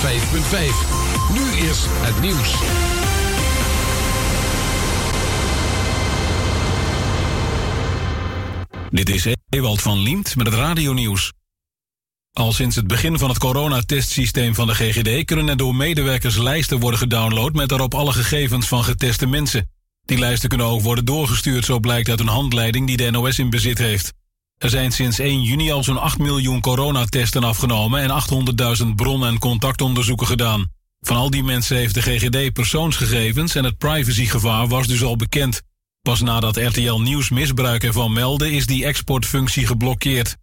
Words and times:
105.5. 0.00 0.04
Nu 1.32 1.68
is 1.68 1.84
het 1.88 2.20
nieuws. 2.20 2.54
Dit 8.90 9.08
is 9.08 9.26
Ewald 9.48 9.82
van 9.82 9.98
Liemt 9.98 10.36
met 10.36 10.46
het 10.46 10.54
radionieuws. 10.54 11.32
Al 12.32 12.52
sinds 12.52 12.76
het 12.76 12.86
begin 12.86 13.18
van 13.18 13.28
het 13.28 13.38
coronatestsysteem 13.38 14.54
van 14.54 14.66
de 14.66 14.74
GGD... 14.74 15.24
kunnen 15.24 15.48
er 15.48 15.56
door 15.56 15.74
medewerkers 15.74 16.36
lijsten 16.36 16.80
worden 16.80 17.00
gedownload... 17.00 17.52
met 17.52 17.68
daarop 17.68 17.94
alle 17.94 18.12
gegevens 18.12 18.68
van 18.68 18.84
geteste 18.84 19.26
mensen. 19.26 19.70
Die 20.04 20.18
lijsten 20.18 20.48
kunnen 20.48 20.66
ook 20.66 20.82
worden 20.82 21.04
doorgestuurd, 21.04 21.64
zo 21.64 21.80
blijkt 21.80 22.08
uit 22.08 22.20
een 22.20 22.26
handleiding... 22.26 22.86
die 22.86 22.96
de 22.96 23.10
NOS 23.10 23.38
in 23.38 23.50
bezit 23.50 23.78
heeft. 23.78 24.12
Er 24.60 24.70
zijn 24.70 24.92
sinds 24.92 25.18
1 25.18 25.42
juni 25.42 25.72
al 25.72 25.84
zo'n 25.84 26.00
8 26.00 26.18
miljoen 26.18 26.60
coronatesten 26.60 27.44
afgenomen... 27.44 28.00
en 28.00 28.22
800.000 28.82 28.86
bron- 28.96 29.26
en 29.26 29.38
contactonderzoeken 29.38 30.26
gedaan. 30.26 30.72
Van 31.00 31.16
al 31.16 31.30
die 31.30 31.42
mensen 31.42 31.76
heeft 31.76 31.94
de 31.94 32.02
GGD 32.02 32.52
persoonsgegevens... 32.52 33.54
en 33.54 33.64
het 33.64 33.78
privacygevaar 33.78 34.68
was 34.68 34.86
dus 34.86 35.02
al 35.02 35.16
bekend... 35.16 35.62
Pas 36.02 36.20
nadat 36.20 36.56
RTL 36.56 36.94
Nieuws 36.94 37.30
misbruik 37.30 37.84
ervan 37.84 38.12
meldde, 38.12 38.52
is 38.52 38.66
die 38.66 38.84
exportfunctie 38.84 39.66
geblokkeerd. 39.66 40.36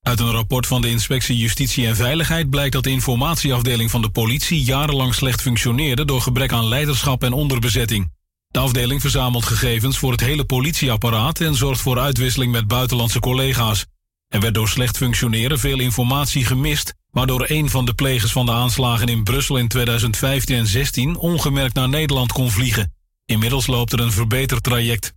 Uit 0.00 0.20
een 0.20 0.30
rapport 0.30 0.66
van 0.66 0.80
de 0.80 0.88
Inspectie 0.88 1.36
Justitie 1.36 1.86
en 1.86 1.96
Veiligheid 1.96 2.50
blijkt 2.50 2.72
dat 2.72 2.84
de 2.84 2.90
informatieafdeling 2.90 3.90
van 3.90 4.02
de 4.02 4.10
politie 4.10 4.62
jarenlang 4.62 5.14
slecht 5.14 5.40
functioneerde 5.40 6.04
door 6.04 6.20
gebrek 6.20 6.52
aan 6.52 6.68
leiderschap 6.68 7.22
en 7.22 7.32
onderbezetting. 7.32 8.12
De 8.50 8.58
afdeling 8.58 9.00
verzamelt 9.00 9.44
gegevens 9.44 9.98
voor 9.98 10.12
het 10.12 10.20
hele 10.20 10.44
politieapparaat 10.44 11.40
en 11.40 11.54
zorgt 11.54 11.80
voor 11.80 11.98
uitwisseling 11.98 12.52
met 12.52 12.68
buitenlandse 12.68 13.20
collega's. 13.20 13.86
Er 14.28 14.40
werd 14.40 14.54
door 14.54 14.68
slecht 14.68 14.96
functioneren 14.96 15.58
veel 15.58 15.78
informatie 15.78 16.44
gemist, 16.44 16.94
waardoor 17.10 17.44
een 17.48 17.70
van 17.70 17.84
de 17.84 17.94
plegers 17.94 18.32
van 18.32 18.46
de 18.46 18.52
aanslagen 18.52 19.06
in 19.06 19.24
Brussel 19.24 19.56
in 19.56 19.68
2015 19.68 20.56
en 20.56 20.66
16 20.66 21.16
ongemerkt 21.16 21.74
naar 21.74 21.88
Nederland 21.88 22.32
kon 22.32 22.50
vliegen. 22.50 22.94
Inmiddels 23.24 23.66
loopt 23.66 23.92
er 23.92 24.00
een 24.00 24.12
verbeterd 24.12 24.62
traject. 24.62 25.12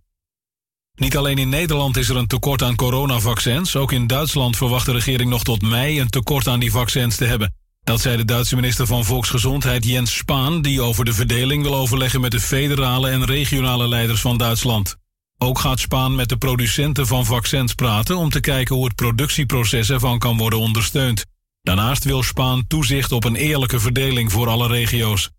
Niet 0.94 1.16
alleen 1.16 1.38
in 1.38 1.48
Nederland 1.48 1.96
is 1.96 2.08
er 2.08 2.16
een 2.16 2.26
tekort 2.26 2.62
aan 2.62 2.76
coronavaccins, 2.76 3.76
ook 3.76 3.92
in 3.92 4.06
Duitsland 4.06 4.56
verwacht 4.56 4.86
de 4.86 4.92
regering 4.92 5.30
nog 5.30 5.44
tot 5.44 5.62
mei 5.62 6.00
een 6.00 6.10
tekort 6.10 6.48
aan 6.48 6.60
die 6.60 6.70
vaccins 6.70 7.16
te 7.16 7.24
hebben. 7.24 7.54
Dat 7.84 8.00
zei 8.00 8.16
de 8.16 8.24
Duitse 8.24 8.54
minister 8.54 8.86
van 8.86 9.04
Volksgezondheid 9.04 9.84
Jens 9.84 10.16
Spaan, 10.16 10.62
die 10.62 10.80
over 10.80 11.04
de 11.04 11.12
verdeling 11.12 11.62
wil 11.62 11.74
overleggen 11.74 12.20
met 12.20 12.30
de 12.30 12.40
federale 12.40 13.10
en 13.10 13.24
regionale 13.24 13.88
leiders 13.88 14.20
van 14.20 14.38
Duitsland. 14.38 14.96
Ook 15.38 15.58
gaat 15.58 15.80
Spaan 15.80 16.14
met 16.14 16.28
de 16.28 16.36
producenten 16.36 17.06
van 17.06 17.26
vaccins 17.26 17.74
praten 17.74 18.16
om 18.16 18.30
te 18.30 18.40
kijken 18.40 18.74
hoe 18.74 18.84
het 18.84 18.94
productieproces 18.94 19.90
ervan 19.90 20.18
kan 20.18 20.36
worden 20.36 20.58
ondersteund. 20.58 21.24
Daarnaast 21.62 22.04
wil 22.04 22.22
Spaan 22.22 22.66
toezicht 22.66 23.12
op 23.12 23.24
een 23.24 23.36
eerlijke 23.36 23.80
verdeling 23.80 24.32
voor 24.32 24.48
alle 24.48 24.68
regio's. 24.68 25.30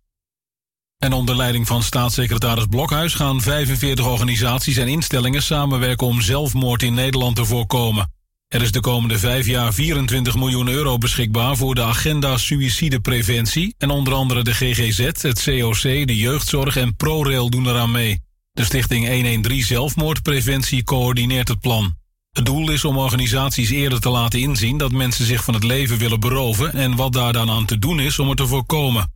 En 0.98 1.14
onder 1.14 1.36
leiding 1.36 1.68
van 1.68 1.84
staatssecretaris 1.84 2.66
Blokhuis 2.66 3.14
gaan 3.14 3.42
45 3.42 4.06
organisaties 4.06 4.78
en 4.78 4.88
instellingen 4.88 5.44
samenwerken 5.44 6.08
om 6.08 6.22
zelfmoord 6.22 6.84
in 6.84 6.94
Nederland 6.94 7.36
te 7.36 7.46
voorkomen. 7.46 8.14
Er 8.48 8.62
is 8.62 8.72
de 8.72 8.80
komende 8.80 9.20
vijf 9.20 9.46
jaar 9.46 9.74
24 9.74 10.36
miljoen 10.36 10.68
euro 10.68 10.98
beschikbaar 10.98 11.58
voor 11.58 11.76
de 11.76 11.84
agenda 11.84 12.38
suïcidepreventie 12.38 13.76
en 13.78 13.90
onder 13.90 14.14
andere 14.14 14.44
de 14.44 14.54
GGZ, 14.54 14.98
het 15.22 15.44
COC, 15.44 15.82
de 15.82 16.16
jeugdzorg 16.16 16.76
en 16.78 16.96
ProRail 16.96 17.50
doen 17.50 17.68
eraan 17.68 17.92
mee. 17.92 18.22
De 18.52 18.64
stichting 18.64 19.08
113 19.08 19.64
Zelfmoordpreventie 19.64 20.84
coördineert 20.84 21.48
het 21.48 21.60
plan. 21.60 21.96
Het 22.32 22.46
doel 22.46 22.72
is 22.72 22.86
om 22.86 22.98
organisaties 22.98 23.70
eerder 23.70 24.00
te 24.00 24.10
laten 24.10 24.40
inzien 24.40 24.78
dat 24.78 24.92
mensen 24.92 25.26
zich 25.26 25.44
van 25.44 25.54
het 25.54 25.64
leven 25.64 25.98
willen 25.98 26.20
beroven 26.20 26.74
en 26.74 26.96
wat 26.96 27.14
daar 27.14 27.34
dan 27.34 27.50
aan 27.50 27.66
te 27.66 27.80
doen 27.80 28.00
is 28.00 28.20
om 28.20 28.28
het 28.28 28.38
te 28.38 28.48
voorkomen. 28.48 29.14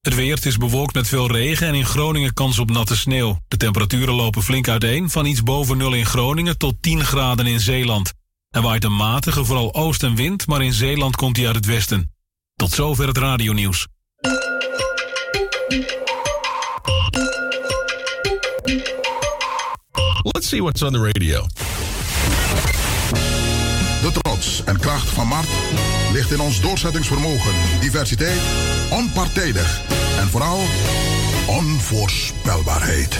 Het 0.00 0.14
weer 0.14 0.46
is 0.46 0.56
bewolkt 0.56 0.94
met 0.94 1.08
veel 1.08 1.30
regen 1.30 1.66
en 1.66 1.74
in 1.74 1.86
Groningen 1.86 2.34
kans 2.34 2.58
op 2.58 2.70
natte 2.70 2.96
sneeuw. 2.96 3.40
De 3.48 3.56
temperaturen 3.56 4.14
lopen 4.14 4.42
flink 4.42 4.68
uiteen, 4.68 5.10
van 5.10 5.26
iets 5.26 5.42
boven 5.42 5.76
nul 5.76 5.92
in 5.92 6.06
Groningen 6.06 6.58
tot 6.58 6.74
10 6.80 7.04
graden 7.04 7.46
in 7.46 7.60
Zeeland. 7.60 8.12
Er 8.52 8.62
waait 8.62 8.84
een 8.84 8.96
matige, 8.96 9.44
vooral 9.44 9.74
oostenwind, 9.74 10.46
maar 10.46 10.62
in 10.62 10.72
Zeeland 10.72 11.16
komt 11.16 11.36
hij 11.36 11.46
uit 11.46 11.54
het 11.54 11.66
westen. 11.66 12.12
Tot 12.56 12.70
zover 12.70 13.06
het 13.06 13.18
radionieuws. 13.18 13.86
Let's 20.22 20.48
see 20.48 20.62
what's 20.62 20.82
on 20.82 20.92
the 20.92 21.04
radio. 21.06 21.46
De 24.02 24.12
trots 24.22 24.64
en 24.64 24.78
kracht 24.78 25.08
van 25.08 25.26
Mart 25.26 25.48
ligt 26.12 26.30
in 26.30 26.40
ons 26.40 26.60
doorzettingsvermogen, 26.60 27.52
diversiteit, 27.80 28.40
onpartijdig 28.90 29.80
en 30.18 30.28
vooral 30.28 30.60
onvoorspelbaarheid. 31.46 33.18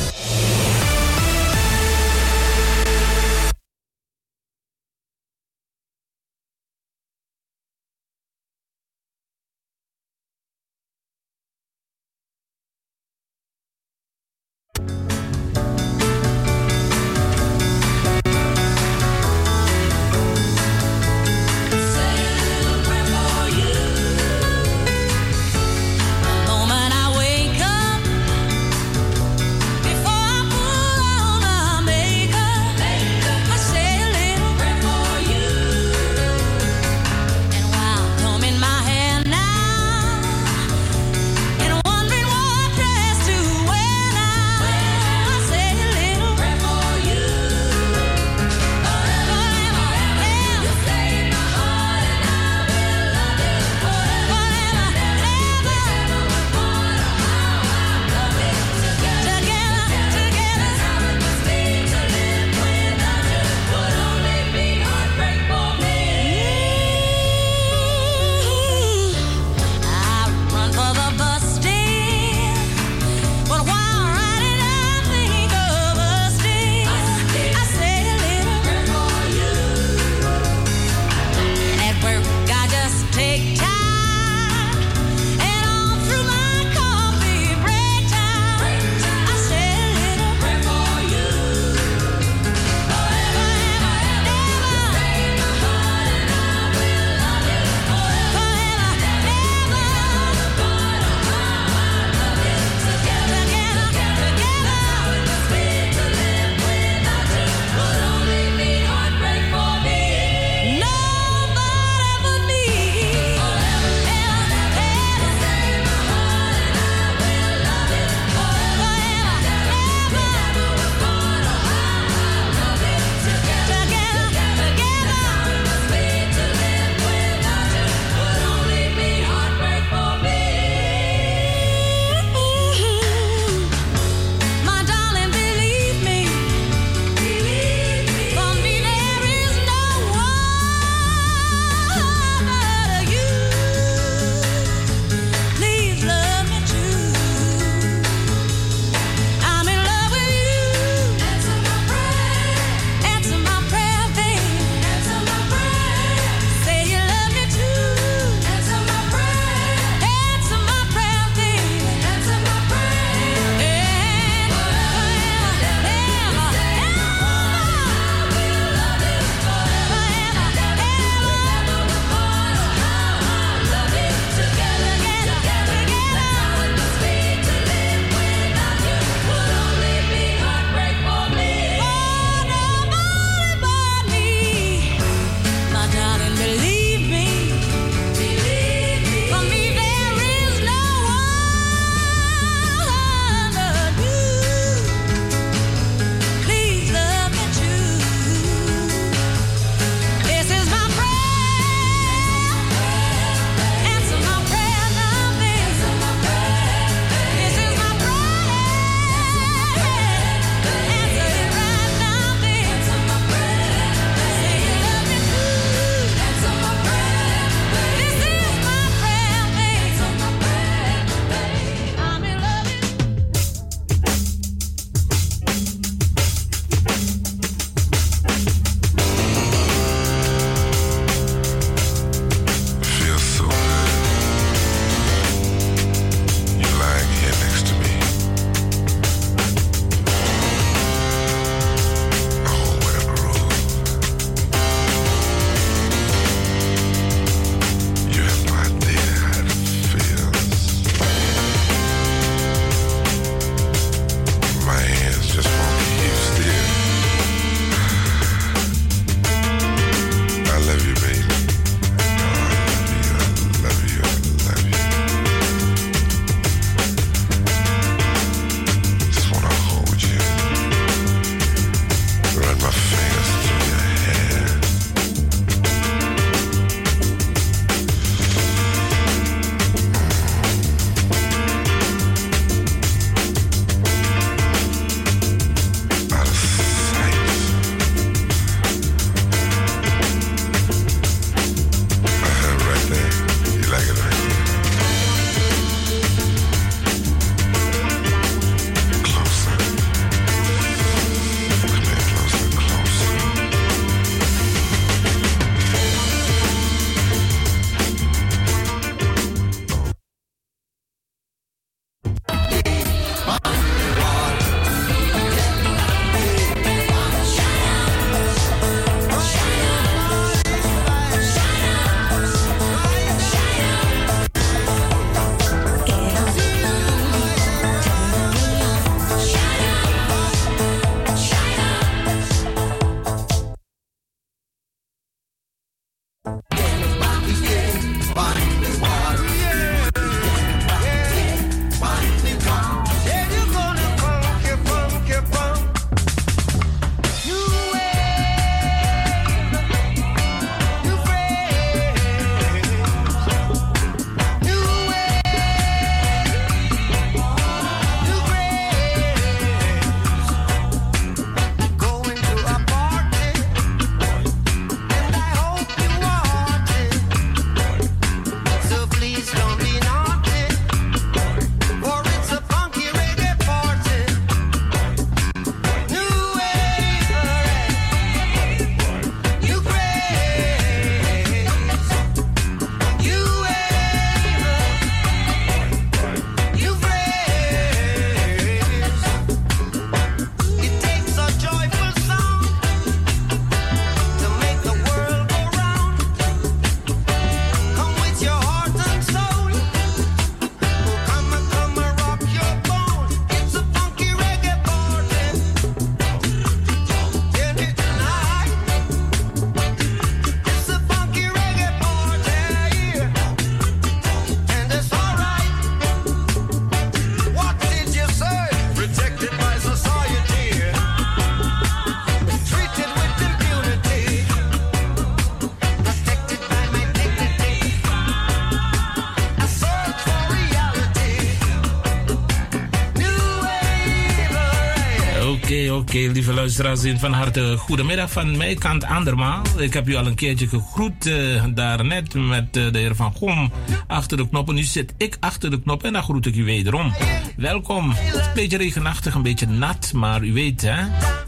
Luisteraars, 436.43 437.01
van 437.01 437.13
harte 437.13 437.57
goedemiddag 437.57 438.11
van 438.11 438.37
mijn 438.37 438.59
kant 438.59 438.85
andermaal. 438.85 439.43
Ik 439.57 439.73
heb 439.73 439.89
u 439.89 439.95
al 439.95 440.07
een 440.07 440.15
keertje 440.15 440.49
gegroet 440.49 441.07
uh, 441.07 441.45
daarnet 441.55 442.15
met 442.15 442.57
uh, 442.57 442.73
de 442.73 442.79
heer 442.79 442.97
Van 442.97 443.13
Gom 443.13 443.53
achter 443.87 444.17
de 444.17 444.29
knop. 444.29 444.49
En 444.49 444.55
nu 444.55 444.63
zit 444.63 444.95
ik 444.97 445.17
achter 445.21 445.51
de 445.51 445.61
knop 445.61 445.83
en 445.83 445.93
dan 445.93 446.03
groet 446.03 446.27
ik 446.27 446.37
u 446.37 446.45
wederom. 446.45 446.95
Welkom. 447.37 447.91
Een 447.91 448.23
beetje 448.35 448.57
regenachtig, 448.57 449.15
een 449.15 449.23
beetje 449.23 449.47
nat, 449.47 449.93
maar 449.95 450.23
u 450.23 450.33
weet 450.33 450.61
hè, 450.61 450.85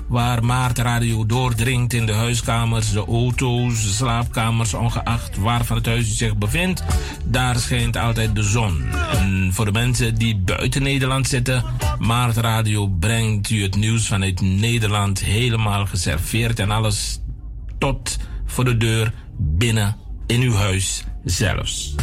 waar 0.09 0.45
Maart 0.45 0.79
Radio 0.79 1.27
doordringt 1.27 1.93
in 1.93 2.07
de 2.07 2.13
huiskamers, 2.13 2.93
de 2.93 3.05
auto's, 3.07 3.83
de 3.83 3.89
slaapkamers, 3.89 4.75
ongeacht 4.75 5.37
waar 5.37 5.65
van 5.65 5.77
het 5.77 5.87
huis 5.87 6.09
u 6.09 6.13
zich 6.13 6.37
bevindt, 6.37 6.85
daar 7.25 7.59
schijnt 7.59 7.97
altijd 7.97 8.35
de 8.35 8.43
zon. 8.43 8.85
En 9.13 9.51
voor 9.53 9.65
de 9.65 9.73
mensen 9.73 10.15
die 10.15 10.37
buiten 10.37 10.83
Nederland 10.83 11.29
zitten, 11.29 11.65
Maart 11.99 12.37
Radio 12.37 12.87
brengt 12.87 13.51
u 13.51 13.63
het 13.63 13.77
nieuws 13.77 14.07
vanuit 14.07 14.41
Nederland 14.41 15.21
helemaal 15.21 15.87
geserveerd 15.87 16.59
en 16.59 16.71
alles 16.71 17.21
tot 17.79 18.17
voor 18.47 18.65
de 18.65 18.77
deur 18.77 19.13
binnen 19.39 19.97
in 20.27 20.41
uw 20.41 20.55
huis 20.55 21.05
zelfs. 21.25 21.95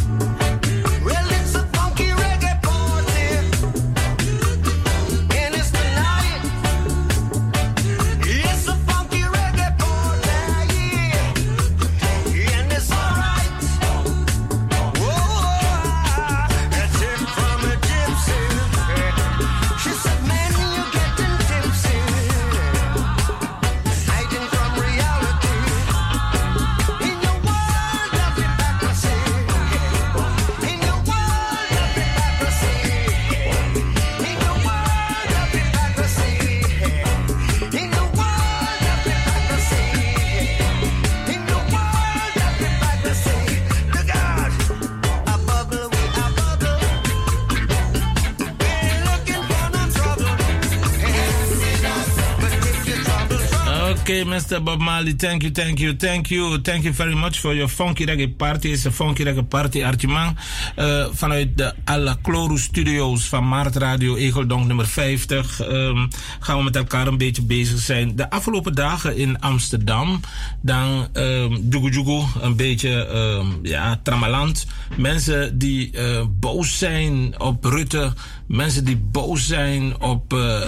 Mr. 54.52 54.62
Bob 54.62 54.80
Marley. 54.80 55.14
Thank 55.14 55.42
you, 55.42 55.50
thank 55.50 55.78
you, 55.78 55.96
thank 55.96 56.30
you. 56.30 56.58
Thank 56.58 56.84
you 56.84 56.92
very 56.92 57.14
much 57.14 57.40
for 57.40 57.54
your 57.54 57.68
funky 57.68 58.04
reggae 58.04 58.36
party. 58.36 58.76
Een 58.84 58.92
funky 58.92 59.22
reggae 59.22 59.42
party 59.42 59.84
Artiman. 59.84 60.36
Uh, 60.76 61.06
vanuit 61.12 61.56
de 61.56 61.74
Alla 61.84 62.16
Cloro 62.22 62.56
Studios 62.56 63.28
van 63.28 63.48
Maart 63.48 63.76
Radio 63.76 64.16
Egeldonk 64.16 64.66
nummer 64.66 64.86
50. 64.86 65.60
Um, 65.60 65.68
ehm, 65.68 66.06
gaan 66.40 66.58
we 66.58 66.64
met 66.64 66.76
elkaar 66.76 67.06
een 67.06 67.18
beetje 67.18 67.42
bezig 67.42 67.78
zijn. 67.78 68.16
De 68.16 68.30
afgelopen 68.30 68.74
dagen 68.74 69.16
in 69.16 69.40
Amsterdam. 69.40 70.20
Dan 70.62 71.08
um, 71.12 71.68
Jugu 71.70 72.22
een 72.40 72.56
beetje 72.56 72.90
um, 72.90 73.58
ja, 73.62 74.00
tramaland. 74.02 74.66
Mensen 74.96 75.58
die 75.58 75.90
uh, 75.92 76.24
boos 76.40 76.78
zijn 76.78 77.40
op 77.40 77.64
Rutte. 77.64 78.12
Mensen 78.46 78.84
die 78.84 78.96
boos 78.96 79.46
zijn 79.46 80.00
op 80.00 80.32
uh, 80.32 80.60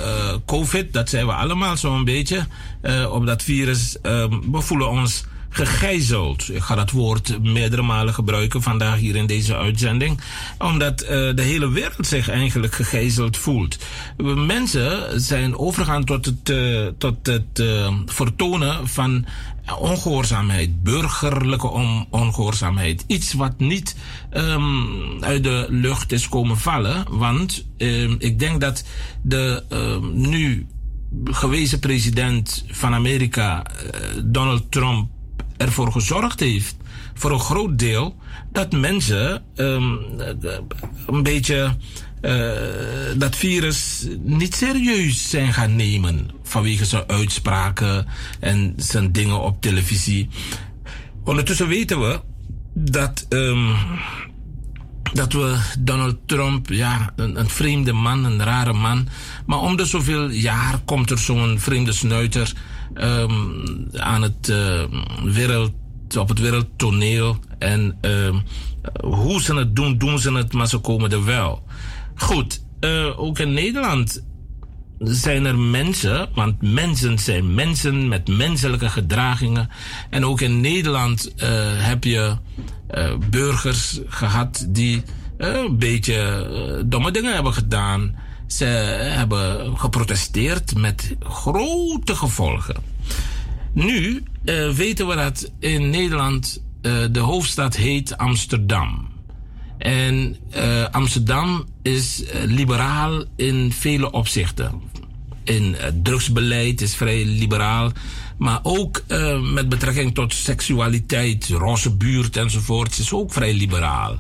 COVID. 0.46 0.92
Dat 0.92 1.08
zijn 1.08 1.26
we 1.26 1.32
allemaal 1.32 1.76
zo'n 1.76 2.04
beetje. 2.04 2.46
Uh, 2.84 3.12
op 3.12 3.26
dat 3.26 3.42
virus. 3.42 3.96
Uh, 4.02 4.24
we 4.50 4.60
voelen 4.60 4.90
ons 4.90 5.24
gegijzeld. 5.48 6.48
Ik 6.54 6.62
ga 6.62 6.74
dat 6.74 6.90
woord 6.90 7.42
meerdere 7.42 7.82
malen 7.82 8.14
gebruiken 8.14 8.62
vandaag 8.62 8.98
hier 8.98 9.16
in 9.16 9.26
deze 9.26 9.56
uitzending. 9.56 10.20
Omdat 10.58 11.02
uh, 11.02 11.08
de 11.08 11.42
hele 11.42 11.68
wereld 11.68 12.06
zich 12.06 12.28
eigenlijk 12.28 12.74
gegijzeld 12.74 13.36
voelt. 13.36 13.78
Mensen 14.46 15.20
zijn 15.20 15.58
overgegaan 15.58 16.04
tot 16.04 16.24
het, 16.24 16.48
uh, 16.48 16.86
tot 16.98 17.26
het 17.26 17.62
vertonen 18.06 18.88
van 18.88 19.26
ongehoorzaamheid, 19.78 20.82
burgerlijke 20.82 21.68
on 21.68 22.06
ongehoorzaamheid. 22.10 23.04
Iets 23.06 23.32
wat 23.32 23.58
niet 23.58 23.96
um, 24.32 25.24
uit 25.24 25.44
de 25.44 25.66
lucht 25.68 26.12
is 26.12 26.28
komen 26.28 26.58
vallen. 26.58 27.04
Want 27.10 27.64
um, 27.78 28.16
ik 28.18 28.38
denk 28.38 28.60
dat 28.60 28.84
de 29.22 29.62
nu 30.12 30.66
gewezen 31.24 31.78
president 31.78 32.64
van 32.68 32.94
Amerika, 32.94 33.66
uh, 33.66 34.22
Donald 34.24 34.70
Trump, 34.70 35.10
ervoor 35.56 35.92
gezorgd 35.92 36.40
heeft, 36.40 36.76
voor 37.14 37.30
een 37.30 37.40
groot 37.40 37.78
deel, 37.78 38.16
dat 38.52 38.72
mensen 38.72 39.42
um, 39.54 39.98
een 41.06 41.22
beetje 41.22 41.76
uh, 42.22 42.52
dat 43.16 43.36
virus 43.36 44.06
niet 44.22 44.54
serieus 44.54 45.30
zijn 45.30 45.52
gaan 45.52 45.76
nemen 45.76 46.30
vanwege 46.42 46.84
zijn 46.84 47.04
uitspraken 47.06 48.06
en 48.40 48.74
zijn 48.76 49.12
dingen 49.12 49.40
op 49.40 49.60
televisie. 49.60 50.28
Ondertussen 51.24 51.68
weten 51.68 52.00
we 52.00 52.20
dat 52.74 53.26
um, 53.28 53.74
dat 55.14 55.32
we 55.32 55.56
Donald 55.78 56.16
Trump, 56.26 56.68
ja, 56.68 57.12
een, 57.16 57.38
een, 57.38 57.48
vreemde 57.48 57.92
man, 57.92 58.24
een 58.24 58.42
rare 58.42 58.72
man. 58.72 59.08
Maar 59.46 59.58
om 59.58 59.76
de 59.76 59.84
zoveel 59.84 60.30
jaar 60.30 60.78
komt 60.84 61.10
er 61.10 61.18
zo'n 61.18 61.58
vreemde 61.58 61.92
snuiter 61.92 62.52
um, 62.94 63.88
aan 63.92 64.22
het 64.22 64.48
uh, 64.48 64.82
wereld, 65.24 65.72
op 66.18 66.28
het 66.28 66.38
wereldtoneel. 66.38 67.38
En 67.58 67.98
uh, 68.02 68.34
hoe 69.00 69.42
ze 69.42 69.54
het 69.54 69.76
doen, 69.76 69.98
doen 69.98 70.18
ze 70.18 70.32
het, 70.32 70.52
maar 70.52 70.68
ze 70.68 70.78
komen 70.78 71.12
er 71.12 71.24
wel. 71.24 71.62
Goed, 72.14 72.64
uh, 72.80 73.20
ook 73.20 73.38
in 73.38 73.52
Nederland 73.52 74.22
zijn 74.98 75.44
er 75.44 75.58
mensen, 75.58 76.28
want 76.34 76.62
mensen 76.62 77.18
zijn 77.18 77.54
mensen 77.54 78.08
met 78.08 78.28
menselijke 78.28 78.88
gedragingen. 78.88 79.68
En 80.10 80.24
ook 80.24 80.40
in 80.40 80.60
Nederland 80.60 81.32
uh, 81.36 81.42
heb 81.72 82.04
je 82.04 82.36
burgers 83.30 84.00
gehad 84.06 84.66
die 84.68 85.02
uh, 85.38 85.54
een 85.54 85.78
beetje 85.78 86.82
domme 86.86 87.10
dingen 87.10 87.34
hebben 87.34 87.52
gedaan. 87.52 88.16
Ze 88.46 88.64
hebben 88.64 89.78
geprotesteerd 89.78 90.76
met 90.76 91.16
grote 91.20 92.14
gevolgen. 92.14 92.76
Nu 93.72 94.22
weten 94.74 95.06
we 95.06 95.14
dat 95.14 95.50
in 95.58 95.90
Nederland 95.90 96.62
de 97.10 97.18
hoofdstad 97.18 97.76
heet 97.76 98.16
Amsterdam. 98.16 99.08
En 99.78 100.36
Amsterdam 100.90 101.64
is 101.82 102.22
liberaal 102.44 103.24
in 103.36 103.72
vele 103.72 104.10
opzichten. 104.10 104.82
In 105.44 105.64
uh, 105.64 105.84
drugsbeleid 106.02 106.80
is 106.80 106.94
vrij 106.94 107.24
liberaal. 107.24 107.92
Maar 108.36 108.60
ook 108.62 109.02
uh, 109.08 109.40
met 109.40 109.68
betrekking 109.68 110.14
tot 110.14 110.34
seksualiteit, 110.34 111.48
roze 111.48 111.94
buurt 111.96 112.36
enzovoort, 112.36 112.98
is 112.98 113.12
ook 113.12 113.32
vrij 113.32 113.54
liberaal. 113.54 114.18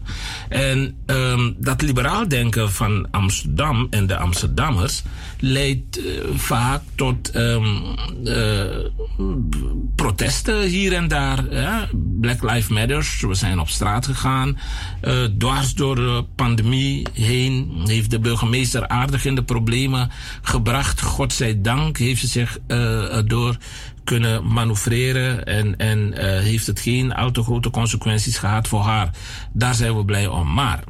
En 0.48 0.96
um, 1.06 1.56
dat 1.58 1.82
liberaal 1.82 2.28
denken 2.28 2.72
van 2.72 3.08
Amsterdam 3.10 3.86
en 3.90 4.06
de 4.06 4.16
Amsterdammers 4.16 5.02
leidt 5.38 5.98
uh, 5.98 6.04
vaak 6.34 6.82
tot 6.94 7.36
um, 7.36 7.84
uh, 8.24 8.64
protesten 9.96 10.62
hier 10.62 10.92
en 10.92 11.08
daar. 11.08 11.44
Black 12.20 12.42
Lives 12.42 12.68
Matter, 12.68 13.16
we 13.20 13.34
zijn 13.34 13.58
op 13.58 13.68
straat 13.68 14.06
gegaan. 14.06 14.58
dwars 15.38 15.74
door 15.74 15.94
de 15.94 16.24
pandemie 16.34 17.06
heen 17.12 17.82
heeft 17.84 18.10
de 18.10 18.18
burgemeester 18.18 18.88
aardig 18.88 19.24
in 19.24 19.34
de 19.34 19.44
problemen 19.44 20.10
gebracht. 20.42 21.00
Godzijdank 21.00 21.98
heeft 21.98 22.20
ze 22.20 22.26
zich 22.26 22.58
door 23.26 23.56
kunnen 24.04 24.52
manoeuvreren 24.52 25.44
en, 25.44 25.76
en 25.76 26.22
heeft 26.42 26.66
het 26.66 26.80
geen 26.80 27.14
al 27.14 27.30
te 27.30 27.42
grote 27.42 27.70
consequenties 27.70 28.38
gehad 28.38 28.68
voor 28.68 28.82
haar. 28.82 29.10
Daar 29.52 29.74
zijn 29.74 29.96
we 29.96 30.04
blij 30.04 30.26
om. 30.26 30.54
Maar 30.54 30.84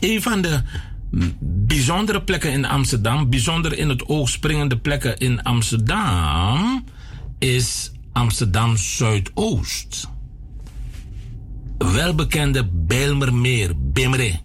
een 0.00 0.22
van 0.22 0.40
de 0.40 0.62
bijzondere 1.40 2.22
plekken 2.22 2.52
in 2.52 2.64
Amsterdam, 2.64 3.30
bijzonder 3.30 3.78
in 3.78 3.88
het 3.88 4.08
oog 4.08 4.28
springende 4.28 4.78
plekken 4.78 5.18
in 5.18 5.42
Amsterdam, 5.42 6.84
is 7.38 7.92
Amsterdam 8.12 8.76
Zuidoost. 8.76 10.08
Welbekende 11.78 12.68
Bijlmermeer, 12.72 13.72
Bimre. 13.76 14.40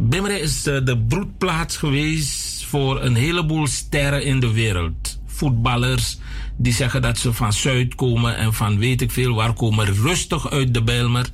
Bimre 0.00 0.40
is 0.40 0.66
uh, 0.66 0.84
de 0.84 0.98
broedplaats 0.98 1.76
geweest 1.76 2.64
voor 2.64 3.02
een 3.02 3.14
heleboel 3.14 3.66
sterren 3.66 4.24
in 4.24 4.40
de 4.40 4.52
wereld 4.52 5.18
voetballers 5.38 6.18
die 6.56 6.72
zeggen 6.72 7.02
dat 7.02 7.18
ze 7.18 7.32
van 7.32 7.52
Zuid 7.52 7.94
komen 7.94 8.36
en 8.36 8.54
van 8.54 8.78
weet 8.78 9.00
ik 9.00 9.10
veel 9.10 9.34
waar 9.34 9.52
komen 9.52 9.94
rustig 9.94 10.50
uit 10.50 10.74
de 10.74 10.82
Bijlmer. 10.82 11.28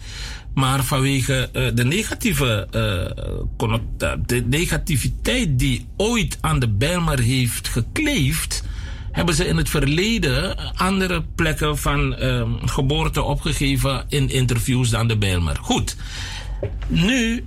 Maar 0.54 0.84
vanwege 0.84 1.48
uh, 1.52 1.68
de 1.74 1.84
negatieve 1.84 2.66
uh, 2.66 3.78
de 4.26 4.44
negativiteit 4.46 5.58
die 5.58 5.86
ooit 5.96 6.38
aan 6.40 6.58
de 6.58 6.68
Bijlmer 6.68 7.18
heeft 7.18 7.68
gekleefd, 7.68 8.64
hebben 9.12 9.34
ze 9.34 9.46
in 9.46 9.56
het 9.56 9.68
verleden 9.68 10.56
andere 10.74 11.24
plekken 11.34 11.78
van 11.78 12.22
uh, 12.22 12.42
geboorte 12.64 13.22
opgegeven 13.22 14.04
in 14.08 14.30
interviews 14.30 14.90
dan 14.90 15.08
de 15.08 15.18
Bijlmer. 15.18 15.56
Goed. 15.56 15.96
Nu 16.86 17.44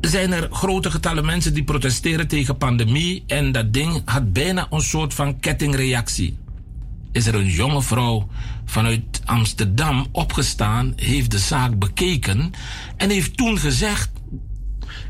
zijn 0.00 0.32
er 0.32 0.48
grote 0.50 0.90
getallen 0.90 1.24
mensen 1.24 1.54
die 1.54 1.64
protesteren 1.64 2.28
tegen 2.28 2.56
pandemie 2.56 3.24
en 3.26 3.52
dat 3.52 3.72
ding 3.72 4.02
had 4.04 4.32
bijna 4.32 4.66
een 4.70 4.80
soort 4.80 5.14
van 5.14 5.40
kettingreactie. 5.40 6.38
Is 7.12 7.26
er 7.26 7.34
een 7.34 7.50
jonge 7.50 7.82
vrouw 7.82 8.28
vanuit 8.66 9.22
Amsterdam 9.24 10.06
opgestaan, 10.12 10.92
heeft 10.96 11.30
de 11.30 11.38
zaak 11.38 11.78
bekeken 11.78 12.50
en 12.96 13.10
heeft 13.10 13.36
toen 13.36 13.58
gezegd: 13.58 14.10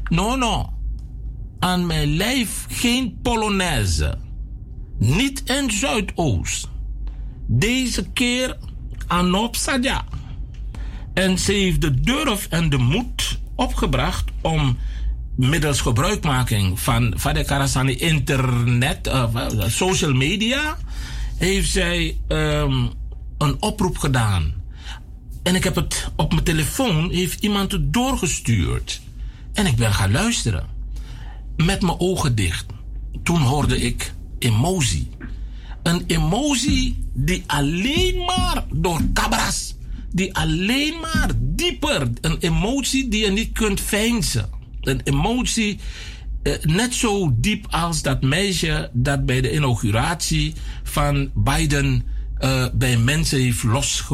No, 0.09 0.37
no, 0.37 0.73
aan 1.59 1.87
mijn 1.87 2.17
lijf 2.17 2.67
geen 2.69 3.19
Polonaise. 3.23 4.19
Niet 4.99 5.43
in 5.51 5.71
Zuidoost. 5.71 6.69
Deze 7.47 8.11
keer 8.13 8.57
Anop 9.07 9.57
Sadja. 9.57 10.05
En 11.15 11.39
ze 11.39 11.53
heeft 11.53 11.81
de 11.81 12.01
durf 12.01 12.47
en 12.51 12.69
de 12.69 12.79
moed 12.79 13.39
opgebracht 13.55 14.25
om 14.41 14.79
middels 15.37 15.81
gebruikmaking 15.81 16.81
van 16.81 17.15
Fade 17.17 17.45
Karasani 17.45 17.97
internet, 17.97 19.07
uh, 19.07 19.45
social 19.67 20.13
media, 20.13 20.77
heeft 21.37 21.71
zij 21.71 22.19
um, 22.29 22.91
een 23.39 23.63
oproep 23.63 23.99
gedaan. 23.99 24.55
En 25.43 25.55
ik 25.55 25.65
heb 25.65 25.75
het 25.75 26.11
op 26.17 26.33
mijn 26.33 26.45
telefoon, 26.45 27.11
heeft 27.11 27.43
iemand 27.43 27.73
het 27.73 27.93
doorgestuurd. 27.93 29.01
En 29.53 29.67
ik 29.67 29.77
ben 29.77 29.93
gaan 29.93 30.13
luisteren. 30.13 30.67
Met 31.57 31.83
mijn 31.83 32.01
ogen 32.01 32.35
dicht. 32.35 32.67
Toen 33.23 33.41
hoorde 33.41 33.81
ik 33.81 34.15
emotie. 34.39 35.09
Een 35.83 36.05
emotie 36.07 37.09
die 37.13 37.45
alleen 37.47 38.25
maar 38.25 38.65
door 38.73 39.01
cabras, 39.13 39.75
die 40.13 40.35
alleen 40.35 41.01
maar 41.01 41.31
dieper, 41.39 42.11
een 42.21 42.37
emotie 42.39 43.09
die 43.09 43.25
je 43.25 43.31
niet 43.31 43.53
kunt 43.53 43.81
veinzen. 43.81 44.51
Een 44.81 45.01
emotie 45.05 45.79
eh, 46.43 46.53
net 46.63 46.95
zo 46.95 47.35
diep 47.37 47.67
als 47.71 48.03
dat 48.03 48.23
meisje 48.23 48.91
dat 48.93 49.27
bij 49.27 49.41
de 49.41 49.53
inauguratie 49.53 50.55
van 50.83 51.31
Biden 51.35 52.05
uh, 52.41 52.67
bij 52.73 52.97
mensen 52.97 53.41
heeft 53.41 53.63
los, 53.63 54.05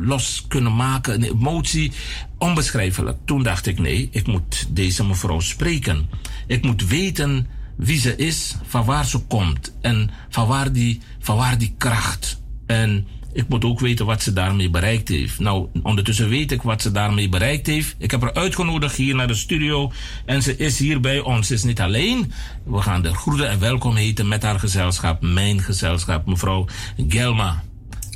los 0.00 0.44
kunnen 0.48 0.76
maken. 0.76 1.14
Een 1.14 1.22
emotie 1.22 1.92
onbeschrijfelijk. 2.38 3.18
Toen 3.24 3.42
dacht 3.42 3.66
ik: 3.66 3.78
nee, 3.78 4.08
ik 4.12 4.26
moet 4.26 4.66
deze 4.68 5.04
mevrouw 5.04 5.40
spreken. 5.40 6.08
Ik 6.46 6.62
moet 6.62 6.86
weten 6.86 7.46
wie 7.76 7.98
ze 7.98 8.16
is, 8.16 8.56
van 8.66 8.84
waar 8.84 9.06
ze 9.06 9.18
komt 9.18 9.74
en 9.80 10.10
van 10.28 10.46
waar 10.46 10.72
die, 10.72 11.00
van 11.18 11.36
waar 11.36 11.58
die 11.58 11.74
kracht. 11.78 12.40
En 12.66 13.06
ik 13.32 13.48
moet 13.48 13.64
ook 13.64 13.80
weten 13.80 14.06
wat 14.06 14.22
ze 14.22 14.32
daarmee 14.32 14.70
bereikt 14.70 15.08
heeft. 15.08 15.38
Nou, 15.38 15.68
ondertussen 15.82 16.28
weet 16.28 16.52
ik 16.52 16.62
wat 16.62 16.82
ze 16.82 16.92
daarmee 16.92 17.28
bereikt 17.28 17.66
heeft. 17.66 17.94
Ik 17.98 18.10
heb 18.10 18.20
haar 18.20 18.34
uitgenodigd 18.34 18.96
hier 18.96 19.14
naar 19.14 19.26
de 19.26 19.34
studio. 19.34 19.92
En 20.26 20.42
ze 20.42 20.56
is 20.56 20.78
hier 20.78 21.00
bij 21.00 21.20
ons. 21.20 21.46
Ze 21.46 21.54
is 21.54 21.62
niet 21.62 21.80
alleen. 21.80 22.32
We 22.64 22.82
gaan 22.82 23.02
de 23.02 23.14
groeten 23.14 23.48
en 23.48 23.58
welkom 23.58 23.96
heten 23.96 24.28
met 24.28 24.42
haar 24.42 24.58
gezelschap. 24.58 25.22
Mijn 25.22 25.60
gezelschap, 25.60 26.26
mevrouw 26.26 26.66
Gelma. 27.08 27.62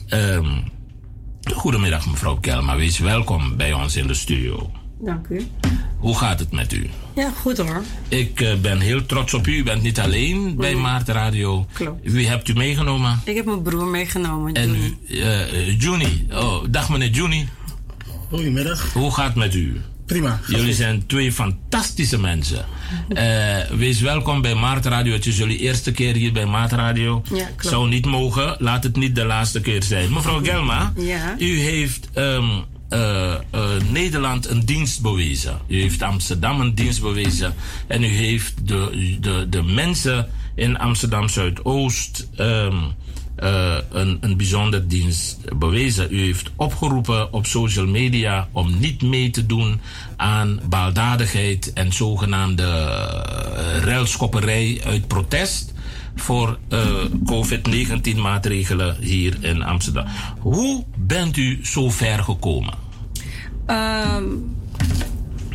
Um, 0.09 0.65
goedemiddag, 1.55 2.07
mevrouw 2.07 2.39
Gelma. 2.41 2.77
Wees 2.77 2.99
welkom 2.99 3.57
bij 3.57 3.73
ons 3.73 3.97
in 3.97 4.07
de 4.07 4.15
studio. 4.15 4.71
Dank 4.99 5.27
u. 5.29 5.47
Hoe 5.99 6.17
gaat 6.17 6.39
het 6.39 6.53
met 6.53 6.73
u? 6.73 6.91
Ja, 7.15 7.31
goed 7.31 7.59
hoor. 7.59 7.83
Ik 8.09 8.41
uh, 8.41 8.55
ben 8.55 8.81
heel 8.81 9.07
trots 9.07 9.35
op 9.35 9.47
u. 9.47 9.57
U 9.57 9.63
bent 9.63 9.83
niet 9.83 10.01
alleen 10.01 10.45
nee. 10.45 10.55
bij 10.55 10.75
Maart 10.75 11.09
Radio. 11.09 11.67
Klopt. 11.73 12.13
Wie 12.13 12.29
hebt 12.29 12.49
u 12.49 12.53
meegenomen? 12.53 13.21
Ik 13.25 13.37
heb 13.37 13.45
mijn 13.45 13.63
broer 13.63 13.87
meegenomen, 13.87 14.53
en 14.53 14.73
Juni. 14.73 14.97
Uh, 15.09 15.81
Juni. 15.81 16.27
Oh, 16.33 16.65
dag 16.71 16.89
meneer 16.89 17.11
Juni. 17.11 17.49
Goedemiddag. 18.29 18.93
Hoe 18.93 19.15
gaat 19.15 19.27
het 19.27 19.35
met 19.35 19.55
u? 19.55 19.81
Prima. 20.07 20.41
Jullie 20.47 20.75
zijn 20.75 21.07
twee 21.07 21.33
fantastische 21.33 22.19
mensen. 22.19 22.65
Uh, 23.09 23.59
wees 23.85 24.01
welkom 24.01 24.43
bij 24.43 24.55
Maart 24.55 24.87
Radio. 24.87 25.13
Het 25.13 25.27
is 25.27 25.37
jullie 25.37 25.59
eerste 25.59 25.93
keer 25.93 26.15
hier 26.15 26.33
bij 26.33 26.47
Maart 26.47 26.73
Radio. 26.73 27.23
Ja, 27.33 27.45
klopt. 27.45 27.67
Zou 27.67 27.89
niet 27.89 28.07
mogen. 28.07 28.57
Laat 28.59 28.83
het 28.83 28.97
niet 28.97 29.15
de 29.15 29.25
laatste 29.25 29.61
keer 29.61 29.83
zijn. 29.83 30.13
Mevrouw 30.13 30.45
Gelma, 30.45 30.93
ja. 30.97 31.35
u 31.39 31.59
heeft... 31.59 32.09
Um, 32.15 32.65
uh, 32.91 33.35
uh, 33.55 33.71
Nederland 33.91 34.49
een 34.49 34.65
dienst 34.65 35.03
bewezen. 35.03 35.59
U 35.67 35.81
heeft 35.81 36.03
Amsterdam 36.03 36.61
een 36.61 36.75
dienst 36.75 37.01
bewezen. 37.01 37.55
En 37.87 38.03
u 38.03 38.07
heeft 38.07 38.69
de, 38.69 39.17
de, 39.21 39.47
de 39.49 39.63
mensen 39.63 40.31
in 40.55 40.79
Amsterdam 40.79 41.29
Zuidoost 41.29 42.29
um, 42.39 42.93
uh, 43.43 43.77
een, 43.91 44.19
een 44.21 44.87
dienst 44.87 45.59
bewezen. 45.59 46.09
U 46.11 46.21
heeft 46.21 46.51
opgeroepen 46.57 47.33
op 47.33 47.47
social 47.47 47.87
media 47.87 48.49
om 48.53 48.79
niet 48.79 49.03
mee 49.03 49.31
te 49.31 49.47
doen 49.47 49.81
aan 50.17 50.61
baldadigheid 50.69 51.73
en 51.73 51.93
zogenaamde 51.93 52.65
ruilschopperij 53.83 54.81
uit 54.85 55.07
protest 55.07 55.75
voor 56.17 56.59
uh, 56.69 56.81
COVID-19 57.25 58.17
maatregelen 58.17 58.97
hier 59.01 59.45
in 59.45 59.63
Amsterdam. 59.63 60.07
Hoe 60.39 60.85
bent 60.97 61.37
u 61.37 61.59
zo 61.63 61.91
ver 61.91 62.23
gekomen? 62.25 62.75
Um, 63.67 64.57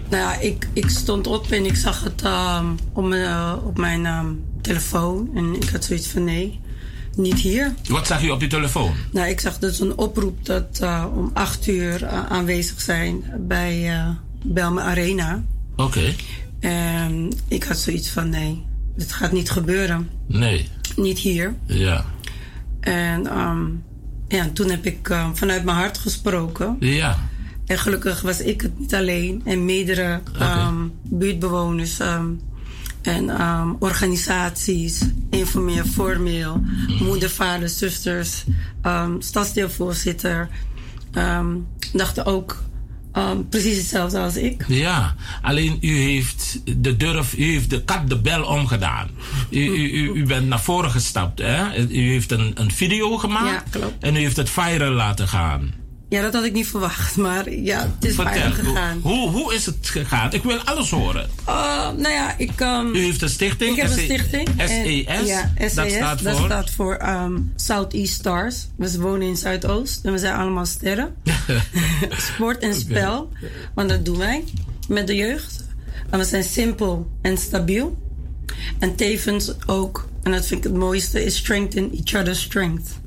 nou 0.10 0.24
ja, 0.24 0.39
ik, 0.39 0.70
ik 0.74 0.89
stond 0.89 1.28
op 1.28 1.52
en 1.52 1.65
ik 1.65 1.76
zag 1.76 2.04
het 2.04 2.24
um, 2.24 2.78
op 2.94 3.06
mijn, 3.06 3.22
uh, 3.22 3.54
op 3.65 3.78
mijn 3.78 4.06
um, 4.06 4.44
telefoon. 4.62 5.30
En 5.36 5.56
ik 5.56 5.70
had 5.70 5.84
zoiets 5.84 6.08
van 6.08 6.24
nee, 6.24 6.60
niet 7.15 7.39
hier. 7.39 7.74
Wat 7.88 8.08
zag 8.08 8.24
u 8.24 8.30
op 8.30 8.41
uw 8.41 8.47
telefoon? 8.47 8.93
Nou, 9.12 9.30
ik 9.30 9.39
zag 9.39 9.60
dus 9.60 9.80
een 9.80 9.97
oproep 9.97 10.45
dat 10.45 10.80
uh, 10.82 11.06
om 11.15 11.32
acht 11.34 11.67
uur 11.67 12.02
uh, 12.02 12.26
aanwezig 12.26 12.82
zijn 12.82 13.24
bij 13.39 13.95
uh, 13.95 14.10
Belme 14.45 14.82
Arena. 14.82 15.43
Oké. 15.76 15.84
Okay. 15.84 16.15
En 16.60 17.34
ik 17.47 17.63
had 17.63 17.78
zoiets 17.78 18.10
van 18.10 18.30
nee, 18.30 18.65
dit 18.95 19.13
gaat 19.13 19.32
niet 19.32 19.50
gebeuren. 19.50 20.10
Nee. 20.28 20.67
Niet 20.95 21.19
hier. 21.19 21.56
Ja. 21.65 22.06
En 22.80 23.38
um, 23.39 23.84
ja, 24.28 24.50
toen 24.54 24.69
heb 24.69 24.86
ik 24.86 25.15
vanuit 25.34 25.63
mijn 25.63 25.78
hart 25.78 25.97
gesproken. 25.97 26.76
Ja. 26.80 27.17
En 27.65 27.78
gelukkig 27.78 28.21
was 28.21 28.39
ik 28.41 28.62
het 28.62 28.80
niet 28.80 28.95
alleen. 28.95 29.41
En 29.45 29.65
meerdere 29.65 30.19
Okay. 30.36 30.67
um, 30.67 30.91
buurtbewoners 31.04 32.00
um, 32.00 32.41
en 33.02 33.42
um, 33.42 33.76
organisaties, 33.80 35.02
informeel, 35.30 35.86
formeel, 35.86 36.64
moeder, 37.00 37.30
vader, 37.30 37.70
zusters, 37.70 38.44
um, 38.86 39.22
stadsdeelvoorzitter, 39.22 40.50
um, 41.14 41.68
dachten 41.94 42.26
ook 42.26 42.64
um, 43.14 43.50
precies 43.50 43.78
hetzelfde 43.78 44.20
als 44.20 44.36
ik. 44.36 44.66
Ja, 44.68 45.16
alleen 45.42 45.78
u 45.82 45.98
heeft 45.98 46.62
de 46.82 46.98
durf, 46.98 47.38
u 47.38 47.52
heeft 47.52 47.70
de 47.70 47.84
kat 47.84 48.10
de 48.10 48.22
bel 48.22 48.44
omgedaan. 48.44 49.10
U, 49.50 49.60
u, 49.60 49.92
u, 49.92 50.12
u 50.14 50.26
bent 50.26 50.48
naar 50.48 50.62
voren 50.62 50.92
gestapt, 50.92 51.40
hè? 51.40 51.78
U 51.78 52.12
heeft 52.12 52.32
een, 52.32 52.52
een 52.54 52.72
video 52.72 53.18
gemaakt 53.18 53.74
Ja, 53.74 53.90
en 54.00 54.16
u 54.16 54.20
heeft 54.20 54.38
het 54.38 54.50
viral 54.50 54.92
laten 54.92 55.28
gaan. 55.28 55.81
Ja, 56.12 56.21
dat 56.21 56.34
had 56.34 56.43
ik 56.43 56.54
niet 56.54 56.67
verwacht, 56.67 57.17
maar 57.17 57.52
ja, 57.52 57.82
het 57.82 58.10
is 58.10 58.15
Vertel, 58.15 58.52
gegaan. 58.52 59.00
Hoe, 59.02 59.30
hoe, 59.30 59.54
is 59.54 59.65
het 59.65 59.76
gegaan? 59.82 60.34
Ik 60.34 60.43
wil 60.43 60.58
alles 60.58 60.89
horen. 60.89 61.30
Uh, 61.47 61.56
nou 61.97 62.10
ja, 62.10 62.38
ik. 62.38 62.60
Um, 62.60 62.95
U 62.95 63.00
heeft 63.00 63.21
een 63.21 63.30
stichting? 63.30 63.71
Ik 63.71 63.82
heb 63.82 63.91
een 63.91 63.97
SE 63.97 64.04
stichting. 64.04 64.50
SES? 64.58 65.28
Ja, 65.28 65.52
SES. 65.58 65.74
Dat 65.74 65.91
staat 65.91 66.24
dat 66.24 66.38
voor? 66.38 66.45
staat 66.45 66.69
voor 66.69 67.02
um, 67.02 67.52
Southeast 67.56 68.13
Stars. 68.13 68.67
We 68.76 69.00
wonen 69.00 69.28
in 69.28 69.38
Zuidoost 69.38 70.06
en 70.06 70.12
we 70.12 70.17
zijn 70.17 70.36
allemaal 70.36 70.65
sterren. 70.65 71.15
Sport 72.34 72.62
en 72.62 72.74
spel, 72.74 73.30
want 73.74 73.89
dat 73.89 74.06
doen 74.06 74.17
wij 74.17 74.43
met 74.88 75.08
de 75.08 75.15
jeugd. 75.15 75.63
En 76.10 76.19
we 76.19 76.26
zijn 76.26 76.43
simpel 76.43 77.10
en 77.21 77.38
stabiel. 77.38 77.97
En 78.80 78.95
tevens 78.95 79.54
ook, 79.65 80.08
en 80.24 80.32
dat 80.32 80.45
vind 80.45 80.65
ik 80.65 80.71
het 80.71 80.80
mooiste, 80.80 81.24
is 81.24 81.38
strengthen 81.38 81.91
each 81.91 82.21
other's 82.21 82.41
strength. 82.41 83.00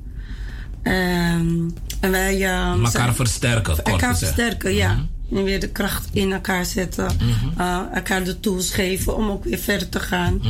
Um, 0.82 1.74
en 2.04 2.10
wij 2.10 2.34
um, 2.34 2.40
Elkaar 2.84 2.90
zijn- 2.90 3.14
versterken, 3.14 3.84
elkaar 3.84 4.18
versterken, 4.18 4.74
ja. 4.74 5.04
En 5.32 5.44
weer 5.44 5.60
de 5.60 5.68
kracht 5.68 6.08
in 6.12 6.32
elkaar 6.32 6.64
zetten. 6.64 7.04
Mhm. 7.04 7.60
Uh, 7.60 7.80
elkaar 7.94 8.24
de 8.24 8.40
tools 8.40 8.70
geven 8.70 9.16
om 9.16 9.30
ook 9.30 9.44
weer 9.44 9.58
verder 9.58 9.88
te 9.88 10.00
gaan. 10.00 10.34
Mhm. 10.36 10.48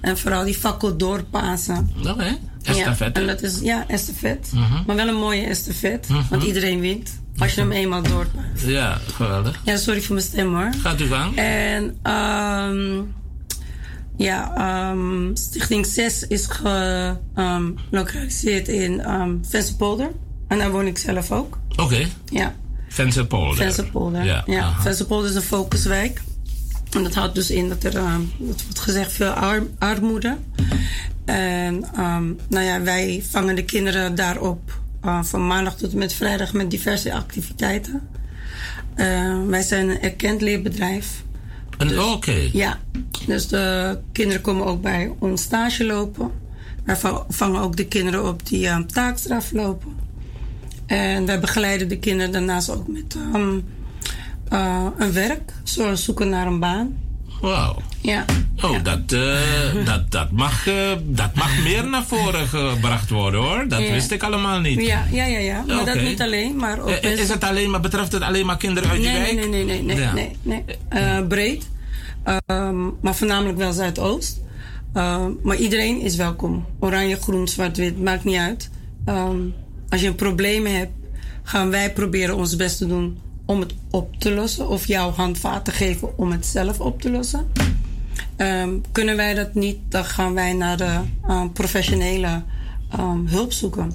En 0.00 0.18
vooral 0.18 0.44
die 0.44 0.54
fakkel 0.54 0.96
doorpassen. 0.96 1.90
Oké, 2.08 2.36
estafette. 2.62 3.20
Ja, 3.20 3.26
en 3.26 3.32
dat 3.34 3.42
is, 3.42 3.60
ja, 3.60 3.84
estafet. 3.88 4.50
Mhm. 4.54 4.82
Maar 4.86 4.96
wel 4.96 5.08
een 5.08 5.14
mooie 5.14 5.46
estafet. 5.46 6.06
Want 6.30 6.42
iedereen 6.42 6.80
wint. 6.80 7.20
Als 7.36 7.54
je 7.54 7.60
hem 7.60 7.72
eenmaal 7.72 8.02
doorpaast. 8.02 8.66
Ja, 8.66 8.98
geweldig. 9.14 9.60
Ja, 9.64 9.76
sorry 9.76 10.00
voor 10.00 10.14
mijn 10.14 10.26
stem 10.26 10.54
hoor. 10.54 10.70
Gaat 10.82 11.00
u 11.00 11.06
gang. 11.06 11.36
En 11.36 11.96
um, 12.12 13.14
Ja, 14.16 14.52
um, 14.90 15.30
Stichting 15.36 15.86
6 15.86 16.26
is 16.26 16.46
gelokaliseerd 16.46 18.68
in 18.68 19.10
um, 19.12 19.40
Vensterpolder. 19.48 20.10
En 20.46 20.58
daar 20.58 20.70
woon 20.70 20.86
ik 20.86 20.98
zelf 20.98 21.32
ook. 21.32 21.58
Oké. 21.70 21.82
Okay. 21.82 22.08
Ja. 22.24 22.54
Vensterpolder. 22.88 23.56
Vensterpolder, 23.56 24.24
ja. 24.24 24.42
ja. 24.46 24.74
Vensterpolder 24.80 25.30
is 25.30 25.36
een 25.36 25.42
focuswijk. 25.42 26.22
En 26.90 27.02
dat 27.02 27.14
houdt 27.14 27.34
dus 27.34 27.50
in 27.50 27.68
dat 27.68 27.84
er, 27.84 27.96
um, 27.96 28.32
dat 28.38 28.62
wordt 28.62 28.78
gezegd, 28.78 29.12
veel 29.12 29.32
armoede. 29.78 30.36
En 31.24 31.84
um, 31.98 32.38
nou 32.48 32.64
ja, 32.64 32.82
wij 32.82 33.24
vangen 33.30 33.54
de 33.54 33.64
kinderen 33.64 34.14
daarop 34.14 34.80
uh, 35.04 35.22
van 35.22 35.46
maandag 35.46 35.76
tot 35.76 35.92
en 35.92 35.98
met 35.98 36.12
vrijdag 36.12 36.52
met 36.52 36.70
diverse 36.70 37.14
activiteiten. 37.14 38.08
Uh, 38.96 39.46
wij 39.46 39.62
zijn 39.62 39.88
een 39.88 40.00
erkend 40.00 40.40
leerbedrijf. 40.40 41.24
Dus, 41.76 41.98
Oké. 41.98 42.48
Ja, 42.52 42.78
dus 43.26 43.48
de 43.48 43.98
kinderen 44.12 44.42
komen 44.42 44.66
ook 44.66 44.82
bij 44.82 45.12
ons 45.18 45.42
stage 45.42 45.84
lopen. 45.84 46.30
Wij 46.84 46.96
vangen 47.28 47.60
ook 47.60 47.76
de 47.76 47.86
kinderen 47.86 48.28
op 48.28 48.46
die 48.46 48.68
um, 48.68 48.86
taakstraf 48.86 49.52
lopen. 49.52 50.05
En 50.86 51.26
wij 51.26 51.40
begeleiden 51.40 51.88
de 51.88 51.98
kinderen 51.98 52.32
daarnaast 52.32 52.70
ook 52.70 52.88
met 52.88 53.16
um, 53.34 53.64
uh, 54.52 54.86
een 54.98 55.12
werk, 55.12 55.52
zoals 55.62 56.04
zoeken 56.04 56.28
naar 56.28 56.46
een 56.46 56.60
baan. 56.60 56.96
Wauw. 57.40 57.76
Ja. 58.00 58.24
Oh, 58.62 58.70
ja. 58.72 58.78
Dat, 58.78 59.12
uh, 59.12 59.84
dat, 59.90 60.10
dat, 60.10 60.30
mag, 60.30 60.66
uh, 60.68 60.74
dat 61.04 61.34
mag 61.34 61.62
meer 61.62 61.86
naar 61.88 62.04
voren 62.04 62.46
gebracht 62.46 63.10
worden 63.10 63.40
hoor. 63.40 63.68
Dat 63.68 63.80
Ja. 63.80 63.92
wist 63.92 64.10
ik 64.10 64.22
allemaal 64.22 64.60
niet. 64.60 64.80
Ja, 64.86 65.04
ja, 65.10 65.24
ja, 65.24 65.38
ja. 65.38 65.64
Maar 65.66 65.84
dat 65.84 66.00
niet 66.00 66.22
alleen, 66.22 66.56
maar 66.56 66.80
ook 66.80 66.88
Eh, 66.88 67.18
Is 67.18 67.28
het 67.28 67.44
alleen 67.44 67.70
maar, 67.70 67.80
betreft 67.80 68.12
het 68.12 68.22
alleen 68.22 68.46
maar 68.46 68.56
kinderen 68.56 68.90
uit 68.90 69.00
nee, 69.00 69.12
die 69.12 69.20
nee, 69.20 69.34
wijk? 69.34 69.48
nee, 69.50 69.64
nee, 69.64 69.82
nee, 69.82 69.96
nee, 69.96 69.96
Ja. 70.04 70.12
nee, 70.12 70.36
nee. 70.42 70.64
Eh, 70.88 71.26
breed. 71.26 71.68
Ehm, 72.22 72.84
maar 73.00 73.14
voornamelijk 73.14 73.58
wel 73.58 73.72
Zuidoost. 73.72 74.40
Ehm, 74.92 75.30
maar 75.42 75.56
iedereen 75.56 76.00
is 76.00 76.16
welkom. 76.16 76.66
Oranje, 76.80 77.16
groen, 77.16 77.48
zwart, 77.48 77.76
wit, 77.76 78.02
maakt 78.02 78.24
niet 78.24 78.36
uit. 78.36 78.70
Ehm, 79.04 79.36
als 79.88 80.00
je 80.00 80.06
een 80.06 80.14
probleem 80.14 80.66
hebt, 80.66 80.92
gaan 81.42 81.70
wij 81.70 81.92
proberen 81.92 82.36
ons 82.36 82.56
best 82.56 82.78
te 82.78 82.86
doen 82.86 83.18
om 83.44 83.60
het 83.60 83.74
op 83.90 84.20
te 84.20 84.30
lossen. 84.34 84.68
Of 84.68 84.86
jouw 84.86 85.10
handvaten 85.10 85.62
te 85.62 85.70
geven 85.70 86.18
om 86.18 86.30
het 86.30 86.46
zelf 86.46 86.80
op 86.80 87.00
te 87.00 87.10
lossen. 87.10 87.46
Ehm, 88.36 88.70
kunnen 88.92 89.16
wij 89.16 89.34
dat 89.34 89.54
niet, 89.54 89.76
dan 89.88 90.04
gaan 90.04 90.34
wij 90.34 90.52
naar 90.52 90.76
de 90.76 90.98
ehm, 91.28 91.48
professionele 91.52 92.42
ehm, 92.90 93.26
hulp 93.26 93.52
zoeken. 93.52 93.92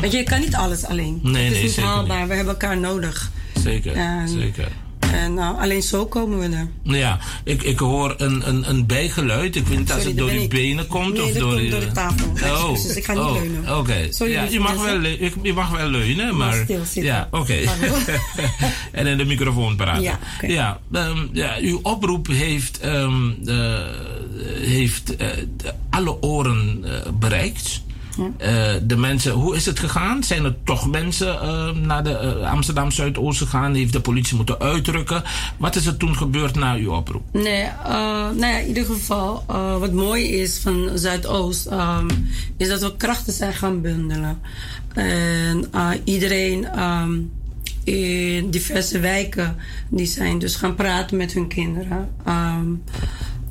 Want 0.00 0.12
je 0.12 0.22
kan 0.22 0.40
niet 0.40 0.54
alles 0.54 0.84
alleen. 0.84 1.18
Mhm. 1.22 1.30
Nee, 1.32 1.42
het 1.44 1.52
is 1.52 1.58
nee, 1.58 1.62
niet 1.66 1.72
zeker 1.74 1.90
haalbaar. 1.90 2.28
We 2.28 2.34
hebben 2.34 2.52
elkaar 2.52 2.78
nodig. 2.78 3.30
Zeker, 3.62 3.92
En- 3.96 4.28
zeker. 4.28 4.72
En 5.14 5.32
uh, 5.32 5.58
alleen 5.58 5.82
zo 5.82 6.06
komen 6.06 6.38
we 6.38 6.56
er. 6.56 6.68
Ja, 6.82 7.18
ik, 7.44 7.62
ik 7.62 7.78
hoor 7.78 8.14
een, 8.16 8.48
een, 8.48 8.68
een 8.68 8.86
bijgeluid. 8.86 9.56
Ik 9.56 9.66
weet 9.66 9.78
niet 9.78 9.92
als 9.92 10.02
Sorry, 10.02 10.18
het 10.18 10.28
door 10.28 10.40
je 10.40 10.48
benen 10.48 10.86
komt 10.86 11.12
Nee, 11.12 11.22
of 11.22 11.32
dat 11.32 11.40
door 11.40 11.54
komt 11.54 11.70
door 11.70 11.80
de 11.80 11.92
tafel. 11.92 12.26
Oh, 12.28 12.70
Excuses, 12.70 12.96
ik 12.96 13.04
ga 13.04 13.12
niet 13.12 13.22
oh, 13.22 13.32
leunen. 13.32 13.78
Oké, 13.78 14.08
ja, 14.24 14.42
je, 14.42 14.60
mag 14.60 14.84
wel, 14.84 15.00
je 15.42 15.52
mag 15.54 15.70
wel 15.70 15.88
leunen, 15.88 16.36
maar... 16.36 16.64
Ja, 16.92 17.28
oké. 17.30 17.54
En 18.92 19.06
in 19.06 19.18
de 19.18 19.24
microfoon 19.24 19.76
praten. 19.76 20.02
Ja, 20.02 20.18
ja, 20.40 20.80
ehm, 20.92 21.26
ja, 21.32 21.56
uw 21.60 21.78
oproep 21.82 22.26
heeft, 22.26 22.78
ehm, 22.78 23.30
eh, 23.46 23.78
heeft 24.60 25.16
eh, 25.16 25.28
alle 25.90 26.22
oren 26.22 26.84
eh, 26.84 27.10
Eh, 28.36 28.74
de 28.82 28.96
mensen, 28.96 29.32
hoe 29.32 29.56
is 29.56 29.66
het 29.66 29.78
gegaan? 29.78 30.24
Zijn 30.24 30.44
er 30.44 30.56
toch 30.64 30.90
mensen 30.90 31.40
eh, 31.40 31.70
naar 31.70 32.04
de 32.04 32.16
eh, 32.16 32.50
Amsterdam 32.50 32.90
Zuidoost 32.90 33.38
gegaan? 33.38 33.74
Heeft 33.74 33.92
de 33.92 34.00
politie 34.00 34.36
moeten 34.36 34.58
uitdrukken? 34.58 35.22
Wat 35.56 35.76
is 35.76 35.86
er 35.86 35.96
toen 35.96 36.16
gebeurd 36.16 36.54
na 36.54 36.74
uw 36.74 36.92
oproep? 36.92 37.22
Nee, 37.32 37.62
uh, 37.62 37.90
nou 38.30 38.46
ja, 38.46 38.58
in 38.58 38.68
ieder 38.68 38.84
geval, 38.84 39.44
uh, 39.50 39.78
wat 39.78 39.92
mooi 39.92 40.24
is 40.24 40.58
van 40.58 40.90
Zuidoost, 40.94 41.66
um, 41.70 42.06
is 42.56 42.68
dat 42.68 42.80
we 42.80 42.96
krachten 42.96 43.32
zijn 43.32 43.54
gaan 43.54 43.80
bundelen. 43.80 44.38
En 44.94 45.64
uh, 45.74 45.90
iedereen 46.04 46.82
um, 46.82 47.32
in 47.84 48.50
diverse 48.50 48.98
wijken, 48.98 49.56
die 49.88 50.06
zijn 50.06 50.38
dus 50.38 50.56
gaan 50.56 50.74
praten 50.74 51.16
met 51.16 51.32
hun 51.32 51.48
kinderen. 51.48 52.10
Um, 52.28 52.82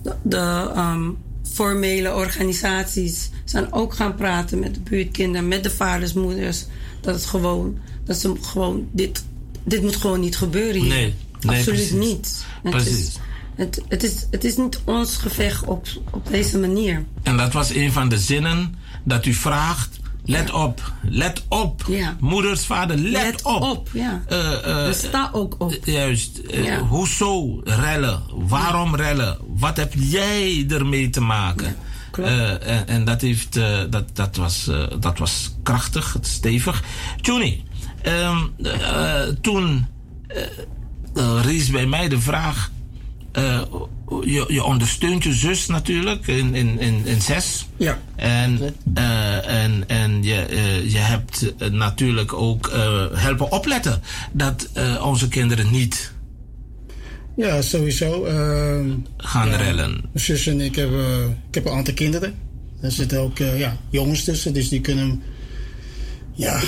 de 0.03 0.15
de 0.23 0.71
um, 0.77 1.17
formele 1.53 2.13
organisaties 2.13 3.29
zijn 3.45 3.73
ook 3.73 3.93
gaan 3.93 4.15
praten 4.15 4.59
met 4.59 4.73
de 4.73 4.79
buurtkinderen, 4.79 5.47
met 5.47 5.63
de 5.63 5.71
vaders, 5.71 6.13
moeders. 6.13 6.65
Dat 7.01 7.15
het 7.15 7.25
gewoon, 7.25 7.77
dat 8.05 8.17
ze 8.17 8.33
gewoon, 8.41 8.87
dit, 8.91 9.23
dit 9.63 9.81
moet 9.81 9.95
gewoon 9.95 10.19
niet 10.19 10.37
gebeuren 10.37 10.81
hier. 10.81 10.89
Nee, 10.89 11.13
nee, 11.41 11.57
Absoluut 11.57 11.79
precies. 11.79 12.07
niet. 12.07 12.45
Het 12.63 12.71
Precies. 12.71 13.07
Is, 13.07 13.19
het, 13.55 13.81
het, 13.87 14.03
is, 14.03 14.27
het 14.31 14.43
is 14.43 14.57
niet 14.57 14.79
ons 14.83 15.15
gevecht 15.15 15.63
op, 15.65 15.87
op 16.11 16.27
deze 16.29 16.57
manier. 16.57 17.05
En 17.23 17.37
dat 17.37 17.53
was 17.53 17.69
een 17.69 17.91
van 17.91 18.09
de 18.09 18.17
zinnen 18.17 18.75
dat 19.03 19.25
u 19.25 19.33
vraagt. 19.33 19.99
Let 20.25 20.51
op, 20.51 20.91
let 21.01 21.43
op. 21.47 21.83
Ja. 21.87 22.15
Moeders, 22.19 22.65
vader, 22.65 22.97
let, 22.97 23.11
Let 23.23 23.41
op. 23.43 23.61
op, 23.61 23.89
ja. 23.93 24.23
Eh, 24.27 24.91
Sta 24.91 25.29
ook 25.33 25.55
op. 25.57 25.77
Juist. 25.83 26.37
eh, 26.37 26.63
Ja. 26.65 26.79
Hoezo 26.79 27.61
rellen? 27.63 28.21
Waarom 28.29 28.95
rellen? 28.95 29.37
Wat 29.47 29.77
heb 29.77 29.93
jij 29.97 30.65
ermee 30.69 31.09
te 31.09 31.21
maken? 31.21 31.75
en, 32.23 32.87
en 32.87 33.05
dat, 33.05 33.21
heeft, 33.21 33.53
dat, 33.89 34.03
dat, 34.13 34.35
was, 34.35 34.69
dat 34.99 35.17
was 35.17 35.55
krachtig, 35.63 36.15
stevig. 36.21 36.83
Tjuni, 37.21 37.63
ehm, 38.01 38.37
eh, 38.63 39.21
toen 39.41 39.85
rees 41.41 41.69
bij 41.69 41.85
mij 41.85 42.07
de 42.09 42.19
vraag. 42.19 42.71
Eh, 43.33 43.61
je, 44.21 44.45
je 44.47 44.63
ondersteunt 44.63 45.23
je 45.23 45.33
zus 45.33 45.67
natuurlijk 45.67 46.27
in, 46.27 46.55
in, 46.55 46.79
in, 46.79 47.01
in 47.05 47.21
zes. 47.21 47.67
Ja. 47.77 47.99
En, 48.15 48.59
eh, 48.93 49.63
en, 49.63 49.83
en 49.87 50.23
je, 50.23 50.35
eh, 50.35 50.91
je 50.91 50.97
hebt 50.97 51.53
natuurlijk 51.71 52.33
ook 52.33 52.71
helpen 53.13 53.51
opletten 53.51 54.01
dat 54.31 54.69
onze 55.01 55.27
kinderen 55.27 55.71
niet 55.71 56.13
Ja, 57.35 57.61
sowieso. 57.61 58.25
ehm, 58.25 58.89
gaan 59.17 59.49
ja, 59.49 59.55
rellen. 59.55 59.91
Mijn 59.91 60.25
zus 60.25 60.47
en 60.47 60.61
ik 60.61 60.75
hebben, 60.75 61.37
ik 61.47 61.55
heb 61.55 61.65
een 61.65 61.71
aantal 61.71 61.93
kinderen. 61.93 62.35
Er 62.81 62.91
zitten 62.91 63.19
ook 63.19 63.37
ja, 63.37 63.77
jongens 63.89 64.23
tussen, 64.23 64.53
dus 64.53 64.69
die 64.69 64.81
kunnen 64.81 65.21
ja, 66.33 66.61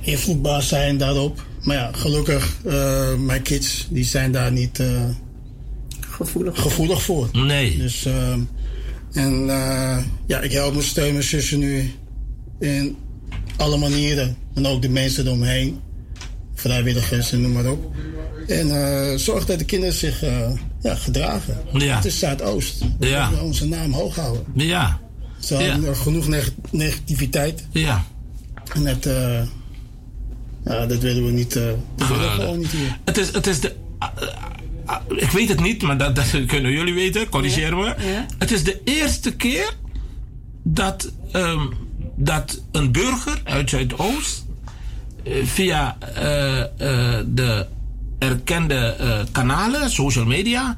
invloedbaar 0.00 0.62
zijn 0.62 0.96
daarop. 0.98 1.48
Maar 1.62 1.76
ja, 1.76 1.90
gelukkig, 1.92 2.56
eh, 2.64 3.14
mijn 3.16 3.42
kids, 3.42 3.86
die 3.90 4.04
zijn 4.04 4.32
daar 4.32 4.52
niet 4.52 4.78
eh, 4.80 5.04
Gevoelig. 6.00 6.60
gevoelig 6.60 7.02
voor. 7.02 7.28
Nee. 7.32 7.76
Dus, 7.76 8.04
ehm, 8.04 8.40
en 9.12 9.50
eh, 9.50 9.98
ja, 10.26 10.40
ik 10.40 10.52
help 10.52 10.72
mijn 10.72 10.84
steun 10.84 11.12
mijn 11.12 11.24
zussen 11.24 11.58
nu 11.58 11.90
in 12.58 12.96
alle 13.56 13.76
manieren. 13.76 14.36
En 14.54 14.66
ook 14.66 14.82
de 14.82 14.88
mensen 14.88 15.26
eromheen. 15.26 15.80
Vrijwilligers 16.54 17.32
en 17.32 17.40
noem 17.40 17.52
maar 17.52 17.66
op. 17.70 17.94
En 18.46 18.70
eh, 18.84 19.16
zorg 19.18 19.46
dat 19.46 19.58
de 19.58 19.64
kinderen 19.64 19.94
zich 19.94 20.22
eh, 20.22 20.50
ja, 20.82 20.94
gedragen. 20.94 21.58
Ja. 21.72 21.96
Het 21.96 22.04
is 22.04 22.18
Zuidoost. 22.18 22.84
We 22.98 23.06
Ja. 23.06 23.30
onze 23.42 23.66
naam 23.68 23.92
hoog 23.92 24.14
houden. 24.16 24.44
Ja, 24.54 25.00
Ze 25.38 25.54
hebben 25.54 25.88
er 25.88 25.96
genoeg 25.96 26.28
neg- 26.28 26.52
negativiteit. 26.70 27.64
ja. 27.72 28.04
En 28.74 28.86
eh, 28.86 29.42
ja, 30.64 30.86
dat 30.86 30.98
willen 30.98 31.24
we 31.24 31.30
niet. 31.30 31.56
eh, 31.56 31.62
dat 31.96 32.08
willen 32.08 32.22
we 32.36 32.40
gewoon 32.42 32.58
niet 32.58 32.70
hier. 32.70 32.98
Het 33.04 33.18
is, 33.18 33.32
het 33.32 33.46
is 33.46 33.60
de. 33.60 33.74
ah, 33.98 34.08
ah, 34.84 35.00
ik 35.08 35.30
weet 35.30 35.48
het 35.48 35.60
niet, 35.60 35.82
maar 35.82 35.98
dat, 35.98 36.14
dat 36.16 36.44
kunnen 36.46 36.72
jullie 36.72 36.94
weten. 36.94 37.28
Corrigeer 37.28 37.76
me. 37.76 37.84
Ja. 37.84 38.26
Het 38.38 38.50
is 38.52 38.64
de 38.64 38.80
eerste 38.84 39.36
keer 39.36 39.72
dat, 40.62 41.12
ehm, 41.32 41.66
dat 42.16 42.60
een 42.72 42.92
burger 42.92 43.40
uit 43.44 43.70
Zuidoost 43.70 44.44
eh, 45.24 45.44
via 45.44 45.96
eh, 46.14 46.60
eh, 46.60 46.66
de 47.26 47.66
erkende 48.18 48.74
eh, 48.74 49.18
kanalen, 49.32 49.90
social 49.90 50.24
media, 50.24 50.76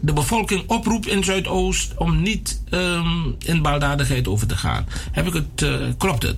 de 0.00 0.12
bevolking 0.12 0.62
oproept 0.66 1.06
in 1.06 1.24
Zuidoost 1.24 1.92
om 1.96 2.22
niet 2.22 2.60
ehm, 2.70 3.30
in 3.38 3.62
baldadigheid 3.62 4.28
over 4.28 4.46
te 4.46 4.56
gaan. 4.56 4.86
Heb 5.12 5.26
ik 5.26 5.32
het, 5.32 5.62
eh, 5.62 5.74
klopt 5.98 6.22
het? 6.22 6.36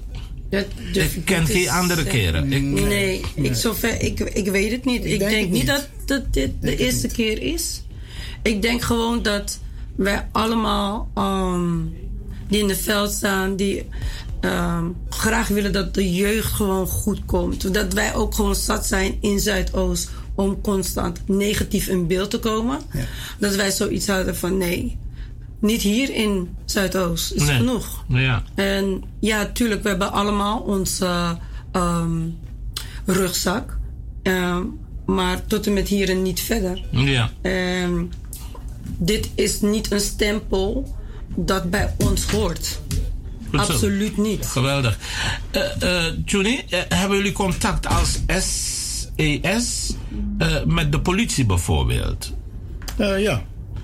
Dat 0.51 0.67
durf 0.93 1.17
Ik 1.17 1.25
ken 1.25 1.47
andere 1.69 2.03
zeggen. 2.03 2.21
keren. 2.21 2.53
Ik, 2.53 2.63
Nee, 2.63 3.21
Ik, 3.35 3.55
zover, 3.55 4.01
ik, 4.03 4.21
ik 4.21 4.51
weet 4.51 4.71
het 4.71 4.85
niet. 4.85 5.05
Ik 5.05 5.19
denk 5.19 5.31
denk, 5.31 5.43
het 5.43 5.51
niet 5.51 5.51
niet. 5.51 5.67
dat, 5.67 5.89
dat 6.05 6.33
dit 6.33 6.51
de 6.61 6.77
eerste 6.77 7.07
keer 7.09 7.43
is. 7.43 7.83
Ik 8.43 8.63
denk 8.63 8.83
gewoon 8.83 9.23
dat 9.23 9.59
wij 9.97 10.29
allemaal 10.33 11.11
ehm, 11.15 11.79
die 12.49 12.61
in 12.63 12.69
het 12.69 12.79
veld 12.79 13.11
staan, 13.13 13.57
die 13.57 13.85
ehm, 14.41 14.85
graag 15.09 15.49
willen 15.49 15.73
dat 15.73 15.95
de 15.95 16.13
jeugd 16.15 16.53
gewoon 16.53 16.87
goed 16.87 17.25
komt. 17.25 17.75
Dat 17.75 17.93
wij 17.93 18.15
ook 18.15 18.35
gewoon 18.35 18.55
zat 18.55 18.87
zijn 18.87 19.17
in 19.21 19.41
Zuidoost 19.41 20.11
om 20.35 20.61
constant 20.61 21.21
negatief 21.27 21.89
in 21.89 22.07
beeld 22.07 22.31
te 22.31 22.39
komen. 22.39 22.81
Dat 23.39 23.55
wij 23.55 23.71
zoiets 23.71 24.07
hadden 24.07 24.37
van 24.37 24.59
nee, 24.59 24.99
niet 25.61 25.83
hier 25.83 26.15
in 26.15 26.57
Zuidoost 26.65 27.33
is 27.33 27.45
Nee. 27.47 27.57
genoeg. 27.57 28.05
ja. 28.09 28.43
En 28.55 29.03
ja, 29.21 29.47
tuurlijk, 29.53 29.83
we 29.83 29.89
hebben 29.89 30.13
allemaal 30.13 30.59
onze 30.59 31.39
ehm, 31.73 32.29
rugzak. 33.07 33.79
Ehm, 34.23 34.63
maar 35.07 35.47
tot 35.47 35.67
en 35.67 35.73
met 35.73 35.89
hier 35.89 36.09
en 36.11 36.23
niet 36.23 36.41
verder. 36.41 36.85
Ja. 36.91 37.31
Ehm, 37.43 38.05
dit 38.99 39.31
is 39.35 39.61
niet 39.61 39.91
een 39.91 40.01
stempel 40.01 40.97
dat 41.37 41.71
bij 41.71 41.95
ons 41.99 42.31
hoort. 42.31 42.81
Goed 43.51 43.67
zo. 43.67 43.73
Absoluut 43.73 44.17
niet. 44.17 44.47
Geweldig. 44.47 44.99
Uh, 45.57 45.63
uh, 45.83 46.05
Juni, 46.25 46.63
uh, 46.71 46.79
hebben 46.89 47.17
jullie 47.17 47.33
contact 47.33 47.87
als 47.87 48.19
SES 48.27 49.93
met 50.67 50.93
de 50.93 51.01
politie 51.01 51.45
bijvoorbeeld? 51.47 52.33
ja, 52.97 53.43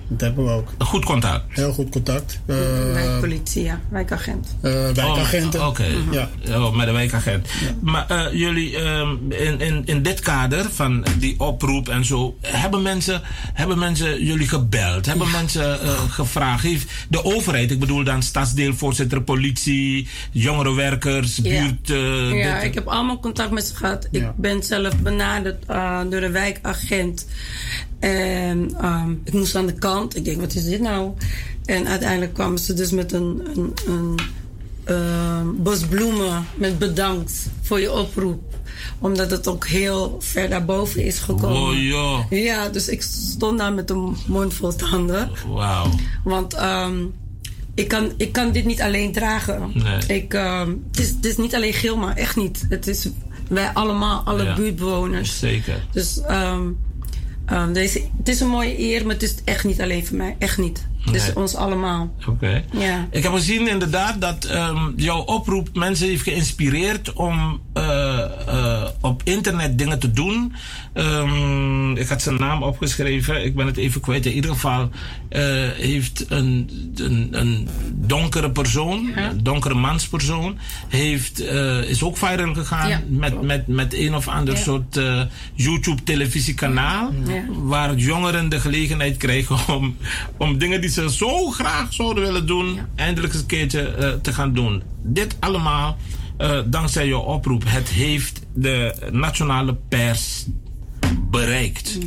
dat 0.08 0.20
hebben 0.20 0.44
we 0.44 0.50
ook. 0.50 0.72
Goed 0.78 1.04
contact? 1.04 1.44
Heel 1.48 1.72
goed 1.72 1.88
contact. 1.88 2.40
Uh, 2.46 2.56
wijkpolitie, 2.92 3.62
ja. 3.62 3.80
Wijkagent. 3.88 4.56
Uh, 4.62 4.72
wijkagenten. 4.72 5.60
Oh, 5.60 5.66
Oké. 5.66 5.84
Okay. 6.10 6.28
Ja. 6.40 6.58
Oh, 6.58 6.76
met 6.76 6.86
de 6.86 6.92
wijkagent. 6.92 7.48
Ja. 7.60 7.74
Maar 7.80 8.06
uh, 8.10 8.32
jullie, 8.32 8.78
um, 8.78 9.32
in, 9.32 9.60
in, 9.60 9.82
in 9.84 10.02
dit 10.02 10.20
kader 10.20 10.70
van 10.70 11.04
die 11.18 11.40
oproep 11.40 11.88
en 11.88 12.04
zo, 12.04 12.36
hebben 12.40 12.82
mensen, 12.82 13.20
hebben 13.52 13.78
mensen 13.78 14.24
jullie 14.24 14.48
gebeld? 14.48 15.06
Hebben 15.06 15.26
ja. 15.26 15.32
mensen 15.32 15.78
gevraagd? 16.10 16.62
Heeft 16.62 16.92
de 17.08 17.24
overheid, 17.24 17.70
ik 17.70 17.80
bedoel 17.80 18.04
dan 18.04 18.22
stadsdeelvoorzitter, 18.22 19.22
politie, 19.22 20.08
jongerenwerkers, 20.30 21.42
buurt... 21.42 21.88
ja, 21.88 22.60
ik 22.60 22.74
heb 22.74 22.86
allemaal 22.86 23.20
contact 23.20 23.50
met 23.50 23.64
ze 23.64 23.74
gehad. 23.74 24.08
Ik 24.10 24.36
ben 24.36 24.62
zelf 24.62 24.96
benaderd 24.96 25.66
door 26.10 26.20
de 26.20 26.30
wijkagent. 26.30 27.26
En 27.98 28.84
um, 28.84 29.20
ik 29.24 29.32
moest 29.32 29.54
aan 29.54 29.66
de 29.66 29.72
kant. 29.72 30.16
Ik 30.16 30.24
denk, 30.24 30.40
wat 30.40 30.54
is 30.54 30.64
dit 30.64 30.80
nou? 30.80 31.10
En 31.64 31.86
uiteindelijk 31.86 32.34
kwamen 32.34 32.58
ze 32.58 32.74
dus 32.74 32.90
met 32.90 33.12
een, 33.12 33.42
een, 33.54 33.72
een 33.86 34.18
uh, 34.90 35.40
bos 35.56 35.86
bloemen 35.86 36.46
met 36.54 36.78
bedankt 36.78 37.32
voor 37.62 37.80
je 37.80 37.92
oproep. 37.92 38.42
Omdat 38.98 39.30
het 39.30 39.48
ook 39.48 39.66
heel 39.66 40.16
ver 40.20 40.48
daarboven 40.48 41.04
is 41.04 41.18
gekomen. 41.18 41.56
Oh 41.60 41.82
ja. 41.82 42.36
Ja, 42.36 42.68
dus 42.68 42.88
ik 42.88 43.02
stond 43.02 43.58
daar 43.58 43.72
met 43.72 43.90
een 43.90 44.16
mond 44.26 44.54
vol 44.54 44.74
tanden. 44.76 45.30
Wauw. 45.48 45.90
Want 46.24 46.62
um, 46.62 47.14
ik, 47.74 47.88
kan, 47.88 48.12
ik 48.16 48.32
kan 48.32 48.52
dit 48.52 48.64
niet 48.64 48.80
alleen 48.80 49.12
dragen. 49.12 49.70
Nee. 49.74 50.18
Ik, 50.22 50.34
um, 50.34 50.84
het, 50.90 51.00
is, 51.00 51.08
het 51.08 51.24
is 51.24 51.36
niet 51.36 51.54
alleen 51.54 51.72
Gilma, 51.72 52.16
echt 52.16 52.36
niet. 52.36 52.66
Het 52.68 52.86
is 52.86 53.08
wij 53.48 53.68
allemaal, 53.68 54.22
alle 54.24 54.44
Ja. 54.44 54.54
buurtbewoners. 54.54 55.38
Zeker. 55.38 55.86
Dus 55.92 56.20
um, 56.30 56.78
um, 57.52 57.72
deze, 57.72 58.02
het 58.18 58.28
is 58.28 58.40
een 58.40 58.48
mooie 58.48 58.80
eer, 58.80 59.02
maar 59.06 59.14
het 59.14 59.22
is 59.22 59.34
echt 59.44 59.64
niet 59.64 59.80
alleen 59.80 60.06
voor 60.06 60.16
mij. 60.16 60.36
Echt 60.38 60.58
niet. 60.58 60.86
Het 61.04 61.14
is 61.14 61.24
Nee. 61.26 61.36
ons 61.36 61.54
allemaal. 61.54 62.12
Oké. 62.28 62.64
Ja. 62.72 63.06
Ik 63.10 63.22
heb 63.22 63.32
gezien 63.32 63.68
inderdaad 63.68 64.20
dat 64.20 64.44
ehm, 64.44 64.90
jouw 64.96 65.20
oproep 65.20 65.68
mensen 65.72 66.08
heeft 66.08 66.22
geïnspireerd 66.22 67.12
om 67.12 67.60
eh, 67.72 68.05
op 69.06 69.20
internet 69.24 69.78
dingen 69.78 69.98
te 69.98 70.10
doen. 70.10 70.52
Ehm, 70.92 71.96
ik 71.96 72.08
had 72.08 72.22
zijn 72.22 72.36
naam 72.38 72.62
opgeschreven, 72.62 73.44
ik 73.44 73.54
ben 73.54 73.66
het 73.66 73.76
even 73.76 74.00
kwijt. 74.00 74.26
In 74.26 74.32
ieder 74.32 74.50
geval 74.50 74.90
eh, 75.28 75.42
heeft 75.76 76.24
een, 76.28 76.70
een, 76.94 77.28
een 77.30 77.68
donkere 77.94 78.50
persoon, 78.50 79.10
een 79.14 79.42
donkere 79.42 79.74
manspersoon, 79.74 80.58
heeft, 80.88 81.40
eh, 81.46 81.82
is 81.82 82.02
ook 82.02 82.16
viral 82.16 82.54
gegaan 82.54 82.88
Ja, 82.88 83.00
met, 83.08 83.42
met, 83.42 83.66
met 83.66 83.94
een 83.94 84.14
of 84.14 84.28
ander 84.28 84.54
Ja. 84.54 84.60
soort 84.60 84.96
eh, 84.96 85.20
YouTube-televisiekanaal. 85.54 87.12
Ja. 87.26 87.44
Waar 87.48 87.94
jongeren 87.94 88.48
de 88.48 88.60
gelegenheid 88.60 89.16
krijgen 89.16 89.74
om, 89.74 89.96
om 90.36 90.58
dingen 90.58 90.80
die 90.80 90.90
ze 90.90 91.10
zo 91.10 91.50
graag 91.50 91.92
zouden 91.92 92.22
willen 92.24 92.46
doen, 92.46 92.78
eindelijk 92.94 93.32
eens 93.32 93.42
een 93.42 93.48
keertje 93.48 94.18
te 94.22 94.32
gaan 94.32 94.52
doen. 94.52 94.82
Dit 95.02 95.36
allemaal 95.40 95.96
dankzij 96.66 97.08
jouw 97.08 97.20
oproep. 97.20 97.62
Het 97.66 97.88
heeft 97.88 98.45
de 98.56 98.94
nationale 99.12 99.76
pers 99.88 100.46
bereikt. 101.30 101.98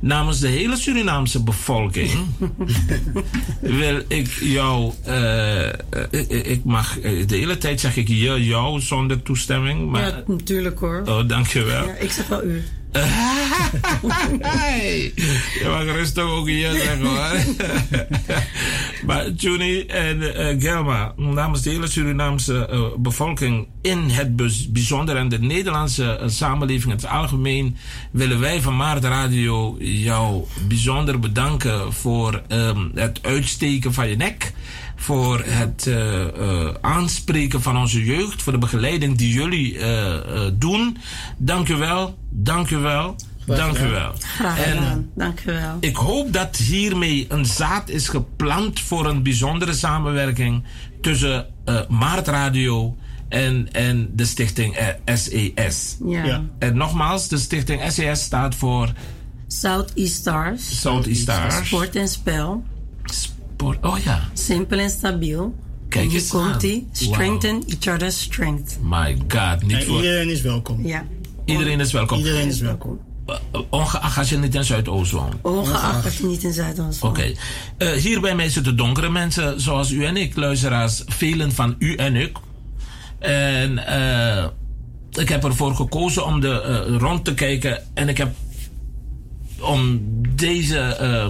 Namens 0.00 0.40
de 0.40 0.48
hele 0.48 0.76
Surinaamse 0.76 1.42
bevolking 1.42 2.10
wil 3.80 4.02
ik 4.08 4.28
jou. 4.40 4.92
eh, 5.04 5.68
eh, 5.68 5.72
ik, 6.10 6.28
ik 6.28 6.64
mag. 6.64 6.98
eh, 7.00 7.26
De 7.26 7.36
hele 7.36 7.58
tijd 7.58 7.80
zeg 7.80 7.96
ik 7.96 8.08
je, 8.08 8.44
jou 8.44 8.80
zonder 8.80 9.22
toestemming. 9.22 9.90
Maar, 9.90 10.02
ja, 10.08 10.22
natuurlijk 10.26 10.78
hoor. 10.78 11.02
Oh, 11.06 11.28
dankjewel. 11.28 11.86
Ja, 11.86 11.94
ik 11.94 12.10
zeg 12.10 12.26
wel 12.28 12.44
u. 12.44 12.62
hey, 14.40 15.12
je 15.60 15.64
mag 15.66 15.84
rustig 15.84 16.24
ook 16.24 16.46
hier 16.46 16.70
zeggen 16.70 17.00
hoor. 17.00 17.32
maar 19.06 19.30
Juni 19.30 19.80
en 19.80 20.34
eh, 20.34 20.60
Gelma, 20.60 21.12
namens 21.16 21.62
de 21.62 21.70
hele 21.70 21.86
Surinaamse 21.86 22.66
eh, 22.66 22.80
bevolking 22.98 23.66
in 23.82 24.08
het 24.08 24.36
bijzonder 24.72 25.16
en 25.16 25.28
de 25.28 25.38
Nederlandse 25.38 26.16
eh, 26.16 26.28
samenleving 26.28 26.84
in 26.84 26.96
het 26.96 27.06
algemeen, 27.06 27.76
willen 28.10 28.40
wij 28.40 28.60
van 28.60 28.76
Maart 28.76 29.04
Radio 29.04 29.76
jou 29.78 30.44
bijzonder 30.68 31.18
bedanken 31.18 31.92
voor 31.92 32.42
ehm, 32.48 32.88
het 32.94 33.18
uitsteken 33.22 33.92
van 33.92 34.08
je 34.08 34.16
nek. 34.16 34.52
Voor 35.02 35.42
het 35.44 35.86
eh, 35.86 36.22
eh, 36.22 36.74
aanspreken 36.80 37.62
van 37.62 37.76
onze 37.76 38.04
jeugd. 38.04 38.42
Voor 38.42 38.52
de 38.52 38.58
begeleiding 38.58 39.16
die 39.18 39.32
jullie 39.32 39.78
eh, 39.78 40.14
eh, 40.14 40.52
doen. 40.54 40.96
Dank 41.36 41.68
u 41.68 41.74
wel. 41.74 42.18
Dank 42.30 42.70
u 42.70 42.76
wel. 42.76 43.16
Dank 43.46 43.78
u 43.78 43.86
wel. 43.86 44.12
Graag 44.18 44.58
En 44.58 44.76
gedaan. 44.76 45.10
Dank 45.14 45.40
u 45.40 45.52
wel. 45.52 45.76
ik 45.80 45.96
hoop 45.96 46.32
dat 46.32 46.56
hiermee 46.56 47.26
een 47.28 47.44
zaad 47.44 47.88
is 47.88 48.08
geplant 48.08 48.80
voor 48.80 49.06
een 49.06 49.22
bijzondere 49.22 49.72
samenwerking 49.72 50.64
tussen 51.00 51.46
eh 51.64 51.80
Maart 51.88 52.28
Radio 52.28 52.96
en, 53.28 53.72
en 53.72 54.10
de 54.14 54.24
stichting 54.24 54.76
SES. 55.14 55.96
Ja. 56.06 56.24
Ja. 56.24 56.42
En 56.58 56.76
nogmaals, 56.76 57.28
de 57.28 57.38
stichting 57.38 57.92
SES 57.92 58.22
staat 58.22 58.54
voor 58.54 58.92
Southeast 59.46 60.14
Stars. 60.14 60.80
Southeast 60.80 61.20
Stars. 61.20 61.66
Sport 61.66 61.96
en 61.96 62.08
spel. 62.08 62.64
Oh 63.62 63.98
ja. 64.04 64.28
Simpel 64.32 64.78
en 64.78 64.90
stabiel. 64.90 65.54
Kijk 65.88 66.10
hier 66.10 66.18
eens 66.18 66.28
komt. 66.28 66.66
Strengthen 66.92 67.62
each 67.68 67.94
other's 67.94 68.20
strength. 68.20 68.78
My 68.82 69.16
god. 69.28 69.62
Niet 69.62 69.84
voor, 69.84 69.96
iedereen 69.96 70.30
is 70.30 70.40
welkom. 70.40 70.86
Ja. 70.86 71.04
iedereen 71.44 71.80
is 71.80 71.92
welkom. 71.92 72.18
Iedereen 72.18 72.48
is 72.48 72.60
welkom. 72.60 73.00
Eh, 73.26 73.60
Ongeacht 73.70 74.18
als 74.18 74.28
je 74.28 74.38
niet 74.38 74.54
in 74.54 74.64
Zuidoost 74.64 75.10
woont. 75.10 75.34
Ongeacht 75.42 76.02
dat 76.04 76.14
je 76.14 76.26
niet 76.26 76.42
in 76.42 76.52
Zuid-Holland 76.52 76.98
woont. 76.98 77.18
Oké. 77.18 77.32
Eh, 77.76 77.90
hier 77.90 78.20
bij 78.20 78.34
mij 78.34 78.48
zitten 78.48 78.76
donkere 78.76 79.10
mensen 79.10 79.60
zoals 79.60 79.90
u 79.90 80.04
en 80.04 80.16
ik, 80.16 80.36
luisteraars. 80.36 81.02
Velen 81.06 81.52
van 81.52 81.74
u 81.78 81.94
en 81.94 82.16
ik. 82.16 82.38
En 83.18 83.86
eh, 83.86 84.44
ik 85.10 85.28
heb 85.28 85.44
ervoor 85.44 85.74
gekozen 85.74 86.24
om 86.24 86.40
de, 86.40 86.60
eh, 86.60 86.96
rond 86.96 87.24
te 87.24 87.34
kijken. 87.34 87.82
En 87.94 88.08
ik 88.08 88.18
heb 88.18 88.34
om 89.62 90.00
deze, 90.34 90.78
eh, 90.78 91.24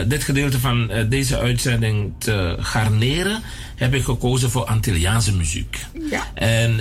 eh, 0.00 0.08
dit 0.08 0.24
gedeelte 0.24 0.60
van 0.60 0.90
eh, 0.90 1.04
deze 1.08 1.38
uitzending 1.38 2.12
te 2.18 2.56
garneren, 2.60 3.42
heb 3.76 3.94
ik 3.94 4.04
gekozen 4.04 4.50
voor 4.50 4.64
Antilliaanse 4.64 5.36
muziek. 5.36 5.78
Ja. 6.10 6.26
En, 6.34 6.80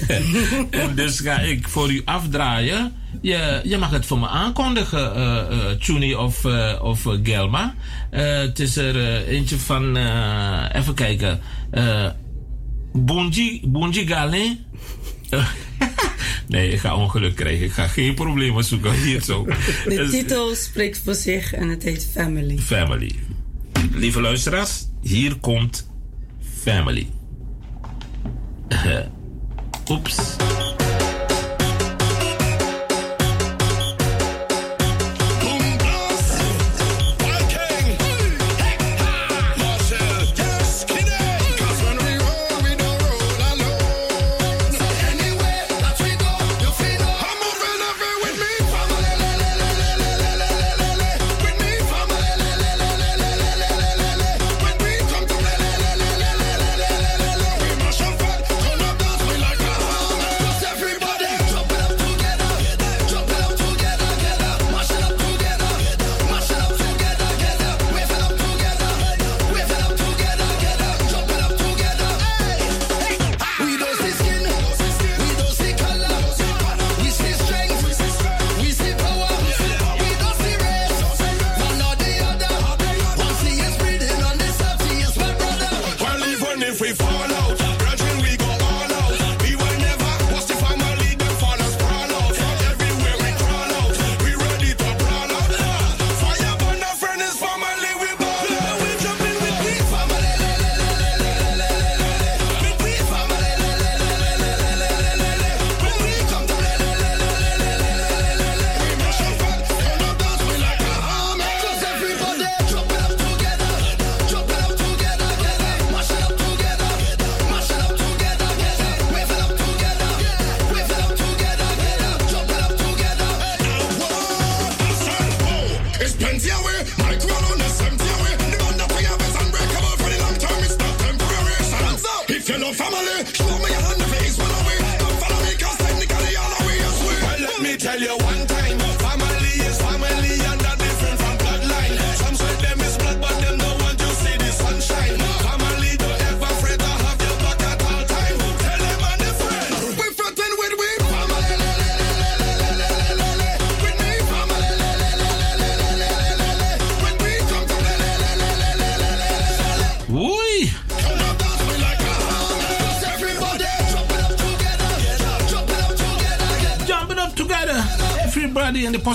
en 0.70 0.94
dus 0.94 1.20
ga 1.20 1.38
ik 1.38 1.68
voor 1.68 1.90
u 1.90 2.02
afdraaien. 2.04 2.92
Je, 3.20 3.60
je 3.64 3.78
mag 3.78 3.90
het 3.90 4.06
voor 4.06 4.18
me 4.18 4.28
aankondigen, 4.28 5.78
Tjuni 5.80 6.14
of, 6.14 6.44
of 6.80 7.06
Gelma. 7.22 7.74
Het 8.10 8.58
is 8.58 8.76
er 8.76 9.26
eentje 9.26 9.58
van, 9.58 9.96
even 10.72 10.94
kijken. 10.94 11.40
Bunji, 12.92 13.60
Bunji 13.64 14.06
Galin. 14.06 14.64
nee, 16.48 16.70
ik 16.70 16.78
ga 16.78 16.96
ongeluk 16.96 17.36
krijgen. 17.36 17.64
Ik 17.64 17.72
ga 17.72 17.86
geen 17.86 18.14
problemen 18.14 18.64
zoeken 18.64 18.92
hier 19.04 19.22
zo. 19.22 19.44
De 19.44 19.54
Dus- 19.84 20.10
titel 20.10 20.54
spreekt 20.54 21.00
voor 21.04 21.14
zich 21.14 21.52
en 21.52 21.68
het 21.68 21.82
heet 21.82 22.08
Family. 22.12 22.58
Family. 22.58 23.14
Lieve 23.92 24.20
luisteraars, 24.20 24.84
hier 25.02 25.36
komt 25.36 25.90
Family. 26.62 27.08
Oeps. 29.90 30.36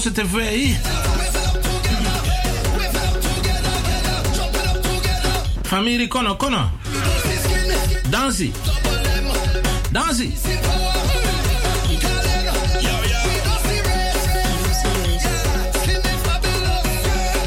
Way. 0.04 0.78
Familie 5.63 6.08
Kono 6.08 6.36
Kono. 6.36 6.70
Dansie. 8.10 8.52
Dansie. 9.92 10.34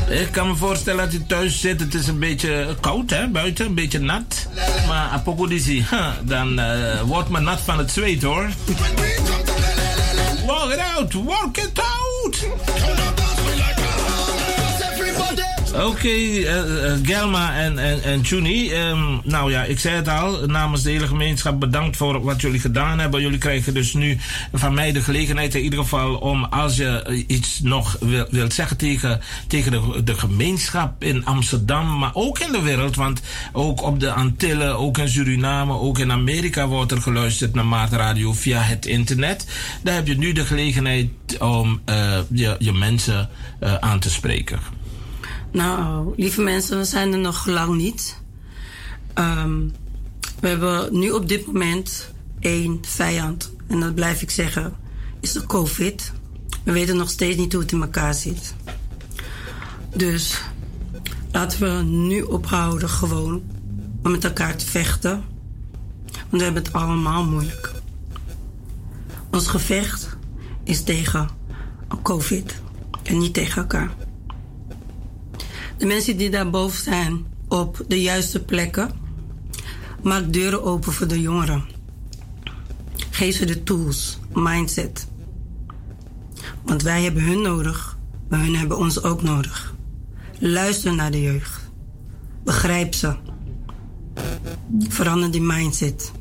Ik 0.08 0.32
kan 0.32 0.48
me 0.48 0.54
voorstellen 0.54 1.04
dat 1.04 1.12
je 1.12 1.26
thuis 1.26 1.60
zit. 1.60 1.80
Het 1.80 1.94
is 1.94 2.06
een 2.06 2.18
beetje 2.18 2.76
koud 2.80 3.10
hè, 3.10 3.28
buiten, 3.28 3.66
een 3.66 3.74
beetje 3.74 3.98
nat. 3.98 4.48
Maar 4.86 5.08
apokudisi, 5.08 5.86
dan 6.22 6.58
eh, 6.58 7.00
wordt 7.00 7.28
men 7.28 7.42
nat 7.42 7.60
van 7.60 7.78
het 7.78 7.90
zweet 7.90 8.22
hoor. 8.22 8.48
Walk 10.46 10.70
it 10.70 10.78
out, 10.78 11.12
walk 11.12 11.56
it 11.56 11.65
Oké, 15.84 16.08
eh, 16.08 16.92
eh, 16.92 16.98
Gelma 17.02 17.54
en, 17.54 17.78
en, 17.78 18.02
en 18.02 18.20
Juni. 18.20 18.70
ehm, 18.70 19.16
nou 19.24 19.50
ja, 19.50 19.64
ik 19.64 19.78
zei 19.78 19.94
het 19.94 20.08
al. 20.08 20.46
Namens 20.46 20.82
de 20.82 20.90
hele 20.90 21.06
gemeenschap 21.06 21.60
bedankt 21.60 21.96
voor 21.96 22.20
wat 22.22 22.40
jullie 22.40 22.60
gedaan 22.60 22.98
hebben. 22.98 23.20
Jullie 23.20 23.38
krijgen 23.38 23.74
dus 23.74 23.94
nu 23.94 24.18
van 24.52 24.74
mij 24.74 24.92
de 24.92 25.00
gelegenheid 25.00 25.54
in 25.54 25.62
ieder 25.62 25.78
geval 25.78 26.14
om 26.14 26.44
als 26.44 26.76
je 26.76 27.02
eh, 27.02 27.24
iets 27.26 27.60
nog 27.60 27.96
wil, 28.00 28.26
wilt 28.30 28.52
zeggen 28.54 28.76
tegen, 28.76 29.20
tegen 29.46 29.70
de, 29.70 30.02
de 30.04 30.14
gemeenschap 30.14 31.04
in 31.04 31.24
Amsterdam, 31.24 31.98
maar 31.98 32.14
ook 32.14 32.38
in 32.38 32.52
de 32.52 32.62
wereld. 32.62 32.96
Want 32.96 33.20
ook 33.52 33.82
op 33.82 34.00
de 34.00 34.12
Antillen, 34.12 34.78
ook 34.78 34.98
in 34.98 35.08
Suriname, 35.08 35.72
ook 35.72 35.98
in 35.98 36.12
Amerika 36.12 36.66
wordt 36.66 36.92
er 36.92 37.02
geluisterd 37.02 37.54
naar 37.54 37.66
Maatradio 37.66 38.32
via 38.32 38.60
het 38.60 38.86
internet. 38.86 39.46
Daar 39.82 39.94
heb 39.94 40.06
je 40.06 40.18
nu 40.18 40.32
de 40.32 40.44
gelegenheid 40.44 41.08
om 41.38 41.80
eh, 41.84 42.18
je, 42.30 42.56
je 42.58 42.72
mensen 42.72 43.28
aan 43.80 43.98
te 43.98 44.10
spreken. 44.10 44.75
Nou, 45.56 46.12
lieve 46.16 46.42
mensen, 46.42 46.78
we 46.78 46.84
zijn 46.84 47.12
er 47.12 47.18
nog 47.18 47.46
lang 47.46 47.76
niet. 47.76 48.20
Ehm, 49.14 49.60
we 50.40 50.48
hebben 50.48 50.98
nu 50.98 51.10
op 51.10 51.28
dit 51.28 51.46
moment 51.46 52.12
één 52.40 52.78
vijand. 52.82 53.52
En 53.66 53.80
dat 53.80 53.94
blijf 53.94 54.22
ik 54.22 54.30
zeggen, 54.30 54.74
is 55.20 55.32
de 55.32 55.46
COVID. 55.46 56.12
We 56.64 56.72
weten 56.72 56.96
nog 56.96 57.10
steeds 57.10 57.36
niet 57.36 57.52
hoe 57.52 57.62
het 57.62 57.72
in 57.72 57.80
elkaar 57.80 58.14
zit. 58.14 58.54
Dus 59.94 60.42
laten 61.32 61.60
we 61.60 61.82
nu 61.82 62.22
ophouden 62.22 62.88
gewoon 62.88 63.42
om 64.02 64.10
met 64.10 64.24
elkaar 64.24 64.56
te 64.56 64.66
vechten. 64.66 65.24
Want 66.12 66.30
we 66.30 66.42
hebben 66.42 66.62
het 66.62 66.72
allemaal 66.72 67.24
moeilijk. 67.24 67.72
Ons 69.30 69.46
gevecht 69.46 70.16
is 70.64 70.82
tegen 70.82 71.28
COVID 72.02 72.54
en 73.02 73.18
niet 73.18 73.34
tegen 73.34 73.62
elkaar. 73.62 74.05
De 75.76 75.86
mensen 75.86 76.16
die 76.16 76.30
daarboven 76.30 76.82
zijn 76.82 77.26
op 77.48 77.84
de 77.88 78.02
juiste 78.02 78.44
plekken, 78.44 78.90
maak 80.02 80.32
deuren 80.32 80.62
open 80.64 80.92
voor 80.92 81.06
de 81.06 81.20
jongeren. 81.20 81.64
Geef 83.10 83.36
ze 83.36 83.44
de 83.44 83.62
tools, 83.62 84.18
mindset. 84.32 85.06
Want 86.64 86.82
wij 86.82 87.02
hebben 87.02 87.22
hun 87.22 87.42
nodig, 87.42 87.98
maar 88.28 88.40
hun 88.40 88.56
hebben 88.56 88.78
ons 88.78 89.02
ook 89.02 89.22
nodig. 89.22 89.74
Luister 90.38 90.94
naar 90.94 91.10
de 91.10 91.22
jeugd. 91.22 91.70
Begrijp 92.44 92.94
ze. 92.94 93.16
Verander 94.88 95.30
die 95.30 95.40
mindset. 95.40 96.12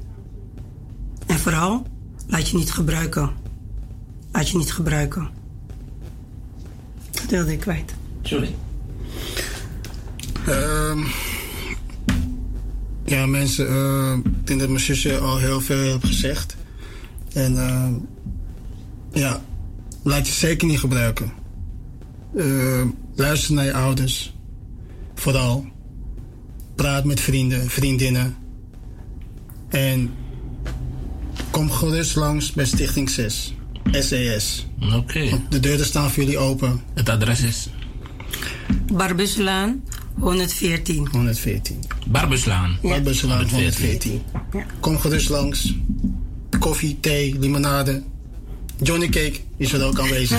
En 1.26 1.40
vooral, 1.40 1.88
laat 2.28 2.50
je 2.50 2.58
niet 2.58 2.72
gebruiken. 2.72 3.32
Laat 4.32 4.50
je 4.50 4.58
niet 4.58 4.74
gebruiken. 4.74 5.30
Dat 7.12 7.26
wilde 7.26 7.52
ik 7.52 7.60
kwijt. 7.60 7.94
Sorry. 8.22 8.56
Ehm, 10.46 11.00
ja, 13.06 13.26
mensen, 13.26 13.68
eh, 13.68 14.14
ik 14.14 14.48
denk 14.48 14.60
dat 14.60 14.70
mijn 14.70 14.82
zusje 14.82 15.18
al 15.18 15.38
heel 15.38 15.62
veel 15.62 15.78
heeft 15.78 16.06
gezegd. 16.06 16.56
En 17.34 17.58
ehm, 17.58 17.94
ja, 19.14 19.42
laat 20.04 20.28
je 20.28 20.34
zeker 20.34 20.68
niet 20.68 20.80
gebruiken. 20.80 21.32
Ehm, 22.36 22.88
luister 23.16 23.54
naar 23.54 23.66
je 23.66 23.74
ouders. 23.74 24.34
Vooral. 25.16 25.66
Praat 26.76 27.06
met 27.06 27.20
vrienden, 27.20 27.70
vriendinnen. 27.70 28.36
En 29.70 30.14
kom 31.52 31.72
gerust 31.72 32.16
langs 32.16 32.52
bij 32.52 32.66
Stichting 32.66 33.10
6. 33.10 33.54
SES. 33.92 34.68
Oké. 34.94 35.42
De 35.50 35.60
deuren 35.60 35.86
staan 35.86 36.12
voor 36.12 36.24
jullie 36.24 36.38
open. 36.38 36.82
Het 36.94 37.10
adres 37.10 37.42
is 37.42 37.70
Barbuslaan 38.94 39.84
114. 40.20 41.08
114. 41.12 41.80
Barbuslaan. 42.08 42.78
Ja. 42.82 42.90
Barbuslaan 42.90 43.50
114. 43.50 44.22
Ja. 44.54 44.66
Kom 44.80 45.00
gerust 45.00 45.30
langs. 45.30 45.76
Koffie, 46.60 47.00
thee, 47.00 47.40
limonade. 47.40 48.04
Johnny 48.82 49.06
Cake 49.10 49.40
is 49.58 49.74
er 49.74 49.84
ook 49.86 50.00
aanwezig. 50.00 50.38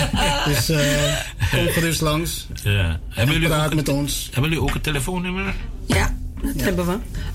dus 0.46 0.68
eh, 0.68 1.16
kom 1.50 1.66
gerust 1.68 2.00
langs. 2.00 2.46
Ja. 2.62 3.00
Hebben 3.08 3.34
jullie, 3.34 3.48
Praat 3.48 3.74
met 3.74 3.88
ons. 3.88 4.28
hebben 4.32 4.50
jullie 4.50 4.66
ook 4.68 4.74
een 4.74 4.80
telefoonnummer? 4.80 5.54
Ja, 5.86 6.16
dat 6.42 6.60
hebben 6.60 6.86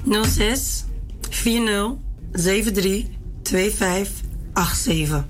we. 0.06 0.24
06 0.28 0.84
40 1.30 1.92
73 2.32 3.76
25 3.78 4.76
87. 4.76 5.26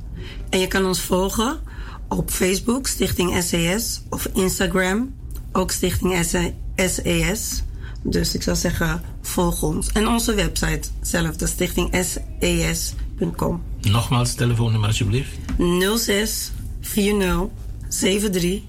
En 0.49 0.59
je 0.59 0.67
kan 0.67 0.85
ons 0.85 1.01
volgen 1.01 1.59
op 2.07 2.31
Facebook, 2.31 2.87
Stichting 2.87 3.43
SES, 3.43 4.01
of 4.09 4.27
Instagram, 4.33 5.13
ook 5.51 5.71
Stichting 5.71 6.25
SES. 6.77 7.63
Dus 8.03 8.35
ik 8.35 8.41
zou 8.41 8.57
zeggen, 8.57 9.01
volg 9.21 9.63
ons. 9.63 9.91
En 9.91 10.07
onze 10.07 10.33
website 10.33 10.89
zelf, 11.01 11.35
de 11.35 11.47
stichtingses.com. 11.47 13.63
Nogmaals, 13.81 14.29
het 14.29 14.37
telefoonnummer 14.37 14.87
alsjeblieft. 14.87 15.31
06 15.97 16.51
40 16.81 17.47
73 17.95 18.61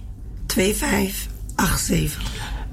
25 1.56 2.20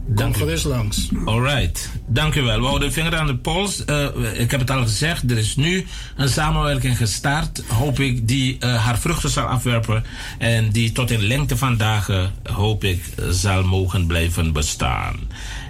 87. 0.10 0.16
Kom 0.16 0.16
Dank 0.16 0.36
u. 0.36 0.40
gerust 0.40 0.66
langs. 0.66 1.10
Alright, 1.26 1.90
dank 2.08 2.36
u 2.36 2.42
wel. 2.42 2.60
We 2.60 2.66
houden 2.66 2.88
de 2.88 2.94
vinger 2.94 3.16
aan 3.18 3.28
de 3.28 3.36
pols. 3.38 3.86
Eh, 3.86 4.06
ik 4.34 4.52
heb 4.52 4.60
het 4.60 4.72
al 4.72 4.82
gezegd, 4.82 5.32
er 5.32 5.38
is 5.38 5.56
nu 5.56 5.86
een 6.16 6.30
samenwerking 6.30 6.98
gestart. 6.98 7.64
Hoop 7.68 8.00
ik 8.00 8.28
die 8.28 8.58
eh, 8.60 8.86
haar 8.86 9.00
vruchten 9.00 9.30
zal 9.30 9.46
afwerpen. 9.46 10.04
En 10.38 10.70
die 10.70 10.92
tot 10.92 11.12
in 11.12 11.22
lengte 11.28 11.58
van 11.58 11.78
dagen, 11.78 12.32
hoop 12.44 12.84
ik, 12.84 13.04
zal 13.30 13.64
mogen 13.64 14.08
blijven 14.08 14.54
bestaan. 14.54 15.20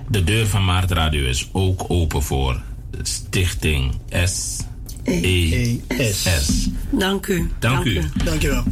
De 0.08 0.24
deur 0.24 0.48
van 0.48 0.66
Maart 0.66 0.92
Radio 0.92 1.26
is 1.26 1.50
ook 1.52 1.86
open 1.88 2.24
voor 2.24 2.62
Stichting 3.02 3.94
S. 4.26 4.58
E. 5.04 5.78
S. 5.90 6.24
S. 6.24 6.68
Dank 6.92 7.28
u. 7.28 7.52
Dank 7.60 7.86
u. 7.86 8.02
Dankjewel. 8.24 8.64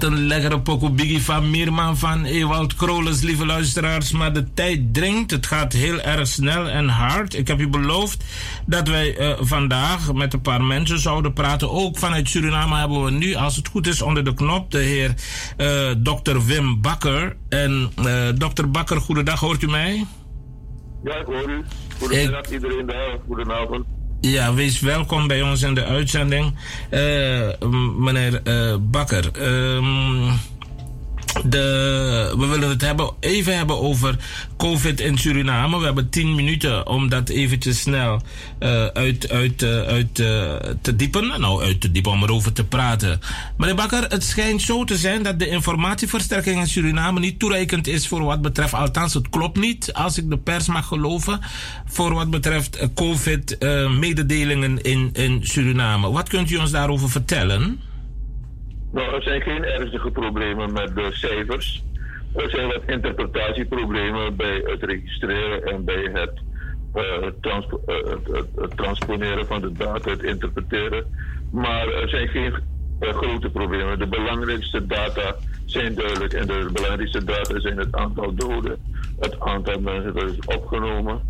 Wat 0.00 0.10
een 0.10 0.26
lekkere 0.26 0.60
pokobiggie 0.60 1.22
van 1.22 1.50
Mierman 1.50 1.96
van 1.96 2.24
Ewald 2.24 2.74
Krolens, 2.74 3.22
lieve 3.22 3.46
luisteraars. 3.46 4.12
Maar 4.12 4.32
de 4.32 4.52
tijd 4.52 4.94
dringt. 4.94 5.30
Het 5.30 5.46
gaat 5.46 5.72
heel 5.72 6.00
erg 6.00 6.26
snel 6.26 6.68
en 6.68 6.88
hard. 6.88 7.34
Ik 7.34 7.48
heb 7.48 7.60
u 7.60 7.68
beloofd 7.68 8.24
dat 8.66 8.88
wij 8.88 9.18
uh, 9.18 9.36
vandaag 9.40 10.12
met 10.12 10.32
een 10.32 10.40
paar 10.40 10.62
mensen 10.62 10.98
zouden 10.98 11.32
praten. 11.32 11.70
Ook 11.70 11.98
vanuit 11.98 12.28
Suriname 12.28 12.76
hebben 12.76 13.04
we 13.04 13.10
nu, 13.10 13.34
als 13.34 13.56
het 13.56 13.68
goed 13.68 13.86
is, 13.86 14.02
onder 14.02 14.24
de 14.24 14.34
knop 14.34 14.70
de 14.70 14.78
heer 14.78 15.14
uh, 15.56 15.90
Dr. 15.90 16.38
Wim 16.46 16.80
Bakker. 16.80 17.36
En 17.48 17.90
uh, 17.98 18.28
Dr. 18.28 18.68
Bakker, 18.68 19.00
goedendag, 19.00 19.40
hoort 19.40 19.62
u 19.62 19.66
mij? 19.66 20.06
Ja, 21.04 21.14
ik 21.14 21.26
hoor 21.26 21.50
u. 21.50 21.64
Goedendag 21.98 22.40
ik... 22.40 22.50
iedereen 22.50 22.86
daar. 22.86 23.18
Goedenavond. 23.26 23.84
Ja, 24.20 24.54
wees 24.54 24.80
welkom 24.80 25.26
bij 25.26 25.42
ons 25.42 25.62
in 25.62 25.74
de 25.74 25.84
uitzending, 25.84 26.54
uh, 26.90 27.48
meneer 27.98 28.40
uh, 28.44 28.74
Bakker. 28.80 29.30
Uh, 29.38 30.32
de, 31.44 32.34
we 32.38 32.46
willen 32.46 32.68
het 32.68 32.80
hebben, 32.80 33.10
even 33.20 33.56
hebben 33.56 33.80
over 33.80 34.16
COVID 34.56 35.00
in 35.00 35.18
Suriname. 35.18 35.78
We 35.78 35.84
hebben 35.84 36.10
tien 36.10 36.34
minuten 36.34 36.86
om 36.86 37.08
dat 37.08 37.28
eventjes 37.28 37.80
snel 37.80 38.22
uh, 38.60 38.86
uit, 38.86 39.30
uit, 39.30 39.62
uh, 39.62 39.80
uit 39.80 40.18
uh, 40.18 40.54
te 40.82 40.96
diepen. 40.96 41.40
Nou, 41.40 41.62
uit 41.62 41.80
te 41.80 41.92
diepen 41.92 42.12
om 42.12 42.22
erover 42.22 42.52
te 42.52 42.64
praten. 42.64 43.20
Meneer 43.56 43.74
Bakker, 43.74 44.02
het 44.08 44.24
schijnt 44.24 44.62
zo 44.62 44.84
te 44.84 44.96
zijn 44.96 45.22
dat 45.22 45.38
de 45.38 45.48
informatieversterking 45.48 46.58
in 46.58 46.66
Suriname 46.66 47.20
niet 47.20 47.38
toereikend 47.38 47.86
is 47.86 48.08
voor 48.08 48.22
wat 48.22 48.42
betreft, 48.42 48.74
althans 48.74 49.14
het 49.14 49.28
klopt 49.28 49.58
niet, 49.58 49.92
als 49.92 50.18
ik 50.18 50.30
de 50.30 50.38
pers 50.38 50.66
mag 50.66 50.86
geloven, 50.86 51.40
voor 51.86 52.14
wat 52.14 52.30
betreft 52.30 52.88
COVID-mededelingen 52.94 54.82
in, 54.82 55.10
in 55.12 55.40
Suriname. 55.42 56.10
Wat 56.10 56.28
kunt 56.28 56.50
u 56.50 56.56
ons 56.56 56.70
daarover 56.70 57.10
vertellen? 57.10 57.89
Nou, 58.90 59.14
er 59.14 59.22
zijn 59.22 59.40
geen 59.40 59.64
ernstige 59.64 60.10
problemen 60.10 60.72
met 60.72 60.94
de 60.94 61.08
cijfers. 61.12 61.84
Er 62.34 62.50
zijn 62.50 62.66
wat 62.66 62.82
interpretatieproblemen 62.86 64.36
bij 64.36 64.62
het 64.64 64.82
registreren 64.82 65.64
en 65.64 65.84
bij 65.84 66.10
het, 66.12 66.32
trans 67.40 67.66
uh, 67.66 67.96
het, 68.56 68.76
transponeren 68.76 69.46
van 69.46 69.60
de 69.60 69.72
data, 69.72 70.10
het 70.10 70.22
interpreteren. 70.22 71.04
Maar 71.50 71.88
er 71.88 72.08
zijn 72.08 72.28
geen 72.28 72.54
uh, 73.00 73.08
grote 73.08 73.50
problemen. 73.50 73.98
De 73.98 74.06
belangrijkste 74.06 74.86
data 74.86 75.36
zijn 75.64 75.94
duidelijk 75.94 76.32
en 76.32 76.46
de 76.46 76.68
belangrijkste 76.72 77.24
data 77.24 77.60
zijn 77.60 77.78
het 77.78 77.94
aantal 77.94 78.34
doden, 78.34 78.76
het 79.18 79.40
aantal 79.40 79.80
mensen 79.80 80.14
dat 80.14 80.30
is 80.30 80.56
opgenomen. 80.56 81.20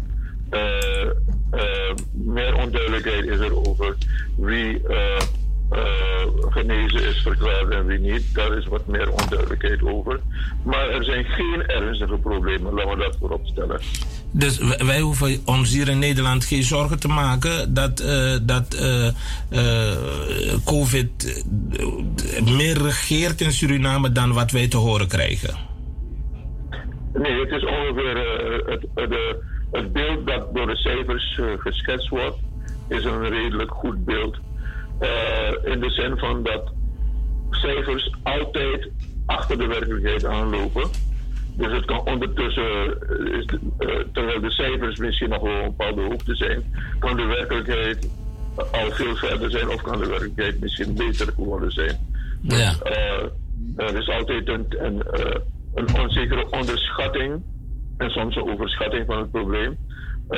meer 2.13 2.55
onduidelijkheid 2.55 3.25
is 3.25 3.39
er 3.39 3.69
over 3.69 3.97
wie 4.37 4.83
genezen 6.51 7.09
is 7.09 7.23
verklaard 7.23 7.71
en 7.71 7.87
wie 7.87 7.99
niet. 7.99 8.35
Daar 8.35 8.57
is 8.57 8.67
wat 8.67 8.87
meer 8.87 9.11
onduidelijkheid 9.11 9.83
over. 9.83 10.21
Maar 10.63 10.89
er 10.89 11.05
zijn 11.05 11.25
geen 11.25 11.67
ernstige 11.67 12.17
problemen, 12.17 12.75
laten 12.75 12.97
we 12.97 13.03
dat 13.03 13.17
voorop 13.19 13.47
stellen. 13.47 13.81
Dus 14.31 14.59
wij 14.79 15.01
hoeven 15.01 15.41
ons 15.45 15.73
hier 15.73 15.89
in 15.89 15.99
Nederland 15.99 16.45
geen 16.45 16.63
zorgen 16.63 17.01
te 17.01 17.09
maken 17.09 17.75
dat, 17.75 18.01
uh, 18.01 18.37
dat 18.43 18.75
uh, 18.75 19.09
COVID 20.65 21.45
meer 22.45 22.83
regeert 22.83 23.41
in 23.41 23.53
Suriname 23.53 24.13
dan 24.13 24.33
wat 24.33 24.51
wij 24.51 24.69
te 24.69 24.77
horen 24.77 25.09
krijgen. 25.09 25.55
Nee, 27.13 27.41
het 27.41 27.51
is 27.51 27.65
ongeveer 27.65 28.17
het, 28.67 28.87
het, 28.95 29.37
het 29.71 29.93
beeld 29.93 30.27
dat 30.27 30.55
door 30.55 30.67
de 30.67 30.77
cijfers 30.77 31.41
geschetst 31.59 32.09
wordt, 32.09 32.37
is 32.89 33.05
een 33.05 33.29
redelijk 33.29 33.71
goed 33.71 34.05
beeld 34.05 34.39
uh, 35.01 35.73
in 35.73 35.81
de 35.81 35.91
zin 35.91 36.19
van 36.19 36.43
dat 36.43 36.73
cijfers 37.51 38.15
altijd 38.23 38.91
achter 39.27 39.59
de 39.59 39.67
werkelijkheid 39.67 40.25
aanlopen. 40.25 40.91
Dus 41.57 41.73
het 41.73 41.85
kan 41.85 42.07
ondertussen, 42.07 42.65
eh, 42.65 43.89
uh, 43.89 44.05
terwijl 44.13 44.41
de 44.41 44.51
cijfers 44.51 44.99
misschien 44.99 45.29
nog 45.29 45.43
wel 45.43 45.53
een 45.53 45.75
bepaalde 45.77 46.03
hoogte 46.03 46.35
zijn, 46.35 46.65
kan 46.99 47.17
de 47.17 47.25
werkelijkheid 47.25 48.11
al 48.57 48.91
veel 48.91 49.17
verder 49.17 49.51
zijn 49.51 49.69
of 49.69 49.83
kan 49.83 49.99
de 49.99 50.07
werkelijkheid 50.07 50.61
misschien 50.61 50.95
beter 50.95 51.33
geworden 51.33 51.71
zijn. 51.71 51.99
Ja. 52.43 52.75
er 53.77 53.97
is 53.97 54.09
altijd 54.09 54.49
een, 54.49 54.67
een, 54.69 55.03
een 55.75 56.01
onzekere 56.01 56.51
onderschatting 56.51 57.43
en 57.97 58.11
soms 58.11 58.37
een 58.37 58.51
overschatting 58.53 59.07
van 59.07 59.19
het 59.19 59.31
probleem. 59.31 59.77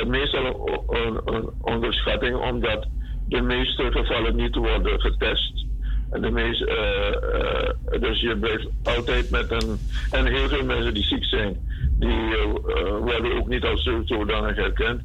meestal 0.07 0.69
een, 0.91 1.21
een 1.25 1.51
onderschatting 1.61 2.37
omdat 2.37 2.87
de 3.33 3.41
meeste 3.43 3.91
gevallen 3.91 4.37
niet 4.37 4.55
worden 4.55 5.01
getest. 5.01 5.66
En 6.11 6.20
de 6.20 6.30
meeste, 6.30 6.66
uh, 6.66 7.95
uh, 7.95 8.01
dus 8.01 8.20
je 8.20 8.37
blijft 8.37 8.68
altijd 8.83 9.30
met 9.30 9.51
een. 9.51 9.78
En 10.11 10.26
heel 10.26 10.49
veel 10.49 10.64
mensen 10.64 10.95
die 10.95 11.03
ziek 11.03 11.24
zijn, 11.24 11.57
die 11.99 12.09
uh, 12.09 12.45
worden 13.01 13.37
ook 13.37 13.49
niet 13.49 13.64
als 13.64 13.91
zodanig 14.05 14.57
herkend. 14.57 15.03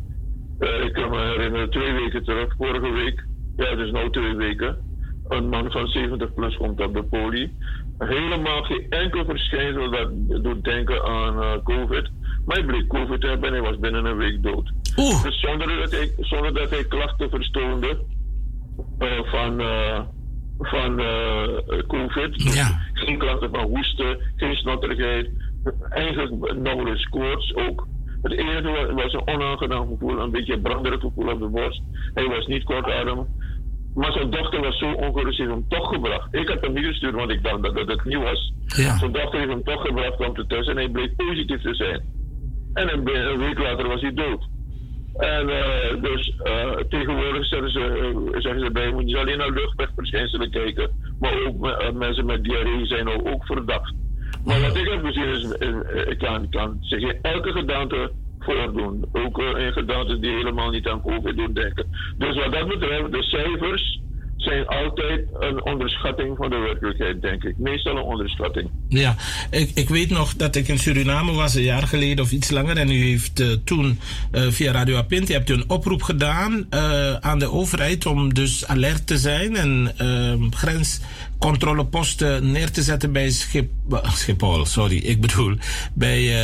ik 0.59 0.93
kan 0.93 1.09
me 1.09 1.21
herinneren, 1.21 1.69
twee 1.69 1.93
weken 1.93 2.23
terug, 2.23 2.53
vorige 2.57 2.91
week, 2.91 3.25
ja, 3.57 3.75
dus 3.75 3.91
nu 3.91 4.09
twee 4.09 4.35
weken, 4.35 4.77
een 5.27 5.49
man 5.49 5.71
van 5.71 5.87
70 5.87 6.33
plus 6.33 6.57
komt 6.57 6.81
op 6.81 6.93
de 6.93 7.03
poli. 7.03 7.51
Helemaal 7.97 8.61
geen 8.63 8.85
enkel 8.89 9.25
verschijnsel 9.25 9.91
dat 9.91 10.09
doet 10.43 10.63
denken 10.63 11.03
aan 11.03 11.63
COVID. 11.63 12.09
Maar 12.45 12.57
hij 12.57 12.65
bleek 12.65 12.87
COVID 12.87 13.21
te 13.21 13.27
hebben 13.27 13.47
en 13.47 13.53
hij 13.53 13.71
was 13.71 13.79
binnen 13.79 14.05
een 14.05 14.17
week 14.17 14.43
dood. 14.43 14.71
Oeh. 14.97 15.23
Dus 15.23 15.39
zonder 15.39 15.67
dat 15.67 15.91
hij, 15.91 16.13
zonder 16.19 16.53
dat 16.53 16.69
hij 16.69 16.83
klachten 16.83 17.29
verstoonde, 17.29 17.97
van, 19.23 19.61
uh, 19.61 19.99
van 20.59 20.99
uh, 20.99 21.47
COVID. 21.87 22.43
Ja. 22.53 22.79
Geen 22.93 23.17
klachten 23.17 23.49
van 23.49 23.63
hoesten, 23.63 24.17
geen 24.35 24.55
snotterigheid. 24.55 25.29
Eigenlijk 25.89 26.53
nauwelijks 26.55 27.03
koorts 27.03 27.55
ook. 27.55 27.87
Het 28.21 28.31
enige 28.31 28.93
was 28.93 29.13
een 29.13 29.27
onaangenaam 29.27 29.87
gevoel, 29.87 30.19
een 30.19 30.31
beetje 30.31 30.59
branderig 30.59 30.99
gevoel 30.99 31.31
op 31.31 31.39
de 31.39 31.47
borst. 31.47 31.81
Hij 32.13 32.27
was 32.27 32.47
niet 32.47 32.63
kortadem. 32.63 33.27
Maar 33.95 34.11
zijn 34.11 34.29
dochter 34.29 34.61
was 34.61 34.77
zo 34.77 34.91
ongerust, 34.91 35.37
heeft 35.37 35.49
hem 35.49 35.65
toch 35.67 35.87
gebracht. 35.93 36.33
Ik 36.35 36.47
had 36.47 36.61
hem 36.61 36.73
niet 36.73 36.85
gestuurd, 36.85 37.15
want 37.15 37.31
ik 37.31 37.43
dacht 37.43 37.63
dat, 37.63 37.87
het 37.87 38.05
nieuw 38.05 38.21
was. 38.21 38.53
Ja. 38.65 38.97
Zijn 38.97 39.11
dochter 39.11 39.39
heeft 39.39 39.51
hem 39.51 39.63
toch 39.63 39.81
gebracht, 39.81 40.15
kwam 40.15 40.33
te 40.33 40.45
thuis 40.47 40.67
en 40.67 40.75
hij 40.75 40.89
bleek 40.89 41.15
positief 41.15 41.61
te 41.61 41.73
zijn. 41.73 42.01
En 42.73 42.93
een 42.93 43.03
week 43.37 43.59
later 43.59 43.87
was 43.87 44.01
hij 44.01 44.13
dood. 44.13 44.47
En 45.17 45.49
uh, 45.49 46.01
dus 46.01 46.33
uh, 46.43 46.71
tegenwoordig 46.89 47.45
zeggen 47.45 47.71
ze, 47.71 47.79
uh, 47.79 48.41
zeggen 48.41 48.61
ze 48.61 48.71
bij, 48.71 48.85
je 48.85 48.93
moet 48.93 49.03
niet 49.03 49.15
alleen 49.15 49.37
naar 49.37 49.51
luchtwegverschijnselen 49.51 50.51
kijken, 50.51 50.89
maar 51.19 51.33
ook 51.47 51.93
mensen 51.93 52.25
met 52.25 52.43
diarree 52.43 52.85
zijn 52.85 53.09
ook, 53.09 53.27
ook 53.27 53.45
verdacht. 53.45 53.93
Maar 54.45 54.61
wat 54.61 54.77
ik 54.77 54.87
heb 54.87 55.05
gezien 55.05 55.27
is, 55.27 55.43
ik 56.05 56.17
kan, 56.17 56.49
kan 56.49 56.77
zich 56.81 57.13
elke 57.21 57.51
gedaante 57.51 58.11
voordoen. 58.39 59.05
Ook 59.13 59.39
in 59.39 59.73
gedaantes 59.73 60.19
die 60.19 60.31
helemaal 60.31 60.69
niet 60.69 60.87
aan 60.87 61.01
COVID 61.01 61.37
doen 61.37 61.53
denken. 61.53 61.85
Dus 62.17 62.35
wat 62.35 62.53
dat 62.53 62.67
betreft, 62.67 63.11
de 63.11 63.23
cijfers 63.23 63.99
zijn 64.47 64.67
altijd 64.67 65.25
een 65.39 65.63
onderschatting 65.63 66.37
van 66.37 66.49
de 66.49 66.57
werkelijkheid, 66.57 67.21
denk 67.21 67.43
ik. 67.43 67.57
Meestal 67.57 67.97
een 67.97 68.03
onderschatting. 68.03 68.69
Ja, 68.87 69.15
ik, 69.51 69.71
ik 69.73 69.89
weet 69.89 70.09
nog 70.09 70.35
dat 70.35 70.55
ik 70.55 70.67
in 70.67 70.79
Suriname 70.79 71.31
was 71.31 71.55
een 71.55 71.61
jaar 71.61 71.87
geleden 71.87 72.23
of 72.23 72.31
iets 72.31 72.49
langer. 72.49 72.77
En 72.77 72.91
u 72.91 73.09
heeft 73.09 73.39
uh, 73.39 73.47
toen 73.63 73.99
uh, 74.31 74.41
via 74.41 74.71
Radio 74.71 74.97
Apinti 74.97 75.33
hebt 75.33 75.49
u 75.49 75.53
een 75.53 75.69
oproep 75.69 76.01
gedaan 76.01 76.67
uh, 76.69 77.13
aan 77.13 77.39
de 77.39 77.51
overheid 77.51 78.05
om 78.05 78.33
dus 78.33 78.67
alert 78.67 79.07
te 79.07 79.17
zijn 79.17 79.55
en 79.55 79.93
ehm, 79.97 80.51
grenscontroleposten 81.39 82.51
neer 82.51 82.71
te 82.71 82.83
zetten 82.83 83.11
bij 83.11 83.29
Schip, 83.31 83.69
Schiphol. 84.13 84.65
Sorry, 84.65 84.97
ik 84.97 85.21
bedoel 85.21 85.55
bij 85.93 86.35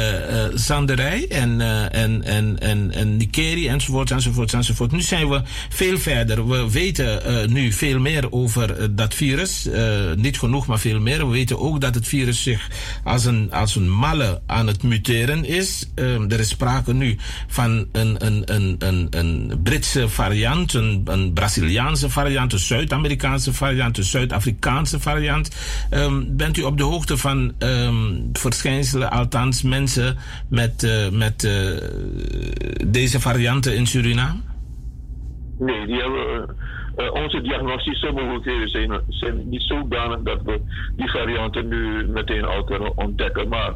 Zanderij 0.54 1.28
en, 1.28 1.62
en, 1.92 2.24
en, 2.24 2.60
en, 2.60 2.92
en 2.92 3.18
Nikeri 3.18 3.68
enzovoort, 3.68 4.12
enzovoort, 4.12 4.54
enzovoort. 4.54 4.92
Nu 4.92 5.02
zijn 5.02 5.30
we 5.30 5.42
veel 5.70 5.98
verder. 5.98 6.48
We 6.48 6.72
weten 6.72 7.22
nu 7.54 7.72
veel 7.72 8.00
meer 8.00 8.32
over 8.32 8.96
dat 8.96 9.14
virus. 9.14 9.68
niet 10.16 10.40
genoeg, 10.40 10.68
maar 10.68 10.80
veel 10.80 11.00
meer. 11.00 11.28
We 11.28 11.34
weten 11.34 11.60
ook 11.60 11.82
dat 11.82 11.96
het 11.96 12.08
virus 12.08 12.44
zich 12.44 12.70
als 13.04 13.26
een, 13.26 13.52
als 13.52 13.76
een 13.76 13.90
malle 13.90 14.42
aan 14.46 14.68
het 14.68 14.84
muteren 14.84 15.46
is. 15.46 15.90
Um, 15.96 16.32
er 16.32 16.40
is 16.40 16.50
sprake 16.50 16.94
nu 16.94 17.18
van 17.48 17.88
een, 17.92 18.26
een, 18.26 18.54
een, 18.54 18.76
een, 18.80 19.08
een 19.10 19.60
Britse 19.64 20.10
variant, 20.10 20.74
een, 20.74 21.02
een 21.06 21.34
Braziliaanse 21.34 22.10
variant, 22.10 22.54
een 22.54 22.60
Zuid-Amerikaanse 22.60 23.54
variant, 23.54 23.98
een 23.98 24.04
Zuid-Afrikaanse 24.04 24.83
variant. 24.92 25.56
Um, 25.92 26.38
bent 26.38 26.58
u 26.58 26.62
op 26.62 26.78
de 26.78 26.84
hoogte 26.84 27.18
van 27.18 27.54
um, 27.60 28.30
verschijnselen, 28.34 29.12
althans 29.12 29.62
mensen 29.62 30.18
met, 30.50 30.84
uh, 30.84 31.10
met 31.10 31.44
uh, 31.44 31.52
deze 32.88 33.20
varianten 33.20 33.76
in 33.76 33.86
Suriname? 33.86 34.40
Nee, 35.60 35.86
die 35.86 35.96
hebben 35.96 36.56
uh, 36.98 37.12
onze 37.12 37.42
diagnostische 37.42 38.12
mogelijkheden 38.12 38.70
zijn, 38.70 39.02
zijn 39.10 39.50
niet 39.50 39.64
zodanig 39.64 40.20
dat 40.22 40.42
we 40.44 40.62
die 40.96 41.12
varianten 41.12 41.68
nu 41.68 42.08
meteen 42.08 42.46
al 42.46 42.64
kunnen 42.64 42.98
ontdekken. 42.98 43.48
Maar 43.48 43.74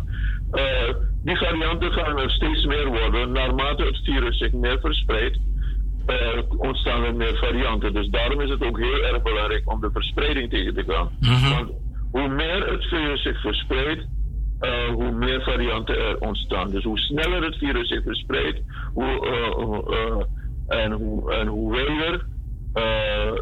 die 1.24 1.38
varianten 1.38 1.92
gaan 1.92 2.18
er 2.18 2.32
steeds 2.32 2.66
meer 2.66 2.88
worden. 2.88 3.32
Naarmate 3.32 3.84
het 3.84 4.00
virus 4.04 4.38
zich 4.38 4.52
meer 4.52 4.80
verspreidt, 4.80 5.38
ontstaan 6.58 7.04
er 7.04 7.16
meer 7.16 7.38
varianten. 7.38 7.94
Dus 7.94 8.10
daarom 8.10 8.42
is 8.42 8.50
het 8.50 8.64
ook 8.64 8.78
heel 8.78 9.04
erg 9.04 9.22
belangrijk 9.22 9.72
om 9.72 9.82
de 9.82 9.90
verspreiding 9.92 10.50
tegen 10.50 10.74
te 10.74 10.84
gaan. 10.88 11.10
Mm 11.20 11.30
-hmm. 11.30 11.54
Want 11.54 11.72
hoe 12.12 12.28
meer 12.28 12.72
het 12.72 12.84
virus 12.84 13.22
zich 13.22 13.42
verspreidt, 13.42 14.06
uh, 14.62 14.88
hoe 14.94 15.12
meer 15.12 15.42
varianten 15.42 15.98
er 15.98 16.20
ontstaan. 16.20 16.70
Dus 16.70 16.84
hoe 16.84 17.00
sneller 17.00 17.44
het 17.44 17.56
virus 17.56 17.88
zich 17.88 18.04
verspreidt, 18.04 18.62
hoe, 18.94 19.28
uh, 20.70 20.80
en, 20.80 20.92
hoe, 20.92 21.34
en 21.34 21.48
hoe 21.48 21.72
wilder, 21.72 22.26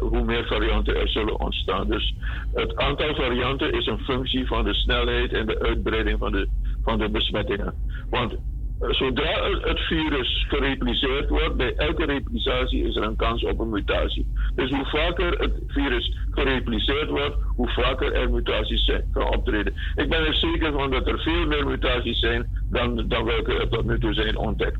hoe 0.00 0.24
meer 0.24 0.46
varianten 0.46 0.96
er 0.96 1.08
zullen 1.08 1.40
ontstaan. 1.40 1.88
Dus 1.88 2.14
het 2.54 2.76
aantal 2.76 3.14
varianten 3.14 3.72
is 3.72 3.86
een 3.86 3.98
functie 3.98 4.46
van 4.46 4.64
de 4.64 4.74
snelheid 4.74 5.32
en 5.32 5.46
de 5.46 5.60
uitbreiding 5.60 6.18
van 6.18 6.32
de, 6.32 6.48
van 6.82 6.98
de 6.98 7.08
besmettingen. 7.08 7.74
Want 8.10 8.36
zodra 8.80 9.58
het 9.60 9.80
virus 9.80 10.46
gerepliceerd 10.48 11.28
wordt, 11.28 11.56
bij 11.56 11.74
elke 11.76 12.04
replicatie 12.04 12.84
is 12.84 12.96
er 12.96 13.02
een 13.02 13.16
kans 13.16 13.44
op 13.44 13.58
een 13.58 13.70
mutatie. 13.70 14.26
Dus 14.54 14.70
hoe 14.70 14.86
vaker 14.86 15.38
het 15.38 15.52
virus 15.66 16.16
gerepliceerd 16.30 17.10
wordt, 17.10 17.36
hoe 17.56 17.68
vaker 17.68 18.12
er 18.12 18.30
mutaties 18.30 18.92
gaan 19.12 19.34
optreden. 19.34 19.74
Ik 19.94 20.08
ben 20.08 20.26
er 20.26 20.34
zeker 20.34 20.72
van 20.72 20.90
dat 20.90 21.06
er 21.06 21.18
veel 21.18 21.46
meer 21.46 21.66
mutaties 21.66 22.18
zijn 22.18 22.46
dan, 22.70 23.04
dan 23.08 23.24
welke 23.24 23.54
er 23.54 23.68
tot 23.68 23.84
nu 23.84 23.98
toe 23.98 24.14
zijn 24.14 24.36
ontdekt. 24.36 24.78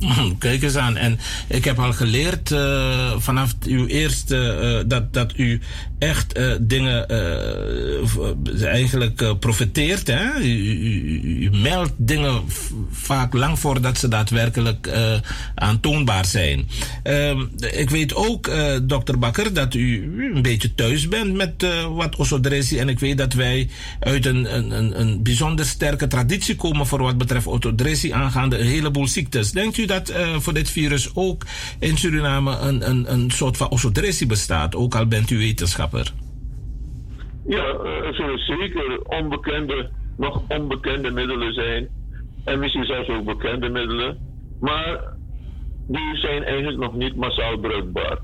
Kijk 0.38 0.62
eens 0.62 0.76
aan. 0.76 0.96
En 0.96 1.18
ik 1.48 1.64
heb 1.64 1.78
al 1.78 1.92
geleerd 1.92 2.50
uh, 2.50 3.18
vanaf 3.18 3.54
uw 3.66 3.86
eerste 3.86 4.36
uh, 4.62 4.88
dat, 4.88 5.12
dat 5.12 5.38
u 5.38 5.60
echt 6.00 6.38
uh, 6.38 6.52
dingen 6.60 7.08
eigenlijk 8.62 9.38
profiteert. 9.38 10.06
Hè? 10.06 10.40
U, 10.40 11.42
u, 11.42 11.50
meldt 11.50 11.92
dingen 11.96 12.42
vaak 12.90 13.32
lang 13.32 13.58
voordat 13.58 13.98
ze 13.98 14.08
daadwerkelijk 14.08 14.90
aantoonbaar 15.54 16.24
zijn. 16.24 16.68
Ehm, 17.02 17.40
ik 17.72 17.90
weet 17.90 18.14
ook, 18.14 18.50
dokter 18.82 19.18
Bakker, 19.18 19.52
dat 19.52 19.74
u 19.74 20.02
een 20.34 20.42
beetje 20.42 20.74
thuis 20.74 21.08
bent 21.08 21.34
met 21.34 21.66
wat 21.94 22.16
osodressie. 22.16 22.78
En 22.78 22.88
ik 22.88 22.98
weet 22.98 23.18
dat 23.18 23.32
wij 23.32 23.68
uit 24.00 24.26
een, 24.26 24.56
een, 24.56 25.00
een 25.00 25.22
bijzonder 25.22 25.66
sterke 25.66 26.06
traditie 26.06 26.56
komen 26.56 26.86
voor 26.86 27.02
wat 27.02 27.18
betreft 27.18 27.46
osodressie 27.46 28.14
aangaande 28.14 28.58
een 28.58 28.66
heleboel 28.66 29.08
ziektes. 29.08 29.52
Denkt 29.52 29.76
u 29.76 29.86
dat 29.86 30.10
uh, 30.10 30.38
voor 30.38 30.54
dit 30.54 30.70
virus 30.70 31.10
ook 31.14 31.46
in 31.78 31.96
Suriname 31.98 32.56
een, 32.56 32.88
een, 32.90 33.12
een 33.12 33.30
soort 33.30 33.56
van 33.56 33.68
osodressie 33.68 34.26
bestaat, 34.26 34.74
ook 34.74 34.94
al 34.94 35.06
bent 35.06 35.30
u 35.30 35.38
wetenschapper? 35.38 35.89
Ja, 37.46 37.64
eh, 37.64 38.06
er 38.06 38.14
zullen 38.14 38.38
zeker 38.38 39.00
onbekende, 39.02 39.90
nog 40.16 40.42
onbekende 40.48 41.10
middelen 41.10 41.52
zijn. 41.52 41.88
En 42.44 42.58
misschien 42.58 42.84
zelfs 42.84 43.08
ook 43.08 43.24
bekende 43.24 43.68
middelen. 43.68 44.18
Maar 44.60 45.00
die 45.86 46.16
zijn 46.16 46.44
eigenlijk 46.44 46.78
nog 46.78 46.94
niet 46.94 47.16
massaal 47.16 47.58
bruikbaar. 47.58 48.18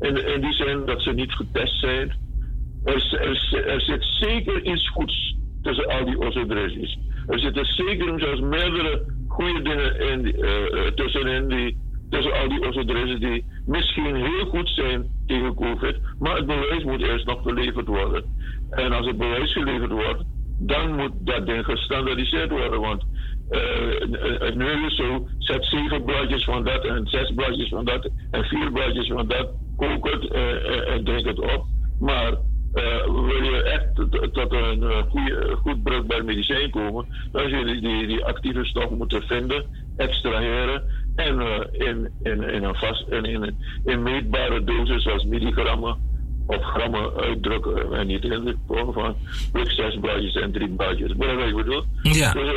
In, 0.00 0.40
die 0.40 0.52
zin 0.52 0.84
dat 0.86 1.02
ze 1.02 1.12
niet 1.12 1.32
getest 1.32 1.80
zijn. 1.80 2.12
Er, 2.84 3.80
zit 3.80 4.04
zeker 4.04 4.64
iets 4.64 4.88
goeds 4.88 5.36
tussen 5.62 5.86
al 5.86 6.04
die 6.04 6.18
osodressies. 6.18 6.98
Er 7.26 7.38
zitten 7.38 7.64
zeker 7.64 8.20
zelfs 8.20 8.40
meerdere 8.40 9.04
goede 9.28 9.62
dingen 9.62 10.00
in 10.00 10.22
die, 10.22 10.36
uh, 10.36 10.86
tussenin 10.86 11.48
die, 11.48 11.78
tussen 12.10 12.32
al 12.32 12.48
die 12.48 12.68
osodressen 12.68 13.20
die 13.20 13.44
misschien 13.66 14.14
heel 14.14 14.46
goed 14.46 14.68
zijn 14.68 15.06
tegen 15.26 15.54
COVID, 15.54 15.96
maar 16.18 16.36
het 16.36 16.46
bewijs 16.46 16.84
moet 16.84 17.02
eerst 17.02 17.26
nog 17.26 17.42
geleverd 17.42 17.86
worden. 17.86 18.24
En 18.70 18.92
als 18.92 19.06
het 19.06 19.18
bewijs 19.18 19.52
geleverd 19.52 19.90
wordt, 19.90 20.22
dan 20.58 20.96
moet 20.96 21.12
dat 21.18 21.46
ding 21.46 21.64
gestandardiseerd 21.64 22.50
worden. 22.50 22.80
Want 22.80 23.02
uh, 23.50 24.54
nu 24.54 24.86
is 24.86 24.96
zo, 24.96 25.28
zet 25.38 25.64
zeven 25.64 26.04
blaadjes 26.04 26.44
van 26.44 26.64
dat 26.64 26.84
en 26.84 27.06
zes 27.06 27.32
blaadjes 27.34 27.68
van 27.68 27.84
dat 27.84 28.10
en 28.30 28.44
vier 28.44 28.72
blaadjes 28.72 29.06
van 29.06 29.28
dat, 29.28 29.48
kook 29.76 30.10
het 30.10 30.32
uh, 30.32 30.94
en 30.94 31.04
drink 31.04 31.26
het 31.26 31.40
op. 31.40 31.64
Maar 32.00 32.36
wil 33.06 33.42
je 33.42 33.62
echt 33.62 33.94
tot 34.32 34.52
een 34.52 35.04
goede, 35.08 35.56
goed 35.56 35.82
bruikbaar 35.82 36.24
medicijn 36.24 36.70
komen, 36.70 37.06
dan 37.32 37.48
zul 37.48 37.66
je 37.66 37.80
die, 37.80 38.06
die 38.06 38.24
actieve 38.24 38.64
stof 38.64 38.90
moeten 38.90 39.22
vinden, 39.22 39.64
extraheren 39.96 40.82
en 41.18 41.40
uh, 41.40 41.88
in, 41.88 42.08
in, 42.22 42.42
in 42.42 42.64
een 42.64 42.74
vast 42.74 43.08
in, 43.08 43.24
in, 43.24 43.56
in 43.84 44.02
meetbare 44.02 44.64
dosis 44.64 45.02
zoals 45.02 45.24
milligrammen 45.24 45.96
of 46.46 46.62
grammen 46.62 47.14
uitdrukken 47.16 47.92
en 47.92 48.06
niet 48.06 48.24
in 48.24 48.44
de 48.44 48.56
vorm 48.66 48.92
van 48.92 49.16
zes 49.52 49.98
blaadjes 50.00 50.34
en 50.34 50.52
drie 50.52 50.68
blaadjes. 50.68 51.12
Dat 51.16 51.34
wat 51.34 51.46
ik 51.46 51.56
bedoel? 51.56 51.82
Ja. 52.02 52.32
Dus 52.32 52.52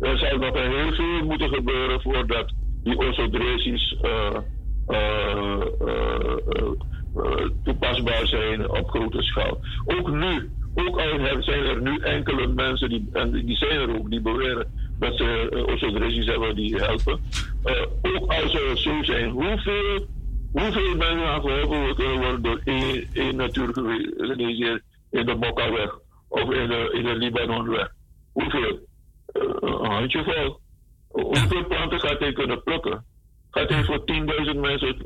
er 0.00 0.18
zou 0.18 0.38
nog 0.38 0.54
heel 0.54 0.92
veel 0.92 1.24
moeten 1.24 1.48
gebeuren 1.48 2.00
voordat 2.00 2.52
die 2.82 2.98
osodresis 2.98 3.96
uh, 4.02 4.38
toepasbaar 7.64 8.26
zijn 8.26 8.70
op 8.70 8.88
grote 8.88 9.22
schaal. 9.22 9.58
Ook 9.84 10.10
nu, 10.10 10.50
ook 10.74 11.00
al 11.00 11.42
zijn 11.42 11.64
er 11.64 11.82
nu 11.82 11.98
enkele 11.98 12.46
mensen, 12.46 12.88
die, 12.88 13.08
en 13.12 13.30
die 13.30 13.56
zijn 13.56 13.80
er 13.80 13.98
ook, 13.98 14.10
die 14.10 14.20
beweren 14.20 14.66
dat 14.98 15.16
ze 15.16 15.64
osodresies 15.66 16.26
hebben 16.26 16.54
die 16.54 16.76
helpen. 16.76 17.20
Uh, 17.64 17.82
ook 18.02 18.32
als 18.32 18.52
zou 18.52 18.76
zo 18.76 19.02
zijn, 19.02 19.30
hoeveel, 19.30 20.06
hoeveel 20.52 20.96
mensen 20.96 21.94
kunnen 21.94 22.20
worden 22.20 22.42
door 22.42 22.60
één, 22.64 23.08
één 23.12 23.36
natuurgeneesheer 23.36 24.82
in 25.10 25.26
de 25.26 25.34
Mokkaweg 25.34 25.98
of 26.28 26.50
in 26.50 26.68
de, 26.68 26.90
in 26.92 27.04
de 27.04 27.16
Libanonweg? 27.16 27.92
Hoeveel? 28.32 28.78
een 29.34 29.90
handjevol. 29.90 30.60
Hoeveel 31.08 31.66
planten 31.66 32.00
gaat 32.00 32.18
hij 32.18 32.32
kunnen 32.32 32.62
plukken? 32.62 33.04
Gaat 33.50 33.68
hij 33.68 33.84
voor 33.84 34.02
10.000 34.54 34.60
mensen 34.60 34.96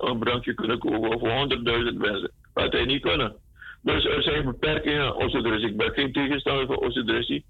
een 0.00 0.18
brankje 0.18 0.54
kunnen 0.54 0.78
kopen 0.78 1.14
of 1.14 1.20
voor 1.20 1.58
100.000 1.92 1.96
mensen? 1.96 2.30
Gaat 2.54 2.72
hij 2.72 2.84
niet 2.84 3.02
kunnen. 3.02 3.36
Dus 3.82 4.04
er 4.04 4.22
zijn 4.22 4.44
beperkingen 4.44 5.02
aan 5.02 5.14
osodressie. 5.14 5.70
Ik 5.70 5.76
ben 5.76 5.92
geen 5.92 6.12
tegenstander 6.12 6.66
van 6.66 6.78
osodressie. 6.78 7.44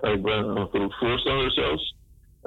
Ik 0.00 0.22
ben 0.22 0.56
een 0.56 0.68
groot 0.68 0.94
voorstander 0.94 1.52
zelfs. 1.52 1.94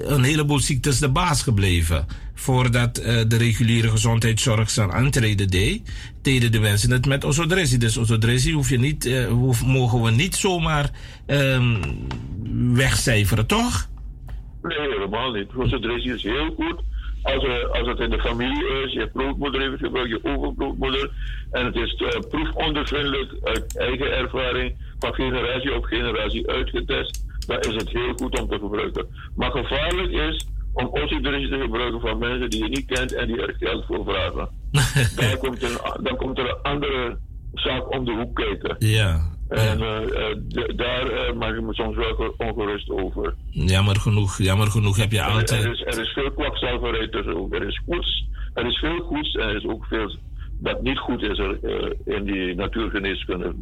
een 0.03 0.23
heleboel 0.23 0.59
ziektes 0.59 0.99
de 0.99 1.09
baas 1.09 1.43
gebleven. 1.43 2.05
Voordat 2.33 2.95
de 2.95 3.37
reguliere 3.37 3.89
gezondheidszorg 3.89 4.69
zijn 4.69 4.91
aantreden 4.91 5.47
deed, 5.47 5.81
deden 6.21 6.51
de 6.51 6.59
mensen 6.59 6.91
het 6.91 7.05
met 7.05 7.23
osodresie. 7.23 7.77
Dus 7.77 7.97
osodresie 7.97 8.53
hoef 8.53 8.69
je 8.69 8.79
niet, 8.79 9.25
hoef, 9.29 9.65
mogen 9.65 10.01
we 10.01 10.11
niet 10.11 10.35
zomaar 10.35 10.89
um, 11.27 11.79
wegcijferen, 12.73 13.45
toch? 13.45 13.89
Nee, 14.61 14.79
helemaal 14.79 15.31
niet. 15.31 15.51
Concentratie 15.53 16.13
is 16.13 16.23
heel 16.23 16.53
goed. 16.55 16.81
Als, 17.21 17.45
als 17.71 17.87
het 17.87 17.99
in 17.99 18.09
de 18.09 18.19
familie 18.19 18.83
is, 18.83 18.93
je 18.93 19.09
proefmoeder 19.13 19.61
heeft 19.61 19.77
gebruikt, 19.81 20.09
je 20.09 20.19
overproefmoeder. 20.23 21.11
En 21.51 21.65
het 21.65 21.75
is 21.75 22.01
uh, 22.01 22.09
proefondervindelijk 22.29 23.33
uit 23.43 23.77
eigen 23.77 24.17
ervaring 24.17 24.75
van 24.99 25.13
generatie 25.13 25.75
op 25.75 25.83
generatie 25.83 26.49
uitgetest. 26.49 27.25
Dan 27.49 27.59
is 27.59 27.75
het 27.75 27.89
heel 27.89 28.13
goed 28.15 28.39
om 28.39 28.47
te 28.47 28.59
gebruiken. 28.59 29.07
Maar 29.35 29.51
gevaarlijk 29.51 30.11
is 30.11 30.47
om 30.73 30.85
oxydrasie 30.85 31.49
te 31.49 31.59
gebruiken 31.59 31.99
van 31.99 32.17
mensen 32.17 32.49
die 32.49 32.63
je 32.63 32.69
niet 32.69 32.85
kent 32.85 33.13
en 33.13 33.27
die 33.27 33.41
er 33.41 33.55
geld 33.59 33.85
voor 33.85 34.03
vragen. 34.05 34.49
dan, 35.29 35.37
komt 35.37 35.63
een, 35.63 36.03
dan 36.03 36.15
komt 36.15 36.37
er 36.37 36.49
een 36.49 36.61
andere 36.61 37.17
zaak 37.53 37.95
om 37.95 38.05
de 38.05 38.11
hoek 38.11 38.35
kijken. 38.35 38.75
Ja. 38.79 39.37
En 39.49 39.79
uh, 39.81 40.75
daar 40.75 41.11
uh, 41.11 41.33
maak 41.33 41.55
ik 41.55 41.61
me 41.61 41.73
soms 41.73 41.95
wel 41.95 42.33
ongerust 42.37 42.89
over. 42.89 43.35
Jammer 43.49 43.95
genoeg, 43.95 44.37
jammer 44.37 44.67
genoeg 44.67 44.97
heb 44.97 45.11
je 45.11 45.23
altijd. 45.23 45.63
Er 45.63 45.71
is, 45.71 45.81
er 45.81 46.01
is 46.01 46.13
veel 46.13 46.31
kwakzalverij 46.31 47.07
tussen 47.07 47.37
ook. 47.37 47.53
Er 47.53 47.67
is 47.67 47.81
goeds, 47.85 48.27
er 48.53 48.65
is 48.65 48.77
veel 48.77 48.99
goeds 48.99 49.35
en 49.35 49.47
er 49.47 49.55
is 49.55 49.65
ook 49.65 49.85
veel 49.85 50.15
dat 50.59 50.81
niet 50.81 50.97
goed 50.97 51.21
is 51.21 51.37
er, 51.37 51.59
uh, 51.63 52.15
in 52.17 52.23
die 52.25 52.55
natuurgeneeskunde 52.55 53.53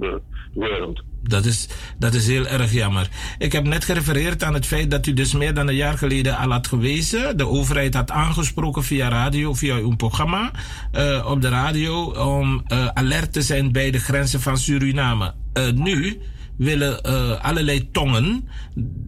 wereld. 0.54 1.04
Dat 1.24 1.46
is, 1.46 1.70
dat 2.00 2.14
is 2.14 2.28
heel 2.28 2.48
erg 2.48 2.72
jammer. 2.72 3.10
Ik 3.38 3.52
heb 3.52 3.64
net 3.64 3.86
gerefereerd 3.86 4.44
aan 4.44 4.54
het 4.54 4.66
feit 4.66 4.92
dat 4.92 5.06
u 5.08 5.14
dus 5.14 5.34
meer 5.34 5.54
dan 5.54 5.68
een 5.68 5.76
jaar 5.76 5.98
geleden 5.98 6.38
al 6.38 6.52
had 6.52 6.68
gewezen. 6.68 7.38
De 7.38 7.48
overheid 7.48 7.94
had 7.94 8.12
aangesproken 8.12 8.84
via 8.84 9.08
radio, 9.10 9.54
via 9.54 9.76
uw 9.78 9.96
programma 9.96 10.52
uh, 10.96 11.26
op 11.30 11.42
de 11.42 11.50
radio, 11.50 12.04
om 12.12 12.64
uh, 12.68 12.88
alert 12.88 13.34
te 13.34 13.42
zijn 13.42 13.72
bij 13.72 13.92
de 13.92 14.00
grenzen 14.00 14.42
van 14.42 14.58
Suriname. 14.58 15.34
nu 15.76 16.18
willen 16.58 17.04
allerlei 17.42 17.92
tongen 17.92 18.48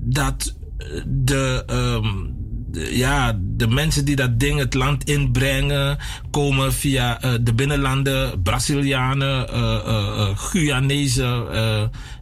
dat 0.06 0.58
de, 1.06 1.64
de- 1.66 2.39
ja, 2.74 3.40
de 3.42 3.68
mensen 3.68 4.06
die 4.06 4.16
dat 4.16 4.40
ding 4.40 4.60
het 4.60 4.74
land 4.74 5.04
inbrengen, 5.10 5.98
komen 6.32 6.74
via 6.74 7.22
eh, 7.22 7.34
de 7.42 7.54
binnenlanden, 7.54 8.42
Brazilianen, 8.42 9.48
eh, 9.48 10.38
Guyanezen 10.38 11.48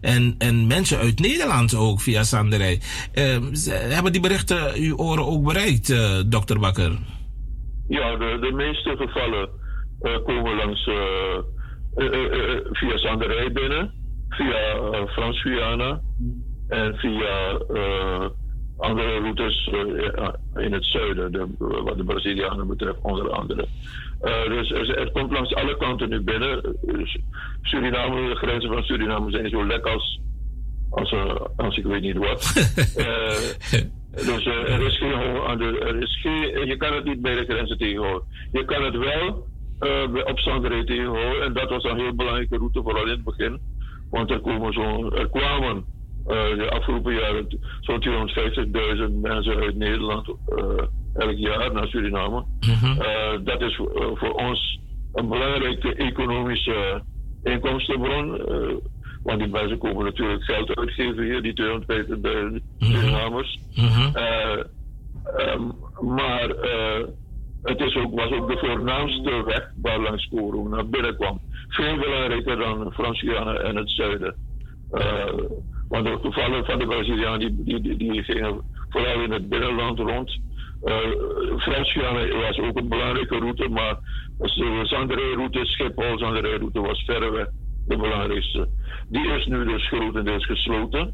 en, 0.02 0.36
en 0.38 0.68
mensen 0.68 0.98
uit 0.98 1.20
Nederland 1.20 1.76
ook 1.76 2.02
via 2.02 2.24
Sanderij. 2.24 2.82
Eh, 3.14 3.38
ze- 3.54 3.72
hebben 3.72 4.12
die 4.12 4.22
berichten 4.22 4.74
uw 4.76 4.96
oren 4.98 5.26
ook 5.26 5.44
bereikt, 5.44 5.94
dokter 6.32 6.60
Bakker? 6.60 6.92
Ja, 7.88 8.16
de, 8.16 8.38
de 8.42 8.52
meeste 8.52 8.96
gevallen 8.98 9.50
komen 10.24 10.56
langs 10.56 10.84
via 12.72 12.98
Zanderij 12.98 13.52
binnen, 13.52 13.94
via 14.30 15.06
Frans-Guyana 15.08 16.02
en 16.68 16.96
via 16.96 17.58
andere 18.78 19.20
routes 19.20 19.70
eh, 19.72 20.64
in 20.64 20.74
het 20.74 20.86
zuiden, 20.86 21.32
de, 21.32 21.48
wat 21.58 21.98
de 21.98 22.04
Brazilianen 22.04 22.68
betreft 22.68 22.98
onder 23.02 23.30
andere. 23.32 23.68
Eh, 24.22 24.48
dus 24.48 24.72
er, 24.72 25.00
het 25.00 25.12
komt 25.12 25.32
langs 25.32 25.54
alle 25.56 25.78
kanten 25.78 26.10
nu 26.10 26.22
binnen. 26.22 26.76
Dus 26.82 27.18
Suriname, 27.62 28.30
de 28.30 28.36
grenzen 28.36 28.70
van 28.74 28.84
Suriname 28.84 29.32
zijn 29.32 29.50
zo 29.50 29.66
lek 29.66 29.86
als, 29.86 30.20
als, 30.90 31.12
eh, 31.12 31.36
als 31.56 31.78
ik 31.78 31.86
weet 31.86 32.02
niet 32.02 32.18
wat. 32.18 32.46
Eh, 32.96 34.26
dus 34.26 34.46
eh, 34.46 34.74
er 34.76 34.88
is 34.88 34.98
geen 34.98 35.14
honger 35.14 35.48
aan 35.48 35.58
de. 35.58 35.80
Er 35.80 36.02
is 36.02 36.20
geen, 36.22 36.68
je 36.68 36.78
kan 36.78 36.94
het 36.94 37.04
niet 37.04 37.22
bij 37.22 37.34
de 37.36 37.44
grenzen 37.54 37.78
tegenhouden. 37.78 38.28
Je 38.52 38.66
kan 38.66 38.84
het 38.84 38.96
wel 38.98 39.48
eh, 39.80 40.12
bij- 40.12 40.26
op 40.26 40.38
tegenhouden. 40.86 41.42
En 41.44 41.54
dat 41.54 41.70
was 41.70 41.84
een 41.84 41.98
heel 42.00 42.16
belangrijke 42.16 42.58
route, 42.58 42.82
vooral 42.82 43.04
in 43.04 43.10
het 43.10 43.24
begin. 43.24 43.60
Want 44.10 44.32
er, 44.32 44.40
komen 44.40 44.74
zo, 44.74 45.10
er 45.10 45.30
kwamen 45.30 45.76
eh, 45.78 45.97
de 46.28 46.70
afgelopen 46.70 47.14
jaren 47.14 47.48
zo'n 47.82 48.04
250.000 49.10 49.14
mensen 49.22 49.56
uit 49.56 49.76
Nederland 49.76 50.28
eh, 50.28 50.66
elk 51.14 51.38
jaar 51.38 51.74
naar 51.74 51.88
Suriname. 51.88 52.46
Eh, 53.00 53.40
dat 53.44 53.62
is 53.62 53.76
voor, 53.76 54.18
eh, 54.20 54.34
ons 54.36 54.80
een 55.14 55.28
belangrijke 55.28 55.94
economische 55.96 57.02
inkomstenbron. 57.44 58.48
eh, 58.48 58.76
want 59.24 59.40
die 59.40 59.48
mensen 59.48 59.78
komen 59.78 60.06
natuurlijk 60.06 60.44
geld 60.44 60.76
uitgeven 60.78 61.24
hier, 61.24 61.42
die 61.42 61.54
250.000 61.54 62.64
Surinamers. 62.80 63.60
Eh, 64.14 64.60
ehm, 65.38 65.62
maar 66.02 66.50
eh, 66.50 67.04
het 67.64 67.80
is 67.80 67.96
ook, 67.96 68.20
was 68.20 68.32
ook 68.32 68.50
de 68.50 68.58
voornaamste 68.58 69.44
weg 69.46 69.72
waar 69.82 70.00
langs 70.00 70.28
binnen 70.90 71.16
kwam. 71.16 71.40
Veel 71.68 71.98
belangrijker 71.98 72.58
dan 72.58 72.92
Frans-Guyana 72.94 73.54
en 73.54 73.76
het 73.76 73.90
zuiden. 73.90 74.36
Eh, 74.92 75.34
want 75.90 76.06
de 76.06 76.18
gevallen 76.22 76.66
van 76.66 76.80
de 76.80 76.88
Brazilianen 76.88 77.64
die, 77.64 77.82
die, 77.82 77.98
die, 77.98 78.24
gingen 78.24 78.62
vooral 78.90 79.22
in 79.22 79.32
het 79.32 79.50
binnenland 79.50 80.00
rond. 80.00 80.40
Uh, 80.84 80.96
was 82.42 82.60
ook 82.60 82.78
een 82.78 82.88
belangrijke 82.88 83.38
route, 83.38 83.70
maar 83.70 83.98
de 84.38 84.82
Zanderij-route, 84.84 85.66
Schiphol-Zanderij-route 85.66 86.82
was 86.82 87.04
verreweg 87.04 87.48
de 87.88 87.98
belangrijkste. 87.98 88.68
Die 89.10 89.32
is 89.32 89.46
nu 89.46 89.66
dus 89.66 89.88
grotendeels 89.88 90.46
gesloten. 90.46 91.14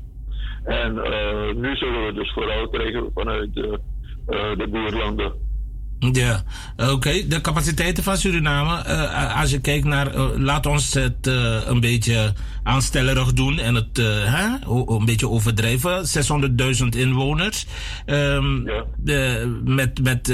En 0.64 1.04
eh, 1.04 1.54
nu 1.56 1.76
zullen 1.76 2.06
we 2.06 2.14
dus 2.14 2.32
vooral 2.32 2.68
krijgen 2.68 3.12
vanuit 3.14 3.54
de, 3.54 3.80
eh, 4.28 4.58
de. 4.58 5.32
Ja, 6.00 6.44
oké. 6.78 7.28
De 7.28 7.42
capaciteiten 7.42 8.04
van 8.04 8.18
Suriname, 8.18 8.84
eh, 8.84 9.40
als 9.42 9.52
je 9.52 9.60
kijkt 9.62 9.86
naar, 9.86 10.14
eh, 10.14 10.26
laat 10.38 10.66
ons 10.66 10.94
het 10.94 11.28
eh, 11.28 11.58
een 11.66 11.80
beetje 11.80 12.34
aanstellerig 12.64 13.34
doen 13.34 13.60
en 13.60 13.76
het 13.76 13.98
hè, 14.26 14.48
een 14.88 15.06
beetje 15.06 15.30
overdrijven. 15.30 16.08
600.000 16.08 16.96
inwoners. 16.96 17.66
Ehm, 18.06 18.64
de, 18.98 19.62
met 19.66 20.04
met 20.04 20.34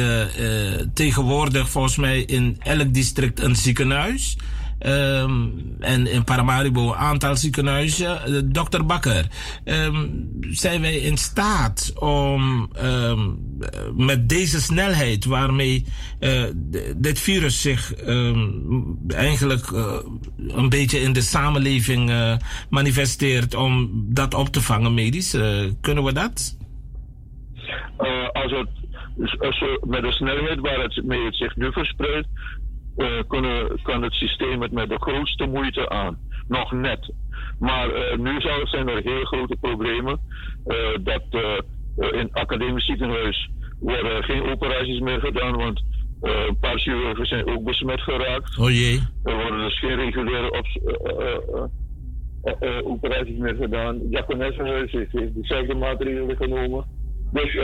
tegenwoordig 0.93 1.69
volgens 1.69 1.95
mij 1.95 2.21
in 2.21 2.57
elk 2.59 2.93
district 2.93 3.39
een 3.39 3.55
ziekenhuis. 3.55 4.37
Ehm, 4.79 5.47
en 5.79 6.07
in 6.07 6.23
Paramaribo 6.23 6.87
een 6.87 6.95
aantal 6.95 7.35
ziekenhuizen. 7.35 8.23
Eh, 8.23 8.41
Dokter 8.45 8.85
Bakker, 8.85 9.27
ehm, 9.63 10.07
zijn 10.39 10.81
wij 10.81 10.95
in 10.95 11.17
staat 11.17 11.93
om 11.99 12.69
ehm, 12.73 13.19
eh, 13.59 13.79
met 13.95 14.29
deze 14.29 14.61
snelheid 14.61 15.25
waarmee 15.25 15.85
eh, 16.19 16.43
dit 16.95 17.19
virus 17.19 17.61
zich 17.61 17.93
eigenlijk 19.07 19.71
een 20.47 20.69
beetje 20.69 20.99
in 20.99 21.13
de 21.13 21.21
samenleving 21.21 22.11
manifesteert, 22.69 23.55
om 23.55 23.89
dat 24.13 24.33
op 24.33 24.47
te 24.47 24.61
vangen 24.61 24.93
medisch? 24.93 25.37
Kunnen 25.81 26.03
we 26.03 26.13
dat? 26.13 26.57
Als 28.33 28.51
het 28.51 28.69
met 29.85 30.01
de 30.01 30.11
snelheid 30.11 30.59
waar 30.59 30.79
het 30.79 31.03
mee 31.05 31.25
het 31.25 31.35
zich 31.35 31.55
nu 31.55 31.71
verspreidt, 31.71 32.27
eh, 32.97 33.07
kunnen, 33.27 33.81
kan 33.81 34.03
het 34.03 34.13
systeem 34.13 34.61
het 34.61 34.71
met 34.71 34.89
de 34.89 34.99
grootste 34.99 35.45
moeite 35.45 35.89
aan. 35.89 36.17
Nog 36.47 36.71
net. 36.71 37.13
Maar 37.59 37.89
eh, 37.89 38.17
nu 38.17 38.41
zijn 38.63 38.87
er 38.89 39.01
heel 39.03 39.23
grote 39.23 39.57
problemen. 39.61 40.19
eh, 40.65 40.75
dat 41.03 41.23
in 42.11 42.19
het 42.19 42.33
academisch 42.33 42.85
ziekenhuis 42.85 43.49
worden 43.79 44.23
geen 44.23 44.43
operaties 44.43 44.99
meer 44.99 45.19
gedaan, 45.19 45.57
want 45.57 45.83
een 46.21 46.57
paar 46.59 46.79
chirurgen 46.79 47.25
zijn 47.25 47.47
ook 47.47 47.63
besmet 47.63 48.01
geraakt. 48.01 48.57
Oh 48.57 48.69
jee. 48.69 48.99
Er 49.23 49.35
worden 49.35 49.59
dus 49.59 49.79
geen 49.79 49.95
reguliere 49.95 50.63
operaties 52.83 53.37
meer 53.37 53.55
gedaan. 53.55 53.95
Het 53.95 54.11
Jaconessenhuis 54.11 54.91
heeft 54.91 55.11
dezelfde 55.11 55.75
maatregelen 55.75 56.35
genomen. 56.35 56.85
Dus 57.31 57.55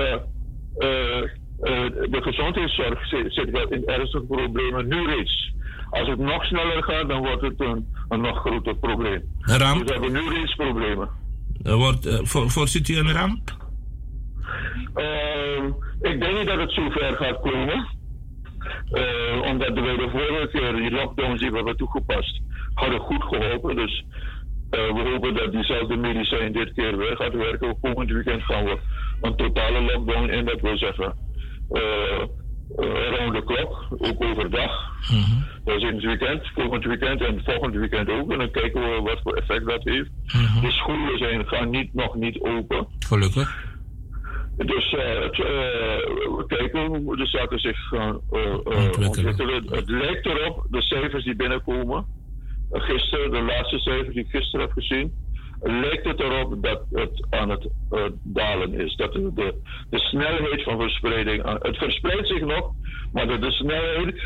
eh, 0.77 1.21
de 1.59 2.19
gezondheidszorg 2.21 3.07
zit, 3.07 3.33
zit 3.33 3.49
wel 3.49 3.67
in 3.67 3.85
ernstige 3.85 4.25
problemen 4.25 4.87
nu 4.87 5.05
reeds. 5.05 5.53
Als 5.89 6.07
het 6.07 6.19
nog 6.19 6.45
sneller 6.45 6.83
gaat, 6.83 7.09
dan 7.09 7.19
wordt 7.19 7.41
het 7.41 7.59
een, 7.59 7.87
een 8.09 8.21
nog 8.21 8.39
groter 8.39 8.75
probleem. 8.75 9.23
Een 9.39 9.57
ramp? 9.57 9.87
Dus 9.87 9.97
we 9.97 10.03
hebben 10.03 10.23
nu 10.23 10.33
reeds 10.33 10.55
problemen. 10.55 11.09
Wordt, 11.63 12.05
eh, 12.05 12.19
voor, 12.23 12.49
voorziet 12.49 12.87
u 12.87 12.97
een 12.97 13.11
ramp? 13.11 13.57
Ehm, 14.93 15.65
ik 16.01 16.19
denk 16.19 16.37
niet 16.37 16.47
dat 16.47 16.59
het 16.59 16.71
zo 16.71 16.89
ver 16.89 17.15
gaat 17.15 17.41
komen. 17.41 17.87
Eh, 18.91 19.41
omdat 19.41 19.73
we 19.73 19.95
de 19.97 20.09
vorige 20.11 20.49
keer 20.51 20.75
die 20.75 20.91
lockdowns 20.91 21.39
die 21.39 21.49
we 21.49 21.55
hebben 21.55 21.77
toegepast, 21.77 22.41
hadden 22.73 22.99
goed 22.99 23.23
geholpen. 23.23 23.75
Dus 23.75 24.05
eh, 24.69 24.93
we 24.93 25.09
hopen 25.11 25.33
dat 25.33 25.51
diezelfde 25.51 25.95
medicijn 25.95 26.51
dit 26.51 26.73
keer 26.73 26.97
weer 26.97 27.15
gaat 27.15 27.33
werken. 27.33 27.79
Komend 27.81 28.11
weekend 28.11 28.43
gaan 28.43 28.65
we 28.65 28.77
een 29.21 29.35
totale 29.35 29.81
lockdown 29.81 30.29
in. 30.29 30.45
Dat 30.45 30.61
wil 30.61 30.77
zeggen, 30.77 31.05
eh 31.05 31.11
eh, 31.11 31.24
rond 33.19 33.33
de 33.33 33.43
klok, 33.45 33.87
ook 33.97 34.23
overdag. 34.23 34.93
Dat 35.63 35.75
is 35.75 35.81
in 35.81 35.95
het 35.95 36.03
weekend, 36.03 36.47
volgend 36.53 36.85
weekend 36.85 37.21
en 37.21 37.41
volgend 37.43 37.75
weekend 37.75 38.09
ook. 38.09 38.31
En 38.31 38.37
dan 38.37 38.51
kijken 38.51 38.81
we 38.81 39.01
wat 39.03 39.19
voor 39.23 39.33
effect 39.33 39.65
dat 39.65 39.83
heeft. 39.83 40.09
De 40.61 40.71
scholen 40.71 41.17
zijn, 41.17 41.47
gaan 41.47 41.69
niet, 41.69 41.93
nog 41.93 42.15
niet 42.15 42.39
open. 42.39 42.87
Gelukkig. 42.99 43.73
Dus 44.57 44.93
eh, 44.93 45.21
het, 45.21 45.39
eh, 45.39 45.47
we 46.37 46.43
kijken 46.47 46.85
hoe 46.85 47.17
de 47.17 47.25
zaken 47.25 47.59
zich 47.59 47.77
gaan 47.77 48.19
eh, 48.31 48.41
eh, 48.43 49.07
ontwikkelen. 49.07 49.67
Het 49.69 49.89
lijkt 49.89 50.25
erop, 50.25 50.65
de 50.69 50.81
cijfers 50.81 51.23
die 51.23 51.35
binnenkomen, 51.35 52.05
eh, 52.71 52.81
gisteren, 52.81 53.31
de 53.31 53.41
laatste 53.41 53.79
cijfers 53.79 54.13
die 54.13 54.23
ik 54.23 54.29
gisteren 54.29 54.65
heb 54.65 54.71
gezien, 54.71 55.13
lijkt 55.67 56.05
het 56.05 56.19
erop 56.19 56.63
dat 56.63 56.81
het 56.91 57.25
aan 57.29 57.49
het 57.49 57.67
eh, 57.91 58.03
dalen 58.23 58.73
is. 58.73 58.95
Dat 58.95 59.13
de, 59.13 59.33
de, 59.33 59.61
de 59.89 59.99
snelheid 59.99 60.63
van 60.63 60.79
verspreiding, 60.79 61.61
het 61.61 61.77
verspreidt 61.77 62.27
zich 62.27 62.41
nog, 62.41 62.71
maar 63.13 63.27
dat 63.27 63.41
de 63.41 63.51
snelheid, 63.51 64.21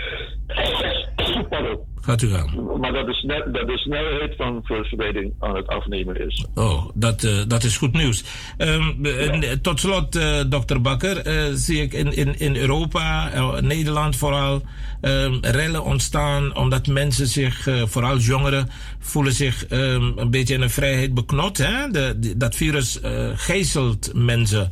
Gaat 2.02 2.22
u 2.22 2.28
gaan. 2.30 2.80
maar 2.80 2.94
dat 2.94 3.06
de, 3.06 3.14
snel, 3.14 3.52
dat 3.52 3.68
de 3.68 3.78
snelheid 3.78 4.36
van 4.36 4.60
verspreiding 4.64 5.34
aan 5.40 5.56
het 5.56 5.68
afnemen 5.68 6.28
is. 6.28 6.46
Oh, 6.56 6.90
dat, 6.94 7.24
eh, 7.24 7.42
dat 7.48 7.64
is 7.64 7.78
goed 7.78 7.94
nieuws. 7.94 8.24
Ehm, 8.58 9.06
en, 9.06 9.44
eh, 9.44 9.52
tot 9.52 9.80
slot, 9.80 10.16
eh, 10.16 10.40
dokter 10.48 10.82
Bakker, 10.82 11.18
eh, 11.18 11.44
zie 11.54 11.82
ik 11.82 11.94
in, 11.94 12.14
in, 12.16 12.40
in 12.40 12.56
Europa, 12.56 13.32
eh, 13.32 13.60
Nederland 13.60 14.16
vooral, 14.16 14.62
ehm, 15.02 15.38
rellen 15.42 15.84
ontstaan 15.84 16.56
omdat 16.56 16.88
mensen 16.88 17.28
zich, 17.28 17.68
eh, 17.68 17.82
vooral 17.86 18.18
jongeren, 18.18 18.70
voelen 19.00 19.34
zich 19.34 19.66
ehm, 19.66 20.12
een 20.16 20.32
beetje 20.32 20.54
in 20.54 20.60
hun 20.60 20.70
vrijheid 20.70 21.14
beknot. 21.14 21.58
Hè? 21.58 21.92
De, 21.92 22.38
dat 22.38 22.56
virus 22.56 23.02
eh 23.02 23.30
gijzelt 23.36 24.12
mensen. 24.14 24.72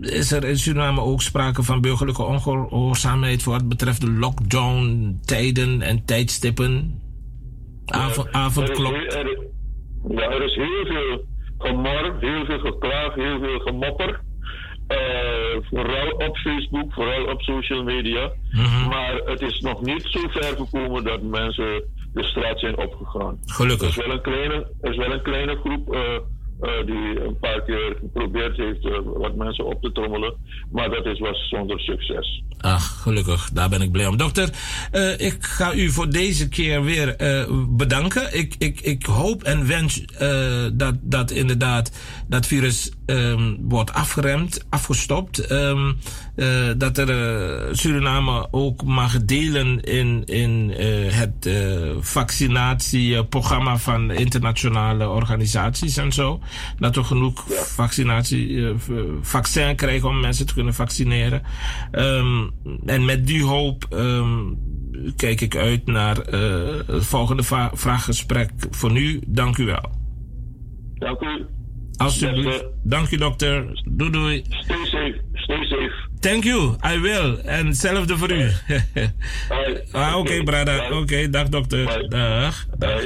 Is 0.00 0.32
er 0.32 0.44
in 0.44 0.58
Suriname 0.58 1.00
ook 1.00 1.22
sprake 1.22 1.62
van 1.62 1.80
burgerlijke 1.80 2.22
ongehoorzaamheid 2.22 3.42
voor 3.42 3.52
wat 3.52 3.68
betreft 3.68 4.00
de 4.00 4.10
lockdown-tijden 4.10 5.82
en 5.82 6.04
tijdstippen? 6.14 7.00
Avond, 7.86 8.32
avondklok. 8.32 8.92
Er 8.94 9.06
is, 9.06 9.14
heel- 9.14 9.22
er 9.24 9.30
is- 9.32 10.18
ja, 10.18 10.30
er 10.30 10.42
is 10.42 10.54
heel 10.54 10.84
veel 10.86 11.24
gemor, 11.58 12.16
heel 12.20 12.44
veel 12.44 12.58
geklaag, 12.58 13.14
heel 13.14 13.38
veel 13.40 13.58
gemopper. 13.58 14.20
Eh, 14.86 14.98
vooral 15.70 16.10
op 16.10 16.36
Facebook, 16.36 16.92
vooral 16.92 17.24
op 17.26 17.40
social 17.42 17.82
media. 17.82 18.32
Maar 18.88 19.14
het 19.24 19.40
is 19.40 19.60
nog 19.60 19.82
niet 19.82 20.02
zo 20.08 20.20
ver 20.28 20.56
gekomen 20.56 21.04
dat 21.04 21.22
mensen 21.22 21.82
de 22.12 22.22
straat 22.24 22.58
zijn 22.60 22.78
opgegaan. 22.78 23.38
Gelukkig. 23.46 23.82
Er 23.82 23.88
is 24.02 24.06
wel 24.06 24.14
een 24.14 24.22
kleine, 24.22 24.66
er 24.80 24.90
is 24.90 24.96
wel 24.96 25.12
een 25.12 25.22
kleine 25.22 25.56
groep 25.56 25.94
eh, 25.94 26.00
eh, 26.60 26.86
die 26.86 27.24
een 27.24 27.38
paar 27.40 27.62
keer 27.62 27.96
geprobeerd 28.00 28.56
heeft 28.56 28.84
eh, 28.84 28.98
wat 29.04 29.34
mensen 29.34 29.66
op 29.66 29.82
te 29.82 29.92
trommelen. 29.92 30.34
Maar 30.70 30.90
dat 30.90 31.06
is, 31.06 31.18
was 31.18 31.48
zonder 31.48 31.80
succes. 31.80 32.42
Ach, 32.60 33.02
gelukkig. 33.02 33.50
Daar 33.52 33.68
ben 33.68 33.82
ik 33.82 33.92
blij 33.92 34.06
om. 34.06 34.16
Dokter, 34.16 34.50
eh, 34.90 35.20
ik 35.20 35.36
ga 35.40 35.74
u 35.74 35.90
voor 35.90 36.10
deze 36.10 36.48
keer 36.48 36.82
weer 36.82 37.16
bedanken. 37.68 38.38
Ik, 38.38 38.54
ik, 38.58 38.80
ik 38.80 39.06
hoop 39.06 39.42
en 39.42 39.66
wens 39.66 40.04
dat, 40.72 40.94
dat 41.00 41.30
inderdaad 41.30 41.92
dat 42.28 42.46
virus 42.46 42.90
ehm, 43.10 43.56
wordt 43.60 43.92
afgeremd, 43.92 44.66
afgestopt. 44.68 45.38
Ehm, 45.38 45.92
eh, 46.36 46.68
dat 46.76 46.98
er 46.98 47.10
eh, 47.10 47.68
Suriname 47.72 48.48
ook 48.50 48.84
mag 48.84 49.24
delen 49.24 49.80
in, 49.80 50.24
in 50.24 50.74
eh, 50.76 51.12
het 51.12 51.50
vaccinatieprogramma 52.00 53.76
van 53.76 54.10
internationale 54.10 55.08
organisaties 55.08 55.96
en 55.96 56.12
zo. 56.12 56.40
Dat 56.78 56.94
we 56.94 57.04
genoeg 57.04 57.44
vaccinatie, 57.74 58.64
vaccin 59.20 59.76
krijgen 59.76 60.08
om 60.08 60.20
mensen 60.20 60.46
te 60.46 60.54
kunnen 60.54 60.74
vaccineren. 60.74 61.42
Ehm, 61.90 62.48
en 62.86 63.04
met 63.04 63.26
die 63.26 63.44
hoop 63.44 63.88
kijk 65.16 65.40
ik 65.40 65.56
uit 65.56 65.86
naar 65.86 66.16
het 66.16 67.06
volgende 67.06 67.42
vraaggesprek. 67.72 68.50
Voor 68.70 68.92
nu, 68.92 69.20
dank 69.26 69.56
u 69.56 69.64
wel. 69.64 69.90
Dank 70.98 71.20
u. 71.20 71.59
Alsjeblieft. 72.00 72.64
Dank 72.82 73.12
u, 73.12 73.16
dokter. 73.16 73.82
Doei 73.84 74.10
doei. 74.10 74.44
Stay 74.48 74.84
safe. 74.84 75.20
Stay 75.34 75.64
safe. 75.64 76.09
Thank 76.20 76.44
you, 76.44 76.76
I 76.94 76.98
will. 76.98 77.36
En 77.44 77.66
hetzelfde 77.66 78.16
voor 78.16 78.30
u. 78.32 78.50
ah, 79.92 80.16
Oké, 80.16 80.42
brada. 80.42 80.90
Oké, 80.90 81.30
dag 81.30 81.48
dokter. 81.48 82.08
Dag. 82.08 82.66
dag. 82.78 83.00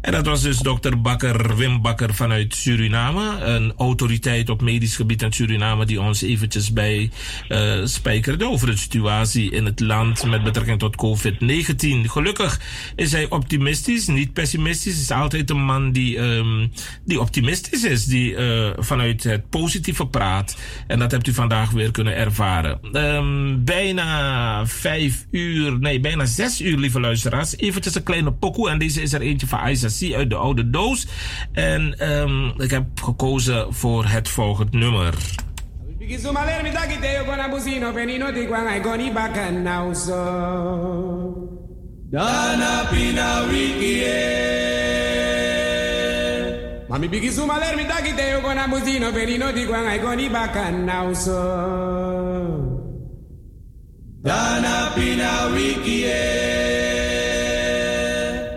En 0.00 0.12
dat 0.12 0.26
was 0.26 0.42
dus 0.42 0.58
dokter 0.58 1.00
Bakker, 1.00 1.56
Wim 1.56 1.82
Bakker 1.82 2.14
vanuit 2.14 2.54
Suriname. 2.54 3.44
Een 3.44 3.72
autoriteit 3.76 4.48
op 4.50 4.62
medisch 4.62 4.96
gebied 4.96 5.22
in 5.22 5.32
Suriname 5.32 5.86
die 5.86 6.00
ons 6.00 6.22
eventjes 6.22 6.72
bij 6.72 7.10
eh 7.48 7.80
spijkerde 7.84 8.48
over 8.48 8.66
de 8.66 8.76
situatie 8.76 9.50
in 9.50 9.64
het 9.64 9.80
land 9.80 10.24
met 10.24 10.42
betrekking 10.44 10.78
tot 10.78 10.96
COVID-19. 10.96 12.10
Gelukkig 12.10 12.60
is 12.96 13.12
hij 13.12 13.28
optimistisch, 13.28 14.06
niet 14.06 14.32
pessimistisch. 14.32 14.92
Hij 14.92 15.02
is 15.02 15.10
altijd 15.10 15.50
een 15.50 15.64
man 15.64 15.92
die, 15.92 16.18
ehm, 16.18 16.66
die 17.04 17.20
optimistisch 17.20 17.84
is, 17.84 18.04
die 18.04 18.36
eh, 18.36 18.70
vanuit 18.76 19.22
het 19.24 19.50
positieve 19.50 20.06
praat. 20.06 20.56
En 20.86 20.98
dat 20.98 21.10
hebt 21.10 21.26
u 21.26 21.32
vandaag 21.32 21.70
weer 21.70 21.90
kunnen 21.90 22.12
ervaren. 22.16 22.34
Ehm, 22.92 23.64
bijna 23.64 24.66
vijf 24.66 25.26
uur, 25.30 25.78
nee, 25.78 26.00
bijna 26.00 26.24
zes 26.24 26.60
uur, 26.60 26.78
lieve 26.78 27.00
luisteraars. 27.00 27.56
Eventjes 27.56 27.94
een 27.94 28.02
kleine 28.02 28.32
pokoe. 28.32 28.70
En 28.70 28.78
deze 28.78 29.02
is 29.02 29.12
er 29.12 29.20
eentje 29.20 29.46
van 29.46 29.68
Isaac 29.68 30.12
uit 30.12 30.30
de 30.30 30.36
oude 30.36 30.70
doos. 30.70 31.06
En 31.52 31.98
ehm, 31.98 32.60
ik 32.60 32.70
heb 32.70 32.84
gekozen 33.02 33.74
voor 33.74 34.04
het 34.06 34.28
volgende 34.28 34.78
nummer. 34.78 35.14
Dana 42.10 42.84
pina 42.90 43.42
Ami 46.96 47.08
bigi 47.12 47.28
suma 47.30 47.58
ler 47.60 47.76
mi 47.76 47.84
dagi 47.84 48.12
te 48.16 48.24
yo 48.32 48.40
kona 48.40 48.64
di 49.52 49.66
koni. 49.68 50.28
Dana 54.24 54.76
pina 54.94 55.32
wiki 55.52 55.98
e. 56.04 56.24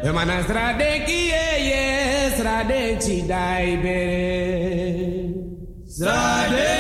E 0.08 0.12
mana 0.16 0.38
strade 0.48 0.92
ki 1.06 1.22
e 1.44 1.48
ye 1.70 1.84
strade 2.38 2.82
dai 3.28 3.78
bere. 3.84 5.36
Strade. 5.86 6.79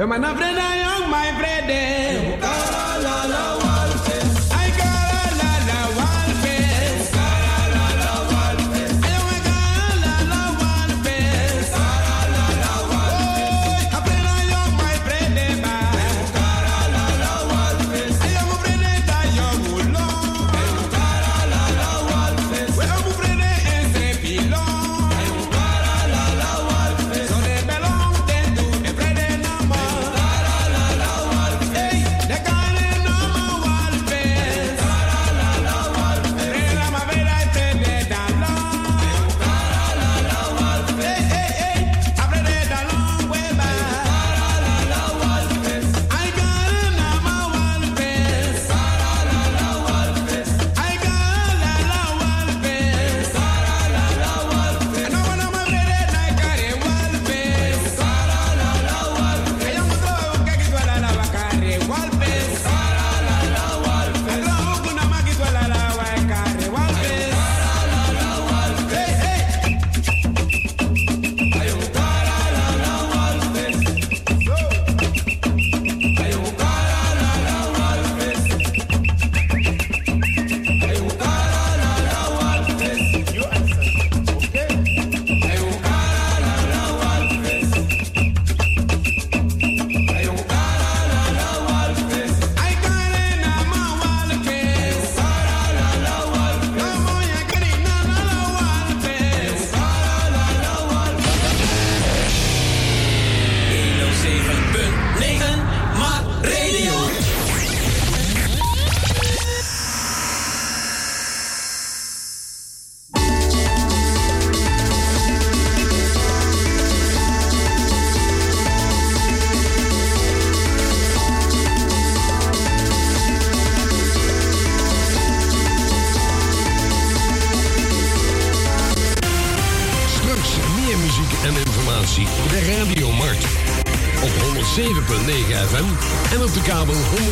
You're 0.00 0.06
my 0.06 0.16
friend, 0.16 0.56
young, 0.56 1.10
my 1.10 1.30
friend. 1.38 1.70
Eh. 1.70 2.89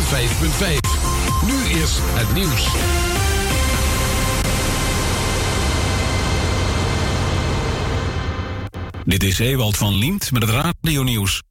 105.5. 0.09 0.15
Nu 1.47 1.79
eerst 1.79 1.99
het 2.03 2.35
nieuws. 2.35 2.69
Dit 9.05 9.23
is 9.23 9.39
Ewald 9.39 9.77
van 9.77 9.95
Liemt 9.95 10.33
met 10.33 10.43
het 10.43 10.51
radionieuws. 10.51 11.43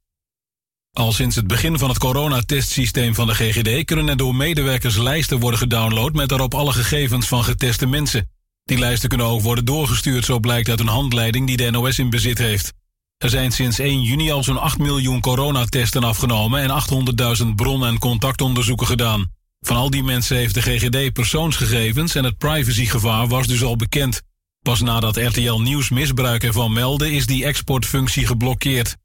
Al 0.92 1.12
sinds 1.12 1.36
het 1.36 1.46
begin 1.46 1.78
van 1.78 1.88
het 1.88 1.98
coronatestsysteem 1.98 3.14
van 3.14 3.26
de 3.26 3.34
GGD 3.34 3.84
kunnen 3.84 4.08
er 4.08 4.16
door 4.16 4.34
medewerkers 4.34 4.96
lijsten 4.96 5.38
worden 5.38 5.58
gedownload 5.58 6.12
met 6.12 6.28
daarop 6.28 6.54
alle 6.54 6.72
gegevens 6.72 7.28
van 7.28 7.44
geteste 7.44 7.86
mensen. 7.86 8.30
Die 8.64 8.78
lijsten 8.78 9.08
kunnen 9.08 9.26
ook 9.26 9.42
worden 9.42 9.64
doorgestuurd, 9.64 10.24
zo 10.24 10.38
blijkt 10.38 10.68
uit 10.68 10.80
een 10.80 10.86
handleiding 10.86 11.46
die 11.46 11.56
de 11.56 11.70
NOS 11.70 11.98
in 11.98 12.10
bezit 12.10 12.38
heeft. 12.38 12.72
Er 13.18 13.30
zijn 13.30 13.52
sinds 13.52 13.78
1 13.78 14.02
juni 14.02 14.30
al 14.30 14.44
zo'n 14.44 14.60
8 14.60 14.78
miljoen 14.78 15.20
coronatesten 15.20 16.04
afgenomen 16.04 16.62
en 16.62 16.70
800.000 17.40 17.54
bron- 17.54 17.86
en 17.86 17.98
contactonderzoeken 17.98 18.86
gedaan. 18.86 19.30
Van 19.60 19.76
al 19.76 19.90
die 19.90 20.02
mensen 20.02 20.36
heeft 20.36 20.54
de 20.54 20.62
GGD 20.62 21.12
persoonsgegevens 21.12 22.14
en 22.14 22.24
het 22.24 22.38
privacygevaar 22.38 23.28
was 23.28 23.46
dus 23.46 23.62
al 23.62 23.76
bekend. 23.76 24.22
Pas 24.62 24.80
nadat 24.80 25.16
RTL 25.16 25.60
Nieuws 25.60 25.90
misbruik 25.90 26.44
ervan 26.44 26.72
meldde 26.72 27.12
is 27.12 27.26
die 27.26 27.44
exportfunctie 27.44 28.26
geblokkeerd. 28.26 28.96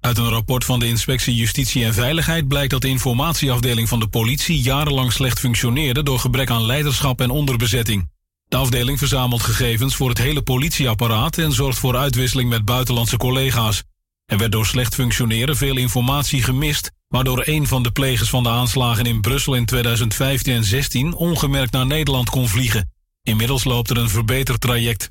Uit 0.00 0.18
een 0.18 0.28
rapport 0.28 0.64
van 0.64 0.78
de 0.78 0.86
Inspectie 0.86 1.34
Justitie 1.34 1.84
en 1.84 1.94
Veiligheid 1.94 2.48
blijkt 2.48 2.70
dat 2.70 2.80
de 2.80 2.88
informatieafdeling 2.88 3.88
van 3.88 4.00
de 4.00 4.08
politie 4.08 4.60
jarenlang 4.60 5.12
slecht 5.12 5.38
functioneerde 5.38 6.02
door 6.02 6.18
gebrek 6.18 6.50
aan 6.50 6.66
leiderschap 6.66 7.20
en 7.20 7.30
onderbezetting. 7.30 8.08
De 8.48 8.56
afdeling 8.56 8.98
verzamelt 8.98 9.42
gegevens 9.42 9.96
voor 9.96 10.08
het 10.08 10.18
hele 10.18 10.42
politieapparaat 10.42 11.38
en 11.38 11.52
zorgt 11.52 11.78
voor 11.78 11.96
uitwisseling 11.96 12.48
met 12.48 12.64
buitenlandse 12.64 13.16
collega's. 13.16 13.82
Er 14.26 14.38
werd 14.38 14.52
door 14.52 14.66
slecht 14.66 14.94
functioneren 14.94 15.56
veel 15.56 15.76
informatie 15.76 16.42
gemist, 16.42 16.90
waardoor 17.08 17.42
een 17.44 17.66
van 17.66 17.82
de 17.82 17.90
plegers 17.90 18.28
van 18.28 18.42
de 18.42 18.48
aanslagen 18.48 19.06
in 19.06 19.20
Brussel 19.20 19.54
in 19.54 19.64
2015 19.64 20.54
en 20.54 20.64
16 20.64 21.14
ongemerkt 21.14 21.72
naar 21.72 21.86
Nederland 21.86 22.30
kon 22.30 22.48
vliegen. 22.48 22.92
Inmiddels 23.22 23.64
loopt 23.64 23.90
er 23.90 23.96
een 23.96 24.10
verbeterd 24.10 24.60
traject. 24.60 25.10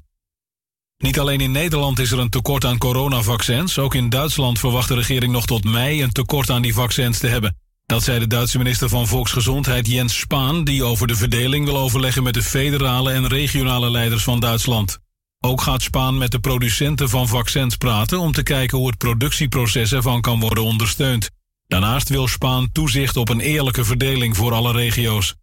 Niet 0.97 1.19
alleen 1.19 1.41
in 1.41 1.51
Nederland 1.51 1.99
is 1.99 2.11
er 2.11 2.19
een 2.19 2.29
tekort 2.29 2.65
aan 2.65 2.77
coronavaccins, 2.77 3.79
ook 3.79 3.95
in 3.95 4.09
Duitsland 4.09 4.59
verwacht 4.59 4.87
de 4.87 4.95
regering 4.95 5.31
nog 5.31 5.45
tot 5.45 5.63
mei 5.63 6.03
een 6.03 6.11
tekort 6.11 6.49
aan 6.49 6.61
die 6.61 6.73
vaccins 6.73 7.19
te 7.19 7.27
hebben. 7.27 7.57
Dat 7.85 8.03
zei 8.03 8.19
de 8.19 8.27
Duitse 8.27 8.57
minister 8.57 8.89
van 8.89 9.07
Volksgezondheid 9.07 9.87
Jens 9.87 10.19
Spaan, 10.19 10.63
die 10.63 10.83
over 10.83 11.07
de 11.07 11.15
verdeling 11.15 11.65
wil 11.65 11.77
overleggen 11.77 12.23
met 12.23 12.33
de 12.33 12.43
federale 12.43 13.11
en 13.11 13.27
regionale 13.27 13.91
leiders 13.91 14.23
van 14.23 14.39
Duitsland. 14.39 14.99
Ook 15.39 15.61
gaat 15.61 15.81
Spaan 15.81 16.17
met 16.17 16.31
de 16.31 16.39
producenten 16.39 17.09
van 17.09 17.27
vaccins 17.27 17.75
praten 17.75 18.19
om 18.19 18.31
te 18.31 18.43
kijken 18.43 18.77
hoe 18.77 18.87
het 18.87 18.97
productieproces 18.97 19.91
ervan 19.91 20.21
kan 20.21 20.39
worden 20.39 20.63
ondersteund. 20.63 21.29
Daarnaast 21.67 22.09
wil 22.09 22.27
Spaan 22.27 22.71
toezicht 22.71 23.17
op 23.17 23.29
een 23.29 23.39
eerlijke 23.39 23.83
verdeling 23.83 24.35
voor 24.35 24.53
alle 24.53 24.71
regio's. 24.71 25.35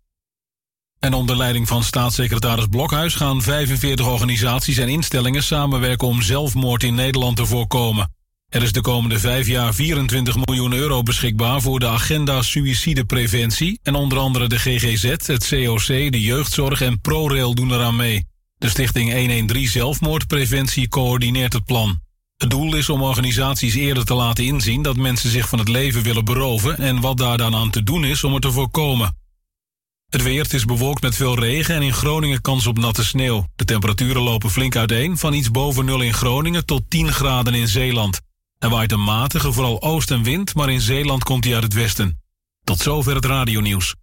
En 0.99 1.14
onder 1.14 1.36
leiding 1.36 1.68
van 1.68 1.82
staatssecretaris 1.82 2.66
Blokhuis 2.66 3.14
gaan 3.14 3.43
45 3.43 4.07
organisaties 4.07 4.78
en 4.78 4.88
instellingen 4.88 5.43
samenwerken 5.43 6.09
om 6.09 6.22
zelfmoord 6.22 6.82
in 6.82 6.95
Nederland 6.95 7.36
te 7.36 7.47
voorkomen. 7.47 8.11
Er 8.53 8.62
is 8.62 8.72
de 8.72 8.80
komende 8.80 9.18
vijf 9.18 9.46
jaar 9.46 9.74
24 9.74 10.36
miljoen 10.36 10.72
euro 10.72 11.03
beschikbaar 11.03 11.61
voor 11.61 11.80
de 11.80 11.88
agenda 11.88 12.42
suïcidepreventie 12.42 13.78
en 13.82 13.94
onder 13.94 14.18
andere 14.18 14.48
de 14.48 14.59
GGZ, 14.59 15.03
het 15.03 15.48
COC, 15.48 15.86
de 15.86 16.20
jeugdzorg 16.20 16.80
en 16.80 17.00
ProRail 17.00 17.55
doen 17.55 17.72
eraan 17.72 17.96
mee. 17.96 18.26
De 18.59 18.68
stichting 18.68 19.12
113 19.12 19.68
Zelfmoordpreventie 19.68 20.88
coördineert 20.88 21.53
het 21.53 21.64
plan. 21.64 22.00
Het 22.36 22.50
doel 22.50 22.74
is 22.74 22.88
om 22.88 23.03
organisaties 23.03 23.74
eerder 23.74 24.05
te 24.05 24.14
laten 24.14 24.44
inzien 24.44 24.82
dat 24.82 24.96
mensen 24.96 25.30
zich 25.30 25.48
van 25.48 25.59
het 25.59 25.68
leven 25.68 26.03
willen 26.03 26.24
beroven 26.24 26.78
en 26.78 27.00
wat 27.00 27.18
daar 27.18 27.38
dan 27.38 27.55
aan 27.55 27.70
te 27.70 27.82
doen 27.82 28.05
is 28.05 28.24
om 28.24 28.32
het 28.32 28.42
te 28.42 28.53
voorkomen. 28.53 29.16
Het 30.09 30.22
weer 30.22 30.55
is 30.55 30.64
bewolkt 30.64 31.03
met 31.03 31.16
veel 31.16 31.38
regen 31.38 31.74
en 31.74 31.82
in 31.82 31.92
Groningen 31.92 32.40
kans 32.40 32.66
op 32.66 32.78
natte 32.78 33.05
sneeuw. 33.05 33.46
De 33.57 33.64
temperaturen 33.64 34.22
lopen 34.22 34.50
flink 34.50 34.76
uiteen, 34.76 35.18
van 35.18 35.32
iets 35.32 35.50
boven 35.50 35.84
nul 35.84 36.00
in 36.00 36.14
Groningen 36.14 36.66
tot 36.66 36.82
10 36.88 37.12
graden 37.12 37.55
in 37.55 37.68
Zeeland. 37.68 38.20
Er 38.62 38.68
waait 38.68 38.92
een 38.92 39.04
matige, 39.04 39.52
vooral 39.52 39.82
oostenwind, 39.82 40.54
maar 40.54 40.70
in 40.70 40.80
Zeeland 40.80 41.24
komt 41.24 41.44
hij 41.44 41.54
uit 41.54 41.62
het 41.62 41.72
westen. 41.72 42.20
Tot 42.64 42.78
zover 42.78 43.14
het 43.14 43.24
radionieuws. 43.24 43.94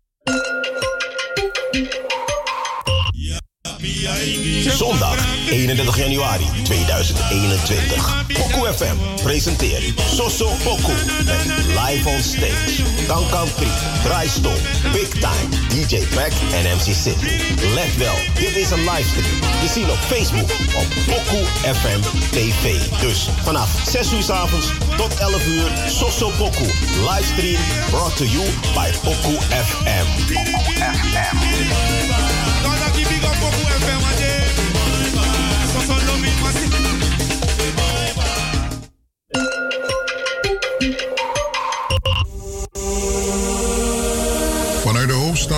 Zondag 3.79 5.17
31 5.49 5.97
januari 5.97 6.45
2021. 6.63 8.25
Poku 8.33 8.65
FM 8.65 8.97
presenteert 9.23 9.83
Soso 10.15 10.49
Poku 10.63 10.91
live 11.67 12.09
on 12.09 12.21
stage. 12.23 12.83
Kankan 13.07 13.47
3, 13.55 13.67
Draaistom, 14.03 14.53
Big 14.93 15.09
Time, 15.09 15.49
DJ 15.69 16.03
Pack 16.15 16.31
en 16.53 16.75
MC 16.75 16.93
Sydney. 16.93 17.39
Let 17.73 17.97
wel, 17.97 18.15
dit 18.35 18.55
is 18.55 18.71
een 18.71 18.83
livestream. 18.83 19.39
Te 19.61 19.67
zien 19.73 19.89
op 19.89 19.97
Facebook 19.97 20.49
op 20.75 20.87
Poku 21.05 21.43
FM 21.79 21.99
TV. 22.31 22.77
Dus 23.01 23.29
vanaf 23.43 23.69
6 23.87 24.13
uur 24.13 24.23
s 24.23 24.29
avonds 24.29 24.67
tot 24.97 25.17
11 25.19 25.47
uur 25.47 25.71
Soso 25.87 26.29
Poku. 26.37 26.67
Livestream 27.09 27.61
brought 27.89 28.17
to 28.17 28.25
you 28.25 28.45
by 28.73 28.89
Poku 29.03 29.35
FM. 29.39 30.33
Poku 30.33 30.71
FM. 30.75 31.88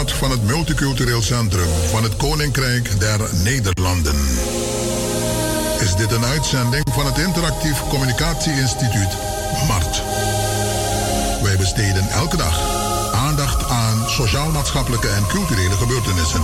Van 0.10 0.32
het 0.32 0.44
multicultureel 0.44 1.22
centrum 1.22 1.68
van 1.90 2.04
het 2.04 2.16
Koninkrijk 2.16 3.00
der 3.00 3.30
Nederlanden. 3.44 4.16
Is 5.80 5.96
dit 5.96 6.12
een 6.12 6.26
uitzending 6.26 6.84
van 6.92 7.06
het 7.06 7.18
Interactief 7.18 7.88
Communicatie-instituut 7.90 9.18
MART. 9.68 10.02
Wij 11.44 11.58
besteden 11.58 12.10
elke 12.10 12.38
dag 12.38 12.60
aandacht 13.14 13.70
aan 13.70 14.10
sociaal-maatschappelijke 14.10 15.08
en 15.08 15.28
culturele 15.28 15.76
gebeurtenissen. 15.76 16.42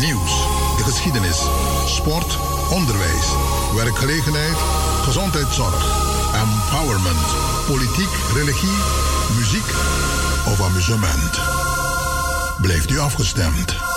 Nieuws, 0.00 0.32
de 0.76 0.84
geschiedenis, 0.84 1.38
sport, 1.86 2.38
onderwijs, 2.70 3.26
werkgelegenheid, 3.74 4.56
gezondheidszorg, 5.02 5.86
empowerment, 6.34 7.26
politiek, 7.66 8.10
religie, 8.34 8.78
muziek 9.36 9.70
of 10.46 10.60
amusement. 10.60 11.67
Blijft 12.60 12.90
u 12.90 12.98
afgestemd. 12.98 13.87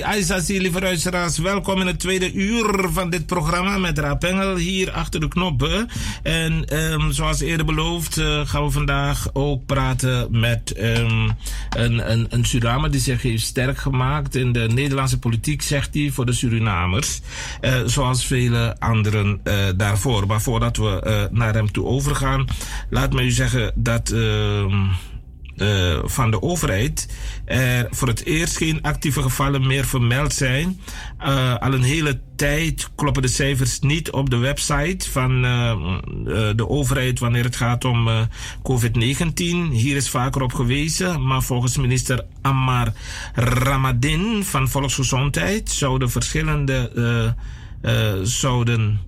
Aisasi, 0.00 0.60
lieve 0.60 0.80
luisteraars. 0.80 1.38
Welkom 1.38 1.80
in 1.80 1.86
het 1.86 1.98
tweede 1.98 2.32
uur 2.32 2.88
van 2.92 3.10
dit 3.10 3.26
programma 3.26 3.78
met 3.78 3.98
Rapengel 3.98 4.56
hier 4.56 4.90
achter 4.90 5.20
de 5.20 5.28
knoppen. 5.28 5.88
En 6.22 6.64
ehm, 6.64 7.10
zoals 7.10 7.40
eerder 7.40 7.66
beloofd 7.66 8.16
eh, 8.16 8.40
gaan 8.46 8.64
we 8.64 8.70
vandaag 8.70 9.28
ook 9.32 9.66
praten 9.66 10.40
met 10.40 10.72
ehm, 10.72 11.30
een, 11.76 12.10
een, 12.10 12.26
een 12.28 12.44
Surinamer 12.44 12.90
die 12.90 13.00
zich 13.00 13.22
heeft 13.22 13.44
sterk 13.44 13.78
gemaakt 13.78 14.34
in 14.34 14.52
de 14.52 14.68
Nederlandse 14.74 15.18
politiek, 15.18 15.62
zegt 15.62 15.94
hij, 15.94 16.10
voor 16.10 16.26
de 16.26 16.32
Surinamers. 16.32 17.20
Eh, 17.60 17.74
zoals 17.86 18.26
vele 18.26 18.76
anderen 18.78 19.40
eh, 19.44 19.54
daarvoor. 19.76 20.26
Maar 20.26 20.42
voordat 20.42 20.76
we 20.76 21.28
naar 21.32 21.54
hem 21.54 21.72
toe 21.72 21.86
overgaan, 21.86 22.46
laat 22.90 23.12
me 23.12 23.22
u 23.22 23.30
zeggen 23.30 23.72
dat. 23.74 24.10
ehm, 24.10 24.88
eh, 25.56 25.98
van 26.04 26.30
de 26.30 26.42
overheid 26.42 27.08
er 27.52 27.86
voor 27.90 28.08
het 28.08 28.24
eerst 28.24 28.56
geen 28.56 28.82
actieve 28.82 29.22
gevallen 29.22 29.66
meer 29.66 29.84
vermeld 29.84 30.32
zijn. 30.32 30.80
Eh, 31.18 31.56
al 31.56 31.72
een 31.72 31.82
hele 31.82 32.20
tijd 32.42 32.90
kloppen 32.94 33.22
de 33.22 33.28
cijfers 33.28 33.80
niet 33.80 34.10
op 34.10 34.30
de 34.30 34.36
website 34.36 35.10
van 35.10 35.44
eh, 35.44 35.70
eh, 35.70 36.56
de 36.56 36.68
overheid 36.68 37.18
wanneer 37.18 37.44
het 37.44 37.56
gaat 37.56 37.84
om 37.84 38.08
eh, 38.08 38.20
COVID-19. 38.62 39.70
Hier 39.70 39.96
is 39.96 40.10
vaker 40.10 40.42
op 40.42 40.52
gewezen, 40.52 41.26
maar 41.26 41.42
volgens 41.42 41.76
minister 41.76 42.24
Ammar 42.40 42.92
Ramadin 43.34 44.44
van 44.44 44.68
Volksgezondheid 44.68 45.70
zouden 45.70 46.10
verschillende 46.10 47.34
zouden 48.22 49.00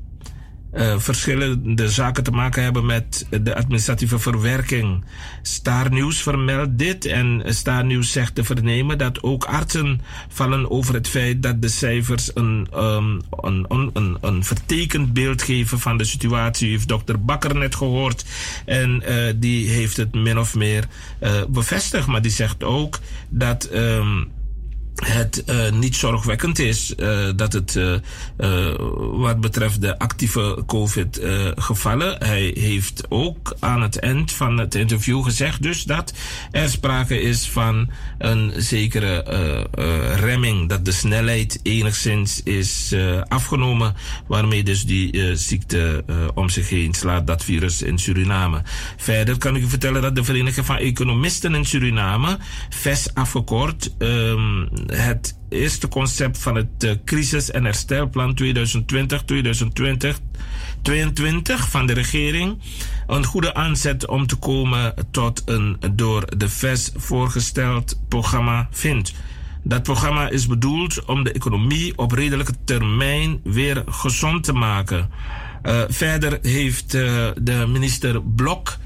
eh, 0.74 0.98
verschillende 0.98 1.88
zaken 1.88 2.24
te 2.24 2.30
maken 2.30 2.62
hebben 2.62 2.86
met 2.86 3.26
de 3.42 3.56
administratieve 3.56 4.18
verwerking. 4.18 5.04
Star 5.42 5.90
News 5.90 6.22
vermeldt 6.22 6.78
dit 6.78 7.04
en 7.04 7.42
Star 7.46 7.84
News 7.84 8.12
zegt 8.12 8.34
te 8.34 8.44
vernemen 8.44 8.98
dat 8.98 9.22
ook 9.22 9.44
artsen 9.44 10.00
vallen 10.28 10.70
over 10.70 10.94
het 10.94 11.08
feit 11.08 11.42
dat 11.42 11.62
de 11.62 11.68
cijfers 11.68 12.30
een, 12.34 12.68
een, 12.70 13.22
een, 13.40 13.90
een, 13.92 14.16
een 14.20 14.44
vertekend 14.44 15.12
beeld 15.12 15.42
geven 15.42 15.78
van 15.78 15.96
de 15.96 16.04
situatie. 16.04 16.68
U 16.68 16.70
heeft 16.70 16.88
dokter 16.88 17.24
Bakker 17.24 17.54
net 17.54 17.74
gehoord 17.74 18.24
en 18.64 19.02
uh, 19.08 19.32
die 19.36 19.70
heeft 19.70 19.96
het 19.96 20.14
min 20.14 20.38
of 20.38 20.54
meer 20.54 20.84
uh, 21.22 21.30
bevestigd, 21.48 22.06
maar 22.06 22.22
die 22.22 22.30
zegt 22.30 22.64
ook 22.64 22.98
dat. 23.28 23.68
Um, 23.74 24.28
het 24.94 25.42
uh, 25.46 25.70
niet 25.70 25.96
zorgwekkend 25.96 26.58
is 26.58 26.94
uh, 26.96 27.28
dat 27.36 27.52
het 27.52 27.74
uh, 27.74 28.74
wat 29.12 29.40
betreft 29.40 29.80
de 29.80 29.98
actieve 29.98 30.62
COVID-gevallen. 30.66 32.16
hij 32.18 32.54
heeft 32.58 33.06
ook 33.08 33.56
aan 33.58 33.82
het 33.82 33.98
eind 33.98 34.32
van 34.32 34.58
het 34.58 34.74
interview 34.74 35.24
gezegd 35.24 35.62
dus 35.62 35.82
dat 35.82 36.14
er 36.50 36.68
sprake 36.68 37.20
is 37.20 37.48
van 37.48 37.90
een 38.18 38.52
zekere 38.56 39.22
remming, 40.14 40.68
dat 40.68 40.84
de 40.84 40.92
snelheid 40.92 41.60
enigszins 41.62 42.42
is 42.42 42.94
afgenomen, 43.28 43.94
waarmee 44.26 44.62
dus 44.62 44.84
die 44.84 45.36
ziekte 45.36 46.04
om 46.34 46.48
zich 46.48 46.68
heen 46.68 46.94
slaat, 46.94 47.26
dat 47.26 47.44
virus 47.44 47.82
in 47.82 47.98
Suriname. 47.98 48.62
Verder 48.96 49.38
kan 49.38 49.56
ik 49.56 49.62
u 49.62 49.68
vertellen 49.68 50.02
dat 50.02 50.16
de 50.16 50.24
Vereniging 50.24 50.66
van 50.66 50.76
Economisten 50.76 51.54
in 51.54 51.64
Suriname, 51.64 52.38
VES 52.70 53.14
afgekort, 53.14 53.94
um, 53.98 54.68
het 54.86 55.38
eerste 55.48 55.88
concept 55.88 56.38
van 56.38 56.54
het 56.54 56.84
uh, 56.84 56.92
crisis- 57.04 57.50
en 57.50 57.64
herstelplan 57.64 58.38
2020-2020 58.42 58.48
22 60.82 61.70
van 61.70 61.86
de 61.86 61.92
regering 61.92 62.58
een 63.06 63.24
goede 63.24 63.54
aanzet 63.54 64.06
om 64.06 64.26
te 64.26 64.36
komen 64.36 64.94
tot 65.10 65.42
een 65.44 65.76
door 65.92 66.36
de 66.36 66.48
VES 66.48 66.92
voorgesteld 66.96 68.00
programma 68.08 68.68
vindt. 68.70 69.12
Dat 69.62 69.82
programma 69.82 70.28
is 70.28 70.46
bedoeld 70.46 71.04
om 71.04 71.24
de 71.24 71.32
economie 71.32 71.98
op 71.98 72.12
redelijke 72.12 72.54
termijn 72.64 73.40
weer 73.44 73.82
gezond 73.86 74.44
te 74.44 74.52
maken. 74.52 75.10
Uh, 75.62 75.82
verder 75.88 76.38
heeft 76.42 76.94
uh, 76.94 77.28
de 77.40 77.66
minister 77.68 78.22
Blok 78.22 78.76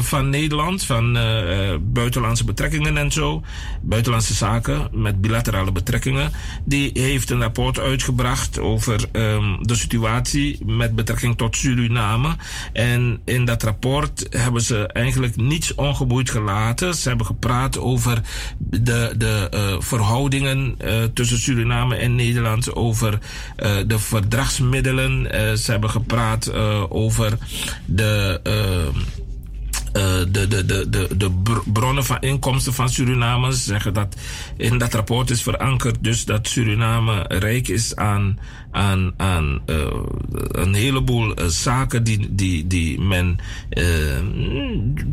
van 0.00 0.30
Nederland, 0.30 0.82
van 0.82 1.16
uh, 1.16 1.74
buitenlandse 1.80 2.44
betrekkingen 2.44 2.96
en 2.96 3.12
zo, 3.12 3.42
buitenlandse 3.82 4.34
zaken 4.34 4.88
met 4.92 5.20
bilaterale 5.20 5.72
betrekkingen, 5.72 6.32
die 6.64 6.90
heeft 6.94 7.30
een 7.30 7.40
rapport 7.40 7.78
uitgebracht 7.78 8.58
over 8.58 9.04
um, 9.12 9.66
de 9.66 9.74
situatie 9.74 10.58
met 10.64 10.94
betrekking 10.94 11.36
tot 11.36 11.56
Suriname. 11.56 12.36
En 12.72 13.20
in 13.24 13.44
dat 13.44 13.62
rapport 13.62 14.26
hebben 14.30 14.62
ze 14.62 14.86
eigenlijk 14.86 15.36
niets 15.36 15.74
ongeboeid 15.74 16.30
gelaten. 16.30 16.94
Ze 16.94 17.08
hebben 17.08 17.26
gepraat 17.26 17.78
over 17.78 18.20
de, 18.58 19.14
de 19.16 19.78
verhoudingen 19.80 20.76
tussen 21.14 21.38
Suriname 21.38 21.96
en 21.96 22.14
Nederland, 22.14 22.74
over 22.74 23.18
de 23.86 23.98
verdragsmiddelen. 23.98 25.28
ze 25.58 25.70
hebben 25.70 25.90
gepraat 25.90 26.52
over 26.88 27.38
de 27.86 28.40
uh, 28.46 29.02
de, 29.96 30.46
de, 30.48 30.64
de, 30.66 30.86
de, 30.90 31.16
de 31.16 31.30
bronnen 31.72 32.04
van 32.04 32.20
inkomsten 32.20 32.72
van 32.72 32.88
Suriname. 32.88 33.52
Ze 33.52 33.62
zeggen 33.62 33.94
dat 33.94 34.16
in 34.56 34.78
dat 34.78 34.94
rapport 34.94 35.30
is 35.30 35.42
verankerd 35.42 35.96
dus 36.00 36.24
dat 36.24 36.48
Suriname 36.48 37.24
rijk 37.28 37.68
is 37.68 37.96
aan, 37.96 38.38
aan, 38.70 39.14
aan 39.16 39.62
uh, 39.66 39.86
een 40.48 40.74
heleboel 40.74 41.40
uh, 41.40 41.46
zaken 41.46 42.04
die, 42.04 42.34
die, 42.34 42.66
die 42.66 43.00
men 43.00 43.38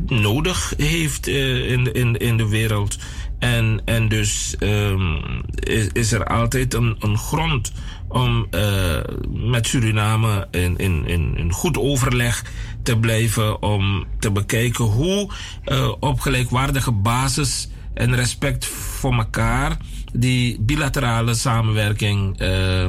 nodig 0.07 0.73
heeft 0.77 1.27
in, 1.27 1.93
in, 1.93 2.17
in 2.17 2.37
de 2.37 2.47
wereld. 2.47 2.97
En, 3.39 3.81
en 3.85 4.07
dus 4.07 4.55
um, 4.59 5.21
is, 5.59 5.87
is 5.93 6.11
er 6.11 6.25
altijd 6.25 6.73
een, 6.73 6.95
een 6.99 7.17
grond 7.17 7.71
om 8.07 8.47
uh, 8.51 8.97
met 9.29 9.67
Suriname 9.67 10.47
in, 10.51 10.77
in, 10.77 11.07
in, 11.07 11.37
in 11.37 11.51
goed 11.51 11.77
overleg 11.77 12.45
te 12.83 12.97
blijven 12.97 13.61
om 13.61 14.05
te 14.19 14.31
bekijken 14.31 14.85
hoe 14.85 15.31
uh, 15.65 15.91
op 15.99 16.19
gelijkwaardige 16.19 16.91
basis 16.91 17.69
en 17.93 18.15
respect 18.15 18.65
voor 18.65 19.13
elkaar 19.13 19.77
die 20.13 20.59
bilaterale 20.59 21.33
samenwerking 21.33 22.41
uh, 22.41 22.87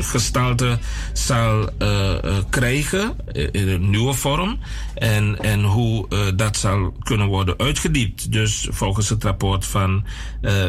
gestalte 0.00 0.78
zal 1.12 1.68
uh, 1.78 2.14
krijgen 2.50 3.16
in 3.32 3.68
een 3.68 3.90
nieuwe 3.90 4.12
vorm 4.12 4.58
en, 4.94 5.38
en 5.40 5.62
hoe 5.62 6.06
dat 6.34 6.56
zal 6.56 6.94
kunnen 7.02 7.26
worden 7.26 7.58
uitgediept. 7.58 8.32
Dus 8.32 8.68
volgens 8.70 9.08
het 9.08 9.24
rapport 9.24 9.66
van 9.66 10.04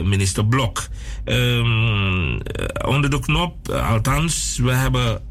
minister 0.03 0.45
Blok. 0.45 0.87
Um, 1.25 2.37
onder 2.85 3.09
de 3.09 3.19
knop, 3.19 3.69
althans, 3.69 4.59
we 4.63 4.71
hebben 4.71 5.21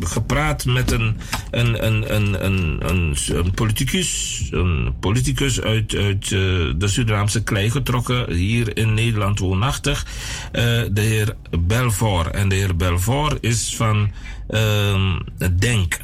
gepraat 0.00 0.64
met 0.64 0.90
een, 0.90 1.16
een, 1.50 1.86
een, 1.86 2.14
een, 2.44 3.16
een, 3.28 3.50
politicus, 3.54 4.40
een 4.50 4.94
politicus 5.00 5.60
uit, 5.60 5.94
uit 5.94 6.30
uh, 6.30 6.40
de 6.76 6.88
Surinaamse 6.88 7.42
klei 7.42 7.70
getrokken, 7.70 8.32
hier 8.32 8.76
in 8.76 8.94
Nederland 8.94 9.38
woonachtig, 9.38 10.06
uh, 10.06 10.62
de 10.92 11.00
heer 11.00 11.36
Belvoor. 11.60 12.26
En 12.26 12.48
de 12.48 12.54
heer 12.54 12.76
Belvoor 12.76 13.38
is 13.40 13.76
van 13.76 14.10
um, 14.48 15.24
Denk 15.58 15.98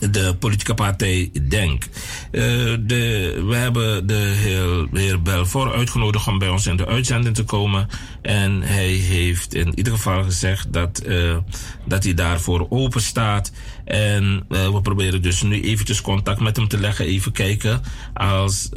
de 0.00 0.34
politieke 0.38 0.74
partij 0.74 1.30
Denk. 1.48 1.84
Uh, 2.32 2.42
de, 2.80 3.42
we 3.46 3.54
hebben 3.54 4.06
de 4.06 4.14
heer, 4.14 4.86
de 4.92 5.00
heer 5.00 5.22
Belfort 5.22 5.72
uitgenodigd 5.72 6.26
om 6.26 6.38
bij 6.38 6.48
ons 6.48 6.66
in 6.66 6.76
de 6.76 6.86
uitzending 6.86 7.34
te 7.34 7.44
komen. 7.44 7.88
En 8.28 8.62
hij 8.62 8.88
heeft 8.88 9.54
in 9.54 9.72
ieder 9.74 9.92
geval 9.92 10.24
gezegd 10.24 10.72
dat, 10.72 11.02
uh, 11.06 11.36
dat 11.84 12.04
hij 12.04 12.14
daarvoor 12.14 12.66
open 12.68 13.02
staat. 13.02 13.52
En 13.84 14.44
uh, 14.48 14.68
we 14.68 14.80
proberen 14.80 15.22
dus 15.22 15.42
nu 15.42 15.62
eventjes 15.62 16.00
contact 16.00 16.40
met 16.40 16.56
hem 16.56 16.68
te 16.68 16.78
leggen. 16.78 17.04
Even 17.04 17.32
kijken 17.32 17.80
als, 18.14 18.70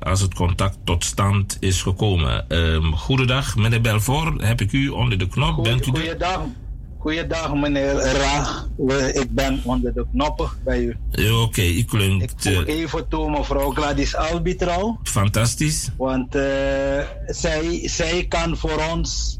als 0.00 0.20
het 0.20 0.34
contact 0.34 0.78
tot 0.84 1.04
stand 1.04 1.56
is 1.60 1.82
gekomen. 1.82 2.44
Um, 2.48 2.94
goedendag, 2.96 3.56
meneer 3.56 3.80
Belfort. 3.80 4.40
Heb 4.40 4.60
ik 4.60 4.72
u 4.72 4.88
onder 4.88 5.18
de 5.18 5.28
knop? 5.28 5.64
Bent 5.64 5.86
u 5.86 5.90
goeiedag. 5.90 6.40
Goeiedag 6.98 7.54
meneer 7.54 7.94
Ra. 7.94 8.64
Ik 9.12 9.30
ben 9.30 9.60
onder 9.64 9.94
de 9.94 10.06
knoppen 10.12 10.48
bij 10.64 10.80
u. 10.80 10.96
Oké, 11.10 11.32
okay, 11.32 11.64
ik 11.64 11.86
klink. 11.86 12.22
Ik 12.22 12.66
even 12.66 13.08
toe 13.08 13.30
mevrouw 13.30 13.70
Gladys 13.70 14.16
Albitrouw. 14.16 14.98
Fantastisch. 15.02 15.90
Want 15.96 16.36
uh, 16.36 16.42
zij, 17.26 17.80
zij 17.84 18.26
kan 18.28 18.56
voor 18.56 18.82
ons, 18.92 19.38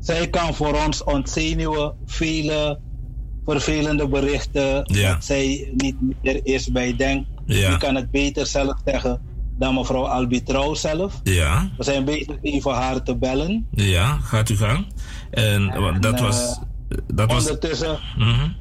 zij 0.00 0.28
kan 0.28 0.54
voor 0.54 0.84
ons 0.84 1.04
ontzenuwen 1.04 1.94
vele 2.06 2.78
vervelende 3.44 4.08
berichten. 4.08 4.82
Ja. 4.84 5.12
Dat 5.12 5.24
zij 5.24 5.72
niet 5.76 5.96
meer 6.22 6.40
is 6.42 6.72
bij 6.72 6.96
Denk. 6.96 7.26
Ja. 7.46 7.74
U 7.74 7.76
kan 7.76 7.94
het 7.94 8.10
beter 8.10 8.46
zelf 8.46 8.76
zeggen 8.84 9.20
dan 9.58 9.74
mevrouw 9.74 10.06
Albitrouw 10.06 10.74
zelf. 10.74 11.20
Ja. 11.22 11.70
We 11.76 11.84
zijn 11.84 12.04
bezig 12.04 12.36
even 12.42 12.72
haar 12.72 13.02
te 13.02 13.16
bellen. 13.16 13.66
Ja, 13.70 14.18
gaat 14.22 14.48
u 14.48 14.56
gang. 14.56 14.86
En, 15.30 15.70
en 15.70 16.00
dat 16.00 16.14
uh, 16.14 16.20
was. 16.20 16.58
Dat 17.14 17.30
ondertussen, 17.30 17.88
was... 17.88 18.00
Mm 18.16 18.32
-hmm. 18.32 18.54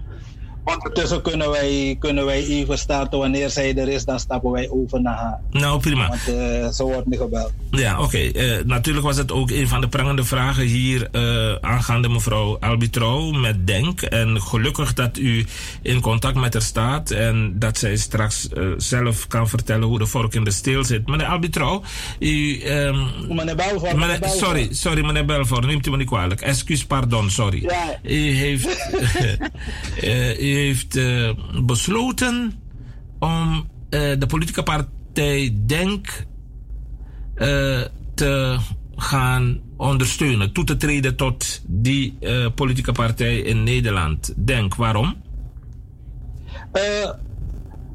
Ondertussen 0.63 1.21
kunnen 1.21 1.49
wij, 1.49 1.95
kunnen 1.99 2.25
wij 2.25 2.45
even 2.45 2.77
starten. 2.77 3.19
Wanneer 3.19 3.49
zij 3.49 3.75
er 3.75 3.87
is, 3.87 4.05
dan 4.05 4.19
stappen 4.19 4.51
wij 4.51 4.69
over 4.69 5.01
naar 5.01 5.17
haar. 5.17 5.39
Nou, 5.51 5.79
prima. 5.79 6.07
Want 6.07 6.27
uh, 6.27 6.67
ze 6.67 6.83
wordt 6.83 7.07
niet 7.07 7.19
gebeld. 7.19 7.51
Ja, 7.71 7.93
oké. 7.93 8.03
Okay. 8.03 8.57
Uh, 8.57 8.65
natuurlijk 8.65 9.05
was 9.05 9.17
het 9.17 9.31
ook 9.31 9.51
een 9.51 9.67
van 9.67 9.81
de 9.81 9.87
prangende 9.87 10.23
vragen 10.23 10.65
hier 10.65 11.07
uh, 11.11 11.55
aangaande 11.61 12.09
mevrouw 12.09 12.57
Albitro 12.59 13.31
met 13.31 13.67
Denk. 13.67 14.01
En 14.01 14.41
gelukkig 14.41 14.93
dat 14.93 15.17
u 15.17 15.45
in 15.81 16.01
contact 16.01 16.35
met 16.35 16.53
haar 16.53 16.61
staat 16.61 17.11
en 17.11 17.53
dat 17.59 17.77
zij 17.77 17.95
straks 17.95 18.49
zelf 18.77 19.27
kan 19.27 19.49
vertellen 19.49 19.87
hoe 19.87 19.99
de 19.99 20.05
vork 20.05 20.33
in 20.33 20.43
de 20.43 20.51
steel 20.51 20.83
zit. 20.83 21.07
Meneer 21.07 21.27
Albitro, 21.27 21.83
u... 22.19 22.61
Um, 22.65 23.07
meneer 23.27 23.55
Belvoort. 23.55 23.95
Meneer, 23.95 24.19
sorry, 24.23 24.67
sorry 24.73 25.05
meneer 25.05 25.25
Belvoort, 25.25 25.65
neemt 25.65 25.87
u 25.87 25.91
me 25.91 25.97
niet 25.97 26.07
kwalijk. 26.07 26.41
Excuus, 26.41 26.85
pardon, 26.85 27.29
sorry. 27.29 27.63
Ja. 27.63 27.99
U 28.03 28.31
heeft... 28.31 28.89
heeft 30.55 30.95
uh, 30.95 31.31
besloten 31.65 32.53
om 33.19 33.69
uh, 33.89 34.19
de 34.19 34.25
politieke 34.27 34.63
partij 34.63 35.55
Denk 35.65 36.25
uh, 37.35 37.81
te 38.15 38.57
gaan 38.95 39.59
ondersteunen, 39.77 40.53
toe 40.53 40.63
te 40.63 40.77
treden 40.77 41.15
tot 41.15 41.61
die 41.67 42.17
politieke 42.55 42.91
partij 42.91 43.37
in 43.37 43.63
Nederland. 43.63 44.33
Denk, 44.45 44.75
waarom? 44.75 45.15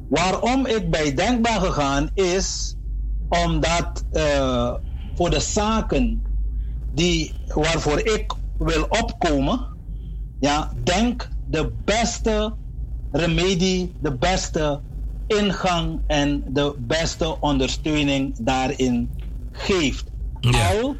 waarom 0.09 0.65
ik 0.65 0.89
bij 0.89 1.13
Denk 1.13 1.41
ben 1.41 1.61
gegaan 1.61 2.09
is 2.13 2.75
omdat 3.29 4.05
voor 5.15 5.29
de 5.29 5.39
zaken 5.39 6.21
die, 6.93 7.33
waarvoor 7.47 7.99
ik 7.99 8.33
wil 8.57 8.83
opkomen, 8.83 9.67
ja, 10.39 10.73
Denk 10.83 11.27
de 11.49 11.71
beste 11.85 12.53
remedie, 13.11 13.93
de 13.99 14.11
beste 14.11 14.79
ingang 15.27 15.99
en 16.07 16.43
de 16.47 16.73
beste 16.77 17.39
ondersteuning 17.39 18.35
daarin 18.39 19.09
geeft. 19.51 20.03
Ja. 20.39 20.69
Al 20.69 20.95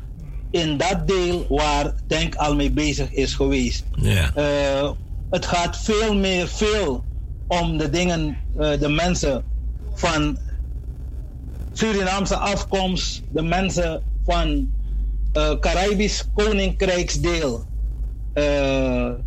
in 0.52 0.78
dat 0.78 1.08
deel 1.08 1.46
waar 1.50 1.94
Denk 2.08 2.36
al 2.36 2.56
mee 2.56 2.72
bezig 2.72 3.12
is 3.12 3.34
geweest. 3.34 3.84
Ja. 3.92 4.32
Uh, 4.38 4.92
het 5.30 5.46
gaat 5.46 5.78
veel 5.78 6.16
meer 6.16 6.48
veel 6.48 7.04
om 7.48 7.78
de 7.78 7.90
dingen, 7.90 8.38
uh, 8.60 8.80
de 8.80 8.90
mensen 8.90 9.44
van 9.94 10.38
Surinaamse 11.74 12.36
afkomst, 12.36 13.22
de 13.32 13.42
mensen 13.42 14.02
van 14.26 14.72
uh, 15.34 15.60
Caribisch 15.60 16.26
Koninkrijksdeel. 16.34 17.66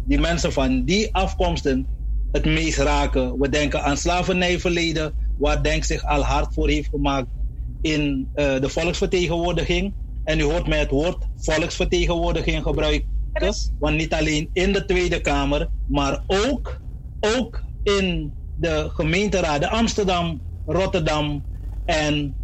Die 0.03 0.19
mensen 0.19 0.53
van 0.53 0.85
die 0.85 1.15
afkomsten 1.15 1.89
het 2.31 2.45
meest 2.45 2.78
raken. 2.78 3.39
We 3.39 3.49
denken 3.49 3.82
aan 3.82 3.97
slavernijverleden, 3.97 5.15
waar 5.35 5.62
Denk 5.62 5.85
zich 5.85 6.05
al 6.05 6.23
hard 6.23 6.55
voor 6.55 6.69
heeft 6.69 6.89
gemaakt 6.89 7.28
in 7.81 8.31
uh, 8.35 8.61
de 8.61 8.69
volksvertegenwoordiging. 8.69 9.95
En 10.23 10.41
u 10.41 10.43
hoort 10.43 10.66
mij 10.66 10.78
het 10.78 10.91
woord 10.91 11.27
volksvertegenwoordiging 11.37 12.62
gebruiken. 12.62 13.09
Want 13.78 13.97
niet 13.97 14.12
alleen 14.12 14.51
in 14.53 14.73
de 14.73 14.85
Tweede 14.85 15.20
Kamer, 15.20 15.70
maar 15.85 16.24
ook, 16.27 16.82
ook 17.20 17.65
in 17.82 18.35
de 18.55 18.91
gemeenteraden 18.93 19.70
Amsterdam, 19.70 20.43
Rotterdam 20.65 21.45
en 21.85 22.40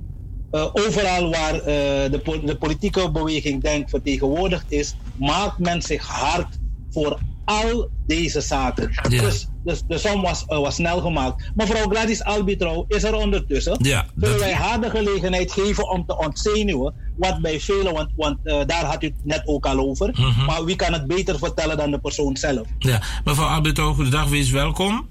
uh, 0.53 0.67
overal 0.73 1.31
waar 1.31 1.55
uh, 1.55 1.63
de, 1.65 2.41
de 2.45 2.57
politieke 2.59 3.11
beweging 3.11 3.63
Denk 3.63 3.89
vertegenwoordigd 3.89 4.65
is, 4.69 4.97
maakt 5.17 5.59
men 5.59 5.83
zich 5.83 6.07
hard 6.07 6.59
voor 6.91 7.19
al 7.45 7.91
deze 8.07 8.41
zaken. 8.41 8.91
Ja. 9.09 9.21
Dus, 9.21 9.49
dus 9.65 9.83
de 9.89 9.99
som 9.99 10.23
was, 10.23 10.45
uh, 10.49 10.59
was 10.59 10.75
snel 10.75 11.01
gemaakt. 11.01 11.51
Mevrouw 11.55 11.89
Gladys 11.89 12.25
Albitro 12.25 12.85
is 12.89 13.05
er 13.05 13.15
ondertussen. 13.15 13.77
Ja, 13.83 14.07
Zullen 14.17 14.39
wij 14.39 14.55
haar 14.55 14.81
de 14.81 14.91
gelegenheid 14.91 15.53
geven 15.53 15.91
om 15.91 16.07
te 16.07 16.19
ontzenuwen? 16.19 16.95
Wat 17.17 17.41
bij 17.41 17.61
velen, 17.61 17.93
want, 17.93 18.11
want 18.17 18.39
daar 18.45 18.85
had 18.85 19.03
u 19.03 19.07
het 19.07 19.15
net 19.23 19.43
ook 19.45 19.67
al 19.67 19.79
over. 19.79 20.09
Mm 20.09 20.25
-hmm. 20.25 20.45
Maar 20.45 20.65
wie 20.65 20.77
kan 20.77 20.93
het 20.93 21.07
beter 21.07 21.39
vertellen 21.39 21.77
dan 21.77 21.91
de 21.91 21.99
persoon 21.99 22.37
zelf? 22.37 22.67
Ja, 22.79 23.03
mevrouw 23.25 23.49
Albitro, 23.49 23.95
goedendag, 23.95 24.29
wees 24.29 24.51
welkom. 24.51 25.07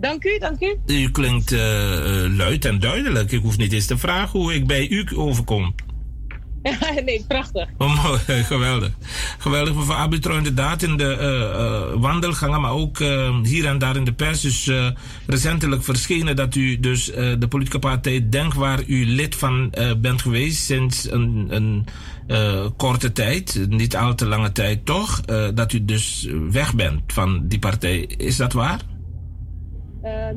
Dank 0.00 0.24
u, 0.24 0.38
dank 0.38 0.60
u. 0.60 0.76
U 0.86 1.10
klinkt 1.10 1.52
uh, 1.52 1.60
luid 2.36 2.64
en 2.64 2.80
duidelijk. 2.80 3.32
Ik 3.32 3.42
hoef 3.42 3.56
niet 3.56 3.72
eens 3.72 3.86
te 3.86 3.98
vragen 3.98 4.40
hoe 4.40 4.54
ik 4.54 4.66
bij 4.66 4.88
u 4.88 5.06
overkom. 5.14 5.74
nee, 7.04 7.24
prachtig. 7.28 7.68
Oh, 7.78 8.04
mooi, 8.04 8.18
geweldig. 8.52 8.90
Geweldig, 9.38 9.74
mevrouw 9.74 9.96
Arbitro, 9.96 10.36
inderdaad 10.36 10.82
in 10.82 10.96
de 10.96 11.16
uh, 11.20 11.94
uh, 11.96 12.02
wandelgangen, 12.02 12.60
maar 12.60 12.72
ook 12.72 12.98
uh, 12.98 13.40
hier 13.42 13.66
en 13.66 13.78
daar 13.78 13.96
in 13.96 14.04
de 14.04 14.12
pers 14.12 14.44
is 14.44 14.70
recentelijk 15.26 15.84
verschenen 15.84 16.36
dat 16.36 16.54
u 16.54 16.80
dus 16.80 17.04
de 17.04 17.46
politieke 17.48 17.78
partij 17.78 18.28
Denk, 18.28 18.54
waar 18.54 18.82
u 18.86 19.06
lid 19.06 19.34
van 19.34 19.74
bent 19.98 20.22
geweest 20.22 20.64
sinds 20.64 21.10
een, 21.10 21.46
een 21.48 21.86
korte 22.76 23.12
tijd, 23.12 23.66
niet 23.68 23.96
al 23.96 24.14
te 24.14 24.26
lange 24.26 24.52
tijd 24.52 24.86
toch, 24.86 25.20
dat 25.54 25.72
u 25.72 25.84
dus 25.84 26.28
weg 26.50 26.74
bent 26.74 27.00
van 27.06 27.48
die 27.48 27.58
partij. 27.58 27.98
Is 28.16 28.36
dat 28.36 28.52
waar? 28.52 28.80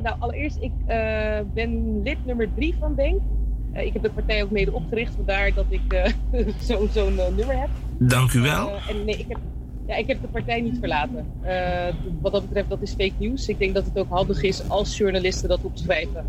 Nou, 0.02 0.16
allereerst, 0.18 0.58
ik 0.60 0.72
ben 1.54 2.02
lid 2.02 2.24
nummer 2.24 2.48
drie 2.54 2.74
van 2.78 2.94
Denk. 2.94 3.20
Uh, 3.74 3.84
ik 3.84 3.92
heb 3.92 4.02
de 4.02 4.10
partij 4.10 4.42
ook 4.42 4.50
mede 4.50 4.72
opgericht, 4.72 5.14
vandaar 5.14 5.54
dat 5.54 5.66
ik 5.68 5.92
uh, 6.32 6.48
zo'n 6.58 6.88
zo 6.92 7.08
uh, 7.08 7.28
nummer 7.36 7.58
heb. 7.58 7.68
Dank 7.98 8.32
u 8.32 8.40
wel. 8.40 8.70
en 8.88 9.04
nee, 9.04 9.16
ik 9.16 9.28
heb, 9.28 9.38
ja, 9.86 9.96
ik 9.96 10.06
heb 10.06 10.20
de 10.20 10.28
partij 10.28 10.60
niet 10.60 10.78
verlaten. 10.78 11.26
wat 12.20 12.32
dat 12.32 12.42
betreft, 12.42 12.68
dat 12.68 12.82
is 12.82 12.90
fake 12.90 13.14
news. 13.18 13.48
Ik 13.48 13.58
denk 13.58 13.74
dat 13.74 13.84
het 13.84 13.98
ook 13.98 14.08
handig 14.08 14.42
is 14.42 14.68
als 14.68 14.96
journalisten 14.96 15.48
dat 15.48 15.62
opschrijven. 15.62 16.24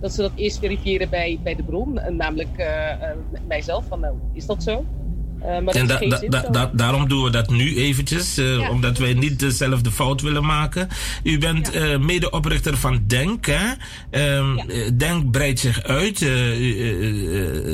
Dat 0.00 0.12
ze 0.12 0.20
dat 0.20 0.32
eerst 0.34 0.58
verifiëren 0.58 1.08
bij, 1.08 1.38
bij 1.42 1.54
de 1.54 1.62
bron, 1.62 2.00
namelijk 2.08 2.66
mijzelf. 3.46 3.86
Van, 3.86 4.00
nou, 4.00 4.14
is 4.32 4.46
dat 4.46 4.62
zo? 4.62 4.84
Uh, 5.42 5.58
maar 5.58 5.74
en 5.74 5.86
da, 5.86 5.98
da, 5.98 6.20
da, 6.28 6.48
da, 6.50 6.70
daarom 6.72 7.08
doen 7.08 7.24
we 7.24 7.30
dat 7.30 7.50
nu 7.50 7.76
eventjes, 7.76 8.38
uh, 8.38 8.58
ja. 8.58 8.70
omdat 8.70 8.98
wij 8.98 9.12
niet 9.14 9.38
dezelfde 9.38 9.90
fout 9.90 10.20
willen 10.20 10.44
maken. 10.44 10.88
U 11.22 11.38
bent 11.38 11.70
ja. 11.72 11.92
uh, 11.92 11.98
medeoprichter 11.98 12.76
van 12.76 13.00
Denk. 13.06 13.46
Hè? 13.46 13.70
Um, 14.36 14.56
ja. 14.56 14.90
Denk 14.90 15.30
breidt 15.30 15.60
zich 15.60 15.82
uit. 15.82 16.20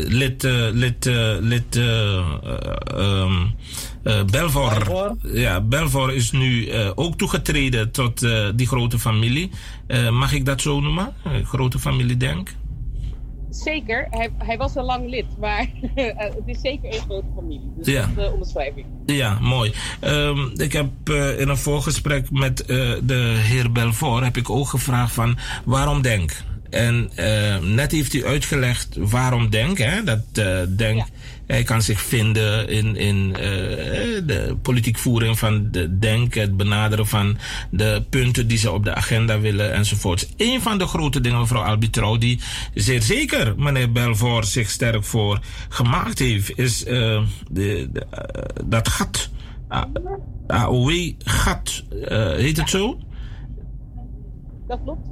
lid 0.06 0.42
lid, 0.72 1.04
lid 1.40 1.76
um, 1.76 3.54
Belvor, 4.02 4.30
Belvor. 4.30 5.16
Ja, 5.22 5.60
Belvor 5.60 6.12
is 6.12 6.30
nu 6.30 6.72
ook 6.94 7.18
toegetreden 7.18 7.90
tot 7.90 8.26
die 8.54 8.66
grote 8.66 8.98
familie. 8.98 9.50
mag 10.10 10.32
ik 10.32 10.44
dat 10.44 10.60
zo 10.60 10.80
noemen? 10.80 11.14
grote 11.44 11.78
familie 11.78 12.16
Denk? 12.16 12.54
Zeker, 13.50 14.06
hij, 14.10 14.30
hij, 14.38 14.56
was 14.56 14.76
al 14.76 14.84
lang 14.84 15.08
lid, 15.08 15.26
maar 15.38 15.66
het 15.94 16.42
is 16.44 16.60
zeker 16.60 16.94
een 16.94 17.00
grote 17.00 17.26
familie. 17.34 17.72
Dus 17.76 17.86
ja. 17.86 18.00
dat 18.00 18.08
is 18.08 18.14
de 18.14 18.30
onderschrijving. 18.32 18.86
Ja, 19.06 19.38
mooi. 19.40 19.72
Um, 20.00 20.52
ik 20.56 20.72
heb 20.72 20.90
uh, 21.10 21.40
in 21.40 21.48
een 21.48 21.56
voorgesprek 21.56 22.30
met 22.30 22.60
uh, 22.60 22.66
de 23.02 23.34
heer 23.38 23.72
Belfort 23.72 24.24
heb 24.24 24.36
ik 24.36 24.50
ook 24.50 24.68
gevraagd 24.68 25.12
van 25.12 25.36
waarom 25.64 26.02
denk? 26.02 26.44
En 26.70 27.10
uh, 27.18 27.58
net 27.58 27.92
heeft 27.92 28.14
u 28.14 28.26
uitgelegd 28.26 28.96
waarom 28.98 29.50
denk, 29.50 29.78
hè? 29.78 30.04
Dat 30.04 30.20
denk, 30.68 30.98
ja. 30.98 31.06
hij 31.46 31.62
kan 31.62 31.82
zich 31.82 32.00
vinden 32.00 32.68
in, 32.68 32.96
in 32.96 33.32
de 34.26 34.56
politiek 34.62 34.98
voering 34.98 35.38
van 35.38 35.68
de 35.70 35.98
denk, 35.98 36.34
het 36.34 36.56
benaderen 36.56 37.06
van 37.06 37.38
de 37.70 38.04
punten 38.10 38.48
die 38.48 38.58
ze 38.58 38.70
op 38.70 38.84
de 38.84 38.94
agenda 38.94 39.40
willen 39.40 39.72
enzovoorts. 39.72 40.26
Een 40.36 40.60
van 40.62 40.78
de 40.78 40.86
grote 40.86 41.20
dingen, 41.20 41.40
mevrouw 41.40 41.62
Albitrouw, 41.62 42.16
die 42.16 42.40
zeer 42.74 43.02
zeker 43.02 43.54
meneer 43.56 43.92
Belfort 43.92 44.46
zich 44.46 44.70
sterk 44.70 45.04
voor 45.04 45.40
gemaakt 45.68 46.18
heeft, 46.18 46.58
is 46.58 46.78
de, 46.78 47.26
de, 47.50 47.88
dat 48.64 48.88
gat. 48.88 49.30
AOW-gat, 50.46 51.82
heet 52.36 52.56
het 52.56 52.70
zo? 52.70 52.98
Dat 54.66 54.80
klopt. 54.84 55.08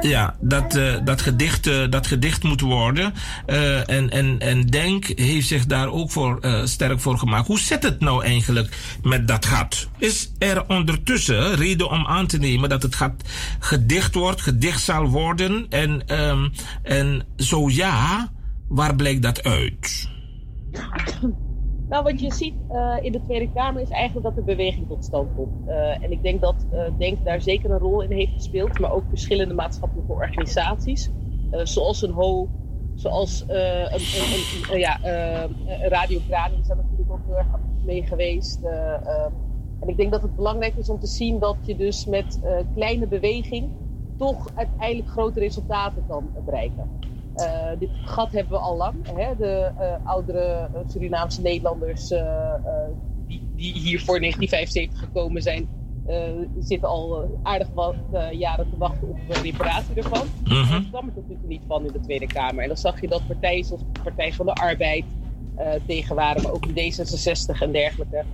Ja, 0.00 0.36
dat, 0.40 0.76
uh, 0.76 0.94
dat, 1.04 1.20
gedicht, 1.20 1.66
uh, 1.66 1.90
dat 1.90 2.06
gedicht 2.06 2.42
moet 2.42 2.60
worden. 2.60 3.12
Uh, 3.46 3.90
en, 3.90 4.10
en, 4.10 4.38
en 4.38 4.66
Denk 4.66 5.04
heeft 5.04 5.46
zich 5.46 5.66
daar 5.66 5.88
ook 5.88 6.10
voor, 6.10 6.40
sterk 6.64 7.00
voor 7.00 7.18
gemaakt. 7.18 7.46
Hoe 7.46 7.58
zit 7.58 7.82
het 7.82 8.00
nou 8.00 8.24
eigenlijk 8.24 8.96
met 9.02 9.28
dat 9.28 9.46
gat? 9.46 9.88
Is 9.98 10.32
er 10.38 10.68
ondertussen 10.68 11.54
reden 11.54 11.90
om 11.90 12.06
aan 12.06 12.26
te 12.26 12.38
nemen 12.38 12.68
dat 12.68 12.82
het 12.82 12.94
gat 12.94 13.12
gedicht 13.58 14.14
wordt, 14.14 14.40
gedicht 14.40 14.82
zal 14.82 15.08
worden? 15.08 15.66
En, 15.68 16.20
um, 16.20 16.52
en 16.82 17.26
zo 17.36 17.70
ja, 17.70 18.32
waar 18.68 18.96
blijkt 18.96 19.22
dat 19.22 19.42
uit? 19.42 20.08
Nou, 21.86 22.04
wat 22.04 22.20
je 22.20 22.32
ziet 22.32 22.54
uh, 22.70 22.96
in 23.00 23.12
de 23.12 23.22
Tweede 23.22 23.50
Kamer 23.52 23.82
is 23.82 23.90
eigenlijk 23.90 24.26
dat 24.26 24.34
de 24.34 24.54
beweging 24.54 24.86
tot 24.86 25.04
stand 25.04 25.34
komt. 25.34 25.54
Uh, 25.66 26.04
en 26.04 26.10
ik 26.10 26.22
denk 26.22 26.40
dat 26.40 26.66
uh, 26.72 26.84
Denk 26.98 27.24
daar 27.24 27.40
zeker 27.40 27.70
een 27.70 27.78
rol 27.78 28.02
in 28.02 28.12
heeft 28.12 28.32
gespeeld, 28.32 28.78
maar 28.78 28.92
ook 28.92 29.04
verschillende 29.08 29.54
maatschappelijke 29.54 30.12
organisaties, 30.12 31.10
zoals 31.50 32.02
een 32.02 32.10
HO, 32.10 32.48
zoals 32.94 33.44
een, 33.46 33.56
een, 33.92 34.70
een, 34.70 34.78
ja, 34.78 34.98
Radio 35.82 36.20
Grani 36.26 36.56
is 36.60 36.66
daar 36.66 36.76
natuurlijk 36.76 37.10
ook 37.10 37.26
heel 37.26 37.36
erg 37.36 37.46
mee 37.84 38.02
geweest. 38.02 38.62
En 39.80 39.88
ik 39.88 39.96
denk 39.96 40.12
dat 40.12 40.22
het 40.22 40.34
belangrijk 40.34 40.76
is 40.76 40.88
om 40.88 40.98
te 40.98 41.06
zien 41.06 41.38
dat 41.38 41.56
je 41.62 41.76
dus 41.76 42.06
met 42.06 42.40
kleine 42.74 43.06
beweging 43.06 43.70
toch 44.16 44.50
uiteindelijk 44.54 45.08
grote 45.08 45.40
resultaten 45.40 46.04
kan 46.08 46.30
bereiken. 46.44 46.88
Uh, 47.42 47.78
dit 47.78 47.90
gat 48.04 48.32
hebben 48.32 48.52
we 48.52 48.58
al 48.58 48.76
lang. 48.76 48.94
Hè? 49.14 49.36
De 49.36 49.70
uh, 49.80 50.06
oudere 50.06 50.68
Surinaamse 50.88 51.40
Nederlanders 51.40 52.08
die, 53.26 53.42
die, 53.56 53.72
hier 53.72 54.00
voor 54.00 54.18
1975 54.20 54.98
gekomen 54.98 55.42
zijn, 55.42 55.68
zitten 56.58 56.88
al 56.88 57.28
aardig 57.42 57.68
wat 57.74 57.96
jaren 58.32 58.70
te 58.70 58.76
wachten 58.78 59.08
op 59.08 59.16
reparatie 59.42 59.94
ervan. 59.94 60.26
Mm 60.44 60.70
Daar 60.70 60.84
kwam 60.90 61.06
het 61.06 61.14
natuurlijk 61.14 61.48
niet 61.48 61.62
van 61.66 61.86
in 61.86 61.92
de 61.92 62.00
Tweede 62.00 62.26
Kamer. 62.26 62.62
En 62.62 62.68
dan 62.68 62.76
zag 62.76 63.00
je 63.00 63.08
dat 63.08 63.26
partijen 63.26 63.64
zoals 63.64 63.82
de 63.92 64.00
Partij 64.02 64.32
van 64.32 64.46
de 64.46 64.54
Arbeid 64.54 65.04
tegen 65.86 66.14
waren, 66.14 66.42
maar 66.42 66.52
ook 66.52 66.74
de 66.74 66.92
D66 66.92 67.60
en 67.60 67.72
dergelijke. 67.72 68.24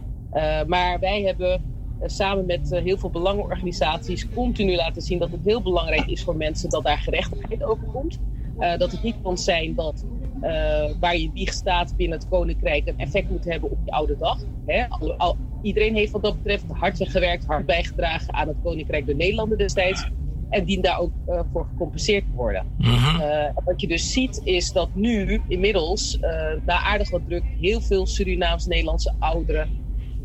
maar 0.67 0.99
wij 0.99 1.23
hebben 1.23 1.63
samen 2.07 2.47
met 2.47 2.71
heel 2.71 2.99
veel 2.99 3.11
belangenorganisaties 3.11 4.29
continu 4.29 4.75
laten 4.75 5.03
zien 5.03 5.19
dat 5.19 5.31
het 5.31 5.45
heel 5.45 5.63
belangrijk 5.63 6.07
is 6.07 6.23
voor 6.23 6.37
mensen 6.37 6.71
dat 6.71 6.85
daar 6.85 6.99
gerechtigheid 6.99 7.63
over 7.65 7.87
komt. 7.87 8.19
Uh, 8.59 8.79
dat 8.79 8.93
het 8.93 9.03
niet 9.03 9.17
kan 9.23 9.39
zijn 9.39 9.75
dat 9.75 10.05
uh, 10.43 10.91
waar 11.01 11.17
je 11.17 11.31
wieg 11.35 11.53
staat 11.53 11.97
binnen 11.97 12.19
het 12.19 12.29
Koninkrijk 12.29 12.87
een 12.87 12.99
effect 12.99 13.31
moet 13.31 13.45
hebben 13.45 13.71
op 13.71 13.79
je 13.85 13.91
oude 13.91 14.17
dag. 14.19 14.39
Hè? 14.67 14.89
Al, 14.89 15.15
al, 15.15 15.37
iedereen 15.63 15.95
heeft 15.95 16.13
wat 16.13 16.23
dat 16.23 16.43
betreft 16.43 16.65
hard 16.73 17.09
gewerkt, 17.09 17.47
hard 17.47 17.67
bijgedragen 17.67 18.35
aan 18.35 18.49
het 18.49 18.57
Koninkrijk 18.63 19.07
de 19.07 19.15
Nederlanden 19.15 19.59
destijds. 19.59 20.09
En 20.51 20.65
dient 20.65 20.85
daar 20.85 20.99
ook 20.99 21.11
uh, 21.29 21.41
voor 21.53 21.67
gecompenseerd 21.71 22.25
te 22.25 22.37
worden. 22.37 22.67
Mm-hmm. 22.79 23.21
wat 23.65 23.81
je 23.81 23.87
dus 23.87 24.13
ziet 24.13 24.41
is 24.45 24.73
dat 24.73 24.89
nu 24.93 25.41
inmiddels, 25.49 26.19
na 26.65 26.83
aardig 26.83 27.11
wat 27.11 27.21
druk, 27.27 27.45
heel 27.61 27.81
veel 27.81 28.07
Surinaams-Nederlandse 28.07 29.13
ouderen 29.19 29.69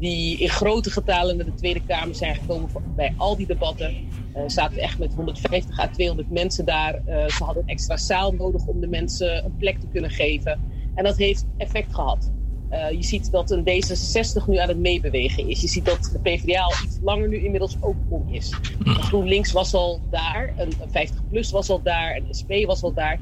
die 0.03 0.37
in 0.37 0.49
grote 0.49 0.91
getalen 0.91 1.37
naar 1.37 1.45
de 1.45 1.53
Tweede 1.53 1.81
Kamer 1.87 2.15
zijn 2.15 2.35
gekomen 2.35 2.69
bij 2.95 3.13
al 3.17 3.37
die 3.37 3.47
debatten. 3.47 3.95
Uh, 4.35 4.43
zaten 4.47 4.77
echt 4.77 4.99
met 4.99 5.13
150 5.13 5.79
à 5.79 5.87
200 5.87 6.29
mensen 6.29 6.65
daar. 6.65 7.01
Uh, 7.07 7.27
ze 7.27 7.43
hadden 7.43 7.63
een 7.63 7.69
extra 7.69 7.97
zaal 7.97 8.31
nodig 8.31 8.65
om 8.65 8.79
de 8.79 8.87
mensen 8.87 9.45
een 9.45 9.57
plek 9.57 9.79
te 9.79 9.87
kunnen 9.87 10.09
geven. 10.09 10.59
En 10.95 11.03
dat 11.03 11.17
heeft 11.17 11.45
effect 11.57 11.93
gehad. 11.93 12.31
Uh, 12.71 12.91
je 12.91 13.03
ziet 13.03 13.31
dat 13.31 13.51
een 13.51 13.63
D66 13.63 14.45
nu 14.47 14.57
aan 14.57 14.67
het 14.67 14.77
meebewegen 14.77 15.47
is. 15.49 15.61
Je 15.61 15.67
ziet 15.67 15.85
dat 15.85 16.09
de 16.13 16.19
PvdA 16.19 16.61
al 16.61 16.73
iets 16.83 16.99
langer 17.01 17.27
nu 17.27 17.43
inmiddels 17.43 17.77
ook 17.79 17.95
om 18.09 18.27
is. 18.29 18.53
GroenLinks 18.83 19.51
was 19.51 19.73
al 19.73 20.01
daar, 20.09 20.53
een 20.57 20.73
50PLUS 20.73 21.49
was 21.51 21.69
al 21.69 21.81
daar, 21.81 22.15
een 22.15 22.33
SP 22.39 22.51
was 22.65 22.83
al 22.83 22.93
daar. 22.93 23.19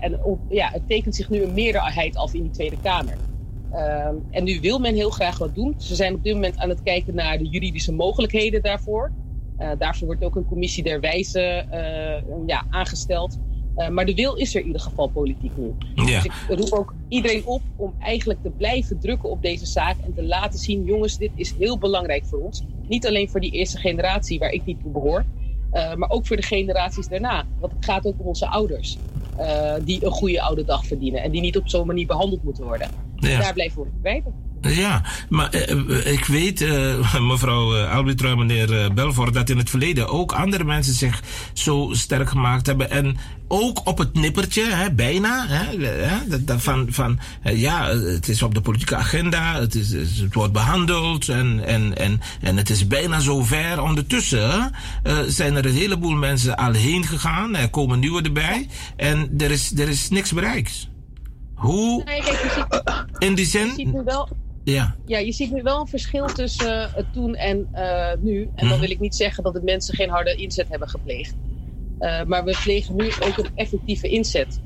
en 0.00 0.20
ja, 0.48 0.70
het 0.72 0.86
tekent 0.86 1.14
zich 1.14 1.30
nu 1.30 1.42
een 1.42 1.54
meerderheid 1.54 2.16
af 2.16 2.34
in 2.34 2.42
die 2.42 2.50
Tweede 2.50 2.80
Kamer. 2.82 3.16
Uh, 3.72 4.08
en 4.30 4.44
nu 4.44 4.60
wil 4.60 4.78
men 4.78 4.94
heel 4.94 5.10
graag 5.10 5.38
wat 5.38 5.54
doen. 5.54 5.74
Ze 5.78 5.94
zijn 5.94 6.14
op 6.14 6.22
dit 6.22 6.34
moment 6.34 6.58
aan 6.58 6.68
het 6.68 6.82
kijken 6.82 7.14
naar 7.14 7.38
de 7.38 7.48
juridische 7.48 7.92
mogelijkheden 7.92 8.62
daarvoor. 8.62 9.12
Uh, 9.58 9.70
daarvoor 9.78 10.06
wordt 10.06 10.24
ook 10.24 10.36
een 10.36 10.46
commissie 10.46 10.82
der 10.82 11.00
wijze 11.00 11.64
uh, 11.72 12.46
ja, 12.46 12.64
aangesteld. 12.70 13.38
Uh, 13.76 13.88
maar 13.88 14.04
de 14.04 14.14
wil 14.14 14.34
is 14.34 14.54
er 14.54 14.60
in 14.60 14.66
ieder 14.66 14.80
geval 14.80 15.08
politiek 15.08 15.56
nu. 15.56 15.74
Ja. 15.94 16.04
Dus 16.04 16.24
ik 16.24 16.32
roep 16.48 16.72
ook 16.72 16.94
iedereen 17.08 17.46
op 17.46 17.62
om 17.76 17.94
eigenlijk 18.00 18.42
te 18.42 18.50
blijven 18.50 18.98
drukken 18.98 19.30
op 19.30 19.42
deze 19.42 19.66
zaak. 19.66 19.96
En 20.04 20.14
te 20.14 20.24
laten 20.24 20.58
zien, 20.58 20.84
jongens, 20.84 21.18
dit 21.18 21.30
is 21.34 21.54
heel 21.58 21.78
belangrijk 21.78 22.24
voor 22.24 22.38
ons. 22.38 22.64
Niet 22.88 23.06
alleen 23.06 23.28
voor 23.28 23.40
die 23.40 23.50
eerste 23.50 23.78
generatie 23.78 24.38
waar 24.38 24.50
ik 24.50 24.64
niet 24.64 24.80
toe 24.80 24.90
behoor. 24.90 25.24
maar 25.70 26.10
ook 26.10 26.26
voor 26.26 26.36
de 26.36 26.42
generaties 26.42 27.08
daarna. 27.08 27.44
Want 27.60 27.72
het 27.72 27.84
gaat 27.84 28.06
ook 28.06 28.14
om 28.18 28.26
onze 28.26 28.46
ouders. 28.46 28.98
die 29.84 30.04
een 30.04 30.10
goede 30.10 30.42
oude 30.42 30.64
dag 30.64 30.86
verdienen. 30.86 31.22
En 31.22 31.30
die 31.30 31.40
niet 31.40 31.56
op 31.56 31.68
zo'n 31.68 31.86
manier 31.86 32.06
behandeld 32.06 32.42
moeten 32.42 32.64
worden. 32.64 32.90
Ja. 33.16 33.40
Daar 33.40 33.52
blijven 33.52 33.82
we 33.82 33.88
bij. 34.02 34.22
Ja, 34.60 35.02
maar 35.28 35.54
uh, 35.54 36.12
ik 36.12 36.24
weet, 36.24 36.60
uh, 36.60 37.20
mevrouw 37.30 37.76
uh, 37.76 37.94
Albitra, 37.94 38.34
meneer 38.34 38.94
Belfort, 38.94 39.34
dat 39.34 39.50
in 39.50 39.58
het 39.58 39.70
verleden 39.70 40.08
ook 40.08 40.32
andere 40.32 40.64
mensen 40.64 40.94
zich 40.94 41.22
zo 41.52 41.88
sterk 41.92 42.28
gemaakt 42.28 42.66
hebben. 42.66 42.90
En 42.90 43.16
ook 43.48 43.80
op 43.84 43.98
het 43.98 44.14
nippertje, 44.14 44.64
hè, 44.70 44.92
bijna, 44.92 45.46
hè, 45.48 45.86
hè, 45.86 46.40
dat, 46.44 46.62
van, 46.62 46.86
van 46.90 47.18
ja, 47.42 47.88
het 47.88 48.28
is 48.28 48.42
op 48.42 48.54
de 48.54 48.60
politieke 48.60 48.96
agenda, 48.96 49.60
het, 49.60 49.74
is, 49.74 49.92
het 49.92 50.34
wordt 50.34 50.52
behandeld 50.52 51.28
en, 51.28 51.64
en, 51.64 51.96
en, 51.96 52.20
en 52.40 52.56
het 52.56 52.70
is 52.70 52.86
bijna 52.86 53.20
zover. 53.20 53.82
Ondertussen 53.82 54.72
zijn 55.26 55.56
er 55.56 55.66
een 55.66 55.74
heleboel 55.74 56.14
mensen 56.14 56.56
al 56.56 56.72
heen 56.72 57.04
gegaan, 57.04 57.56
er 57.56 57.70
komen 57.70 57.98
nieuwe 57.98 58.22
erbij 58.22 58.68
en 58.96 59.30
er 59.38 59.50
is, 59.50 59.72
er 59.78 59.88
is 59.88 60.08
niks 60.08 60.32
bereikt. 60.32 60.88
Hoe? 61.56 62.04
In 63.18 63.34
die 63.34 63.46
zin. 63.46 64.04
Ja. 64.72 64.94
ja, 65.04 65.18
je 65.18 65.32
ziet 65.32 65.52
nu 65.52 65.62
wel 65.62 65.80
een 65.80 65.86
verschil 65.86 66.26
tussen 66.26 66.90
uh, 66.98 67.04
toen 67.12 67.34
en 67.34 67.68
uh, 67.74 68.08
nu. 68.20 68.42
En 68.42 68.50
dan 68.54 68.68
mhm. 68.68 68.80
wil 68.80 68.90
ik 68.90 69.00
niet 69.00 69.14
zeggen 69.14 69.42
dat 69.42 69.52
de 69.52 69.62
mensen 69.62 69.94
geen 69.94 70.08
harde 70.08 70.34
inzet 70.34 70.68
hebben 70.68 70.88
gepleegd. 70.88 71.34
Uh, 72.00 72.22
maar 72.22 72.44
we 72.44 72.58
plegen 72.62 72.96
nu 72.96 73.10
ook 73.20 73.36
een 73.36 73.50
effectieve 73.54 74.08
inzet. 74.08 74.60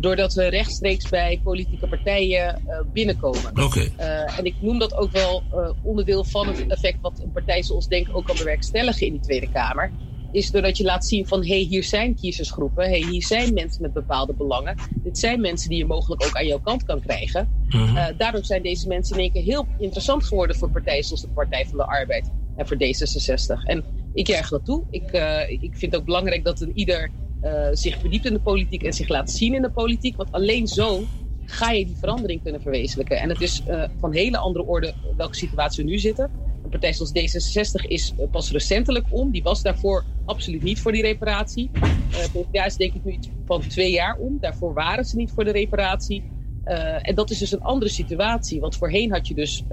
doordat 0.00 0.34
we 0.34 0.46
rechtstreeks 0.46 1.08
bij 1.08 1.40
politieke 1.44 1.88
partijen 1.88 2.62
binnenkomen. 2.92 3.50
Oké. 3.50 3.62
Okay. 3.62 4.24
en 4.36 4.44
ik 4.44 4.54
noem 4.60 4.78
dat 4.78 4.94
ook 4.94 5.10
wel 5.10 5.42
onderdeel 5.82 6.24
van 6.24 6.48
het 6.48 6.66
effect 6.66 7.00
wat 7.00 7.20
een 7.22 7.32
partij 7.32 7.62
zoals 7.62 7.88
Denk 7.88 8.08
ook 8.12 8.26
kan 8.26 8.36
bewerkstelligen 8.36 9.06
in 9.06 9.12
die 9.12 9.20
Tweede 9.20 9.50
Kamer 9.50 9.92
is 10.32 10.50
doordat 10.50 10.76
je 10.76 10.84
laat 10.84 11.06
zien 11.06 11.26
van 11.26 11.40
hé, 11.40 11.48
hey, 11.48 11.58
hier 11.58 11.84
zijn 11.84 12.14
kiezersgroepen, 12.14 12.84
hey, 12.84 13.00
hier 13.00 13.22
zijn 13.22 13.52
mensen 13.52 13.82
met 13.82 13.92
bepaalde 13.92 14.34
belangen. 14.34 14.74
Dit 15.02 15.18
zijn 15.18 15.40
mensen 15.40 15.68
die 15.68 15.78
je 15.78 15.86
mogelijk 15.86 16.24
ook 16.24 16.36
aan 16.36 16.46
jouw 16.46 16.60
kant 16.60 16.84
kan 16.84 17.00
krijgen. 17.00 17.48
Uh, 17.68 18.06
daardoor 18.16 18.44
zijn 18.44 18.62
deze 18.62 18.88
mensen 18.88 19.16
in 19.16 19.22
één 19.22 19.32
keer 19.32 19.42
heel 19.42 19.66
interessant 19.78 20.24
geworden 20.24 20.56
voor 20.56 20.70
partijen 20.70 21.04
zoals 21.04 21.22
de 21.22 21.28
Partij 21.28 21.66
van 21.66 21.78
de 21.78 21.86
Arbeid 21.86 22.30
en 22.56 22.66
voor 22.66 22.76
D66. 22.76 23.62
En 23.64 23.84
ik 24.12 24.26
juich 24.26 24.48
dat 24.48 24.64
toe. 24.64 24.84
Ik, 24.90 25.12
uh, 25.12 25.50
ik 25.50 25.76
vind 25.76 25.92
het 25.92 26.00
ook 26.00 26.06
belangrijk 26.06 26.44
dat 26.44 26.60
een 26.60 26.78
ieder 26.78 27.10
uh, 27.42 27.68
zich 27.72 27.98
verdiept 27.98 28.24
in 28.24 28.32
de 28.32 28.38
politiek 28.38 28.82
en 28.82 28.92
zich 28.92 29.08
laat 29.08 29.30
zien 29.30 29.54
in 29.54 29.62
de 29.62 29.70
politiek. 29.70 30.16
Want 30.16 30.30
alleen 30.32 30.66
zo 30.66 31.04
ga 31.44 31.70
je 31.70 31.86
die 31.86 31.96
verandering 31.98 32.42
kunnen 32.42 32.60
verwezenlijken. 32.60 33.20
En 33.20 33.28
het 33.28 33.40
is 33.40 33.62
van 33.98 34.12
hele 34.12 34.38
andere 34.38 34.64
orde 34.66 34.94
welke 35.16 35.36
situatie 35.36 35.84
we 35.84 35.90
nu 35.90 35.98
zitten 35.98 36.30
partij 36.70 36.92
zoals 36.92 37.10
D66 37.10 37.86
is 37.86 38.14
eh, 38.16 38.30
pas 38.30 38.50
recentelijk 38.50 39.06
om. 39.08 39.30
Die 39.30 39.42
was 39.42 39.62
daarvoor 39.62 40.04
absoluut 40.24 40.62
niet 40.62 40.80
voor 40.80 40.92
die 40.92 41.02
reparatie. 41.02 41.70
Uh, 41.74 42.24
PvdA 42.32 42.64
is 42.64 42.76
denk 42.76 42.92
ik 42.92 43.04
nu 43.04 43.12
iets 43.12 43.28
van 43.44 43.60
twee 43.60 43.90
jaar 43.90 44.16
om. 44.16 44.36
Daarvoor 44.40 44.74
waren 44.74 45.04
ze 45.04 45.16
niet 45.16 45.30
voor 45.30 45.44
de 45.44 45.52
reparatie. 45.52 46.22
Uh, 46.64 47.08
en 47.08 47.14
dat 47.14 47.30
is 47.30 47.38
dus 47.38 47.52
een 47.52 47.60
andere 47.60 47.90
situatie. 47.90 48.60
Want 48.60 48.76
voorheen 48.76 49.12
had 49.12 49.28
je 49.28 49.34
dus 49.34 49.64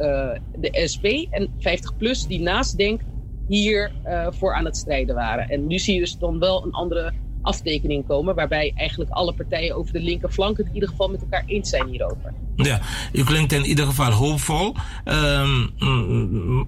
de 0.52 0.84
SP 0.94 1.06
en 1.30 1.50
50PLUS 1.50 2.28
die 2.28 2.42
naast 2.42 2.78
Denk 2.78 3.02
hier 3.50 3.92
uh, 4.06 4.28
voor 4.32 4.54
aan 4.54 4.66
het 4.66 4.78
strijden 4.78 5.16
waren. 5.16 5.48
En 5.48 5.68
nu 5.68 5.80
zie 5.80 5.94
je 5.94 6.00
dus 6.00 6.18
dan 6.18 6.40
wel 6.40 6.66
een 6.66 6.72
andere 6.72 7.14
aftekening 7.42 8.08
komen. 8.08 8.36
Waarbij 8.36 8.74
eigenlijk 8.76 9.12
alle 9.12 9.34
partijen 9.34 9.76
over 9.76 9.94
de 9.94 10.02
linkerflank 10.02 10.58
het 10.58 10.68
in 10.68 10.74
ieder 10.74 10.90
geval 10.90 11.10
met 11.10 11.22
elkaar 11.22 11.44
eens 11.48 11.70
zijn 11.70 11.88
hierover. 11.88 12.34
Ja, 12.56 12.82
u 13.12 13.24
klinkt 13.24 13.52
in 13.52 13.66
ieder 13.66 13.86
geval 13.86 14.12
hoopvol. 14.12 14.76
Um, 15.06 15.70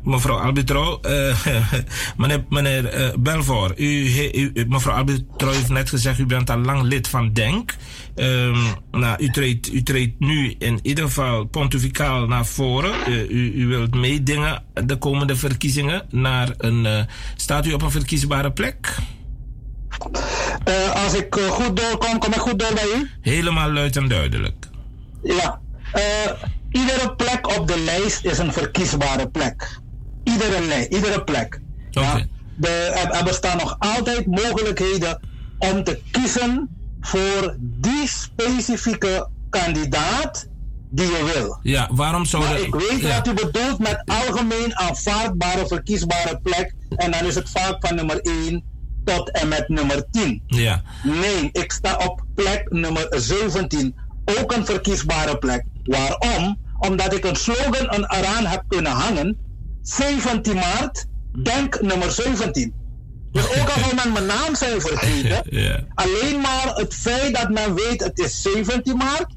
mevrouw 0.03 0.37
Albitro, 0.37 0.99
uh, 1.05 1.45
meneer, 2.17 2.45
meneer 2.49 2.99
uh, 2.99 3.15
Belvoor, 3.19 3.73
u, 3.77 4.05
u, 4.33 4.65
mevrouw 4.67 4.95
Albitro 4.95 5.49
heeft 5.49 5.69
net 5.69 5.89
gezegd, 5.89 6.19
u 6.19 6.25
bent 6.25 6.49
al 6.49 6.57
lang 6.57 6.81
lid 6.81 7.07
van 7.07 7.33
DENK. 7.33 7.75
Um, 8.15 8.55
nou, 8.91 9.23
u 9.23 9.29
treedt, 9.29 9.73
u 9.73 9.83
treedt 9.83 10.19
nu 10.19 10.55
in 10.57 10.79
ieder 10.81 11.03
geval 11.03 11.45
pontificaal 11.45 12.27
naar 12.27 12.45
voren. 12.45 12.93
Uh, 13.09 13.29
u, 13.29 13.53
u 13.53 13.67
wilt 13.67 13.95
meedingen 13.95 14.63
de 14.85 14.97
komende 14.97 15.35
verkiezingen 15.35 16.05
naar 16.09 16.53
een, 16.57 17.07
staat 17.35 17.65
u 17.65 17.73
op 17.73 17.81
een 17.81 17.91
verkiesbare 17.91 18.51
plek? 18.51 18.97
Uh, 20.67 21.03
als 21.03 21.13
ik 21.13 21.35
uh, 21.35 21.47
goed 21.47 21.77
doorkom, 21.77 22.19
kom 22.19 22.33
ik 22.33 22.39
goed 22.39 22.59
door 22.59 22.73
bij 22.73 22.87
u? 22.95 23.09
Helemaal 23.21 23.71
luid 23.71 23.95
en 23.95 24.07
duidelijk. 24.07 24.67
Ja. 25.23 25.59
Uh, 25.95 26.01
iedere 26.71 27.15
plek 27.15 27.59
op 27.59 27.67
de 27.67 27.79
lijst 27.79 28.25
is 28.25 28.37
een 28.37 28.53
verkiesbare 28.53 29.29
plek. 29.29 29.79
Iedere, 30.23 30.87
iedere 30.89 31.23
plek. 31.23 31.61
Okay. 31.91 32.17
Ja? 32.17 32.25
De, 32.55 32.69
er, 33.11 33.23
bestaan 33.23 33.57
nog 33.57 33.75
altijd 33.79 34.25
mogelijkheden 34.25 35.19
om 35.57 35.83
te 35.83 36.01
kiezen 36.11 36.69
voor 37.01 37.55
die 37.59 38.07
specifieke 38.07 39.27
kandidaat 39.49 40.47
die 40.89 41.05
je 41.05 41.31
wil. 41.33 41.59
Ja, 41.61 41.89
waarom 41.91 42.25
zou 42.25 42.47
dat... 42.47 42.59
Ik 42.59 42.75
weet 42.75 43.01
ja. 43.01 43.15
wat 43.15 43.27
u 43.27 43.33
bedoelt 43.33 43.79
met 43.79 44.03
algemeen 44.05 44.77
aanvaardbare 44.77 45.67
verkiesbare 45.67 46.39
plek. 46.43 46.73
En 46.95 47.11
dan 47.11 47.25
is 47.25 47.35
het 47.35 47.49
vaak 47.49 47.87
van 47.87 47.95
nummer 47.95 48.21
1 48.21 48.63
tot 49.03 49.31
en 49.31 49.47
met 49.47 49.69
nummer 49.69 50.05
10. 50.11 50.43
Ja. 50.47 50.81
Nee, 51.03 51.49
ik 51.51 51.71
sta 51.71 51.95
op 51.95 52.23
plek 52.35 52.69
nummer 52.69 53.07
17. 53.09 53.95
Ook 54.39 54.53
een 54.53 54.65
verkiesbare 54.65 55.37
plek. 55.37 55.65
Waarom? 55.83 56.57
Omdat 56.79 57.13
ik 57.13 57.25
een 57.25 57.35
slogan 57.35 58.05
eraan 58.05 58.45
heb 58.45 58.63
kunnen 58.67 58.91
hangen. 58.91 59.37
17 59.81 60.55
maart, 60.55 61.05
denk 61.43 61.81
nummer 61.81 62.11
17. 62.11 62.73
Dus 63.31 63.43
ook 63.43 63.69
al 63.69 63.81
wil 63.81 64.03
men 64.03 64.13
mijn 64.13 64.25
naam 64.25 64.55
zijn 64.55 64.81
vergeten, 64.81 65.43
alleen 66.03 66.41
maar 66.41 66.71
het 66.73 66.93
feit 66.95 67.35
dat 67.35 67.49
men 67.49 67.75
weet 67.75 68.03
het 68.03 68.19
is 68.19 68.41
17 68.41 68.97
maart, 68.97 69.33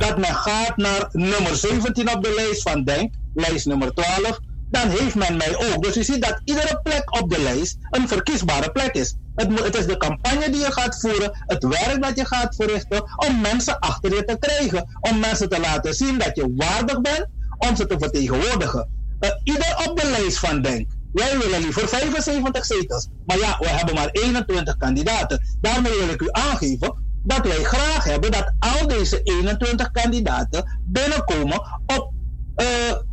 dat 0.00 0.18
men 0.18 0.34
gaat 0.34 0.76
naar 0.76 1.08
nummer 1.12 1.56
17 1.56 2.14
op 2.14 2.24
de 2.24 2.32
lijst 2.36 2.62
van 2.62 2.84
Denk, 2.84 3.14
lijst 3.34 3.66
nummer 3.66 3.94
12, 3.94 4.38
dan 4.70 4.88
heeft 4.88 5.14
men 5.14 5.36
mij 5.36 5.56
ook. 5.56 5.82
Dus 5.82 5.94
je 5.94 6.02
ziet 6.02 6.22
dat 6.22 6.40
iedere 6.44 6.80
plek 6.82 7.20
op 7.20 7.30
de 7.30 7.40
lijst 7.40 7.76
een 7.90 8.08
verkiesbare 8.08 8.72
plek 8.72 8.94
is. 8.94 9.14
Het, 9.34 9.64
het 9.64 9.76
is 9.76 9.86
de 9.86 9.96
campagne 9.96 10.50
die 10.50 10.60
je 10.60 10.72
gaat 10.72 11.00
voeren, 11.00 11.44
het 11.46 11.64
werk 11.64 12.02
dat 12.02 12.16
je 12.16 12.24
gaat 12.24 12.54
verrichten, 12.54 13.02
om 13.16 13.40
mensen 13.40 13.78
achter 13.78 14.14
je 14.14 14.24
te 14.24 14.36
krijgen. 14.38 14.98
Om 15.00 15.18
mensen 15.18 15.48
te 15.48 15.60
laten 15.60 15.94
zien 15.94 16.18
dat 16.18 16.36
je 16.36 16.54
waardig 16.56 17.00
bent 17.00 17.26
om 17.58 17.76
ze 17.76 17.86
te 17.86 17.96
vertegenwoordigen. 17.98 18.88
Eh, 19.20 19.30
ieder 19.42 19.84
op 19.88 20.00
de 20.00 20.10
lijst 20.10 20.38
van 20.38 20.62
Denk. 20.62 20.90
Wij 21.12 21.38
willen 21.38 21.60
liever 21.60 21.88
75 21.88 22.64
zetels. 22.64 23.08
Maar 23.26 23.38
ja, 23.38 23.56
we 23.58 23.68
hebben 23.68 23.94
maar 23.94 24.08
21 24.12 24.76
kandidaten. 24.76 25.40
Daarmee 25.60 25.92
wil 25.98 26.08
ik 26.08 26.20
u 26.20 26.28
aangeven 26.30 27.06
dat 27.22 27.46
wij 27.46 27.64
graag 27.64 28.04
hebben 28.04 28.30
dat 28.30 28.52
al 28.58 28.86
deze 28.88 29.22
21 29.22 29.90
kandidaten 29.90 30.78
binnenkomen 30.84 31.60
op 31.86 32.12
eh, 32.54 32.66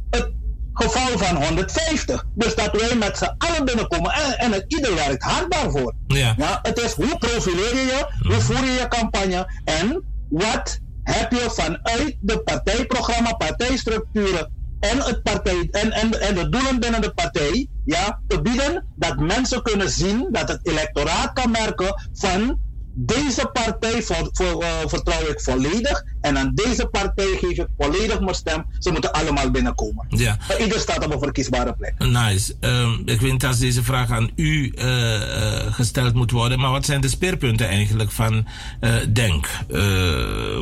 het 0.09 0.31
geval 0.75 1.17
van 1.17 1.43
150. 1.43 2.25
Dus 2.33 2.55
dat 2.55 2.81
wij 2.81 2.95
met 2.95 3.17
z'n 3.17 3.35
allen 3.37 3.65
binnenkomen 3.65 4.11
en, 4.11 4.37
en 4.37 4.51
het 4.51 4.65
ieder 4.67 4.95
werkt 4.95 5.23
hard 5.23 5.51
daarvoor. 5.51 5.93
Ja. 6.07 6.59
het 6.61 6.79
is 6.79 6.93
hoe 6.93 7.17
profileer 7.17 7.75
je 7.75 7.85
je, 7.85 8.27
hoe 8.27 8.41
voer 8.41 8.65
je 8.65 8.71
je 8.71 8.87
campagne 8.87 9.61
en 9.63 10.03
wat 10.29 10.79
heb 11.03 11.31
je 11.31 11.49
vanuit 11.49 12.17
de 12.19 12.39
partijprogramma, 12.39 13.33
partijstructuren 13.33 14.51
en, 14.79 14.97
het 15.01 15.23
partij, 15.23 15.67
en, 15.71 15.91
en, 15.91 16.21
en 16.21 16.35
de 16.35 16.49
doelen 16.49 16.79
binnen 16.79 17.01
de 17.01 17.13
partij 17.13 17.67
ja, 17.85 18.19
te 18.27 18.41
bieden 18.41 18.85
dat 18.95 19.17
mensen 19.17 19.63
kunnen 19.63 19.89
zien 19.89 20.27
dat 20.31 20.47
het 20.47 20.59
electoraat 20.63 21.33
kan 21.33 21.51
merken 21.51 22.03
van 22.13 22.59
deze 22.97 23.49
partij 23.53 24.03
eh, 24.07 24.67
vertrouw 24.85 25.27
ik 25.27 25.41
volledig 25.41 26.03
en 26.21 26.37
aan 26.37 26.51
deze 26.53 26.87
partij 26.87 27.37
geef 27.39 27.57
ik 27.57 27.67
volledig 27.77 28.19
mijn 28.19 28.35
stem. 28.35 28.65
Ze 28.79 28.91
moeten 28.91 29.11
allemaal 29.11 29.51
binnenkomen. 29.51 30.05
Ja. 30.09 30.37
Maar 30.47 30.61
Ieder 30.61 30.79
staat 30.79 31.05
op 31.05 31.13
een 31.13 31.19
verkiesbare 31.19 31.73
plek. 31.73 31.93
Nice. 31.97 32.55
Ehm, 32.59 32.93
ik 33.05 33.21
weet 33.21 33.43
als 33.43 33.59
deze 33.59 33.83
vraag 33.83 34.11
aan 34.11 34.31
u 34.35 34.69
eh, 34.69 35.65
eh, 35.65 35.73
gesteld 35.73 36.13
moet 36.13 36.31
worden, 36.31 36.59
maar 36.59 36.71
wat 36.71 36.85
zijn 36.85 37.01
de 37.01 37.07
speerpunten 37.07 37.67
eigenlijk 37.67 38.11
van 38.11 38.47
eh, 38.79 38.93
Denk? 39.13 39.47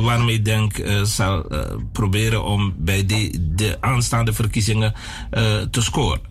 Waarmee 0.01 0.41
Denk 0.41 0.83
zal 1.03 1.45
proberen 1.91 2.43
om 2.43 2.73
bij 2.77 3.05
de, 3.05 3.49
de 3.55 3.77
aanstaande 3.79 4.33
verkiezingen 4.33 4.93
te 5.71 5.81
scoren? 5.81 6.21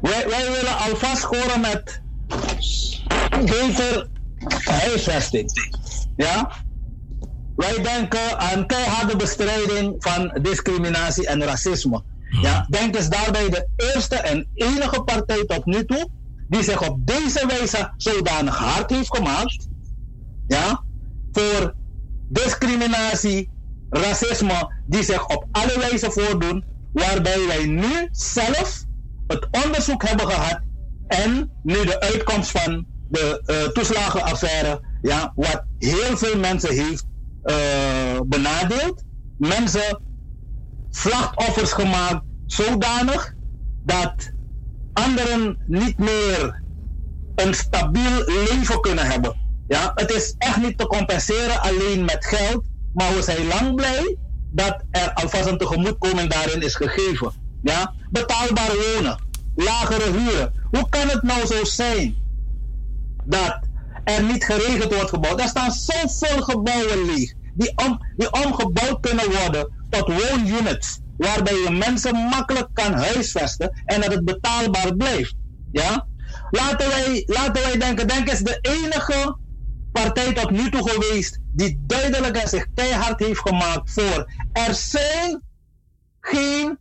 Wij, 0.00 0.24
wij 0.28 0.50
willen 0.52 0.78
alvast 0.78 1.22
scoren 1.22 1.60
met 1.60 2.00
beter 3.44 4.08
huisvesting. 4.64 5.50
Ja? 6.16 6.52
Wij 7.56 7.82
denken 7.82 8.38
aan 8.38 8.66
keiharde 8.66 9.16
bestrijding 9.16 9.94
van 9.98 10.38
discriminatie 10.42 11.26
en 11.26 11.44
racisme. 11.44 12.02
Ja? 12.42 12.66
Denk 12.68 12.96
is 12.96 13.08
daarbij 13.08 13.48
de 13.48 13.68
eerste 13.76 14.16
en 14.16 14.48
enige 14.54 15.02
partij 15.02 15.44
tot 15.44 15.64
nu 15.64 15.84
toe 15.84 16.08
die 16.48 16.62
zich 16.62 16.88
op 16.88 17.06
deze 17.06 17.46
wijze 17.46 17.92
zodanig 17.96 18.56
hard 18.56 18.90
heeft 18.90 19.16
gemaakt 19.16 19.68
ja, 20.50 20.84
voor 21.32 21.74
discriminatie, 22.28 23.50
racisme, 23.90 24.72
die 24.86 25.02
zich 25.02 25.26
op 25.26 25.46
alle 25.52 25.78
wijzen 25.78 26.12
voordoen, 26.12 26.64
waarbij 26.92 27.46
wij 27.46 27.66
nu 27.66 28.08
zelf 28.10 28.84
het 29.26 29.48
onderzoek 29.64 30.02
hebben 30.02 30.26
gehad 30.26 30.60
en 31.06 31.50
nu 31.62 31.84
de 31.84 32.00
uitkomst 32.00 32.50
van 32.50 32.86
de 33.10 33.42
eh, 33.44 33.62
toeslagenaffaire, 33.72 34.80
ja, 35.02 35.32
wat 35.34 35.62
heel 35.78 36.16
veel 36.16 36.38
mensen 36.38 36.74
heeft 36.74 37.04
eh, 37.42 38.20
benadeeld. 38.26 39.02
Mensen 39.38 40.00
slachtoffers 40.90 41.72
gemaakt 41.72 42.22
zodanig 42.46 43.34
dat 43.84 44.32
anderen 44.92 45.58
niet 45.66 45.98
meer 45.98 46.62
een 47.34 47.54
stabiel 47.54 48.24
leven 48.26 48.80
kunnen 48.80 49.06
hebben. 49.06 49.36
Ja, 49.68 49.92
het 49.94 50.10
is 50.10 50.34
echt 50.38 50.56
niet 50.56 50.78
te 50.78 50.86
compenseren 50.86 51.60
alleen 51.60 52.04
met 52.04 52.24
geld, 52.24 52.64
maar 52.94 53.14
we 53.14 53.22
zijn 53.22 53.46
lang 53.46 53.74
blij 53.74 54.16
dat 54.50 54.84
er 54.90 55.12
alvast 55.12 55.46
een 55.46 55.58
tegemoetkoming 55.58 56.30
daarin 56.30 56.62
is 56.62 56.74
gegeven. 56.74 57.32
Ja, 57.62 57.94
betaalbaar 58.10 58.70
wonen, 58.94 59.18
lagere 59.56 60.10
huren. 60.18 60.52
Hoe 60.70 60.88
kan 60.88 61.08
het 61.08 61.22
nou 61.22 61.46
zo 61.46 61.64
zijn 61.64 62.16
dat 63.30 63.58
er 64.04 64.22
niet 64.22 64.44
geregeld 64.44 64.94
wordt 64.94 65.10
gebouwd? 65.10 65.40
Er 65.40 65.48
staan 65.48 65.72
zoveel 65.72 66.42
gebouwen 66.42 67.04
leeg 67.04 67.32
die, 67.54 67.72
om, 67.86 68.00
die 68.16 68.32
omgebouwd 68.32 69.00
kunnen 69.00 69.30
worden 69.30 69.72
tot 69.90 70.06
woonunits, 70.06 71.00
waarbij 71.16 71.54
je 71.54 71.70
mensen 71.70 72.14
makkelijk 72.14 72.68
kan 72.72 72.92
huisvesten 72.92 73.82
en 73.84 74.00
dat 74.00 74.12
het 74.12 74.24
betaalbaar 74.24 74.96
blijft. 74.96 75.34
Ja? 75.72 76.06
Laten, 76.50 76.88
wij, 76.88 77.22
laten 77.26 77.62
wij 77.62 77.78
denken, 77.78 78.08
Denk 78.08 78.30
is 78.30 78.38
de 78.38 78.58
enige 78.60 79.36
partij 79.92 80.32
tot 80.32 80.50
nu 80.50 80.70
toe 80.70 80.88
geweest 80.88 81.38
die 81.52 81.82
duidelijk 81.86 82.36
en 82.36 82.48
zich 82.48 82.66
keihard 82.74 83.20
heeft 83.20 83.40
gemaakt 83.40 83.92
voor 83.92 84.32
er 84.52 84.74
zijn 84.74 85.42
geen 86.20 86.78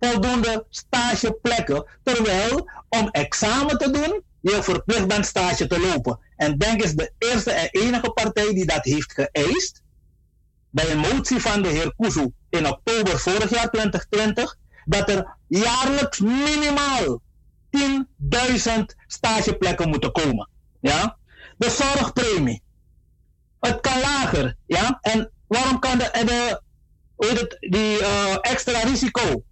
voldoende 0.00 0.66
stageplekken. 0.68 1.86
Terwijl 2.02 2.70
om 2.88 3.08
examen 3.08 3.78
te 3.78 3.90
doen, 3.90 4.22
je 4.40 4.62
verplicht 4.62 5.08
bent 5.08 5.26
stage 5.26 5.66
te 5.66 5.80
lopen. 5.80 6.18
En 6.36 6.58
Denk 6.58 6.82
is 6.82 6.94
de 6.94 7.12
eerste 7.18 7.50
en 7.50 7.68
enige 7.70 8.10
partij 8.10 8.54
die 8.54 8.66
dat 8.66 8.84
heeft 8.84 9.12
geëist. 9.12 9.82
Bij 10.70 10.90
een 10.90 10.98
motie 10.98 11.40
van 11.40 11.62
de 11.62 11.68
heer 11.68 11.94
Kuzu 11.96 12.32
in 12.50 12.66
oktober 12.66 13.18
vorig 13.18 13.50
jaar 13.50 13.70
2020. 13.70 14.56
Dat 14.84 15.08
er 15.08 15.36
jaarlijks 15.46 16.18
minimaal 16.18 17.20
10.000 17.76 18.84
stageplekken 19.06 19.88
moeten 19.88 20.12
komen. 20.12 20.48
Ja? 20.80 21.16
De 21.56 21.70
zorgpremie. 21.70 22.62
Het 23.60 23.80
kan 23.80 24.00
lager. 24.00 24.56
Ja? 24.66 24.98
En 25.00 25.30
waarom 25.46 25.78
kan 25.78 25.98
de, 25.98 26.10
de, 26.24 26.62
hoe 27.14 27.28
het, 27.28 27.56
die 27.60 27.98
eh, 27.98 28.36
extra 28.40 28.80
risico 28.80 29.42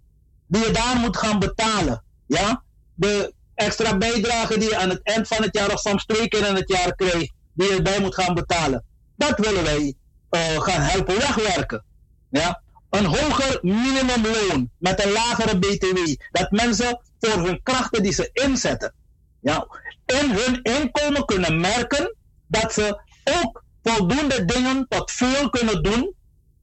die 0.47 0.65
je 0.65 0.71
daar 0.71 0.95
moet 0.99 1.17
gaan 1.17 1.39
betalen. 1.39 2.03
Ja? 2.25 2.63
De 2.93 3.33
extra 3.57 3.97
bijdrage 3.97 4.59
die 4.59 4.69
je 4.69 4.77
aan 4.77 4.89
het 4.89 5.03
eind 5.03 5.27
van 5.27 5.41
het 5.43 5.55
jaar 5.55 5.73
of 5.73 5.79
soms 5.79 6.05
twee 6.05 6.27
keer 6.27 6.47
in 6.47 6.55
het 6.55 6.69
jaar 6.69 6.95
krijgt, 6.95 7.33
die 7.53 7.67
je 7.67 7.75
erbij 7.75 7.99
moet 7.99 8.15
gaan 8.15 8.33
betalen. 8.33 8.83
Dat 9.15 9.39
willen 9.39 9.63
wij 9.63 9.95
eh, 10.29 10.61
gaan 10.61 10.81
helpen 10.81 11.17
wegwerken. 11.17 11.83
Ja? 12.29 12.61
Een 12.89 13.05
hoger 13.05 13.59
minimumloon 13.61 14.69
met 14.77 15.03
een 15.03 15.11
lagere 15.11 15.59
BTW. 15.59 15.97
Dat 16.31 16.51
mensen 16.51 17.01
voor 17.19 17.45
hun 17.45 17.59
krachten 17.63 18.03
die 18.03 18.13
ze 18.13 18.29
inzetten, 18.33 18.93
ja, 19.41 19.67
in 20.05 20.31
hun 20.31 20.61
inkomen 20.61 21.25
kunnen 21.25 21.59
merken 21.59 22.15
dat 22.47 22.73
ze 22.73 23.01
ook 23.43 23.63
voldoende 23.83 24.45
dingen 24.45 24.85
tot 24.89 25.11
veel 25.11 25.49
kunnen 25.49 25.83
doen 25.83 26.13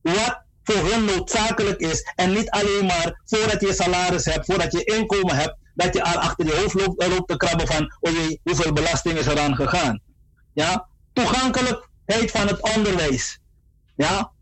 wat 0.03 0.43
voor 0.63 0.91
hun 0.91 1.05
noodzakelijk 1.05 1.81
is. 1.81 2.13
En 2.15 2.33
niet 2.33 2.51
alleen 2.51 2.87
maar 2.87 3.21
voordat 3.25 3.61
je 3.61 3.73
salaris 3.73 4.25
hebt, 4.25 4.47
voordat 4.47 4.73
je 4.73 4.85
inkomen 4.85 5.37
hebt, 5.37 5.57
dat 5.75 5.95
je 5.95 6.03
al 6.05 6.19
achter 6.19 6.47
je 6.47 6.57
hoofd 6.57 6.75
loopt, 6.75 7.29
te 7.29 7.37
krabben 7.37 7.67
van, 7.67 7.93
hoeveel 8.43 8.73
belasting 8.73 9.19
is 9.19 9.27
eraan 9.27 9.57
gegaan. 9.57 10.01
Ja? 10.53 10.87
Toegankelijkheid 11.13 12.31
van 12.31 12.47
het 12.47 12.75
onderwijs. 12.77 13.39
Ja? 13.97 14.33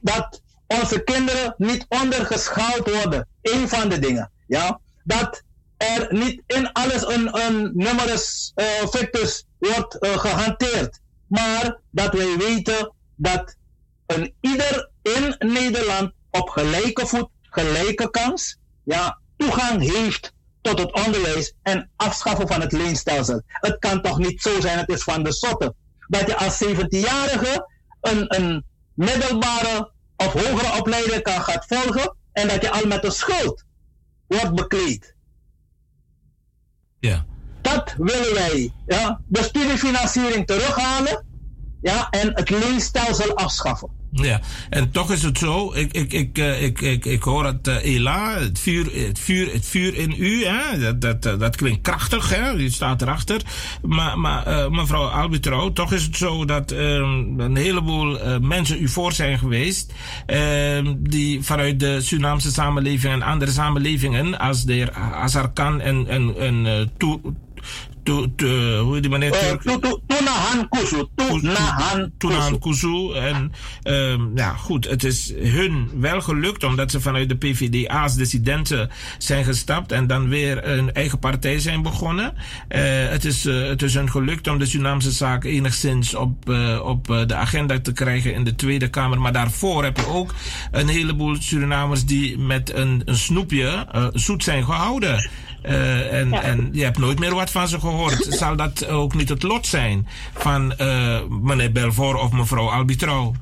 Dat 0.00 0.42
onze 0.66 1.04
kinderen 1.04 1.54
niet 1.56 1.86
ondergeschaald 1.88 2.90
worden. 2.90 3.28
Een 3.42 3.68
van 3.68 3.88
de 3.88 3.98
dingen. 3.98 4.30
Ja? 4.46 4.80
Dat 5.04 5.42
er 5.76 6.06
niet 6.14 6.42
in 6.46 6.72
alles 6.72 7.06
een, 7.06 7.38
een 7.40 7.70
numerus 7.74 8.52
fictus 8.90 9.44
wordt 9.58 9.96
uh, 10.00 10.18
gehanteerd. 10.18 11.00
Maar 11.26 11.80
dat 11.90 12.12
wij 12.12 12.36
weten 12.36 12.94
dat 13.16 13.56
een 14.06 14.34
ieder 14.40 14.90
in 15.02 15.36
Nederland 15.38 16.12
op 16.30 16.48
gelijke 16.48 17.06
voet, 17.06 17.28
gelijke 17.42 18.10
kans, 18.10 18.58
ja, 18.84 19.18
toegang 19.36 19.82
heeft 19.82 20.32
tot 20.66 20.78
het 20.78 21.06
onderwijs 21.06 21.54
en 21.62 21.90
afschaffen 21.96 22.48
van 22.48 22.60
het 22.60 22.72
leenstelsel. 22.72 23.42
Het 23.46 23.78
kan 23.78 24.02
toch 24.02 24.18
niet 24.18 24.42
zo 24.42 24.60
zijn, 24.60 24.78
het 24.78 24.88
is 24.88 25.02
van 25.02 25.22
de 25.22 25.32
zotte, 25.32 25.74
dat 26.08 26.26
je 26.26 26.36
als 26.36 26.64
17-jarige 26.64 27.68
een, 28.00 28.36
een 28.36 28.64
middelbare 28.94 29.92
of 30.16 30.32
hogere 30.32 30.78
opleiding 30.78 31.22
kan 31.22 31.40
gaan 31.42 31.62
volgen 31.66 32.16
en 32.32 32.48
dat 32.48 32.62
je 32.62 32.70
al 32.70 32.86
met 32.86 33.02
de 33.02 33.10
schuld 33.10 33.64
wordt 34.26 34.54
bekleed. 34.54 35.14
Ja. 36.98 37.26
Dat 37.60 37.94
willen 37.98 38.34
wij. 38.34 38.72
Ja? 38.86 39.20
De 39.26 39.42
studiefinanciering 39.42 40.46
terughalen 40.46 41.25
ja? 41.90 42.10
en 42.10 42.30
het 42.34 42.50
leenstelsel 42.50 43.36
afschaffen. 43.36 43.88
Ja, 44.10 44.40
en 44.70 44.90
toch 44.90 45.10
is 45.12 45.22
het 45.22 45.38
zo, 45.38 45.72
ik, 45.74 45.92
ik, 45.92 46.12
ik, 46.12 46.38
eh, 46.38 46.62
ik, 46.62 46.80
ik, 46.80 47.04
ik 47.04 47.22
hoor 47.22 47.44
het 47.44 47.68
uh, 47.68 47.94
Ela, 47.94 48.38
het 48.38 48.58
vuur, 48.58 49.06
het, 49.06 49.18
vuur, 49.18 49.52
het 49.52 49.66
vuur 49.66 49.94
in 49.94 50.14
u? 50.18 50.44
Dat, 50.80 51.00
dat, 51.00 51.26
eh, 51.26 51.38
dat 51.38 51.56
klinkt 51.56 51.80
krachtig, 51.80 52.34
hè? 52.34 52.48
je 52.48 52.70
staat 52.70 53.02
erachter. 53.02 53.40
Maar, 53.82 54.18
maar 54.18 54.70
mevrouw 54.70 55.06
Albitro, 55.06 55.72
toch 55.72 55.92
is 55.92 56.02
het 56.02 56.16
zo 56.16 56.44
dat 56.44 56.70
um, 56.70 57.40
een 57.40 57.56
heleboel 57.56 58.38
mensen 58.40 58.82
u 58.82 58.88
voor 58.88 59.12
zijn 59.12 59.38
geweest, 59.38 59.92
um, 60.26 60.96
die 61.10 61.42
vanuit 61.42 61.80
de 61.80 62.00
Surinaamse 62.00 62.52
samenleving 62.52 63.12
en 63.12 63.22
andere 63.22 63.50
samenlevingen, 63.50 64.38
als 64.38 64.64
de 64.64 64.72
heer 64.72 64.92
Azarkan 64.92 65.80
en, 65.80 66.06
en, 66.08 66.34
en 66.38 66.90
to, 68.06 68.26
to, 68.36 68.78
hoe 68.78 69.00
die 69.00 69.10
meneer 69.10 69.32
Turk? 69.32 69.62
Tunahan 70.06 70.68
Kusu. 70.68 71.06
Tunahan. 71.14 72.12
En 73.14 73.52
um, 73.84 74.30
ja, 74.34 74.50
goed, 74.50 74.88
het 74.88 75.04
is 75.04 75.32
hun 75.42 75.90
wel 75.94 76.20
gelukt 76.20 76.64
omdat 76.64 76.90
ze 76.90 77.00
vanuit 77.00 77.28
de 77.28 77.36
PVD 77.36 77.88
als 77.88 78.14
dissidenten 78.14 78.90
zijn 79.18 79.44
gestapt 79.44 79.92
en 79.92 80.06
dan 80.06 80.28
weer 80.28 80.68
een 80.68 80.92
eigen 80.92 81.18
partij 81.18 81.58
zijn 81.58 81.82
begonnen. 81.82 82.34
Uh, 82.34 82.80
het, 83.08 83.24
is, 83.24 83.46
uh, 83.46 83.68
het 83.68 83.82
is 83.82 83.94
hun 83.94 84.10
gelukt 84.10 84.48
om 84.48 84.58
de 84.58 84.66
Surinaamse 84.66 85.10
zaak 85.10 85.44
enigszins 85.44 86.14
op, 86.14 86.48
op 86.82 87.06
de 87.06 87.34
agenda 87.34 87.80
te 87.80 87.92
krijgen 87.92 88.34
in 88.34 88.44
de 88.44 88.54
Tweede 88.54 88.88
Kamer. 88.88 89.20
Maar 89.20 89.32
daarvoor 89.32 89.84
heb 89.84 89.96
je 89.96 90.06
ook 90.06 90.34
een 90.70 90.88
heleboel 90.88 91.36
Surinamers 91.40 92.04
die 92.04 92.38
met 92.38 92.74
een, 92.74 93.02
een 93.04 93.16
snoepje 93.16 93.86
zoet 94.12 94.44
zijn 94.44 94.64
gehouden. 94.64 95.30
Uh, 95.64 96.12
en, 96.12 96.30
ja. 96.30 96.42
en 96.42 96.68
je 96.72 96.84
hebt 96.84 96.98
nooit 96.98 97.18
meer 97.18 97.34
wat 97.34 97.50
van 97.50 97.68
ze 97.68 97.80
gehoord. 97.80 98.26
Zal 98.40 98.56
dat 98.56 98.86
ook 98.86 99.14
niet 99.14 99.28
het 99.28 99.42
lot 99.42 99.66
zijn 99.66 100.06
van 100.34 100.74
uh, 100.80 101.18
meneer 101.42 101.72
Belfort 101.72 102.20
of 102.20 102.32
mevrouw 102.32 102.70
Albitrouw? 102.70 103.34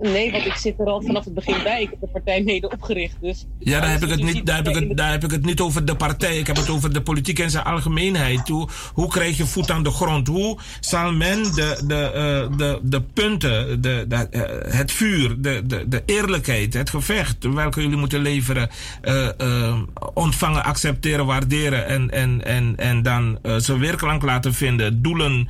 Nee, 0.00 0.30
want 0.30 0.46
ik 0.46 0.54
zit 0.54 0.78
er 0.78 0.86
al 0.86 1.02
vanaf 1.02 1.24
het 1.24 1.34
begin 1.34 1.62
bij. 1.62 1.82
Ik 1.82 1.90
heb 1.90 2.00
de 2.00 2.06
partij 2.06 2.42
mede 2.42 2.70
opgericht. 2.70 3.16
Dus 3.20 3.46
ja, 3.58 3.80
daar 3.80 3.90
heb, 3.90 4.02
ik 4.02 4.08
het 4.08 4.22
niet, 4.22 4.46
daar, 4.46 4.56
heb 4.56 4.68
ik 4.68 4.74
het, 4.74 4.96
daar 4.96 5.10
heb 5.10 5.24
ik 5.24 5.30
het 5.30 5.44
niet 5.44 5.60
over 5.60 5.84
de 5.84 5.96
partij. 5.96 6.38
Ik 6.38 6.46
heb 6.46 6.56
het 6.56 6.70
over 6.70 6.92
de 6.92 7.02
politiek 7.02 7.38
in 7.38 7.50
zijn 7.50 7.64
algemeenheid. 7.64 8.48
Hoe, 8.48 8.68
hoe 8.94 9.08
krijg 9.08 9.36
je 9.36 9.46
voet 9.46 9.70
aan 9.70 9.82
de 9.82 9.90
grond? 9.90 10.26
Hoe 10.26 10.58
zal 10.80 11.12
men 11.12 11.42
de, 11.42 11.82
de, 11.86 12.10
uh, 12.50 12.58
de, 12.58 12.78
de 12.82 13.02
punten, 13.02 13.82
de, 13.82 14.04
de, 14.08 14.26
uh, 14.30 14.72
het 14.74 14.92
vuur, 14.92 15.40
de, 15.40 15.62
de, 15.66 15.88
de 15.88 16.02
eerlijkheid, 16.06 16.74
het 16.74 16.90
gevecht 16.90 17.44
welke 17.44 17.82
jullie 17.82 17.96
moeten 17.96 18.20
leveren, 18.20 18.70
uh, 19.02 19.80
ontvangen, 20.14 20.64
accepteren, 20.64 21.26
waarderen 21.26 21.86
en, 21.86 22.10
en, 22.10 22.44
en, 22.44 22.74
en 22.76 23.02
dan 23.02 23.38
ze 23.60 23.78
weerklank 23.78 24.22
laten 24.22 24.54
vinden? 24.54 25.02
Doelen, 25.02 25.48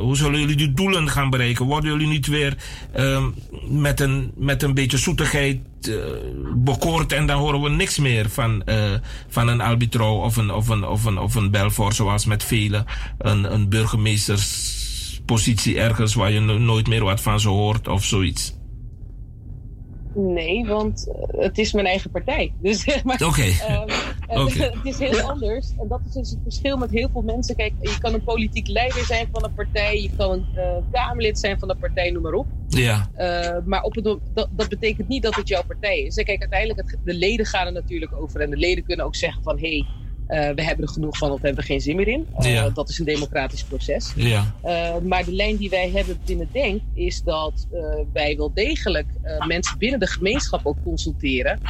hoe 0.00 0.16
zullen 0.16 0.40
jullie 0.40 0.56
die 0.56 0.72
doelen 0.72 1.08
gaan 1.08 1.30
bereiken? 1.30 1.64
Worden 1.64 1.90
jullie 1.90 2.08
niet 2.08 2.26
weer 2.26 2.56
met, 3.68 4.00
een, 4.00 4.32
met 4.36 4.62
een 4.62 4.74
beetje 4.74 4.98
zoetigheid 4.98 5.58
uh, 5.88 6.04
bekoord 6.54 7.12
en 7.12 7.26
dan 7.26 7.38
horen 7.38 7.62
we 7.62 7.68
niks 7.68 7.98
meer 7.98 8.30
van, 8.30 8.62
uh, 8.66 8.92
van 9.28 9.48
een 9.48 9.60
arbitro 9.60 10.22
of 10.22 10.36
een, 10.36 10.50
of 10.50 10.68
een, 10.68 10.86
of 10.86 11.04
een, 11.04 11.18
of 11.18 11.34
een 11.34 11.50
Belfort 11.50 11.94
zoals 11.94 12.24
met 12.24 12.44
velen. 12.44 12.84
Een, 13.18 13.52
een 13.52 13.68
burgemeesterspositie 13.68 15.78
ergens 15.78 16.14
waar 16.14 16.32
je 16.32 16.40
no 16.40 16.58
nooit 16.58 16.88
meer 16.88 17.04
wat 17.04 17.20
van 17.20 17.40
ze 17.40 17.48
hoort 17.48 17.88
of 17.88 18.04
zoiets. 18.04 18.54
Nee, 20.14 20.66
want 20.66 21.08
het 21.26 21.58
is 21.58 21.72
mijn 21.72 21.86
eigen 21.86 22.10
partij. 22.10 22.52
Dus 22.62 22.80
zeg 22.84 23.04
maar. 23.04 23.14
Oké. 23.14 23.24
Okay. 23.24 23.48
Um, 23.48 23.88
okay. 24.28 24.70
het 24.74 24.84
is 24.84 24.98
heel 24.98 25.20
anders. 25.20 25.72
En 25.78 25.88
dat 25.88 26.00
is 26.06 26.12
dus 26.12 26.30
het 26.30 26.38
verschil 26.42 26.76
met 26.76 26.90
heel 26.90 27.08
veel 27.12 27.22
mensen. 27.22 27.56
Kijk, 27.56 27.72
je 27.80 27.98
kan 27.98 28.14
een 28.14 28.24
politiek 28.24 28.68
leider 28.68 29.04
zijn 29.04 29.28
van 29.32 29.44
een 29.44 29.54
partij. 29.54 30.02
Je 30.02 30.10
kan 30.16 30.32
een 30.32 30.46
uh, 30.54 30.76
Kamerlid 30.92 31.38
zijn 31.38 31.58
van 31.58 31.70
een 31.70 31.78
partij, 31.78 32.10
noem 32.10 32.22
maar 32.22 32.32
op. 32.32 32.46
Ja. 32.68 33.10
Uh, 33.18 33.56
maar 33.64 33.82
op 33.82 33.94
het, 33.94 34.04
dat, 34.04 34.48
dat, 34.50 34.68
betekent 34.68 35.08
niet 35.08 35.22
dat 35.22 35.34
het 35.34 35.48
jouw 35.48 35.64
partij 35.66 36.00
is. 36.00 36.16
En 36.16 36.24
kijk, 36.24 36.40
uiteindelijk, 36.40 36.90
het, 36.90 36.98
de 37.04 37.14
leden 37.14 37.46
gaan 37.46 37.66
er 37.66 37.72
natuurlijk 37.72 38.12
over. 38.12 38.40
En 38.40 38.50
de 38.50 38.56
leden 38.56 38.84
kunnen 38.84 39.06
ook 39.06 39.16
zeggen 39.16 39.42
van... 39.42 39.58
hé, 39.58 39.68
hey, 39.68 39.86
we 40.26 40.62
hebben 40.62 40.86
er 40.86 40.92
genoeg 40.92 41.16
van 41.16 41.30
of 41.30 41.40
we 41.40 41.46
hebben 41.46 41.62
er 41.62 41.70
geen 41.70 41.80
zin 41.80 41.96
meer 41.96 42.08
in. 42.08 42.26
Uh, 42.40 42.52
ja. 42.52 42.68
Dat 42.68 42.88
is 42.88 42.98
een 42.98 43.04
democratisch 43.04 43.64
proces. 43.64 44.12
Ja. 44.16 44.54
Uh, 44.64 44.96
maar 45.02 45.24
de 45.24 45.32
lijn 45.32 45.56
die 45.56 45.70
wij 45.70 45.90
hebben 45.90 46.18
binnen 46.24 46.48
Denk 46.52 46.82
is 46.94 47.22
dat 47.22 47.66
wij 48.12 48.36
wel 48.36 48.52
degelijk 48.54 49.06
mensen 49.46 49.78
binnen 49.78 50.00
de 50.00 50.06
gemeenschap 50.06 50.66
ook 50.66 50.76
consulteren. 50.84 51.60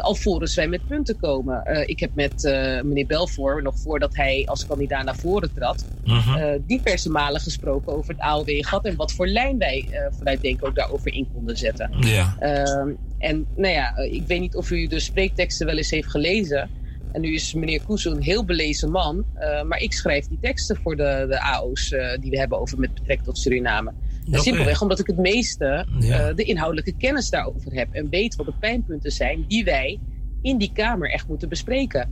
alvorens 0.00 0.54
wij 0.54 0.68
met 0.68 0.86
punten 0.86 1.18
komen. 1.20 1.86
ik 1.86 2.00
heb 2.00 2.10
met 2.14 2.42
meneer 2.84 3.06
Belvoor, 3.06 3.62
nog 3.62 3.78
voordat 3.78 4.16
hij 4.16 4.42
als 4.46 4.66
kandidaat 4.66 5.04
naar 5.04 5.16
voren 5.16 5.54
trad, 5.54 5.84
-huh. 6.04 6.52
diverse 6.66 7.10
malen 7.10 7.40
gesproken 7.40 7.96
over 7.96 8.10
het 8.10 8.20
AOW-gat 8.20 8.84
en 8.84 8.96
wat 8.96 9.12
voor 9.12 9.26
lijn 9.26 9.58
wij 9.58 9.88
vanuit 10.18 10.40
Denk 10.40 10.66
ook 10.66 10.74
daarover 10.74 11.12
in 11.12 11.28
konden 11.34 11.56
zetten. 11.56 11.90
Ja. 12.00 12.36
Ehm, 12.38 12.88
en 13.18 13.46
nou 13.56 13.74
ja, 13.74 13.96
ik 13.96 14.26
weet 14.26 14.40
niet 14.40 14.56
of 14.56 14.70
u 14.70 14.86
de 14.86 15.00
spreekteksten 15.00 15.66
wel 15.66 15.76
eens 15.76 15.90
heeft 15.90 16.10
gelezen. 16.10 16.70
En 17.16 17.22
nu 17.22 17.34
is 17.34 17.54
meneer 17.54 17.82
Koesel 17.82 18.12
een 18.12 18.22
heel 18.22 18.44
belezen 18.44 18.90
man. 18.90 19.24
Uh, 19.38 19.62
maar 19.62 19.78
ik 19.78 19.92
schrijf 19.92 20.26
die 20.26 20.38
teksten 20.40 20.76
voor 20.76 20.96
de, 20.96 21.26
de 21.28 21.40
AO's 21.40 21.90
uh, 21.90 22.18
die 22.20 22.30
we 22.30 22.38
hebben 22.38 22.60
over 22.60 22.78
met 22.78 22.94
betrekking 22.94 23.26
tot 23.26 23.38
Suriname. 23.38 23.92
Simpelweg 24.30 24.82
omdat 24.82 24.98
ik 24.98 25.06
het 25.06 25.16
meeste 25.16 25.86
ja. 25.98 26.28
uh, 26.28 26.36
de 26.36 26.42
inhoudelijke 26.42 26.96
kennis 26.96 27.30
daarover 27.30 27.72
heb. 27.72 27.88
En 27.92 28.08
weet 28.08 28.36
wat 28.36 28.46
de 28.46 28.52
pijnpunten 28.60 29.10
zijn 29.10 29.44
die 29.48 29.64
wij 29.64 29.98
in 30.42 30.58
die 30.58 30.70
Kamer 30.72 31.10
echt 31.10 31.28
moeten 31.28 31.48
bespreken. 31.48 32.10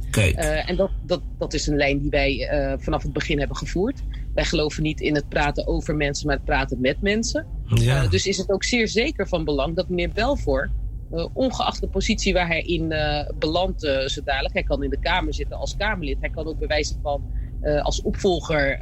en 0.66 0.76
dat, 0.76 0.90
dat, 1.06 1.22
dat 1.38 1.54
is 1.54 1.66
een 1.66 1.76
lijn 1.76 1.98
die 1.98 2.10
wij 2.10 2.48
vanaf 2.80 3.02
het 3.02 3.12
begin 3.12 3.38
hebben 3.38 3.56
gevoerd. 3.56 4.02
Wij 4.34 4.44
geloven 4.44 4.82
niet 4.82 5.00
in 5.00 5.14
het 5.14 5.28
praten 5.28 5.66
over 5.66 5.96
mensen, 5.96 6.26
maar 6.26 6.36
het 6.36 6.44
praten 6.44 6.80
met 6.80 7.02
mensen. 7.02 7.46
Ja. 7.74 8.06
dus 8.06 8.26
is 8.26 8.36
het 8.36 8.50
ook 8.50 8.64
zeer 8.64 8.88
zeker 8.88 9.28
van 9.28 9.44
belang 9.44 9.76
dat 9.76 9.88
meneer 9.88 10.12
Belvoor 10.12 10.70
uh, 11.12 11.26
ongeacht 11.32 11.80
de 11.80 11.88
positie 11.88 12.32
waar 12.32 12.46
hij 12.46 12.60
in 12.60 12.92
uh, 12.92 13.28
belandt, 13.38 13.84
uh, 13.84 14.06
zo 14.06 14.22
dadelijk. 14.24 14.54
Hij 14.54 14.62
kan 14.62 14.82
in 14.82 14.90
de 14.90 15.00
Kamer 15.00 15.34
zitten 15.34 15.56
als 15.56 15.76
Kamerlid. 15.76 16.16
Hij 16.20 16.30
kan 16.30 16.46
ook 16.46 16.58
bij 16.58 16.68
wijze 16.68 16.94
van 17.02 17.42
als 17.82 18.02
opvolger 18.02 18.78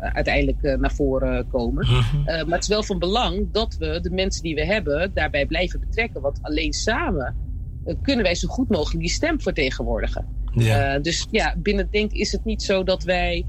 uiteindelijk 0.00 0.78
naar 0.78 0.92
voren 0.92 1.48
komen. 1.48 1.86
-huh. 1.86 2.24
maar 2.24 2.44
het 2.44 2.62
is 2.62 2.68
wel 2.68 2.82
van 2.82 2.98
belang 2.98 3.52
dat 3.52 3.76
we 3.76 4.00
de 4.00 4.10
mensen 4.10 4.42
die 4.42 4.54
we 4.54 4.64
hebben 4.64 5.10
daarbij 5.14 5.46
blijven 5.46 5.80
betrekken. 5.80 6.20
Want 6.20 6.38
alleen 6.42 6.72
samen 6.72 7.36
kunnen 8.02 8.24
wij 8.24 8.34
zo 8.34 8.48
goed 8.48 8.68
mogelijk 8.68 9.00
die 9.00 9.10
stem 9.10 9.40
vertegenwoordigen. 9.40 10.26
Ja. 10.52 10.98
dus 10.98 11.26
ja, 11.30 11.54
binnen 11.58 11.88
Denk 11.90 12.12
is 12.12 12.32
het 12.32 12.44
niet 12.44 12.62
zo 12.62 12.82
dat 12.82 13.02
wij 13.02 13.46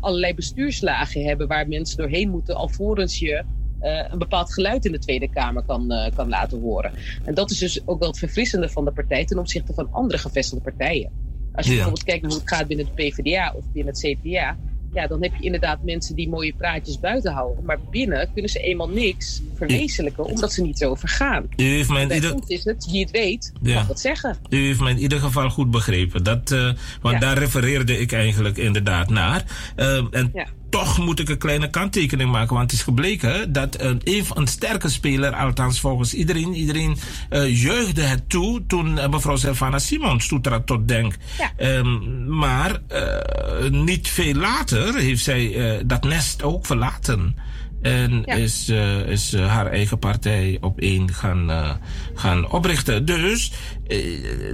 allerlei 0.00 0.34
bestuurslagen 0.34 1.24
hebben 1.24 1.48
waar 1.48 1.68
mensen 1.68 1.96
doorheen 1.96 2.30
moeten 2.30 2.56
alvorens 2.56 3.18
je 3.18 3.44
een 3.80 4.18
bepaald 4.18 4.52
geluid 4.52 4.84
in 4.84 4.92
de 4.92 4.98
Tweede 4.98 5.28
Kamer 5.30 5.62
kan, 5.62 5.92
uh, 5.92 6.06
kan 6.16 6.28
laten 6.28 6.60
horen. 6.60 6.92
En 7.24 7.34
dat 7.34 7.50
is 7.50 7.58
dus 7.58 7.80
ook 7.86 7.98
wel 7.98 8.08
het 8.08 8.18
verfrissende 8.18 8.68
van 8.68 8.84
de 8.84 8.92
partij 8.92 9.24
ten 9.24 9.38
opzichte 9.38 9.72
van 9.74 9.88
andere 9.92 10.18
gevestigde 10.18 10.64
partijen. 10.64 11.10
Als 11.52 11.66
je 11.66 11.72
Ja. 11.72 11.76
bijvoorbeeld 11.78 12.06
kijkt 12.08 12.22
naar 12.22 12.30
hoe 12.30 12.40
het 12.40 12.48
gaat 12.50 12.66
binnen 12.66 12.86
de 12.86 12.92
PvdA 12.92 13.52
of 13.56 13.64
binnen 13.72 13.92
het 13.94 14.02
CDA, 14.22 14.56
ja, 14.92 15.06
dan 15.06 15.22
heb 15.22 15.34
je 15.36 15.44
inderdaad 15.44 15.82
mensen 15.84 16.14
die 16.16 16.28
mooie 16.28 16.54
praatjes 16.56 17.00
buiten 17.00 17.32
houden. 17.32 17.64
Maar 17.64 17.78
binnen 17.90 18.30
kunnen 18.32 18.50
ze 18.50 18.58
eenmaal 18.58 18.88
niks 18.88 19.42
verwezenlijken, 19.54 20.24
omdat 20.24 20.52
ze 20.52 20.62
niet 20.62 20.78
zo 20.78 20.94
vergaan. 20.94 21.46
U 21.56 21.62
heeft 21.62 21.88
mij 21.88 22.02
in 22.02 22.12
ieder, 22.12 22.34
is 22.46 22.64
het, 22.64 22.90
wie 22.90 23.00
het 23.00 23.10
weet, 23.10 23.52
Ja. 23.62 23.74
mag 23.74 23.86
dat 23.86 24.00
zeggen. 24.00 24.36
u 24.48 24.56
heeft 24.66 24.80
mij 24.80 24.90
in 24.90 24.98
ieder 24.98 25.18
geval 25.20 25.50
goed 25.50 25.70
begrepen. 25.70 26.22
Dat, 26.24 26.50
eh, 26.50 26.72
want 27.00 27.14
Ja. 27.14 27.18
daar 27.20 27.38
refereerde 27.38 27.98
ik 27.98 28.12
eigenlijk 28.12 28.56
inderdaad 28.56 29.08
naar. 29.10 29.44
Eh, 29.76 29.96
en 30.10 30.30
Ja. 30.34 30.46
Toch 30.70 30.98
moet 30.98 31.20
ik 31.20 31.28
een 31.28 31.38
kleine 31.38 31.70
kanttekening 31.70 32.30
maken. 32.30 32.56
Want 32.56 32.70
het 32.70 32.80
is 32.80 32.84
gebleken 32.84 33.52
dat 33.52 33.80
een, 33.80 34.00
een, 34.04 34.24
een 34.34 34.46
sterke 34.46 34.88
speler, 34.88 35.34
althans 35.34 35.80
volgens 35.80 36.14
iedereen, 36.14 36.54
iedereen 36.54 36.96
uh, 37.30 37.62
jeugde 37.62 38.02
het 38.02 38.28
toe 38.28 38.66
toen 38.66 38.96
uh, 38.96 39.08
mevrouw 39.08 39.36
Sylvana 39.36 39.78
Simons 39.78 40.28
toetrad 40.28 40.66
tot 40.66 40.88
Denk. 40.88 41.14
Ja. 41.38 41.76
Um, 41.76 42.28
maar 42.38 42.78
uh, 42.92 43.70
niet 43.70 44.08
veel 44.08 44.34
later 44.34 44.94
heeft 44.94 45.22
zij 45.22 45.82
dat 45.86 46.04
nest 46.04 46.42
ook 46.42 46.66
verlaten. 46.66 47.36
En 47.82 48.22
Ja. 48.24 48.34
is, 48.34 48.68
uh, 48.68 49.08
is 49.08 49.34
uh, 49.34 49.46
haar 49.46 49.66
eigen 49.66 49.98
partij 49.98 50.58
op 50.60 50.80
één 50.80 51.12
gaan, 51.12 51.50
uh, 51.50 51.70
gaan 52.14 52.50
oprichten. 52.50 53.04
Dus 53.04 53.52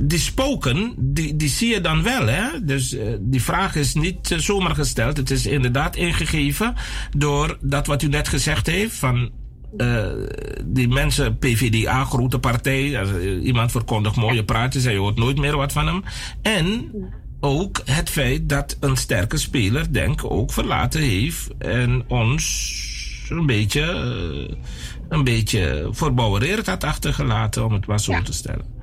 die 0.03 0.19
spoken, 0.19 0.94
die, 0.98 1.36
die 1.36 1.48
zie 1.48 1.69
je 1.69 1.81
dan 1.81 2.03
wel. 2.03 2.27
Hè? 2.27 2.65
Dus 2.65 2.97
die 3.20 3.43
vraag 3.43 3.74
is 3.74 3.94
niet 3.94 4.35
zomaar 4.36 4.74
gesteld. 4.74 5.16
Het 5.16 5.31
is 5.31 5.47
inderdaad 5.47 5.97
ingegeven 5.97 6.74
door 7.16 7.59
dat 7.61 7.86
wat 7.86 8.03
u 8.03 8.09
net 8.09 8.28
gezegd 8.28 8.66
heeft. 8.66 8.94
Van 8.94 9.31
uh, 9.77 10.07
die 10.65 10.89
mensen, 10.89 11.39
PVDA, 11.39 12.05
grote 12.05 12.39
partij. 12.39 13.05
Iemand 13.43 13.70
verkondigt 13.70 14.16
mooie 14.16 14.44
praatjes 14.44 14.85
en 14.85 14.93
je 14.93 14.98
hoort 14.98 15.16
nooit 15.16 15.39
meer 15.39 15.57
wat 15.57 15.73
van 15.73 15.86
hem. 15.86 16.03
En 16.43 16.90
ook 17.40 17.81
het 17.85 18.11
feit 18.11 18.48
dat 18.48 18.77
een 18.81 18.97
sterke 18.97 19.36
speler, 19.36 19.93
denk 19.93 20.24
ook 20.24 20.53
verlaten 20.53 21.01
heeft 21.01 21.48
en 21.59 22.05
ons 22.09 22.94
een 23.31 23.47
beetje, 23.47 23.81
uh, 23.81 24.57
een 25.09 25.24
beetje 25.24 25.89
verbouwereerd 25.90 26.66
had 26.66 26.85
achtergelaten, 26.85 27.65
om 27.65 27.73
het 27.73 27.86
maar 27.86 28.01
zo 28.01 28.12
Ja. 28.12 28.23
te 28.23 28.32
stellen. 28.32 28.74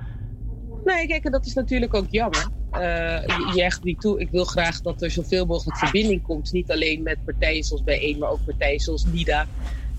Nee, 0.85 1.07
kijk, 1.07 1.23
en 1.23 1.31
dat 1.31 1.45
is 1.45 1.53
natuurlijk 1.53 1.93
ook 1.93 2.07
jammer. 2.09 2.47
Uh, 2.73 2.79
je, 3.25 3.51
je 3.55 3.63
echt 3.63 3.83
niet 3.83 4.01
toe. 4.01 4.19
Ik 4.19 4.29
wil 4.31 4.45
graag 4.45 4.81
dat 4.81 5.01
er 5.01 5.11
zoveel 5.11 5.45
mogelijk 5.45 5.77
verbinding 5.77 6.21
komt. 6.21 6.51
Niet 6.51 6.71
alleen 6.71 7.03
met 7.03 7.17
partijen 7.25 7.63
zoals 7.63 7.83
Bijeen, 7.83 8.17
maar 8.17 8.29
ook 8.29 8.45
partijen 8.45 8.79
zoals 8.79 9.05
NIDA. 9.05 9.47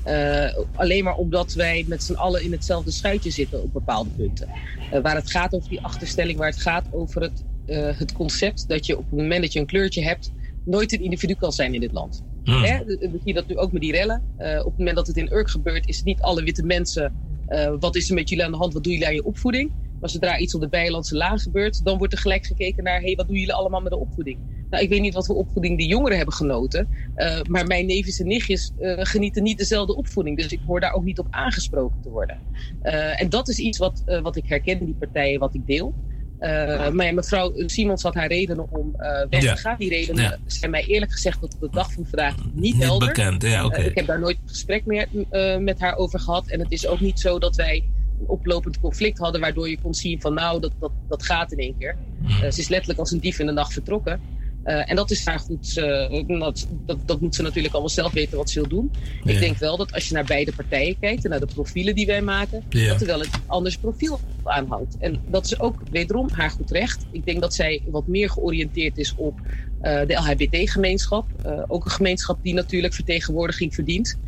Eh, 0.04 0.56
alleen 0.74 1.04
maar 1.04 1.14
omdat 1.14 1.52
wij 1.52 1.84
met 1.88 2.02
z'n 2.02 2.14
allen 2.14 2.42
in 2.42 2.52
hetzelfde 2.52 2.90
schuitje 2.90 3.30
zitten 3.30 3.62
op 3.62 3.72
bepaalde 3.72 4.10
punten. 4.10 4.48
Eh, 4.90 5.00
waar 5.00 5.14
het 5.14 5.30
gaat 5.30 5.54
over 5.54 5.68
die 5.68 5.80
achterstelling, 5.82 6.38
waar 6.38 6.50
het 6.50 6.60
gaat 6.60 6.84
over 6.90 7.22
het, 7.22 7.44
eh, 7.66 7.98
het 7.98 8.12
concept 8.12 8.68
dat 8.68 8.86
je 8.86 8.98
op 8.98 9.04
het 9.10 9.20
moment 9.20 9.42
dat 9.42 9.52
je 9.52 9.60
een 9.60 9.66
kleurtje 9.66 10.02
hebt, 10.02 10.32
nooit 10.64 10.92
een 10.92 11.02
individu 11.02 11.34
kan 11.34 11.52
zijn 11.52 11.74
in 11.74 11.80
dit 11.80 11.92
land. 11.92 12.22
Hmm. 12.44 12.62
Hè? 12.62 12.84
We 12.84 13.08
we 13.12 13.20
zien 13.24 13.34
dat 13.34 13.48
nu 13.48 13.56
ook 13.56 13.72
met 13.72 13.82
die 13.82 13.92
rellen. 13.92 14.24
Eh, 14.36 14.58
op 14.58 14.64
het 14.64 14.76
moment 14.78 14.96
dat 14.96 15.06
het 15.06 15.16
in 15.16 15.32
Urk 15.32 15.50
gebeurt, 15.50 15.86
is 15.88 15.96
het 15.96 16.06
niet 16.06 16.20
alle 16.20 16.42
witte 16.42 16.62
mensen. 16.64 17.14
eh, 17.44 17.74
wat 17.78 17.96
is 17.96 18.08
er 18.08 18.14
met 18.14 18.28
jullie 18.28 18.44
aan 18.44 18.50
de 18.52 18.56
hand? 18.58 18.72
Wat 18.72 18.82
doen 18.84 18.92
jullie 18.92 19.06
aan 19.08 19.14
je 19.14 19.24
opvoeding? 19.24 19.74
Maar 19.98 20.10
zodra 20.10 20.38
iets 20.38 20.54
op 20.54 20.60
de 20.60 20.68
Bijlandse 20.68 21.16
Laan 21.16 21.38
gebeurt, 21.38 21.84
dan 21.84 21.98
wordt 21.98 22.12
er 22.12 22.18
gelijk 22.18 22.46
gekeken 22.46 22.84
naar: 22.84 23.00
hey, 23.00 23.14
wat 23.14 23.26
doen 23.28 23.36
jullie 23.36 23.54
allemaal 23.54 23.80
met 23.80 23.92
de 23.92 23.98
opvoeding? 23.98 24.42
Nou, 24.70 24.84
ik 24.84 24.88
weet 24.90 25.00
niet 25.00 25.14
wat 25.14 25.26
voor 25.26 25.36
opvoeding 25.36 25.78
die 25.78 25.88
jongeren 25.88 26.16
hebben 26.16 26.34
genoten. 26.34 26.88
eh, 27.14 27.40
maar 27.48 27.66
mijn 27.66 27.86
neefjes 27.86 28.18
en 28.20 28.26
nichtjes 28.26 28.72
eh, 28.76 28.98
genieten 29.04 29.42
niet 29.42 29.58
dezelfde 29.58 29.96
opvoeding. 29.96 30.36
Dus 30.38 30.52
ik 30.52 30.60
hoor 30.64 30.80
daar 30.80 30.92
ook 30.92 31.04
niet 31.04 31.18
op 31.18 31.26
aangesproken 31.30 32.00
te 32.00 32.10
worden. 32.10 32.42
Eh, 32.80 33.20
en 33.22 33.28
dat 33.28 33.48
is 33.48 33.58
iets 33.58 33.78
wat, 33.78 34.02
eh, 34.04 34.20
wat 34.22 34.36
ik 34.36 34.46
herken 34.48 34.78
in 34.78 34.84
die 34.84 34.94
partijen, 34.98 35.40
wat 35.40 35.54
ik 35.54 35.66
deel. 35.66 35.96
Eh, 36.38 36.90
maar 36.90 37.06
ja, 37.06 37.12
mevrouw 37.12 37.52
Simons 37.56 38.02
had 38.02 38.14
haar 38.14 38.26
redenen 38.28 38.66
om 38.70 38.94
eh, 38.96 39.26
weg 39.30 39.42
Ja. 39.42 39.54
te 39.54 39.60
gaan. 39.60 39.76
Die 39.78 39.88
redenen 39.88 40.22
Ja. 40.22 40.36
zijn 40.46 40.70
mij 40.70 40.84
eerlijk 40.84 41.12
gezegd 41.12 41.40
tot 41.40 41.54
op 41.54 41.60
de 41.60 41.68
dag 41.70 41.92
van 41.92 42.04
vandaag 42.06 42.34
niet, 42.36 42.54
Niet 42.54 42.82
helder. 42.82 43.08
bekend, 43.08 43.42
ja. 43.42 43.68
Eh, 43.70 43.86
ik 43.86 43.94
heb 43.94 44.06
daar 44.06 44.20
nooit 44.20 44.36
een 44.42 44.48
gesprek 44.48 44.86
meer 44.86 45.08
eh, 45.30 45.56
met 45.56 45.80
haar 45.80 45.96
over 45.96 46.20
gehad. 46.20 46.46
En 46.48 46.60
het 46.60 46.72
is 46.72 46.86
ook 46.86 47.00
niet 47.00 47.20
zo 47.20 47.38
dat 47.38 47.56
wij 47.56 47.84
een 48.20 48.26
oplopend 48.28 48.80
conflict 48.80 49.18
hadden... 49.18 49.40
waardoor 49.40 49.68
je 49.68 49.78
kon 49.82 49.94
zien 49.94 50.20
van 50.20 50.34
nou, 50.34 50.60
dat, 50.60 50.72
dat, 50.80 50.92
dat 51.08 51.22
gaat 51.22 51.52
in 51.52 51.58
één 51.58 51.78
keer. 51.78 51.96
Eh, 52.42 52.50
ze 52.50 52.60
is 52.60 52.68
letterlijk 52.68 52.98
als 52.98 53.10
een 53.10 53.20
dief 53.20 53.38
in 53.38 53.46
de 53.46 53.52
nacht 53.52 53.72
vertrokken. 53.72 54.20
Eh, 54.64 54.90
en 54.90 54.96
dat 54.96 55.10
is 55.10 55.24
haar 55.24 55.38
goed. 55.40 55.76
eh, 55.76 56.22
dat, 56.38 56.66
dat, 56.70 56.98
dat 57.06 57.20
moet 57.20 57.34
ze 57.34 57.42
natuurlijk 57.42 57.72
allemaal 57.72 57.92
zelf 57.92 58.12
weten 58.12 58.38
wat 58.38 58.50
ze 58.50 58.60
wil 58.60 58.68
doen. 58.68 58.90
Ja. 59.22 59.32
Ik 59.32 59.38
denk 59.40 59.58
wel 59.58 59.76
dat 59.76 59.92
als 59.92 60.08
je 60.08 60.14
naar 60.14 60.24
beide 60.24 60.52
partijen 60.52 60.98
kijkt 60.98 61.24
en 61.24 61.30
naar 61.30 61.40
de 61.40 61.46
profielen 61.46 61.94
die 61.94 62.06
wij 62.06 62.22
maken, 62.22 62.64
Ja. 62.68 62.88
dat 62.88 63.00
er 63.00 63.06
wel 63.06 63.20
een 63.20 63.30
anders 63.46 63.76
profiel 63.76 64.20
aan 64.42 64.66
hangt. 64.68 64.96
En 64.98 65.22
dat 65.26 65.44
is 65.44 65.60
ook 65.60 65.82
wederom 65.90 66.28
haar 66.32 66.50
goed 66.50 66.70
recht. 66.70 67.06
Ik 67.10 67.24
denk 67.24 67.40
dat 67.40 67.54
zij 67.54 67.82
wat 67.84 68.06
meer 68.06 68.30
georiënteerd 68.30 68.96
is 68.98 69.14
op 69.14 69.40
eh, 69.78 70.06
de 70.06 70.14
LHBT-gemeenschap. 70.14 71.30
Ook 71.66 71.84
een 71.84 71.90
gemeenschap 71.90 72.38
die 72.42 72.54
natuurlijk 72.54 72.94
vertegenwoordiging 72.94 73.74
verdient. 73.74 74.18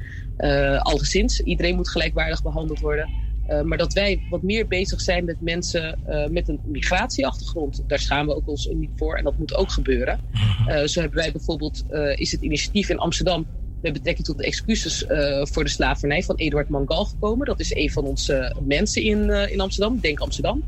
Alleszins, 0.79 1.41
iedereen 1.41 1.77
moet 1.77 1.91
gelijkwaardig 1.91 2.43
behandeld 2.43 2.79
worden. 2.81 3.11
Eh, 3.47 3.61
maar 3.61 3.79
dat 3.79 3.93
wij 3.93 4.23
wat 4.29 4.43
meer 4.43 4.67
bezig 4.67 5.01
zijn 5.01 5.25
met 5.25 5.41
mensen 5.41 5.99
eh, 6.03 6.27
met 6.27 6.49
een 6.49 6.61
migratieachtergrond. 6.65 7.83
Daar 7.87 7.99
schamen 7.99 8.27
we 8.27 8.35
ook 8.35 8.49
ons 8.49 8.69
niet 8.73 8.93
voor 8.95 9.17
en 9.17 9.25
dat 9.25 9.39
moet 9.39 9.57
ook 9.57 9.71
gebeuren. 9.71 10.21
Eh, 10.67 10.85
zo 10.85 11.01
hebben 11.01 11.19
wij 11.19 11.33
bijvoorbeeld, 11.33 11.85
is 12.15 12.33
het 12.33 12.41
initiatief 12.41 12.89
in 12.89 12.99
Amsterdam 12.99 13.47
met 13.81 13.93
betrekking 13.93 14.27
tot 14.27 14.39
de 14.39 14.45
excuses 14.45 15.05
voor 15.53 15.65
de 15.65 15.71
slavernij 15.71 16.23
van 16.23 16.37
Eduard 16.37 16.69
Mangal 16.69 17.05
gekomen. 17.05 17.47
Dat 17.47 17.61
is 17.61 17.75
een 17.75 17.91
van 17.91 18.05
onze 18.05 18.57
mensen 18.63 19.03
in, 19.03 19.31
in 19.31 19.61
Amsterdam, 19.61 19.99
Denk 20.01 20.21
Amsterdam. 20.21 20.63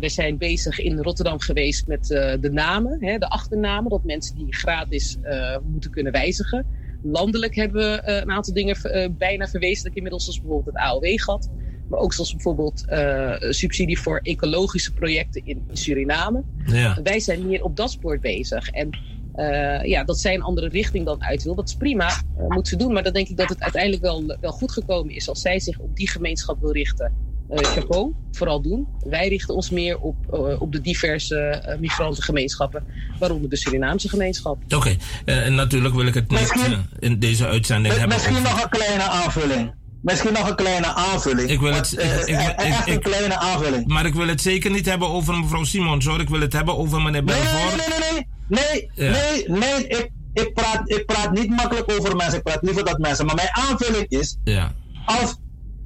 We 0.00 0.08
zijn 0.08 0.38
bezig 0.38 0.78
in 0.78 0.98
Rotterdam 0.98 1.40
geweest 1.40 1.86
met 1.86 2.06
de 2.40 2.48
namen, 2.52 2.96
hè, 3.00 3.18
de 3.18 3.28
achternamen, 3.28 3.90
dat 3.90 4.04
mensen 4.04 4.34
die 4.34 4.54
gratis 4.54 5.18
moeten 5.62 5.90
kunnen 5.90 6.12
wijzigen. 6.12 6.66
Landelijk 7.02 7.54
hebben 7.54 7.82
we 7.82 8.00
een 8.04 8.30
aantal 8.30 8.54
dingen 8.54 8.76
bijna 9.16 9.46
verwezenlijk 9.46 9.96
inmiddels, 9.96 10.24
zoals 10.24 10.40
bijvoorbeeld 10.40 10.74
het 10.74 10.84
AOW-gat. 10.84 11.48
Maar 11.90 12.00
ook 12.00 12.12
zoals 12.12 12.32
bijvoorbeeld 12.32 12.84
eh, 12.86 13.34
subsidie 13.38 14.00
voor 14.00 14.20
ecologische 14.22 14.92
projecten 14.92 15.42
in, 15.44 15.62
in 15.68 15.76
Suriname. 15.76 16.42
Ja. 16.66 16.98
Wij 17.02 17.20
zijn 17.20 17.46
meer 17.46 17.62
op 17.62 17.76
dat 17.76 17.90
spoor 17.90 18.18
bezig. 18.18 18.70
En 18.70 18.90
eh, 19.34 19.84
ja, 19.84 20.04
dat 20.04 20.18
zij 20.18 20.34
een 20.34 20.42
andere 20.42 20.68
richting 20.68 21.04
dan 21.04 21.24
uit 21.24 21.42
wil, 21.42 21.54
dat 21.54 21.68
is 21.68 21.74
prima, 21.74 22.08
eh, 22.08 22.48
moet 22.48 22.68
ze 22.68 22.76
doen. 22.76 22.92
Maar 22.92 23.02
dan 23.02 23.12
denk 23.12 23.28
ik 23.28 23.36
dat 23.36 23.48
het 23.48 23.60
uiteindelijk 23.60 24.02
wel, 24.02 24.36
wel 24.40 24.52
goed 24.52 24.72
gekomen 24.72 25.14
is 25.14 25.28
als 25.28 25.40
zij 25.40 25.60
zich 25.60 25.78
op 25.78 25.96
die 25.96 26.08
gemeenschap 26.08 26.60
wil 26.60 26.72
richten. 26.72 27.12
Eh 27.48 27.58
chapeau, 27.58 28.14
vooral 28.32 28.62
doen. 28.62 28.86
Wij 29.04 29.28
richten 29.28 29.54
ons 29.54 29.70
meer 29.70 29.98
op, 29.98 30.16
eh, 30.32 30.60
op 30.60 30.72
de 30.72 30.80
diverse 30.80 31.76
migrantengemeenschappen, 31.80 32.84
waaronder 33.18 33.50
de 33.50 33.56
Surinaamse 33.56 34.08
gemeenschap. 34.08 34.62
Oké, 34.74 34.96
eh, 35.24 35.46
en 35.46 35.54
natuurlijk 35.54 35.94
wil 35.94 36.06
ik 36.06 36.14
het 36.14 36.30
niet 36.30 36.78
in 36.98 37.18
deze 37.18 37.46
uitzending 37.46 37.94
hebben 37.96 38.16
Misschien 38.16 38.42
nog 38.42 38.62
een 38.62 38.68
kleine 38.68 39.02
aanvulling. 39.02 39.72
Misschien 40.02 40.32
nog 40.32 40.48
een 40.48 40.54
kleine 40.56 40.94
aanvulling. 40.94 41.50
Ik 41.50 41.60
wil 41.60 41.72
het, 41.72 41.94
eh, 41.96 42.14
ik, 42.20 42.20
ik, 42.26 42.36
eh, 42.36 42.48
ik- 42.48 42.56
echt 42.56 42.86
ik- 42.86 42.94
een 42.94 43.00
kleine 43.00 43.38
aanvulling. 43.38 43.86
Maar 43.86 44.06
ik 44.06 44.14
wil 44.14 44.26
het 44.28 44.40
zeker 44.40 44.70
niet 44.70 44.86
hebben 44.86 45.08
over 45.08 45.38
mevrouw 45.38 45.64
Simons 45.64 46.06
hoor. 46.06 46.20
Ik 46.20 46.28
wil 46.28 46.40
het 46.40 46.52
hebben 46.52 46.76
over 46.76 47.02
meneer 47.02 47.24
Belfort. 47.24 47.76
Nee, 47.76 47.88
nee, 47.88 48.26
nee, 48.48 48.90
nee, 48.94 49.06
Ja. 49.06 49.10
nee, 49.12 49.58
nee, 49.58 49.86
ik, 49.86 50.10
ik, 50.32 50.54
praat, 50.54 50.80
ik 50.90 51.06
praat 51.06 51.32
niet 51.32 51.50
makkelijk 51.50 51.92
over 51.92 52.16
mensen, 52.16 52.36
ik 52.38 52.42
praat 52.42 52.62
liever 52.62 52.84
dat 52.84 52.98
mensen. 52.98 53.26
Maar 53.26 53.34
mijn 53.34 53.48
aanvulling 53.52 54.04
is, 54.08 54.36
Ja. 54.44 54.72
als, 55.04 55.36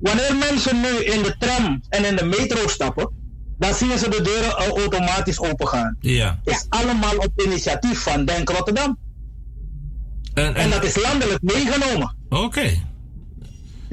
wanneer 0.00 0.36
mensen 0.50 0.80
nu 0.80 1.04
in 1.04 1.22
de 1.22 1.36
tram 1.38 1.82
en 1.88 2.04
in 2.04 2.16
de 2.16 2.24
metro 2.24 2.68
stappen, 2.68 3.10
dan 3.58 3.74
zien 3.74 3.98
ze 3.98 4.08
de 4.08 4.20
deuren 4.22 4.56
al 4.56 4.78
automatisch 4.78 5.40
opengaan. 5.40 5.96
Ja. 6.00 6.40
Is 6.44 6.66
allemaal 6.68 7.16
op 7.16 7.40
initiatief 7.46 7.98
van 8.02 8.24
Denk 8.24 8.48
Rotterdam. 8.48 8.98
En, 10.34 10.54
En 10.54 10.70
dat 10.70 10.84
is 10.84 11.02
landelijk 11.02 11.42
meegenomen. 11.42 12.16
Oké. 12.28 12.82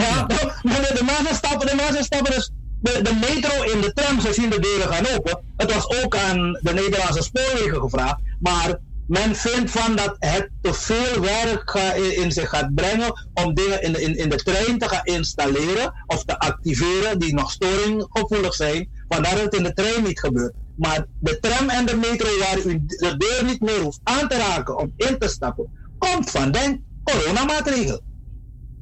Ja, 0.02 0.28
wanneer 0.62 0.96
de 0.96 1.04
mensen 1.04 1.36
stappen, 1.36 1.68
de 1.68 1.76
mensen 1.76 2.04
stappen 2.04 2.34
dus 2.34 2.52
de, 2.82 3.02
de 3.02 3.14
metro 3.14 3.64
in 3.64 3.82
de 3.82 3.94
tram, 3.94 4.22
ze 4.22 4.34
zien 4.34 4.50
de 4.50 4.60
deuren 4.60 4.94
gaan 4.94 5.16
open. 5.16 5.40
Het 5.58 5.74
was 5.74 6.04
ook 6.04 6.16
aan 6.16 6.60
de 6.62 6.74
Nederlandse 6.74 7.22
spoorwegen 7.22 7.82
gevraagd, 7.82 8.20
maar 8.40 8.80
men 9.08 9.36
vindt 9.36 9.72
van 9.72 9.96
dat 9.96 10.16
het 10.20 10.50
te 10.62 10.74
veel 10.74 11.22
werk 11.22 11.74
in 12.16 12.32
zich 12.32 12.50
gaat 12.50 12.76
brengen 12.76 13.28
om 13.34 13.54
dingen 13.54 13.82
in 13.82 13.92
de, 13.92 14.02
in, 14.02 14.18
in 14.18 14.30
de 14.30 14.36
trein 14.36 14.78
te 14.78 14.90
gaan 14.90 15.04
installeren 15.04 15.94
of 16.08 16.24
te 16.24 16.40
activeren 16.40 17.20
die 17.20 17.34
nog 17.34 17.52
storinggevoelig 17.52 18.54
zijn, 18.54 18.90
vandaar 19.10 19.36
dat 19.36 19.44
het 19.44 19.54
in 19.54 19.64
de 19.64 19.74
trein 19.74 20.04
niet 20.04 20.20
gebeurt. 20.20 20.54
Maar 20.76 21.06
de 21.20 21.40
tram 21.40 21.70
en 21.70 21.86
de 21.86 21.96
metro 21.96 22.28
waar 22.40 22.58
u 22.66 22.86
de 22.86 23.18
deur 23.18 23.44
niet 23.44 23.62
meer 23.62 23.80
hoeft 23.80 24.00
aan 24.04 24.28
te 24.28 24.38
raken 24.38 24.78
om 24.78 24.94
in 24.98 25.18
te 25.18 25.28
stappen, 25.28 25.72
komt 25.98 26.30
van 26.30 26.52
de 26.52 26.80
coronamaatregel 27.04 28.02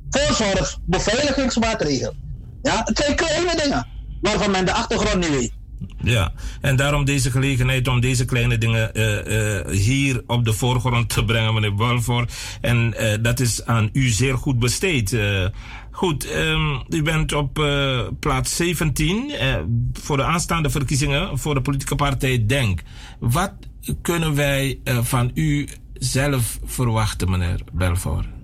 voorzorgs, 0.09 0.77
beveiligingsmaatregel. 0.85 2.13
Ja, 2.61 2.81
het 2.85 2.97
zijn 2.97 3.15
kleine 3.15 3.55
dingen 3.63 3.87
waarvan 4.21 4.51
men 4.51 4.65
de 4.65 4.73
achtergrond 4.73 5.15
niet 5.15 5.29
weet. 5.29 5.51
Ja, 6.03 6.33
en 6.61 6.75
daarom 6.75 7.05
deze 7.05 7.31
gelegenheid 7.31 7.87
om 7.87 7.99
deze 7.99 8.25
kleine 8.25 8.57
dingen 8.57 8.93
eh, 8.93 9.59
eh, 9.59 9.67
hier 9.67 10.23
op 10.27 10.45
de 10.45 10.53
voorgrond 10.53 11.09
te 11.09 11.25
brengen, 11.25 11.53
meneer 11.53 11.75
Balfour. 11.75 12.27
En 12.61 12.93
eh, 12.93 13.17
dat 13.21 13.39
is 13.39 13.65
aan 13.65 13.89
u 13.93 14.07
zeer 14.07 14.37
goed 14.37 14.59
besteed. 14.59 15.17
Goed, 15.91 16.25
ehm, 16.31 16.79
u 16.89 17.01
bent 17.01 17.33
op 17.33 17.53
plaats 18.19 18.55
17 18.55 19.31
eh, 19.31 19.55
voor 19.93 20.17
de 20.17 20.23
aanstaande 20.23 20.69
verkiezingen 20.69 21.37
voor 21.37 21.53
de 21.53 21.61
politieke 21.61 21.95
partij 21.95 22.45
DENK. 22.45 22.81
Wat 23.19 23.53
kunnen 24.01 24.35
wij 24.35 24.79
van 24.85 25.31
u 25.33 25.67
zelf 25.93 26.59
verwachten, 26.65 27.29
meneer 27.29 27.61
Belfort? 27.71 28.38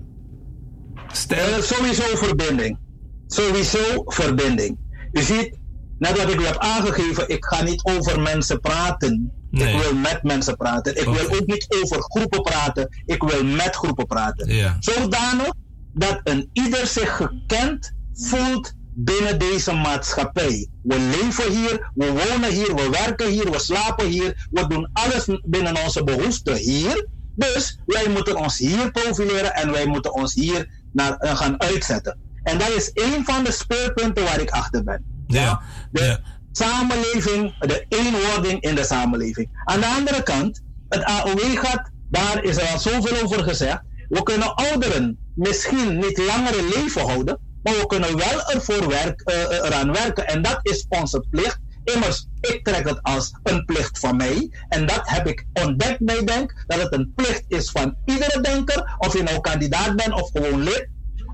Sowieso 1.62 2.16
verbinding. 2.16 2.78
Sowieso 3.26 4.02
verbinding. 4.06 4.78
U 5.12 5.22
ziet, 5.22 5.58
net 5.98 6.18
wat 6.18 6.32
ik 6.32 6.40
u 6.40 6.44
heb 6.44 6.58
aangegeven, 6.58 7.28
ik 7.28 7.44
ga 7.44 7.62
niet 7.62 7.82
over 7.84 8.20
mensen 8.20 8.60
praten. 8.60 9.30
Ik 9.50 9.80
wil 9.80 9.94
met 9.94 10.22
mensen 10.22 10.56
praten. 10.56 10.96
Ik 10.96 11.04
wil 11.04 11.36
ook 11.36 11.46
niet 11.46 11.66
over 11.82 12.02
groepen 12.02 12.42
praten. 12.42 12.88
Ik 13.06 13.22
wil 13.22 13.44
met 13.44 13.76
groepen 13.76 14.06
praten. 14.06 14.54
Ja. 14.54 14.76
Zodanig 14.80 15.52
dat 15.92 16.20
een 16.24 16.50
ieder 16.52 16.86
zich 16.86 17.16
gekend 17.16 17.92
voelt 18.14 18.72
binnen 18.94 19.38
deze 19.38 19.72
maatschappij. 19.72 20.68
We 20.82 20.98
leven 20.98 21.52
hier, 21.52 21.90
we 21.94 22.06
wonen 22.06 22.52
hier, 22.52 22.74
we 22.74 22.88
werken 22.90 23.30
hier, 23.30 23.50
we 23.50 23.58
slapen 23.58 24.06
hier, 24.06 24.46
we 24.50 24.66
doen 24.66 24.90
alles 24.92 25.28
binnen 25.44 25.84
onze 25.84 26.04
behoeften 26.04 26.56
hier. 26.56 27.08
Dus 27.34 27.78
wij 27.86 28.08
moeten 28.08 28.36
ons 28.36 28.58
hier 28.58 28.90
profileren 28.90 29.54
en 29.54 29.70
wij 29.72 29.86
moeten 29.86 30.14
ons 30.14 30.34
hier 30.34 30.75
naar, 30.96 31.16
eh, 31.16 31.36
gaan 31.36 31.60
uitzetten. 31.60 32.18
En 32.42 32.58
dat 32.58 32.68
is 32.68 32.90
een 32.94 33.24
van 33.24 33.44
de 33.44 33.52
speerpunten 33.52 34.24
waar 34.24 34.40
ik 34.40 34.50
achter 34.50 34.84
ben. 34.84 35.24
Ja. 35.26 35.60
De 35.90 36.20
samenleving, 36.52 37.58
de 37.58 37.86
eenwording 37.88 38.60
in 38.60 38.74
de 38.74 38.84
samenleving. 38.84 39.48
Aan 39.64 39.80
de 39.80 39.86
andere 39.86 40.22
kant, 40.22 40.62
het 40.88 41.04
AOW-gat, 41.04 41.90
daar 42.10 42.44
is 42.44 42.56
er 42.56 42.68
al 42.68 42.78
zoveel 42.78 43.22
over 43.24 43.42
gezegd. 43.42 43.80
We 44.08 44.22
kunnen 44.22 44.54
ouderen 44.54 45.18
misschien 45.34 45.98
niet 45.98 46.18
langer 46.18 46.58
in 46.58 46.68
leven 46.68 47.02
houden, 47.02 47.38
maar 47.62 47.74
we 47.74 47.86
kunnen 47.86 48.16
wel 48.16 48.50
ervoor 48.52 48.88
werk, 48.88 49.20
eh, 49.20 49.42
eraan 49.42 49.92
werken. 49.92 50.26
En 50.26 50.42
dat 50.42 50.58
is 50.62 50.86
onze 50.88 51.24
plicht. 51.30 51.58
Immers, 51.94 52.26
ik 52.40 52.64
trek 52.64 52.88
het 52.88 53.02
als 53.02 53.34
een 53.42 53.64
plicht 53.64 53.98
van 53.98 54.16
mij. 54.16 54.50
En 54.68 54.86
dat 54.86 55.00
heb 55.02 55.26
ik 55.26 55.46
ontdekt 55.52 56.04
bij 56.04 56.24
Denk, 56.24 56.64
dat 56.66 56.82
het 56.82 56.92
een 56.92 57.12
plicht 57.14 57.44
is 57.48 57.70
van 57.70 57.96
iedere 58.04 58.40
denker, 58.40 58.96
of 58.98 59.12
je 59.12 59.22
nou 59.22 59.40
kandidaat 59.40 59.96
bent 59.96 60.12
of 60.12 60.30
gewoon 60.32 60.62
lid, 60.62 60.88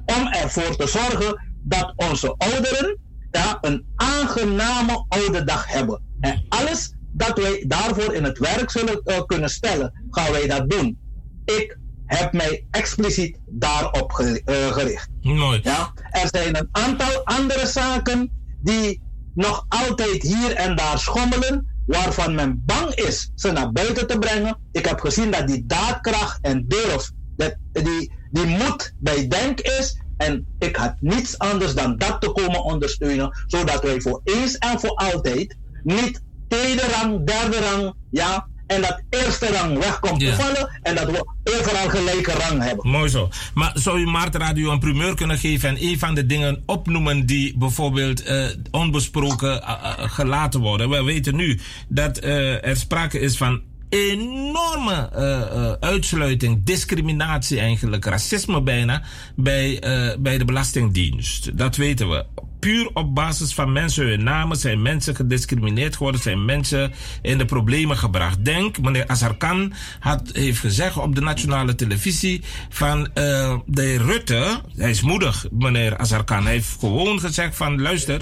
om 0.07 0.27
ervoor 0.27 0.77
te 0.77 0.87
zorgen 0.87 1.41
dat 1.62 1.93
onze 1.97 2.35
ouderen 2.39 2.99
ja, 3.31 3.59
een 3.61 3.87
aangename 3.97 5.05
oude 5.09 5.45
dag 5.45 5.66
hebben. 5.66 6.03
En 6.20 6.45
alles 6.49 6.95
dat 7.12 7.39
wij 7.39 7.65
daarvoor 7.66 8.15
in 8.15 8.24
het 8.24 8.39
werk 8.39 8.70
zullen 8.70 9.03
eh, 9.05 9.23
kunnen 9.27 9.51
stellen, 9.51 9.93
gaan 10.11 10.33
wij 10.33 10.47
dat 10.47 10.70
doen. 10.70 10.99
Ik 11.45 11.79
heb 12.07 12.33
mij 12.33 12.66
expliciet 12.70 13.39
daarop 13.47 14.12
eh, 14.12 14.73
gericht. 14.73 15.09
Mooi. 15.20 15.61
Ja? 15.62 15.93
Er 16.11 16.29
zijn 16.31 16.57
een 16.57 16.69
aantal 16.73 17.24
andere 17.24 17.66
zaken 17.66 18.31
die 18.62 19.03
nog 19.34 19.66
altijd 19.68 20.22
hier 20.22 20.54
en 20.54 20.76
daar 20.76 20.98
schommelen, 20.98 21.66
waarvan 21.86 22.34
men 22.34 22.62
bang 22.66 22.94
is 22.94 23.30
ze 23.34 23.52
naar 23.52 23.72
buiten 23.72 24.06
te 24.06 24.18
brengen. 24.18 24.59
Ik 24.72 24.84
heb 24.84 25.00
gezien 25.00 25.30
dat 25.30 25.46
die 25.46 25.66
daadkracht 25.66 26.38
en 26.40 26.64
durf, 26.68 27.10
dat, 27.36 27.56
die, 27.72 28.12
die 28.30 28.46
moed 28.46 28.94
bij 28.98 29.28
Denk 29.28 29.60
is. 29.60 30.00
En 30.16 30.46
ik 30.59 30.76
had 30.76 30.94
niets 31.00 31.38
anders 31.38 31.74
dan 31.74 31.98
dat 31.98 32.20
te 32.20 32.30
komen 32.30 32.64
ondersteunen, 32.64 33.42
zodat 33.46 33.82
wij 33.82 34.00
voor 34.00 34.20
eens 34.24 34.59
en 34.59 34.80
voor 34.80 34.94
altijd 34.94 35.56
niet 35.82 36.22
tweede 36.48 36.82
rang, 36.86 37.26
derde 37.26 37.59
rang, 37.59 37.94
ja, 38.10 38.48
en 38.74 38.81
dat 38.81 39.03
eerste 39.11 39.47
rang 39.47 39.78
weg 39.78 39.99
komt 39.99 40.20
te 40.20 40.35
vallen 40.35 40.81
en 40.82 40.94
dat 40.94 41.11
we 41.11 41.27
overal 41.44 41.89
gelijke 41.89 42.32
rang 42.32 42.62
hebben. 42.62 42.90
Mooi 42.90 43.09
zo. 43.09 43.28
Maar 43.55 43.73
zou 43.74 44.01
u 44.01 44.07
Maart 44.07 44.35
Radio 44.35 44.73
een 44.73 44.78
primeur 44.78 45.15
kunnen 45.15 45.39
geven 45.39 45.69
en 45.69 45.77
een 45.85 45.99
van 45.99 46.15
de 46.15 46.27
dingen 46.27 46.62
opnoemen 46.66 47.27
die 47.27 47.57
bijvoorbeeld 47.57 48.23
eh, 48.23 48.44
onbesproken 48.70 49.62
eh, 49.62 49.73
eh, 49.73 50.11
gelaten 50.11 50.61
worden? 50.61 50.90
We 50.90 51.03
weten 51.03 51.36
nu 51.36 51.61
dat 51.89 52.24
er 52.24 52.77
sprake 52.77 53.19
is 53.19 53.36
van 53.36 53.61
enorme 53.89 55.11
uitsluiting, 55.81 56.61
discriminatie 56.65 57.59
eigenlijk, 57.59 58.05
racisme 58.05 58.62
bijna, 58.62 59.03
bij, 59.35 59.82
bij 60.19 60.39
de 60.39 60.44
Belastingdienst. 60.44 61.59
Dat 61.59 61.77
weten 61.77 62.11
we. 62.11 62.24
Puur 62.62 62.90
op 62.94 63.14
basis 63.14 63.55
van 63.55 63.72
mensen 63.72 64.06
hun 64.06 64.24
namen 64.24 64.56
zijn 64.56 64.82
mensen 64.82 65.14
gediscrimineerd 65.16 65.97
geworden, 65.97 66.20
zijn 66.20 66.44
mensen 66.44 66.93
in 67.22 67.39
de 67.39 67.44
problemen 67.44 67.97
gebracht. 67.97 68.44
Denk, 68.44 68.78
meneer 68.80 69.06
Azarkan 69.06 69.72
had, 69.98 70.30
heeft 70.32 70.59
gezegd 70.59 70.97
op 70.97 71.14
de 71.14 71.20
nationale 71.20 71.74
televisie 71.74 72.43
van 72.68 73.09
eh, 73.14 73.59
de 73.66 73.97
Rutte, 73.97 74.60
hij 74.76 74.90
is 74.90 75.02
moedig, 75.02 75.47
meneer 75.51 75.97
Azarkan, 75.97 76.43
hij 76.43 76.52
heeft 76.52 76.76
gewoon 76.80 77.20
gezegd 77.20 77.56
van 77.56 77.80
luister, 77.80 78.20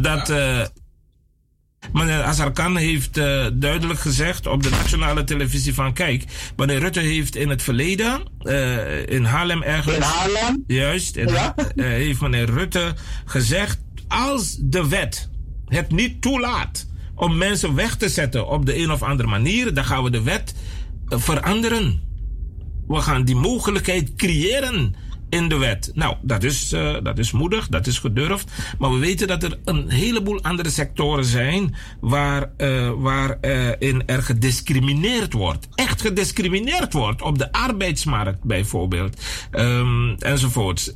dat... 0.00 0.30
eh, 0.30 0.60
Meneer 1.92 2.22
Azarkan 2.22 2.76
heeft 2.76 3.16
eh, 3.16 3.46
duidelijk 3.52 4.00
gezegd 4.00 4.46
op 4.46 4.62
de 4.62 4.70
nationale 4.70 5.24
televisie 5.24 5.74
van 5.74 5.92
kijk, 5.92 6.24
meneer 6.56 6.78
Rutte 6.78 7.00
heeft 7.00 7.36
in 7.36 7.48
het 7.48 7.62
verleden 7.62 8.22
eh, 8.40 9.06
in 9.06 9.24
Haarlem 9.24 9.62
ergens... 9.62 9.96
In 9.96 10.02
Haarlem? 10.02 10.64
Juist, 10.66 11.16
in 11.16 11.28
eh, 11.28 11.54
heeft 11.76 12.20
meneer 12.20 12.50
Rutte 12.50 12.94
gezegd 13.24 13.78
als 14.08 14.56
de 14.60 14.88
wet 14.88 15.28
het 15.66 15.90
niet 15.90 16.22
toelaat 16.22 16.86
om 17.14 17.36
mensen 17.36 17.74
weg 17.74 17.96
te 17.96 18.08
zetten 18.08 18.48
op 18.48 18.66
de 18.66 18.78
een 18.78 18.90
of 18.90 19.02
andere 19.02 19.28
manier, 19.28 19.74
dan 19.74 19.84
gaan 19.84 20.02
we 20.02 20.10
de 20.10 20.22
wet 20.22 20.54
veranderen. 21.08 22.00
We 22.86 23.00
gaan 23.00 23.24
die 23.24 23.34
mogelijkheid 23.34 24.14
creëren 24.16 24.94
in 25.28 25.48
de 25.48 25.56
wet. 25.56 25.90
Nou, 25.94 26.16
dat 26.22 26.42
is, 26.42 26.72
eh, 26.72 26.96
dat 27.02 27.18
is 27.18 27.32
moedig, 27.32 27.68
dat 27.68 27.86
is 27.86 27.98
gedurfd. 27.98 28.52
Maar 28.78 28.90
we 28.90 28.98
weten 28.98 29.26
dat 29.26 29.42
er 29.42 29.58
een 29.64 29.90
heleboel 29.90 30.42
andere 30.42 30.70
sectoren 30.70 31.24
zijn 31.24 31.74
waar, 32.00 32.50
eh 32.56 32.90
waar 32.96 33.38
eh, 33.40 33.68
in 33.78 34.06
er 34.06 34.22
gediscrimineerd 34.22 35.32
wordt. 35.32 35.68
Echt 35.74 36.00
gediscrimineerd 36.00 36.92
wordt. 36.92 37.22
Op 37.22 37.38
de 37.38 37.52
arbeidsmarkt 37.52 38.44
bijvoorbeeld. 38.44 39.22
Ehm, 39.50 40.10
enzovoorts. 40.18 40.94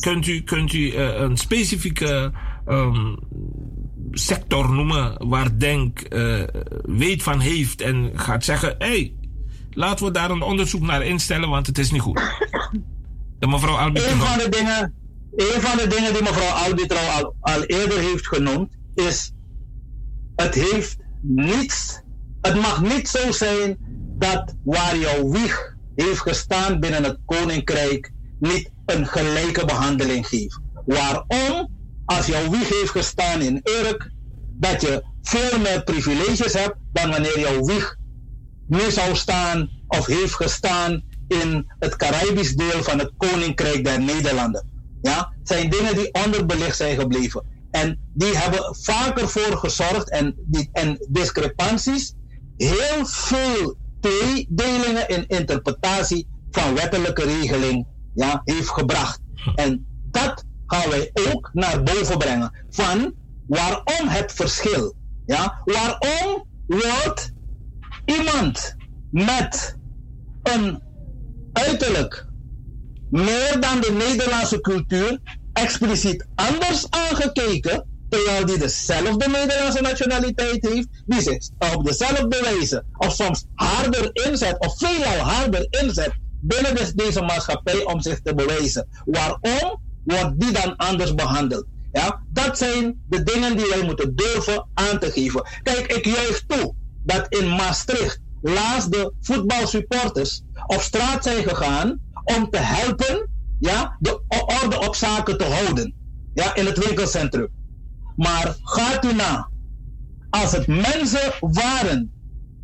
Kunt 0.00 0.26
u, 0.26 0.42
kunt 0.42 0.72
u 0.72 0.96
een 0.96 1.36
specifieke 1.36 2.32
ehm, 2.66 3.14
sector 4.10 4.72
noemen 4.72 5.28
waar 5.28 5.58
Denk 5.58 6.08
weet 6.82 7.22
van 7.22 7.40
heeft 7.40 7.80
en 7.80 8.10
gaat 8.14 8.44
zeggen: 8.44 8.74
hey, 8.78 9.12
laten 9.70 10.06
we 10.06 10.12
daar 10.12 10.30
een 10.30 10.42
onderzoek 10.42 10.82
naar 10.82 11.04
instellen, 11.04 11.48
want 11.48 11.66
het 11.66 11.78
is 11.78 11.90
niet 11.90 12.00
goed. 12.00 12.20
De 13.46 13.52
mevrouw 13.52 13.76
Albi. 13.76 14.00
Een 14.00 14.20
van 14.20 14.38
de 14.38 14.48
dingen, 14.48 14.94
een 15.36 15.60
van 15.60 15.76
de 15.76 15.86
dingen 15.86 16.12
die 16.12 16.22
mevrouw 16.22 16.50
Albitrouw 16.50 17.08
al, 17.08 17.34
al 17.40 17.62
eerder 17.62 17.98
heeft 17.98 18.26
genoemd, 18.26 18.76
is 18.94 19.32
het 20.36 20.54
heeft 20.54 20.96
niets, 21.22 22.02
het 22.40 22.54
mag 22.54 22.82
niet 22.82 23.08
zo 23.08 23.32
zijn 23.32 23.76
dat 24.18 24.54
waar 24.64 24.96
jouw 24.96 25.30
wieg 25.30 25.76
heeft 25.94 26.20
gestaan 26.20 26.80
binnen 26.80 27.04
het 27.04 27.18
koninkrijk 27.24 28.12
niet 28.38 28.70
een 28.86 29.06
gelijke 29.06 29.64
behandeling 29.64 30.26
geeft. 30.26 30.60
Waarom? 30.86 31.68
Als 32.04 32.26
jouw 32.26 32.50
wieg 32.50 32.68
heeft 32.68 32.90
gestaan 32.90 33.40
in 33.40 33.60
Urk, 33.64 34.10
dat 34.58 34.80
je 34.80 35.04
veel 35.22 35.58
meer 35.58 35.82
privileges 35.84 36.52
hebt 36.52 36.76
dan 36.92 37.10
wanneer 37.10 37.40
jouw 37.40 37.64
wieg 37.64 37.96
nu 38.68 38.90
zou 38.90 39.16
staan 39.16 39.70
of 39.86 40.06
heeft 40.06 40.34
gestaan 40.34 41.02
in 41.28 41.72
het 41.78 41.96
Caribisch 41.96 42.54
deel 42.54 42.82
van 42.82 42.98
het 42.98 43.12
Koninkrijk 43.16 43.84
der 43.84 44.00
Nederlanden. 44.00 44.66
Ja, 45.02 45.32
zijn 45.42 45.70
dingen 45.70 45.94
die 45.94 46.14
onderbelicht 46.24 46.76
zijn 46.76 46.98
gebleven. 46.98 47.44
En 47.70 47.98
die 48.14 48.36
hebben 48.36 48.76
vaker 48.80 49.28
voor 49.28 49.56
gezorgd 49.56 50.10
en, 50.10 50.34
die, 50.46 50.68
en 50.72 51.06
discrepanties, 51.08 52.14
heel 52.56 53.06
veel 53.06 53.76
tweedelingen 54.00 55.08
in 55.08 55.26
interpretatie 55.26 56.26
van 56.50 56.74
wettelijke 56.74 57.22
regeling 57.24 57.86
ja, 58.14 58.42
heeft 58.44 58.68
gebracht. 58.68 59.20
En 59.54 59.86
dat 60.10 60.44
gaan 60.66 60.90
wij 60.90 61.10
ook 61.32 61.50
naar 61.52 61.82
boven 61.82 62.18
brengen. 62.18 62.52
Van 62.70 63.14
waarom 63.46 64.08
het 64.08 64.32
verschil? 64.32 64.94
Ja? 65.26 65.62
Waarom 65.64 66.44
wordt 66.66 67.32
iemand 68.04 68.76
met 69.10 69.76
een 70.42 70.82
uiterlijk 71.56 72.26
meer 73.08 73.60
dan 73.60 73.80
de 73.80 73.92
Nederlandse 73.92 74.60
cultuur 74.60 75.18
expliciet 75.52 76.26
anders 76.34 76.90
aangekeken, 76.90 77.86
terwijl 78.08 78.46
die 78.46 78.58
dezelfde 78.58 79.28
Nederlandse 79.28 79.80
nationaliteit 79.80 80.66
heeft, 80.68 80.88
die 81.06 81.22
zich 81.22 81.50
op 81.74 81.84
dezelfde 81.84 82.40
wijze, 82.42 82.84
of 82.96 83.14
soms 83.14 83.46
harder 83.54 84.10
inzet, 84.12 84.58
of 84.58 84.78
veelal 84.78 85.18
harder 85.18 85.66
inzet 85.70 86.16
binnen 86.40 86.96
deze 86.96 87.20
maatschappij 87.20 87.84
om 87.84 88.00
zich 88.00 88.20
te 88.20 88.34
bewijzen. 88.34 88.88
Waarom 89.04 89.80
wordt 90.02 90.40
die 90.40 90.52
dan 90.52 90.76
anders 90.76 91.14
behandeld? 91.14 91.66
Ja, 91.92 92.22
dat 92.28 92.58
zijn 92.58 93.02
de 93.08 93.22
dingen 93.22 93.56
die 93.56 93.66
wij 93.68 93.82
moeten 93.82 94.14
durven 94.14 94.68
aan 94.74 94.98
te 94.98 95.10
geven. 95.10 95.46
Kijk, 95.62 95.92
ik 95.92 96.04
juich 96.04 96.42
toe 96.46 96.74
dat 97.04 97.26
in 97.28 97.48
Maastricht 97.48 98.20
laatst 98.40 98.92
de 98.92 99.12
voetbalsupporters 99.20 100.42
op 100.66 100.80
straat 100.80 101.24
zijn 101.24 101.42
gegaan 101.42 102.00
om 102.24 102.50
te 102.50 102.58
helpen 102.58 103.28
ja, 103.58 103.96
de 103.98 104.20
orde 104.62 104.80
op 104.80 104.94
zaken 104.94 105.38
te 105.38 105.44
houden 105.44 105.94
ja, 106.34 106.54
in 106.54 106.66
het 106.66 106.86
winkelcentrum. 106.86 107.48
Maar 108.16 108.56
gaat 108.62 109.04
u 109.04 109.14
na, 109.14 109.50
als 110.30 110.52
het 110.52 110.66
mensen 110.66 111.32
waren, 111.40 112.12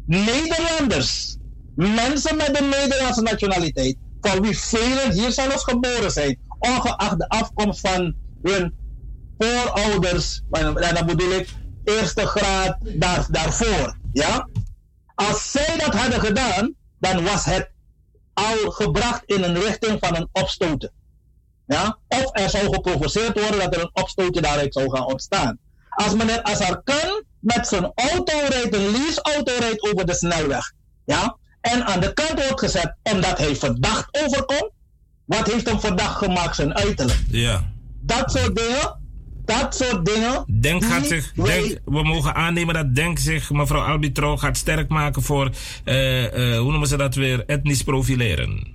Nederlanders, 0.06 1.36
mensen 1.74 2.36
met 2.36 2.60
een 2.60 2.68
Nederlandse 2.68 3.22
nationaliteit, 3.22 3.96
van 4.20 4.40
wie 4.40 4.58
velen 4.58 5.12
hier 5.12 5.32
zelfs 5.32 5.64
geboren 5.64 6.10
zijn, 6.10 6.38
ongeacht 6.58 7.18
de 7.18 7.28
afkomst 7.28 7.80
van 7.80 8.14
hun 8.42 8.74
voorouders, 9.38 10.42
en 10.50 10.94
dan 10.94 11.06
bedoel 11.06 11.32
ik 11.32 11.54
eerste 11.84 12.26
graad 12.26 12.76
daar, 12.94 13.26
daarvoor. 13.30 13.98
Ja? 14.12 14.48
Als 15.14 15.50
zij 15.50 15.76
dat 15.78 15.94
hadden 15.94 16.20
gedaan, 16.20 16.74
dan 16.98 17.24
was 17.24 17.44
het 17.44 17.70
al 18.34 18.70
gebracht 18.70 19.22
in 19.24 19.42
een 19.42 19.60
richting 19.60 19.98
van 20.00 20.16
een 20.16 20.28
opstoten. 20.32 20.92
Ja? 21.66 21.98
Of 22.08 22.30
er 22.32 22.50
zou 22.50 22.74
geprovoceerd 22.74 23.40
worden 23.40 23.58
dat 23.58 23.74
er 23.74 23.80
een 23.80 23.90
opstootje 23.92 24.40
daaruit 24.40 24.74
zou 24.74 24.90
gaan 24.90 25.06
ontstaan. 25.06 25.58
Als 25.90 26.14
meneer 26.14 26.42
Azarkan 26.42 27.24
met 27.38 27.66
zijn 27.66 27.92
auto 27.94 28.38
rijdt, 28.48 28.74
een 28.74 28.90
leaseauto 28.90 29.52
rijdt 29.58 29.82
over 29.82 30.06
de 30.06 30.14
snelweg. 30.14 30.72
Ja? 31.04 31.36
En 31.60 31.84
aan 31.84 32.00
de 32.00 32.12
kant 32.12 32.32
wordt 32.32 32.58
gezet 32.58 32.94
omdat 33.02 33.38
hij 33.38 33.56
verdacht 33.56 34.18
overkomt. 34.24 34.70
Wat 35.24 35.50
heeft 35.52 35.68
hem 35.68 35.80
verdacht 35.80 36.16
gemaakt? 36.16 36.56
Zijn 36.56 36.74
uiterlijk. 36.74 37.20
Ja. 37.28 37.70
Dat 38.00 38.30
soort 38.30 38.56
dingen. 38.56 39.00
Dat 39.44 39.74
soort 39.76 40.04
dingen. 40.06 40.44
Denk 40.60 40.84
gaat 40.84 41.06
zich, 41.06 41.32
wij- 41.34 41.62
denk, 41.62 41.78
we 41.84 42.02
mogen 42.02 42.34
aannemen 42.34 42.74
dat 42.74 42.94
Denk 42.94 43.18
zich, 43.18 43.50
mevrouw 43.50 43.82
Albitro, 43.82 44.36
gaat 44.36 44.56
sterk 44.56 44.88
maken 44.88 45.22
voor, 45.22 45.50
eh, 45.84 46.24
eh, 46.54 46.58
hoe 46.60 46.70
noemen 46.70 46.88
ze 46.88 46.96
dat 46.96 47.14
weer, 47.14 47.44
etnisch 47.46 47.82
profileren. 47.82 48.66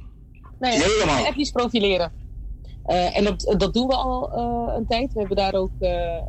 Nee, 0.60 0.72
Helemaal. 0.84 1.26
etnisch 1.26 1.52
profileren. 1.52 2.12
Eh, 2.88 3.18
en 3.18 3.24
dat, 3.24 3.56
dat 3.58 3.74
doen 3.74 3.88
we 3.88 3.96
al 3.96 4.32
eh, 4.34 4.74
een 4.78 4.86
tijd. 4.88 5.14
We 5.14 5.20
hebben 5.20 5.38
daar 5.38 5.54
ook 5.54 5.72
eh, 5.80 6.22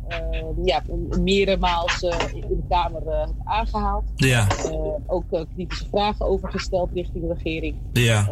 ja, 0.63 0.81
meermaals 1.19 2.01
in 2.33 2.41
de 2.49 2.63
Kamer 2.69 3.07
eh, 3.07 3.29
aangehaald. 3.43 4.03
Ja. 4.15 4.47
Ook 5.07 5.23
kritische 5.55 5.85
vragen 5.91 6.25
over 6.25 6.49
gesteld 6.51 6.89
richting 6.93 7.27
de 7.27 7.33
regering. 7.33 7.75
Ja. 7.93 8.27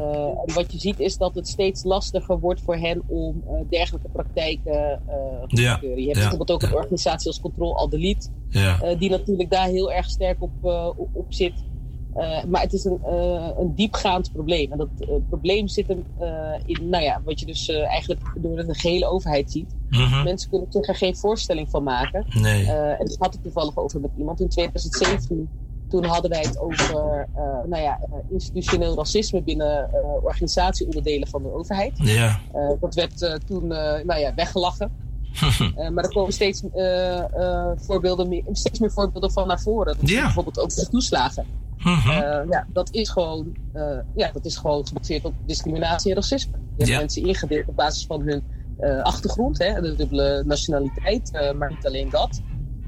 En 0.46 0.54
wat 0.54 0.72
je 0.72 0.80
ziet 0.80 1.00
is 1.00 1.18
dat 1.18 1.36
het 1.36 1.48
steeds 1.48 1.84
lastiger 1.84 2.40
wordt 2.40 2.62
voor 2.62 2.76
hen 2.76 3.02
om 3.08 3.44
dergelijke 3.70 4.08
praktijken 4.10 5.02
te 5.48 5.62
Ja. 5.62 5.76
keuren. 5.76 6.00
Je 6.00 6.06
hebt 6.08 6.20
bijvoorbeeld 6.20 6.52
ook 6.52 6.62
een 6.62 6.76
organisatie 6.76 7.28
als 7.28 7.40
Control 7.40 7.76
Al 7.78 7.90
Delete, 7.90 8.28
Ja. 8.50 8.96
die 8.96 9.10
natuurlijk 9.10 9.50
daar 9.50 9.68
heel 9.68 9.92
erg 9.92 10.10
sterk 10.10 10.42
op, 10.44 10.64
op, 10.98 11.10
op 11.14 11.26
zit. 11.30 11.54
Eh, 12.18 12.44
maar 12.44 12.62
het 12.62 12.74
is 12.74 12.86
een, 12.86 13.00
eh, 13.04 13.50
een 13.58 13.76
diepgaand 13.76 14.32
probleem. 14.32 14.72
En 14.72 14.78
dat 14.78 14.88
eh, 15.00 15.08
probleem 15.30 15.68
zit 15.68 15.88
hem 15.88 16.06
in, 16.66 16.90
nou 16.90 17.04
ja, 17.04 17.22
wat 17.26 17.40
je 17.40 17.46
dus 17.46 17.70
eigenlijk 17.70 18.22
door 18.36 18.56
de 18.56 18.74
gehele 18.74 19.06
overheid 19.06 19.52
ziet. 19.52 19.76
Mhm. 19.90 20.24
Mensen 20.24 20.50
kunnen 20.50 20.72
zich 20.72 20.88
er 20.88 20.96
geen 20.96 21.16
voorstelling 21.16 21.70
van 21.70 21.84
maken. 21.84 22.26
Nee. 22.30 22.72
En 22.72 23.06
ik 23.06 23.16
had 23.20 23.34
het 23.34 23.44
toevallig 23.44 23.78
over 23.78 24.00
met 24.00 24.10
iemand 24.18 24.40
in 24.40 24.50
2017. 24.50 25.50
Toen 25.90 26.06
hadden 26.06 26.32
wij 26.32 26.42
het 26.42 26.60
over 26.60 27.28
nou 27.68 27.82
ja, 27.84 28.00
institutioneel 28.30 28.96
racisme 28.96 29.42
binnen 29.42 29.90
organisatieonderdelen 30.24 31.28
van 31.28 31.44
de 31.44 31.54
overheid. 31.54 31.94
Ja. 31.96 32.40
Dat 32.80 32.96
werd 32.96 33.40
toen 33.46 33.68
nou 33.68 34.16
ja, 34.16 34.34
weggelachen. 34.36 34.92
Maar 35.94 36.04
er 36.04 36.14
komen 36.14 36.34
steeds, 36.34 36.64
voorbeelden 37.76 38.30
meer, 38.30 38.44
steeds 38.52 38.80
meer 38.80 38.92
voorbeelden 38.92 39.32
van 39.32 39.48
naar 39.48 39.62
voren. 39.62 39.98
Ja. 40.02 40.24
Bijvoorbeeld 40.24 40.60
ook 40.60 40.76
de 40.76 40.88
toeslagen. 40.90 41.46
Mhm. 41.88 42.10
Eh, 42.10 42.50
ja, 42.50 42.68
dat 42.74 42.94
is 42.94 43.10
gewoon, 43.10 43.56
eh, 43.74 43.98
ja, 44.16 44.32
dat 44.32 44.46
is 44.46 44.58
gewoon 44.58 44.88
gebaseerd 44.88 45.24
op 45.26 45.34
discriminatie 45.46 46.10
en 46.10 46.16
racisme. 46.16 46.58
Je 46.58 46.64
hebt 46.78 46.90
Ja. 46.90 46.98
mensen 47.00 47.24
ingedeeld 47.24 47.68
op 47.68 47.76
basis 47.76 48.06
van 48.06 48.22
hun 48.22 48.44
eh, 48.78 49.02
achtergrond, 49.02 49.58
hè, 49.58 49.82
de 49.82 49.96
dubbele 49.96 50.44
nationaliteit, 50.46 51.54
maar 51.58 51.70
niet 51.70 51.86
alleen 51.86 52.10
dat. 52.10 52.42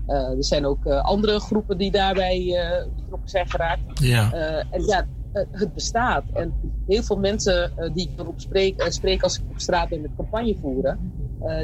Er 0.06 0.44
zijn 0.44 0.66
ook 0.66 0.86
andere 0.88 1.40
groepen 1.40 1.78
die 1.78 1.92
daarbij 1.92 2.56
eh, 2.56 2.86
betrokken 2.96 3.30
zijn 3.30 3.50
geraakt. 3.50 3.82
Ja. 3.94 4.32
En 4.70 4.86
ja, 4.86 5.08
het 5.52 5.74
bestaat. 5.74 6.24
En 6.34 6.54
heel 6.88 7.04
veel 7.04 7.18
mensen 7.18 7.72
die 7.94 8.10
ik 8.12 8.20
erop 8.20 8.40
spreek, 8.42 8.86
spreek 8.90 9.24
als 9.24 9.38
ik 9.38 9.44
op 9.50 9.60
straat 9.60 9.90
ben 9.90 10.02
met 10.02 10.12
campagne 10.16 10.58
voeren, 10.62 11.14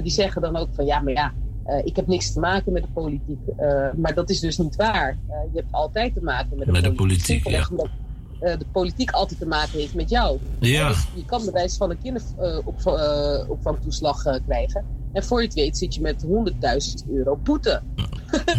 die 0.01 0.11
zeggen 0.11 0.41
dan 0.41 0.55
ook 0.55 0.69
van 0.73 0.85
ja, 0.85 0.99
maar 0.99 1.13
ja, 1.13 1.33
eh, 1.65 1.85
ik 1.85 1.95
heb 1.95 2.07
niks 2.07 2.33
te 2.33 2.39
maken 2.39 2.73
met 2.73 2.81
de 2.83 2.89
politiek. 2.93 3.39
Eh, 3.57 3.87
maar 3.95 4.13
dat 4.13 4.29
is 4.29 4.39
dus 4.39 4.57
niet 4.57 4.75
waar. 4.75 5.09
Eh, 5.27 5.35
je 5.53 5.59
hebt 5.59 5.71
altijd 5.71 6.13
te 6.13 6.23
maken 6.23 6.57
met 6.57 6.65
de 6.65 6.71
Met 6.71 6.83
de 6.83 6.93
politiek. 6.93 7.43
politiek, 7.43 7.79
eh, 7.79 7.85
de 8.39 8.65
politiek 8.71 9.11
altijd 9.11 9.39
te 9.39 9.45
maken 9.45 9.79
heeft 9.79 9.93
met 9.93 10.09
jou. 10.09 10.39
Ja. 10.59 10.87
Dus 10.87 11.05
je 11.13 11.25
kan 11.25 11.45
bewijs 11.45 11.77
van 11.77 11.89
een 11.89 12.01
kinderopvangtoeslag 12.01 14.25
eh, 14.25 14.35
krijgen. 14.45 14.85
En 15.13 15.23
voor 15.23 15.39
je 15.41 15.45
het 15.45 15.55
weet 15.55 15.77
zit 15.77 15.95
je 15.95 16.01
met 16.01 16.25
100.000 16.25 16.29
euro 17.11 17.35
boete. 17.43 17.81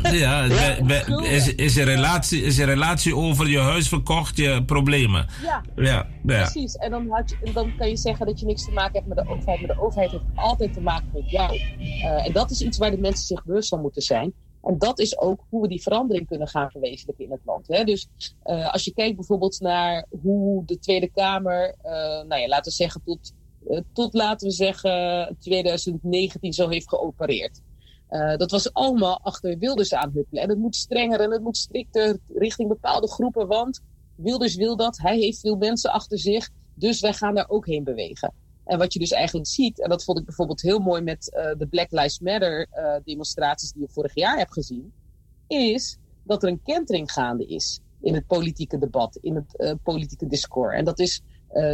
Ja, 0.03 0.47
be- 0.47 0.79
be- 0.87 1.03
gulden. 1.05 1.31
is, 1.31 1.55
is, 1.55 1.77
een 1.77 1.85
relatie, 1.85 2.43
is 2.43 2.59
een 2.59 2.65
relatie 2.65 3.17
over 3.17 3.49
je 3.49 3.59
huis 3.59 3.89
verkocht, 3.89 4.37
je 4.37 4.65
problemen. 4.65 5.27
Ja. 5.43 5.63
Ja, 5.77 5.83
ja. 5.83 6.07
Precies, 6.23 6.77
en 6.77 6.91
dan, 6.91 7.07
had 7.11 7.31
je, 7.31 7.37
en 7.45 7.53
dan 7.53 7.73
kan 7.79 7.89
je 7.89 7.97
zeggen 7.97 8.27
dat 8.27 8.41
je 8.41 8.47
niks 8.47 8.65
te 8.65 8.71
maken 8.71 8.93
hebt 8.93 9.07
met 9.07 9.17
de 9.17 9.29
overheid. 9.31 9.67
Maar 9.67 9.77
de 9.77 9.83
overheid 9.83 10.11
heeft 10.11 10.23
altijd 10.35 10.73
te 10.73 10.81
maken 10.81 11.09
met 11.13 11.31
jou. 11.31 11.59
Eh, 11.79 12.27
en 12.27 12.33
dat 12.33 12.51
is 12.51 12.63
iets 12.63 12.79
waar 12.79 12.91
de 12.91 12.99
mensen 12.99 13.27
zich 13.27 13.45
bewust 13.45 13.69
van 13.69 13.81
moeten 13.81 14.03
zijn. 14.03 14.33
En 14.67 14.79
dat 14.79 14.99
is 14.99 15.19
ook 15.19 15.41
hoe 15.49 15.63
we 15.63 15.69
die 15.69 15.83
verandering 15.83 16.27
kunnen 16.27 16.49
gaan 16.49 16.71
verwezenlijken 16.71 17.25
in 17.25 17.31
het 17.31 17.41
land. 17.45 17.69
Hè? 17.69 17.85
Dus 17.85 18.09
eh, 18.43 18.73
als 18.73 18.85
je 18.85 18.93
kijkt 18.93 19.17
bijvoorbeeld 19.17 19.61
naar 19.61 20.07
hoe 20.23 20.65
de 20.65 20.79
Tweede 20.79 21.11
Kamer, 21.11 21.75
eh, 21.83 21.93
nou 22.27 22.37
ja, 22.37 22.49
laten 22.49 22.71
we 22.71 22.77
zeggen 22.77 23.03
tot, 23.05 23.33
eh, 23.69 23.81
tot 23.93 24.15
laten 24.15 24.47
we 24.47 24.53
zeggen 24.53 25.37
2019 25.41 26.53
zo 26.53 26.69
heeft 26.69 26.89
geopereerd. 26.89 27.61
Dat 28.37 28.51
was 28.51 28.73
allemaal 28.73 29.21
achter 29.23 29.59
Wilders 29.59 29.95
aanhuppelen. 29.95 30.43
En 30.43 30.49
het 30.49 30.59
moet 30.59 30.77
strenger 30.77 31.21
en 31.21 31.31
het 31.31 31.43
moet 31.43 31.57
strikter 31.57 32.19
richting 32.35 32.69
bepaalde 32.69 33.09
groepen. 33.09 33.47
Want 33.47 33.81
Wilders 34.17 34.55
wil 34.55 34.77
dat. 34.77 34.99
Hij 34.99 35.19
heeft 35.19 35.41
veel 35.41 35.57
mensen 35.57 35.93
achter 35.93 36.19
zich. 36.19 36.49
Dus 36.75 37.01
wij 37.01 37.13
gaan 37.13 37.35
daar 37.35 37.49
ook 37.49 37.67
heen 37.67 37.85
bewegen. 37.85 38.33
En 38.67 38.79
wat 38.79 38.93
je 38.93 38.99
dus 38.99 39.11
eigenlijk 39.11 39.49
ziet, 39.49 39.81
en 39.81 39.89
dat 39.89 40.05
vond 40.05 40.19
ik 40.19 40.25
bijvoorbeeld 40.25 40.63
heel 40.63 40.79
mooi 40.79 41.03
met 41.03 41.35
eh, 41.35 41.51
de 41.59 41.67
Black 41.67 41.91
Lives 41.91 42.19
Matter 42.21 42.67
eh, 42.71 42.95
demonstraties 43.05 43.73
die 43.73 43.83
je 43.83 43.89
vorig 43.89 44.15
jaar 44.15 44.39
hebt 44.39 44.53
gezien, 44.53 44.93
is 45.47 45.99
dat 46.23 46.43
er 46.43 46.49
een 46.49 46.63
kentering 46.63 47.13
gaande 47.13 47.47
is 47.47 47.81
in 48.01 48.15
het 48.15 48.27
politieke 48.27 48.79
debat, 48.79 49.19
in 49.21 49.35
het 49.35 49.57
eh, 49.57 49.73
politieke 49.83 50.27
discours. 50.27 50.77
En 50.77 50.85
dat 50.85 50.99
is 50.99 51.23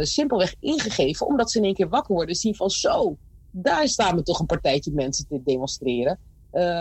simpelweg 0.01 0.55
ingegeven 0.59 1.27
omdat 1.27 1.51
ze 1.51 1.57
in 1.57 1.63
één 1.63 1.73
keer 1.73 1.89
wakker 1.89 2.13
worden 2.13 2.33
en 2.33 2.39
zien 2.39 2.55
van 2.55 2.69
zo, 2.69 3.17
daar 3.51 3.87
staan 3.87 4.15
we 4.15 4.23
toch 4.23 4.39
een 4.39 4.45
partijtje 4.45 4.91
mensen 4.91 5.27
te 5.27 5.41
demonstreren. 5.43 6.19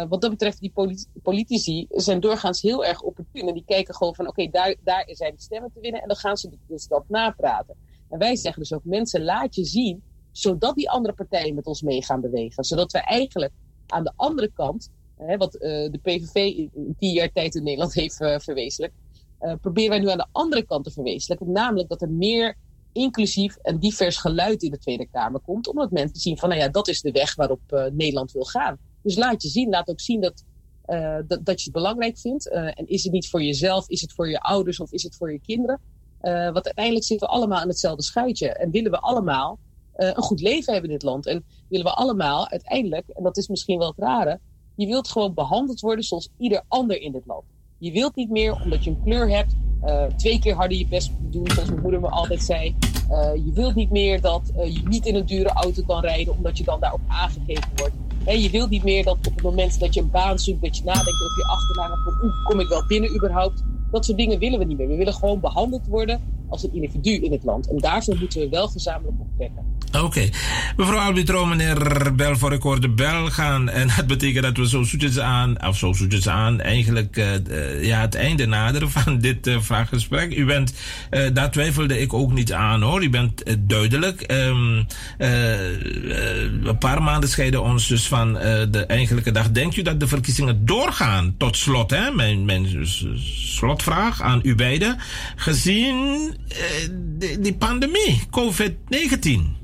Wat 0.08 0.20
dat 0.20 0.30
betreft, 0.30 0.60
die 0.60 0.70
politi- 0.70 1.06
politici 1.22 1.86
zijn 1.90 2.20
doorgaans 2.20 2.62
heel 2.62 2.84
erg 2.84 3.00
opportun. 3.00 3.48
En 3.48 3.54
die 3.54 3.64
kijken 3.66 3.94
gewoon 3.94 4.14
van, 4.14 4.28
oké, 4.28 4.48
daar, 4.50 4.76
daar 4.80 5.04
zijn 5.06 5.34
de 5.34 5.40
stemmen 5.40 5.70
te 5.74 5.80
winnen. 5.80 6.02
En 6.02 6.08
dan 6.08 6.16
gaan 6.16 6.36
ze 6.36 6.50
dus 6.66 6.86
dat 6.86 7.04
napraten. 7.08 7.76
En 8.12 8.18
wij 8.18 8.36
zeggen 8.36 8.62
dus 8.62 8.72
ook, 8.72 8.84
mensen, 8.84 9.24
laat 9.24 9.54
je 9.54 9.64
zien, 9.64 10.02
zodat 10.30 10.74
die 10.74 10.90
andere 10.90 11.14
partijen 11.14 11.54
met 11.54 11.66
ons 11.66 11.82
mee 11.82 12.04
gaan 12.04 12.20
bewegen. 12.20 12.64
Zodat 12.64 12.92
we 12.92 12.98
eigenlijk 12.98 13.52
aan 13.86 14.04
de 14.04 14.12
andere 14.16 14.50
kant, 14.54 14.90
hè, 15.16 15.36
wat 15.36 15.54
eh, 15.54 15.90
de 15.90 15.98
PVV 16.02 16.34
in, 16.34 16.94
tien 16.98 17.12
jaar 17.12 17.32
tijd 17.32 17.54
in 17.54 17.62
Nederland 17.62 17.94
heeft 18.02 18.20
eh, 18.20 18.38
verwezenlijkt, 18.38 18.96
eh, 19.38 19.54
proberen 19.60 19.90
wij 19.90 19.98
nu 19.98 20.08
aan 20.08 20.18
de 20.18 20.26
andere 20.32 20.64
kant 20.64 20.84
te 20.84 20.90
verwezenlijken. 20.90 21.52
Namelijk 21.52 21.88
dat 21.88 22.02
er 22.02 22.10
meer 22.10 22.56
inclusief 22.92 23.56
en 23.56 23.78
divers 23.78 24.16
geluid 24.16 24.62
in 24.62 24.70
de 24.70 24.78
Tweede 24.78 25.08
Kamer 25.08 25.40
komt. 25.40 25.68
Omdat 25.68 25.90
mensen 25.90 26.20
zien 26.20 26.38
van, 26.38 26.48
nou 26.48 26.60
ja, 26.60 26.68
dat 26.68 26.88
is 26.88 27.00
de 27.00 27.10
weg 27.10 27.34
waarop 27.34 27.90
Nederland 27.92 28.32
wil 28.32 28.44
gaan. 28.44 28.78
Dus 29.02 29.16
laat 29.16 29.42
je 29.42 29.48
zien, 29.48 29.68
laat 29.68 29.88
ook 29.88 30.00
zien 30.00 30.20
dat, 30.20 30.44
dat, 31.26 31.58
je 31.58 31.64
het 31.64 31.72
belangrijk 31.72 32.18
vindt. 32.18 32.48
En 32.50 32.86
is 32.86 33.02
het 33.02 33.12
niet 33.12 33.28
voor 33.28 33.42
jezelf, 33.42 33.88
is 33.88 34.00
het 34.00 34.12
voor 34.12 34.28
je 34.28 34.40
ouders 34.40 34.80
of 34.80 34.92
is 34.92 35.02
het 35.02 35.16
voor 35.16 35.32
je 35.32 35.40
kinderen? 35.40 35.80
Eh, 36.22 36.44
want 36.44 36.64
uiteindelijk 36.64 37.04
zitten 37.04 37.28
we 37.28 37.34
allemaal 37.34 37.62
in 37.62 37.68
hetzelfde 37.68 38.02
schuitje. 38.02 38.48
En 38.48 38.70
willen 38.70 38.90
we 38.90 38.98
allemaal 38.98 39.58
eh, 39.92 40.06
een 40.06 40.22
goed 40.22 40.40
leven 40.40 40.72
hebben 40.72 40.90
in 40.90 40.96
dit 40.98 41.06
land. 41.06 41.26
En 41.26 41.44
willen 41.68 41.86
we 41.86 41.92
allemaal 41.92 42.48
uiteindelijk, 42.48 43.08
en 43.08 43.22
dat 43.22 43.36
is 43.36 43.48
misschien 43.48 43.78
wel 43.78 43.88
het 43.88 43.98
rare, 43.98 44.40
je 44.74 44.86
wilt 44.86 45.08
gewoon 45.08 45.34
behandeld 45.34 45.80
worden 45.80 46.04
zoals 46.04 46.28
ieder 46.38 46.62
ander 46.68 47.00
in 47.00 47.12
dit 47.12 47.26
land. 47.26 47.42
Je 47.78 47.92
wilt 47.92 48.16
niet 48.16 48.30
meer, 48.30 48.62
omdat 48.62 48.84
je 48.84 48.90
een 48.90 49.02
kleur 49.04 49.30
hebt, 49.30 49.54
eh, 49.80 50.04
twee 50.04 50.38
keer 50.38 50.54
harder 50.54 50.78
je 50.78 50.86
best 50.88 51.10
doen, 51.20 51.50
zoals 51.50 51.68
mijn 51.68 51.82
moeder 51.82 52.00
me 52.00 52.08
altijd 52.08 52.42
zei. 52.42 52.76
Je 53.44 53.50
wilt 53.54 53.74
niet 53.74 53.90
meer 53.90 54.20
dat 54.20 54.50
je 54.54 54.82
niet 54.88 55.06
in 55.06 55.14
een 55.14 55.26
dure 55.26 55.48
auto 55.48 55.82
kan 55.86 56.00
rijden, 56.00 56.36
omdat 56.36 56.58
je 56.58 56.64
dan 56.64 56.80
daarop 56.80 57.00
aangekeken 57.08 57.70
wordt. 57.76 57.94
Je 58.42 58.50
wilt 58.50 58.70
niet 58.70 58.84
meer 58.84 59.04
dat 59.04 59.16
op 59.16 59.24
het 59.24 59.42
moment 59.42 59.80
dat 59.80 59.94
je 59.94 60.00
een 60.00 60.10
baan 60.10 60.38
zoekt, 60.38 60.62
dat 60.62 60.76
je 60.76 60.84
nadenkt 60.84 61.22
over 61.22 61.36
je 61.36 61.44
achternaam. 61.44 62.02
Van, 62.04 62.24
oeh, 62.24 62.44
kom 62.44 62.60
ik 62.60 62.68
wel 62.68 62.86
binnen 62.86 63.14
überhaupt? 63.14 63.62
Dat 63.92 64.04
soort 64.04 64.18
dingen 64.18 64.38
willen 64.38 64.58
we 64.58 64.64
niet 64.64 64.78
meer. 64.78 64.88
We 64.88 64.96
willen 64.96 65.14
gewoon 65.14 65.40
behandeld 65.40 65.86
worden 65.86 66.20
als 66.52 66.62
een 66.62 66.74
individu 66.74 67.10
in 67.10 67.32
het 67.32 67.44
land. 67.44 67.70
En 67.70 67.78
daarvoor 67.78 68.16
moeten 68.18 68.40
we 68.40 68.48
wel 68.48 68.68
gezamenlijk 68.68 69.20
optrekken. 69.20 69.72
Oké. 70.00 70.28
Mevrouw 70.76 70.98
Albitro, 70.98 71.46
meneer 71.46 72.14
Belfor, 72.14 72.52
ik 72.52 72.62
hoor 72.62 72.80
de 72.80 72.88
bel 72.88 73.30
gaan. 73.30 73.68
En 73.68 73.88
dat 73.96 74.06
betekent 74.06 74.44
dat 74.44 74.56
we 74.56 74.68
zo 74.68 74.82
zoetjes 74.82 75.18
aan, 75.18 75.66
of 75.66 75.76
zo 75.76 75.92
zoetjes 75.92 76.28
aan, 76.28 76.60
eigenlijk 76.60 77.16
uh, 77.16 77.26
uh, 77.50 77.84
ja, 77.84 78.00
het 78.00 78.14
einde 78.14 78.46
naderen 78.46 78.90
van 79.00 79.18
dit 79.18 79.46
uh, 79.46 79.60
vraaggesprek. 79.60 80.36
U 80.36 80.44
bent, 80.44 80.74
daar 81.32 81.50
twijfelde 81.50 82.00
ik 82.00 82.12
ook 82.12 82.32
niet 82.32 82.52
aan 82.52 82.82
hoor. 82.82 83.02
U 83.02 83.10
bent 83.10 83.42
duidelijk. 83.68 84.32
Um, 84.32 84.86
een 85.18 86.78
paar 86.78 87.02
maanden 87.02 87.28
scheiden 87.28 87.62
ons 87.62 87.88
dus 87.88 88.08
van 88.08 88.32
de 88.70 88.84
eigenlijke 88.86 89.30
dag. 89.30 89.50
Denkt 89.50 89.76
u 89.76 89.82
dat 89.82 90.00
de 90.00 90.06
verkiezingen 90.06 90.66
doorgaan? 90.66 91.34
Tot 91.38 91.56
slot, 91.56 91.90
hè? 91.90 92.10
Mijn, 92.10 92.44
mijn 92.44 92.86
slotvraag 93.16 94.22
aan 94.22 94.40
u 94.42 94.54
beiden. 94.54 94.98
Gezien 95.36 96.34
die, 97.18 97.38
die 97.38 97.56
pandemie, 97.56 98.22
COVID-19. 98.30 99.60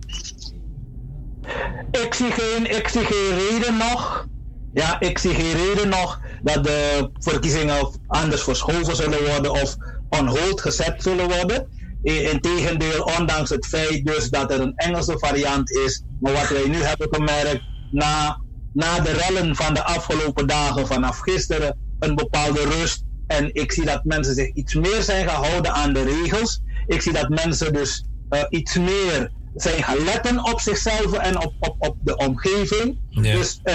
Ik 1.90 2.14
zie, 2.14 2.30
geen, 2.30 2.76
ik 2.76 2.88
zie 2.88 3.04
geen 3.04 3.38
reden 3.38 3.76
nog. 3.76 4.26
Ja, 4.72 5.00
ik 5.00 5.18
zie 5.18 5.34
geen 5.34 5.52
reden 5.52 5.88
nog 5.88 6.20
dat 6.42 6.64
de 6.64 7.10
verkiezingen 7.18 7.90
anders 8.06 8.42
verschoven 8.42 8.96
zullen 8.96 9.26
worden 9.26 9.50
of 9.50 9.76
on 10.08 10.26
hold 10.26 10.60
gezet 10.60 11.02
zullen 11.02 11.28
worden. 11.28 11.68
Integendeel, 12.02 13.02
ondanks 13.18 13.50
het 13.50 13.66
feit 13.66 14.06
dus 14.06 14.30
dat 14.30 14.52
er 14.52 14.60
een 14.60 14.74
Engelse 14.76 15.18
variant 15.18 15.70
is. 15.70 16.02
Maar 16.20 16.32
wat 16.32 16.48
wij 16.48 16.68
nu 16.68 16.82
hebben 16.82 17.08
gemerkt 17.10 17.62
na, 17.90 18.40
na 18.72 19.00
de 19.00 19.12
rellen 19.12 19.56
van 19.56 19.74
de 19.74 19.84
afgelopen 19.84 20.46
dagen, 20.46 20.86
vanaf 20.86 21.18
gisteren, 21.18 21.76
een 21.98 22.14
bepaalde 22.14 22.64
rust. 22.64 23.04
En 23.26 23.54
ik 23.54 23.72
zie 23.72 23.84
dat 23.84 24.04
mensen 24.04 24.34
zich 24.34 24.52
iets 24.54 24.74
meer 24.74 25.02
zijn 25.02 25.28
gehouden 25.28 25.72
aan 25.72 25.92
de 25.92 26.02
regels. 26.02 26.60
Ik 26.88 27.02
zie 27.02 27.12
dat 27.12 27.28
mensen 27.28 27.72
dus 27.72 28.04
uh, 28.30 28.42
iets 28.48 28.78
meer 28.78 29.30
zijn 29.54 29.82
gaan 29.82 30.04
letten 30.04 30.44
op 30.44 30.60
zichzelf 30.60 31.12
en 31.12 31.42
op, 31.42 31.54
op, 31.60 31.74
op 31.78 31.96
de 32.00 32.16
omgeving. 32.16 32.98
Ja. 33.08 33.22
Dus 33.22 33.60
uh, 33.64 33.74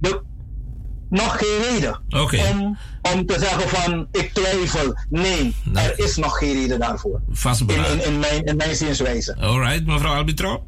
de, 0.00 0.22
nog 1.10 1.38
geen 1.38 1.62
reden 1.70 2.02
okay. 2.08 2.50
om, 2.50 2.78
om 3.12 3.26
te 3.26 3.38
zeggen 3.38 3.68
van 3.68 4.08
ik 4.12 4.32
twijfel. 4.32 4.98
Nee, 5.08 5.54
nou, 5.64 5.88
er 5.88 5.98
is 5.98 6.16
nog 6.16 6.38
geen 6.38 6.52
reden 6.52 6.78
daarvoor. 6.78 7.20
Vastberaden. 7.30 7.92
In, 7.92 7.98
in, 7.98 8.12
in, 8.12 8.18
mijn, 8.18 8.44
in 8.44 8.56
mijn 8.56 8.76
zienswijze. 8.76 9.36
Alright, 9.36 9.86
mevrouw 9.86 10.14
Arbitro. 10.14 10.64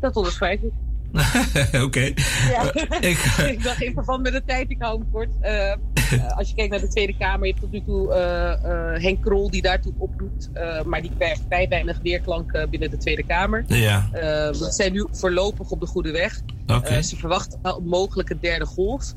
Dat 0.00 0.16
onderschrijf 0.16 0.60
ik. 0.60 0.72
Oké. 1.66 1.82
Okay. 1.82 2.14
Ja. 2.50 2.74
ik, 3.00 3.18
ik 3.56 3.62
dacht 3.62 3.82
in 3.82 3.92
verband 3.92 4.22
met 4.22 4.32
de 4.32 4.42
tijd, 4.46 4.70
ik 4.70 4.82
hou 4.82 4.98
hem 4.98 5.10
kort. 5.10 5.28
Uh, 5.42 5.74
als 6.38 6.48
je 6.48 6.54
kijkt 6.54 6.70
naar 6.70 6.80
de 6.80 6.88
Tweede 6.88 7.16
Kamer, 7.16 7.46
je 7.46 7.52
hebt 7.52 7.60
tot 7.60 7.72
nu 7.72 7.82
toe 7.84 8.08
uh, 8.08 9.02
Henk 9.02 9.22
Krol 9.22 9.50
die 9.50 9.62
daartoe 9.62 9.92
oproept. 9.98 10.50
maar 10.84 11.02
die 11.02 11.12
krijgt 11.18 11.42
vrij 11.46 11.68
weinig 11.68 11.98
weerklank 12.02 12.66
binnen 12.70 12.90
de 12.90 12.96
Tweede 12.96 13.22
Kamer. 13.22 13.64
Ja. 13.66 14.08
we 14.12 14.68
zijn 14.70 14.92
nu 14.92 15.06
voorlopig 15.10 15.70
op 15.70 15.80
de 15.80 15.86
goede 15.86 16.10
weg. 16.10 16.40
Okay. 16.66 17.02
ze 17.02 17.16
verwachten 17.16 17.58
wel 17.62 17.76
een 17.76 17.86
mogelijke 17.86 18.38
derde 18.40 18.66
golf. 18.66 19.14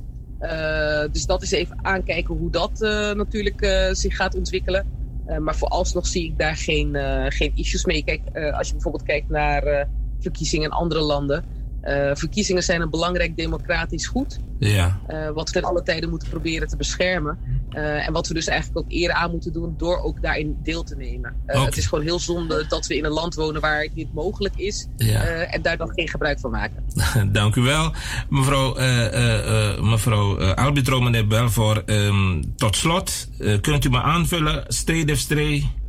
dus 1.12 1.26
dat 1.26 1.42
is 1.42 1.52
even 1.52 1.78
aankijken 1.82 2.36
hoe 2.36 2.52
dat 2.52 2.80
natuurlijk 3.16 3.90
zich 3.92 4.16
gaat 4.16 4.36
ontwikkelen. 4.36 4.96
Eh, 5.26 5.38
maar 5.38 5.56
vooralsnog 5.56 6.08
zie 6.08 6.26
ik 6.26 6.38
daar 6.38 6.56
geen, 6.56 6.96
eh, 6.96 7.26
geen 7.28 7.52
issues 7.56 7.86
mee. 7.86 8.04
Kijk, 8.04 8.22
eh, 8.32 8.58
als 8.58 8.68
je 8.68 8.74
bijvoorbeeld 8.74 9.04
kijkt 9.04 9.30
naar 9.30 9.64
eh, 9.64 9.86
verkiezingen 10.20 10.66
in 10.66 10.72
andere 10.72 11.02
landen. 11.02 11.44
Eh, 11.86 12.12
verkiezingen 12.14 12.64
zijn 12.64 12.82
een 12.82 12.90
belangrijk 12.90 13.38
democratisch 13.38 14.08
goed. 14.08 14.40
Ja. 14.60 15.00
eh, 15.08 15.30
wat 15.30 15.48
we 15.48 15.54
ten 15.60 15.70
alle 15.70 15.84
tijden 15.84 16.10
moeten 16.10 16.30
proberen 16.30 16.68
te 16.68 16.78
beschermen. 16.78 17.38
Eh, 17.70 18.08
en 18.08 18.14
wat 18.14 18.28
we 18.28 18.34
dus 18.34 18.48
eigenlijk 18.48 18.80
ook 18.80 18.92
eer 18.92 19.12
aan 19.12 19.32
moeten 19.32 19.54
doen 19.54 19.74
door 19.78 19.98
ook 19.98 20.22
daarin 20.22 20.58
deel 20.64 20.84
te 20.84 20.96
nemen. 20.96 21.36
Het 21.46 21.78
is 21.78 21.88
gewoon 21.88 22.04
heel 22.04 22.20
zonde 22.20 22.66
dat 22.68 22.88
we 22.88 22.98
in 22.98 23.06
een 23.06 23.12
land 23.12 23.36
wonen 23.36 23.62
waar 23.62 23.88
dit 23.94 24.14
mogelijk 24.14 24.56
is. 24.56 24.88
Ja. 24.98 25.22
en 25.24 25.62
daar 25.62 25.78
dan 25.78 25.92
geen 25.94 26.08
gebruik 26.08 26.40
van 26.40 26.52
maken. 26.52 26.84
Dank 27.32 27.56
u 27.56 27.62
wel. 27.62 27.92
Mevrouw, 28.30 28.76
eh, 28.76 29.82
mevrouw 29.82 30.40
Albitro, 30.54 31.02
meneer 31.02 31.28
Belvoor, 31.28 31.84
ehm, 31.86 32.42
tot 32.56 32.76
slot, 32.76 33.28
kunt 33.62 33.86
u 33.86 33.90
me 33.90 34.02
aanvullen, 34.02 34.66
of 35.12 35.18
stree? 35.18 35.84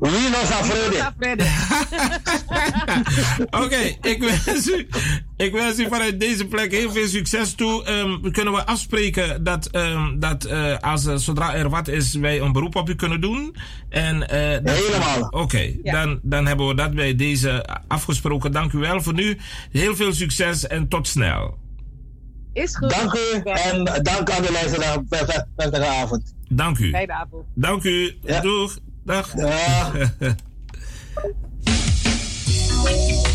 Wie 0.00 0.28
nos 0.30 0.50
afrede? 0.50 0.96
Oké, 3.64 4.08
ik, 4.08 4.22
wens 4.44 4.68
u, 4.70 4.88
ik 5.36 5.52
wens 5.52 5.78
u 5.78 5.88
vanuit 5.88 6.20
deze 6.20 6.46
plek 6.46 6.70
heel 6.72 6.92
veel 6.92 7.06
succes 7.06 7.54
toe. 7.54 7.84
Ehm, 7.84 8.30
kunnen 8.30 8.52
we 8.54 8.66
afspreken 8.66 9.44
dat, 9.44 9.66
ehm, 9.66 10.18
dat 10.18 10.44
eh, 10.44 10.78
als, 10.78 11.04
er- 11.04 11.20
zodra 11.20 11.54
er 11.54 11.68
wat 11.68 11.88
is, 11.88 12.14
wij 12.14 12.40
een 12.40 12.52
beroep 12.52 12.76
op 12.76 12.88
u 12.88 12.94
kunnen 12.94 13.20
doen? 13.20 13.56
En, 13.88 14.28
eh, 14.28 14.64
dat- 14.64 14.76
Helemaal. 14.76 15.28
Oké, 15.30 15.72
dan, 15.82 16.20
dan 16.22 16.46
hebben 16.46 16.66
we 16.68 16.74
dat 16.74 16.94
bij 16.94 17.14
deze 17.14 17.66
afgesproken. 17.88 18.52
Dank 18.52 18.72
u 18.72 18.78
wel 18.78 19.02
voor 19.02 19.14
nu. 19.14 19.38
Heel 19.70 19.96
veel 19.96 20.12
succes 20.12 20.66
en 20.66 20.88
tot 20.88 21.08
snel. 21.08 21.58
Is 22.52 22.76
goed. 22.76 22.90
Dank 22.90 23.14
u 23.14 23.40
en 23.50 23.84
dank 24.02 24.30
aan 24.30 24.42
de 24.42 24.52
luisteraar. 24.52 25.02
Prettige- 25.56 25.86
avond. 25.86 26.34
Dank 26.48 26.78
u. 26.78 26.90
Fijne 26.90 27.12
avond. 27.12 27.44
Dank 27.54 27.84
u. 27.84 28.18
Doeg. 28.42 28.78
Dag. 29.06 29.26
Somebody 32.46 33.24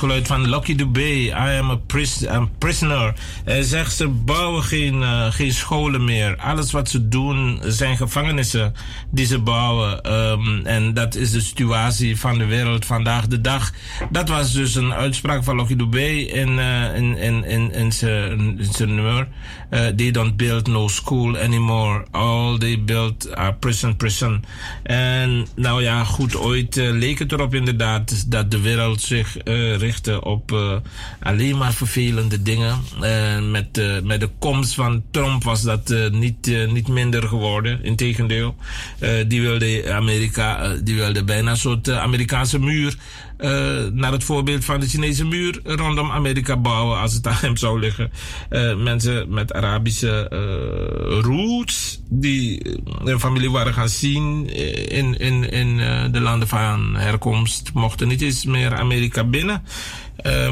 geluid 0.00 0.26
van 0.26 0.48
Lucky 0.48 0.74
Dubé. 0.74 1.10
I 1.28 1.58
am 1.58 1.70
a, 1.70 1.76
pris 1.76 2.26
a 2.26 2.48
prisoner. 2.58 3.14
Hij 3.44 3.62
zegt 3.62 3.96
ze 3.96 4.08
bouwen 4.08 4.62
geen, 4.62 4.94
uh, 4.94 5.26
geen 5.30 5.52
scholen 5.52 6.04
meer. 6.04 6.36
Alles 6.36 6.72
wat 6.72 6.88
ze 6.88 7.08
doen 7.08 7.60
zijn 7.64 7.96
gevangenissen 7.96 8.74
die 9.10 9.26
ze 9.26 9.38
bouwen. 9.38 10.12
Um, 10.12 10.66
en 10.66 10.94
dat 10.94 11.14
is 11.14 11.30
de 11.30 11.40
situatie 11.40 12.18
van 12.18 12.38
de 12.38 12.44
wereld 12.44 12.84
vandaag 12.84 13.26
de 13.26 13.40
dag. 13.40 13.72
Dat 14.10 14.28
was 14.28 14.52
dus 14.52 14.74
een 14.74 14.92
uitspraak 14.92 15.44
van 15.44 15.56
Lucky 15.56 15.76
Dubé 15.76 16.08
in, 16.08 16.48
uh, 16.48 16.96
in, 16.96 17.16
in, 17.16 17.44
in, 17.44 17.72
in 17.72 17.92
zijn 17.92 18.94
nummer. 18.94 19.28
Uh, 19.70 19.86
they 19.96 20.10
don't 20.10 20.36
build 20.36 20.66
no 20.66 20.88
school 20.88 21.36
anymore. 21.36 22.04
All 22.10 22.58
they 22.58 22.84
build 22.84 23.34
are 23.34 23.52
prison, 23.52 23.96
prison. 23.96 24.44
En 24.82 25.46
nou 25.56 25.82
ja, 25.82 26.04
goed, 26.04 26.36
ooit 26.36 26.76
leek 26.76 27.18
het 27.18 27.32
erop 27.32 27.54
inderdaad 27.54 28.30
dat 28.30 28.50
de 28.50 28.60
wereld 28.60 29.00
zich 29.00 29.36
uh, 29.44 29.76
richten 29.76 30.24
op 30.24 30.78
alleen 31.20 31.58
maar 31.58 31.72
vervelende 31.72 32.42
dingen. 32.42 32.78
Met, 33.50 34.02
met 34.04 34.20
de 34.20 34.30
komst 34.38 34.74
van 34.74 35.02
Trump 35.10 35.44
was 35.44 35.62
dat 35.62 35.94
niet, 36.12 36.66
niet 36.68 36.88
minder 36.88 37.22
geworden. 37.22 37.84
Integendeel, 37.84 38.56
die 39.26 39.42
wilde 39.42 39.92
Amerika, 39.92 40.74
die 40.82 40.94
wilde 40.94 41.24
bijna 41.24 41.50
een 41.50 41.56
soort 41.56 41.90
Amerikaanse 41.90 42.58
muur. 42.58 42.96
Naar 43.92 44.12
het 44.12 44.24
voorbeeld 44.24 44.64
van 44.64 44.80
de 44.80 44.88
Chinese 44.88 45.24
muur 45.24 45.60
rondom 45.64 46.10
Amerika 46.10 46.56
bouwen 46.56 46.98
als 46.98 47.14
het 47.14 47.26
aan 47.30 47.36
hem 47.40 47.56
zou 47.56 47.80
liggen. 47.80 48.10
mensen 48.76 49.34
met 49.34 49.52
Arabische 49.52 50.28
roots 51.22 52.00
die 52.08 52.76
hun 53.04 53.20
familie 53.20 53.50
waren 53.50 53.74
gaan 53.74 53.88
zien 53.88 54.48
in, 54.88 55.18
in, 55.18 55.50
in 55.50 55.76
de 56.12 56.20
landen 56.20 56.48
van 56.48 56.96
herkomst 56.96 57.70
mochten 57.74 58.08
niet 58.08 58.22
eens 58.22 58.44
meer 58.44 58.74
Amerika 58.74 59.24
binnen. 59.24 59.62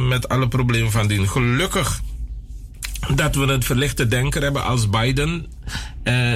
Met 0.08 0.28
alle 0.28 0.48
problemen 0.48 0.90
van 0.90 1.06
dien. 1.06 1.28
Gelukkig 1.28 2.00
dat 3.14 3.34
we 3.34 3.46
het 3.46 3.64
verlichte 3.64 4.08
denker 4.08 4.42
hebben 4.42 4.64
als 4.64 4.90
Biden, 4.90 5.46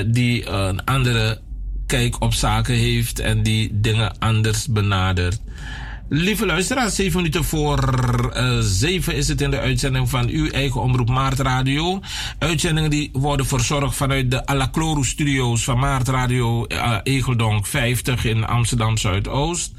die 0.06 0.48
een 0.48 0.84
andere 0.84 1.40
kijk 1.86 2.20
op 2.20 2.34
zaken 2.34 2.74
heeft 2.74 3.18
en 3.18 3.42
die 3.42 3.80
dingen 3.80 4.18
anders 4.18 4.66
benadert. 4.66 5.40
Lieve 6.14 6.46
luisteraars, 6.46 6.94
7 6.94 7.16
minuten 7.16 7.44
voor 7.44 7.78
uh, 8.36 8.58
7 8.60 9.14
is 9.14 9.28
het 9.28 9.40
in 9.40 9.50
de 9.50 9.58
uitzending 9.58 10.10
van 10.10 10.28
uw 10.28 10.50
eigen 10.50 10.80
omroep 10.80 11.08
Maart 11.08 11.38
Radio. 11.38 12.00
Uitzendingen 12.38 12.90
die 12.90 13.10
worden 13.12 13.46
verzorgd 13.46 13.96
vanuit 13.96 14.30
de 14.30 14.46
Alacloro 14.46 15.02
Studios 15.02 15.64
van 15.64 15.78
Maart 15.78 16.08
Radio 16.08 16.64
uh, 16.68 16.96
Egeldonk 17.02 17.66
50 17.66 18.24
in 18.24 18.44
Amsterdam 18.44 18.96
Zuidoost 18.96 19.72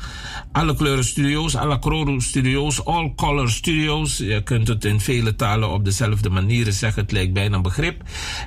alle 0.54 0.76
kleuren 0.76 1.04
studio's, 1.04 1.56
alle 1.56 1.80
Kroro 1.80 2.20
studio's, 2.20 2.86
all 2.86 3.14
color 3.16 3.50
studios. 3.50 4.18
Je 4.18 4.42
kunt 4.44 4.68
het 4.68 4.86
in 4.86 5.00
vele 5.00 5.36
talen 5.36 5.72
op 5.72 5.86
dezelfde 5.86 6.30
manieren 6.30 6.74
zeggen. 6.74 7.02
Het 7.02 7.12
lijkt 7.12 7.34
bijna 7.34 7.56
een 7.56 7.62
begrip. 7.62 8.02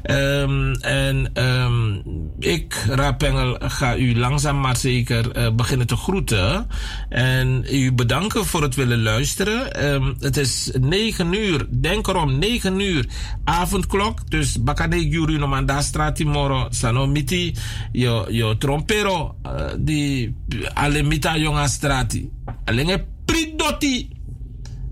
Um, 0.05 0.75
en 0.75 1.31
um, 1.35 2.03
ik, 2.39 2.85
Rapengel, 2.89 3.57
ga 3.61 3.97
u 3.97 4.19
langzaam 4.19 4.61
maar 4.61 4.77
zeker 4.77 5.37
uh, 5.37 5.51
beginnen 5.55 5.87
te 5.87 5.97
groeten. 5.97 6.69
En 7.09 7.65
u 7.85 7.93
bedanken 7.93 8.47
voor 8.47 8.63
het 8.63 8.75
willen 8.75 9.03
luisteren. 9.03 9.85
Um, 9.95 10.17
het 10.21 10.37
is 10.37 10.71
9 10.81 11.33
uur, 11.33 11.67
denk 11.71 12.07
erom, 12.07 12.39
9 12.39 12.81
uur 12.81 13.09
avondklok. 13.45 14.31
Dus 14.31 14.63
bakane 14.63 15.11
guru 15.11 15.39
no 15.39 15.47
mandastra 15.47 16.13
timoro 16.13 16.67
sanomiti 16.71 17.55
yo, 17.93 18.27
yo 18.29 18.57
trompero 18.59 19.35
uh, 19.47 19.73
di 19.79 20.35
alemita 20.75 21.37
jonga 21.37 21.67
strati. 21.67 22.31
Alenge 22.65 23.05
pridoti. 23.25 24.09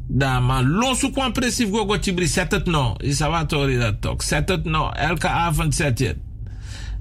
Da 0.06 0.40
ma 0.40 0.62
losu 0.62 1.10
kwam 1.10 1.32
presief 1.32 1.70
go 1.70 1.86
go 1.86 1.98
tibri 1.98 2.26
zet 2.26 2.52
het 2.52 2.66
no. 2.66 2.94
Isawatori 2.98 3.78
dat 3.78 4.00
toch. 4.00 4.22
Zet 4.22 4.48
het 4.48 4.64
no. 4.64 4.90
Elke 4.90 5.28
avond 5.28 5.74
zet 5.74 5.98
je 5.98 6.06
het. 6.06 6.23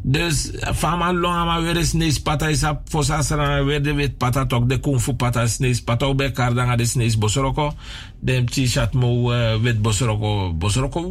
Dus 0.06 0.52
van 0.60 0.98
man 0.98 1.18
long 1.18 1.36
ama 1.36 1.62
weer 1.62 1.78
is 1.78 1.94
nees 1.94 2.20
pata 2.22 2.48
is 2.48 2.64
op 2.64 2.82
voor 2.92 3.04
sasra 3.04 3.64
weer 3.64 3.84
de 3.84 3.94
wit 3.94 4.18
pata 4.18 4.46
tok 4.46 4.70
de 4.70 4.80
kung 4.80 5.00
fu 5.00 5.14
pata 5.14 5.48
snees 5.48 5.82
pata 5.82 6.06
elkaar 6.06 6.54
dan 6.54 6.78
de 6.78 6.86
snees 6.86 7.18
bosoroko. 7.18 7.72
Dem 8.20 8.46
t-shirt 8.46 8.94
mo 8.94 9.32
uh, 9.32 9.56
wit 9.62 9.82
bosoroko 9.82 10.54
bosoroko 10.54 11.02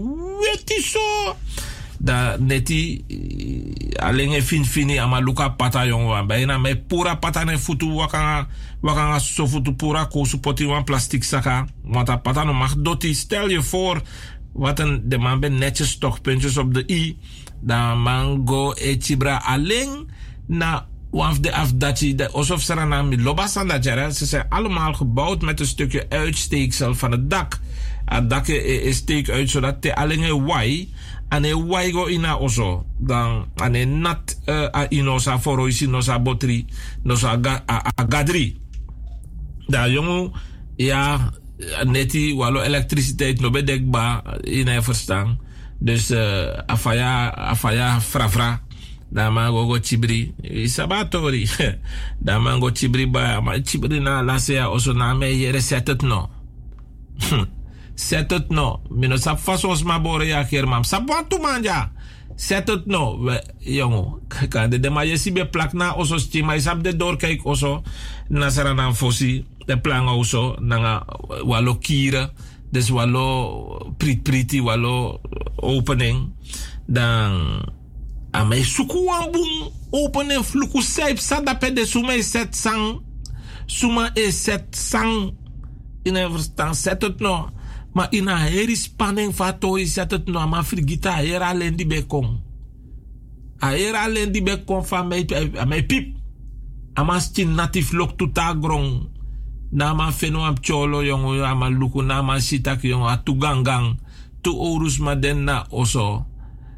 wit 0.40 0.82
zo. 0.84 1.36
Da 1.98 2.36
neti 2.38 3.04
alleen 3.96 4.42
fin 4.42 4.64
fini 4.64 4.98
ama 4.98 5.20
luka 5.20 5.48
pata 5.48 5.86
jong 5.86 6.06
wa 6.06 6.22
bijna 6.26 6.58
me 6.58 6.76
pura 6.76 7.16
pata 7.16 7.44
ne 7.44 7.58
futu 7.58 7.94
wakanga 7.94 8.46
wakanga 8.80 9.18
so 9.18 9.46
futu 9.46 9.72
pura 9.72 10.06
ko 10.06 10.24
supporti 10.24 10.64
wan 10.64 10.84
plastic 10.84 11.24
saka 11.24 11.66
want 11.84 12.06
dat 12.06 12.22
pata 12.22 12.44
no 12.44 12.52
mag 12.52 12.74
doti 12.76 13.14
stel 13.14 13.48
je 13.48 13.62
voor 13.62 14.02
wat 14.52 14.78
een 14.78 15.02
de 15.04 15.18
man 15.18 15.40
ben 15.40 15.58
netjes 15.58 15.98
toch 15.98 16.20
puntjes 16.20 16.56
op 16.56 16.74
de 16.74 16.84
i 16.86 17.16
dan 17.62 18.02
mango 18.02 18.74
e 18.74 18.96
chibra 18.98 19.36
alleen 19.46 20.10
na 20.46 20.86
waf 21.10 21.40
de 21.40 21.52
afdachi 21.52 22.14
de 22.14 22.30
alsof 22.30 22.62
ze 22.62 22.74
na 22.74 23.02
mi 23.02 23.22
lobasan 23.22 23.68
dat 23.68 23.84
jaren 23.84 24.12
ze 24.14 24.26
zijn 24.26 24.46
allemaal 24.48 24.94
gebouwd 24.94 25.42
met 25.42 25.60
een 25.60 25.66
stukje 25.66 26.06
uitsteeksel 26.08 26.94
van 26.94 27.10
het 27.10 27.30
dak. 27.30 27.60
Het 28.04 28.30
dak 28.30 28.46
is 28.46 28.96
steek 28.96 29.28
uit 29.28 29.50
zodat 29.50 29.82
de 29.82 29.94
alleen 29.94 30.22
een 30.22 30.44
wai 30.44 30.92
en 31.28 31.44
een 31.44 31.66
wai 31.66 31.92
go 31.92 32.08
ina 32.08 32.36
oso. 32.36 32.86
Dan 32.98 33.46
en 33.54 33.74
een 33.74 34.00
nat 34.00 34.38
uh, 34.46 34.74
a 34.74 34.88
inosa 34.88 35.40
foroisi 35.40 35.86
nosa 35.86 36.18
botri 36.18 36.66
nosa 37.02 37.38
ga, 37.42 37.62
a, 37.70 37.82
a 38.00 38.04
gadri. 38.08 38.60
Da 39.66 39.88
jongen 39.88 40.32
ja 40.76 41.30
neti 41.84 42.34
walo 42.34 42.60
elektriciteit 42.60 43.40
no 43.40 43.50
bedekba 43.50 44.22
in 44.40 44.82
verstaan 44.82 45.38
dus 45.82 46.10
uh, 46.10 46.62
afaya, 46.66 47.34
afaya 47.34 48.00
frafra. 48.00 48.60
Damango 49.10 49.66
go 49.68 49.78
chibri. 49.78 50.32
Isabatori. 50.42 51.48
Damango 52.20 52.70
chibri 52.70 53.06
ba. 53.06 53.40
Ma 53.42 53.58
chibri 53.58 54.00
na 54.00 54.22
lasea 54.22 54.68
oso 54.70 54.92
na 54.92 55.14
me 55.14 55.26
yere 55.26 55.60
setet 55.60 56.02
no. 56.02 56.30
Setet 57.94 58.50
no. 58.50 58.80
Mino 58.90 59.16
sap 59.16 59.38
fasos 59.38 59.84
ma 59.84 59.98
bore 59.98 60.28
ya 60.28 60.44
kermam. 60.44 60.84
Sap 60.84 61.08
wantu 61.08 61.38
manja. 61.42 61.90
Setet 62.36 62.86
no. 62.86 63.18
We, 63.18 63.40
jongo. 63.60 64.20
Kan 64.50 64.70
de 64.70 64.78
dema 64.78 65.04
yesi 65.04 65.30
be 65.34 65.44
plak 65.44 65.74
na 65.74 65.92
oso 65.98 66.18
stima. 66.18 66.56
Isap 66.56 66.82
de 66.82 66.92
dorkeik 66.92 67.46
oso. 67.46 67.82
Nasara 68.30 68.74
na 68.74 68.92
fosi. 68.92 69.44
De 69.66 69.76
planga 69.76 70.14
oso. 70.14 70.56
Nanga 70.60 71.02
walokire 71.44 72.30
dus 72.72 72.88
walo 72.88 73.92
prit 74.00 74.22
priti 74.24 74.62
walo 74.64 75.20
opening 75.60 76.32
dan 76.88 77.60
amai 78.32 78.64
suku 78.64 79.04
wambung 79.04 79.68
opening 79.92 80.40
fluku 80.40 80.80
saip 80.80 81.20
sada 81.20 81.60
pede 81.60 81.84
suma 81.84 82.16
is 82.16 82.32
set 82.32 82.56
sang 82.56 83.04
suma 83.68 84.08
is 84.16 84.40
set 84.44 84.72
sang 84.72 85.36
in 86.02 86.16
een 86.16 86.32
verstaan 86.32 86.74
zet 86.74 87.02
het 87.02 87.20
no 87.20 87.50
maar 87.92 88.08
in 88.10 88.28
een 88.28 88.36
heri 88.36 88.76
spanning 88.76 89.34
fato 89.34 89.76
zet 89.84 90.10
het 90.10 90.26
no 90.26 90.48
maar 90.48 90.64
frigita 90.64 91.16
hier 91.20 91.40
alleen 91.40 91.76
die 91.76 91.86
bekong. 91.86 92.40
Hier 93.60 93.94
alleen 93.94 94.32
die 94.32 94.42
bekong 94.42 94.86
van 94.86 95.08
mij 95.08 95.28
mij 95.66 95.86
piep 95.86 96.16
ama 96.94 97.20
stin 97.20 97.54
natif 97.54 97.92
lok 97.92 98.18
tuta 98.18 98.56
grong 98.60 99.08
Nama 99.72 100.12
Fenuam 100.12 100.44
am 100.44 100.56
cholo 100.60 101.00
Yong 101.00 101.40
ama 101.40 101.70
luku 101.70 102.02
na 102.02 102.22
man 102.22 102.40
sitak 102.40 102.84
yong 102.84 103.08
tu 103.24 103.40
gangang 103.40 103.96
tu 104.42 104.52
orus 104.52 105.00
na 105.00 105.64
oso 105.70 106.26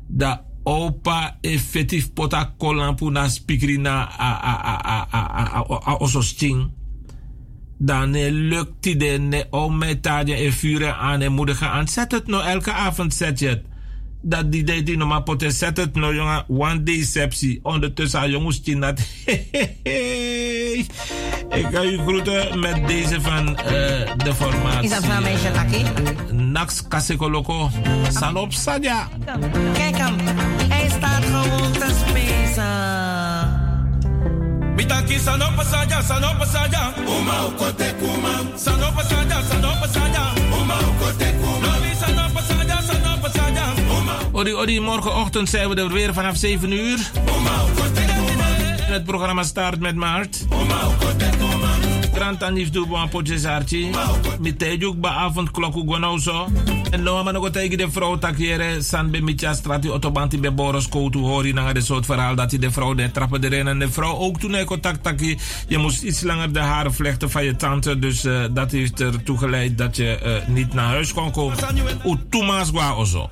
da 0.09 0.45
opa 0.65 1.37
effectief 1.43 2.15
pota 2.15 2.55
kolan 2.59 2.95
pu 2.95 3.11
na 3.11 3.29
spikrina 3.29 4.07
a 4.07 4.31
a 4.31 4.55
a 4.55 4.75
a 4.79 4.97
a 5.11 5.23
a, 5.43 5.81
a, 5.91 5.93
oso 5.99 6.23
sting 6.23 6.71
dan 7.81 8.11
ne 8.11 8.31
lukt 8.31 8.85
de 8.85 9.19
ne 9.19 9.47
om 9.51 9.83
tadje 10.01 10.37
e 10.37 10.53
vuren 10.53 10.97
aan 10.97 11.21
en 11.21 11.33
moedigen 11.33 11.71
het 12.13 12.27
nou 12.27 12.45
elke 12.45 12.73
avond, 12.73 13.15
zet 13.15 13.39
je 13.39 13.49
het 13.49 13.74
dat 14.25 14.53
die 14.53 14.65
deed 14.65 14.87
die 14.87 14.97
nog 14.97 15.09
maar 15.09 15.23
poten 15.23 15.53
zet 15.53 15.77
het 15.77 15.95
nou 15.95 16.15
jongen 16.15 16.45
one 16.49 16.83
deceptie 16.83 17.61
ondertussen 17.63 18.21
aan 18.21 18.31
jongens 18.31 18.63
die 18.63 18.79
dat 18.79 18.99
ik 21.61 21.67
ga 21.73 21.83
u 21.83 21.99
groeten 21.99 22.59
met 22.59 22.87
deze 22.87 23.21
van 23.21 23.49
uh, 23.49 23.57
de 24.17 24.35
formatie. 24.35 24.83
Is 24.83 24.91
dat 24.91 25.05
van 25.05 25.23
mij, 25.23 25.37
Lucky? 25.43 25.85
Nax 26.33 26.89
Kasekoloko. 26.89 27.71
Sanop 28.11 28.53
Sadja. 28.53 29.09
Kijk 29.73 29.97
hem, 29.97 30.15
hij 30.69 30.89
staat 30.89 31.25
gewoon 31.25 31.73
te 31.73 32.03
spelen. 32.07 33.63
Bitaki 34.77 35.19
Sanop 35.19 35.63
Sadja, 35.71 36.03
Sanop 36.03 36.47
Sadja. 36.53 36.93
Uma 37.07 37.47
ukote 37.49 37.95
kuma. 37.99 38.35
Sanop 38.57 39.01
Sadja, 39.09 39.43
Sanop 39.51 39.89
Sadja. 39.93 40.14
Odi, 44.53 44.81
morgenochtend 44.81 45.49
zijn 45.49 45.69
we 45.69 45.75
er 45.75 45.93
weer 45.93 46.15
vanaf 46.15 46.37
7 46.37 46.73
uur. 46.73 47.11
Het 48.81 49.05
programma 49.05 49.43
start 49.43 49.81
met 49.81 49.95
Maart. 49.95 50.47
Aan 52.23 52.57
if 52.57 52.75
een 52.75 53.09
potje 53.09 53.39
sarchi. 53.39 53.91
Mi 54.41 54.57
tejuk 54.57 55.01
ba 55.01 55.09
avond 55.09 55.51
klok 55.51 55.75
u 55.75 55.83
gono 55.87 56.19
zo. 56.19 56.47
En 56.91 57.03
no 57.03 57.23
man 57.23 57.37
ook 57.37 57.49
tegen 57.49 57.79
de 57.79 57.91
vrouw 57.91 58.19
takiere 58.19 58.83
san 58.83 59.11
be 59.11 59.21
mitja 59.21 59.55
strati 59.55 59.89
autobanti 59.89 60.39
be 60.39 60.51
boros 60.51 60.89
koutu 60.89 61.19
hori 61.19 61.53
na 61.53 61.73
de 61.73 61.81
soort 61.81 62.07
verhaal 62.07 62.35
dat 62.35 62.51
de 62.51 62.71
vrouw 62.71 62.95
de 62.95 63.11
trappen 63.11 63.45
erin 63.45 63.67
en 63.69 63.79
de 63.79 63.91
vrouw 63.91 64.17
ook 64.17 64.39
toen 64.39 64.53
hij 64.53 64.65
contact 64.65 65.03
taki 65.03 65.39
je 65.69 65.79
moest 65.79 66.03
iets 66.03 66.23
langer 66.23 66.53
de 66.53 66.59
haren 66.59 66.95
vlechten 66.95 67.31
van 67.31 67.45
je 67.45 67.57
tante 67.57 67.99
dus 67.99 68.25
uh, 68.25 68.45
dat 68.51 68.71
heeft 68.71 69.01
ertoe 69.01 69.39
geleid 69.39 69.79
dat 69.79 69.97
je 69.97 70.19
uh, 70.25 70.55
niet 70.55 70.73
naar 70.73 70.87
huis 70.87 71.13
kon 71.13 71.31
komen. 71.31 71.59
O 72.05 72.17
Thomas 72.31 72.69
gwa 72.69 72.93
ozo. 72.93 73.31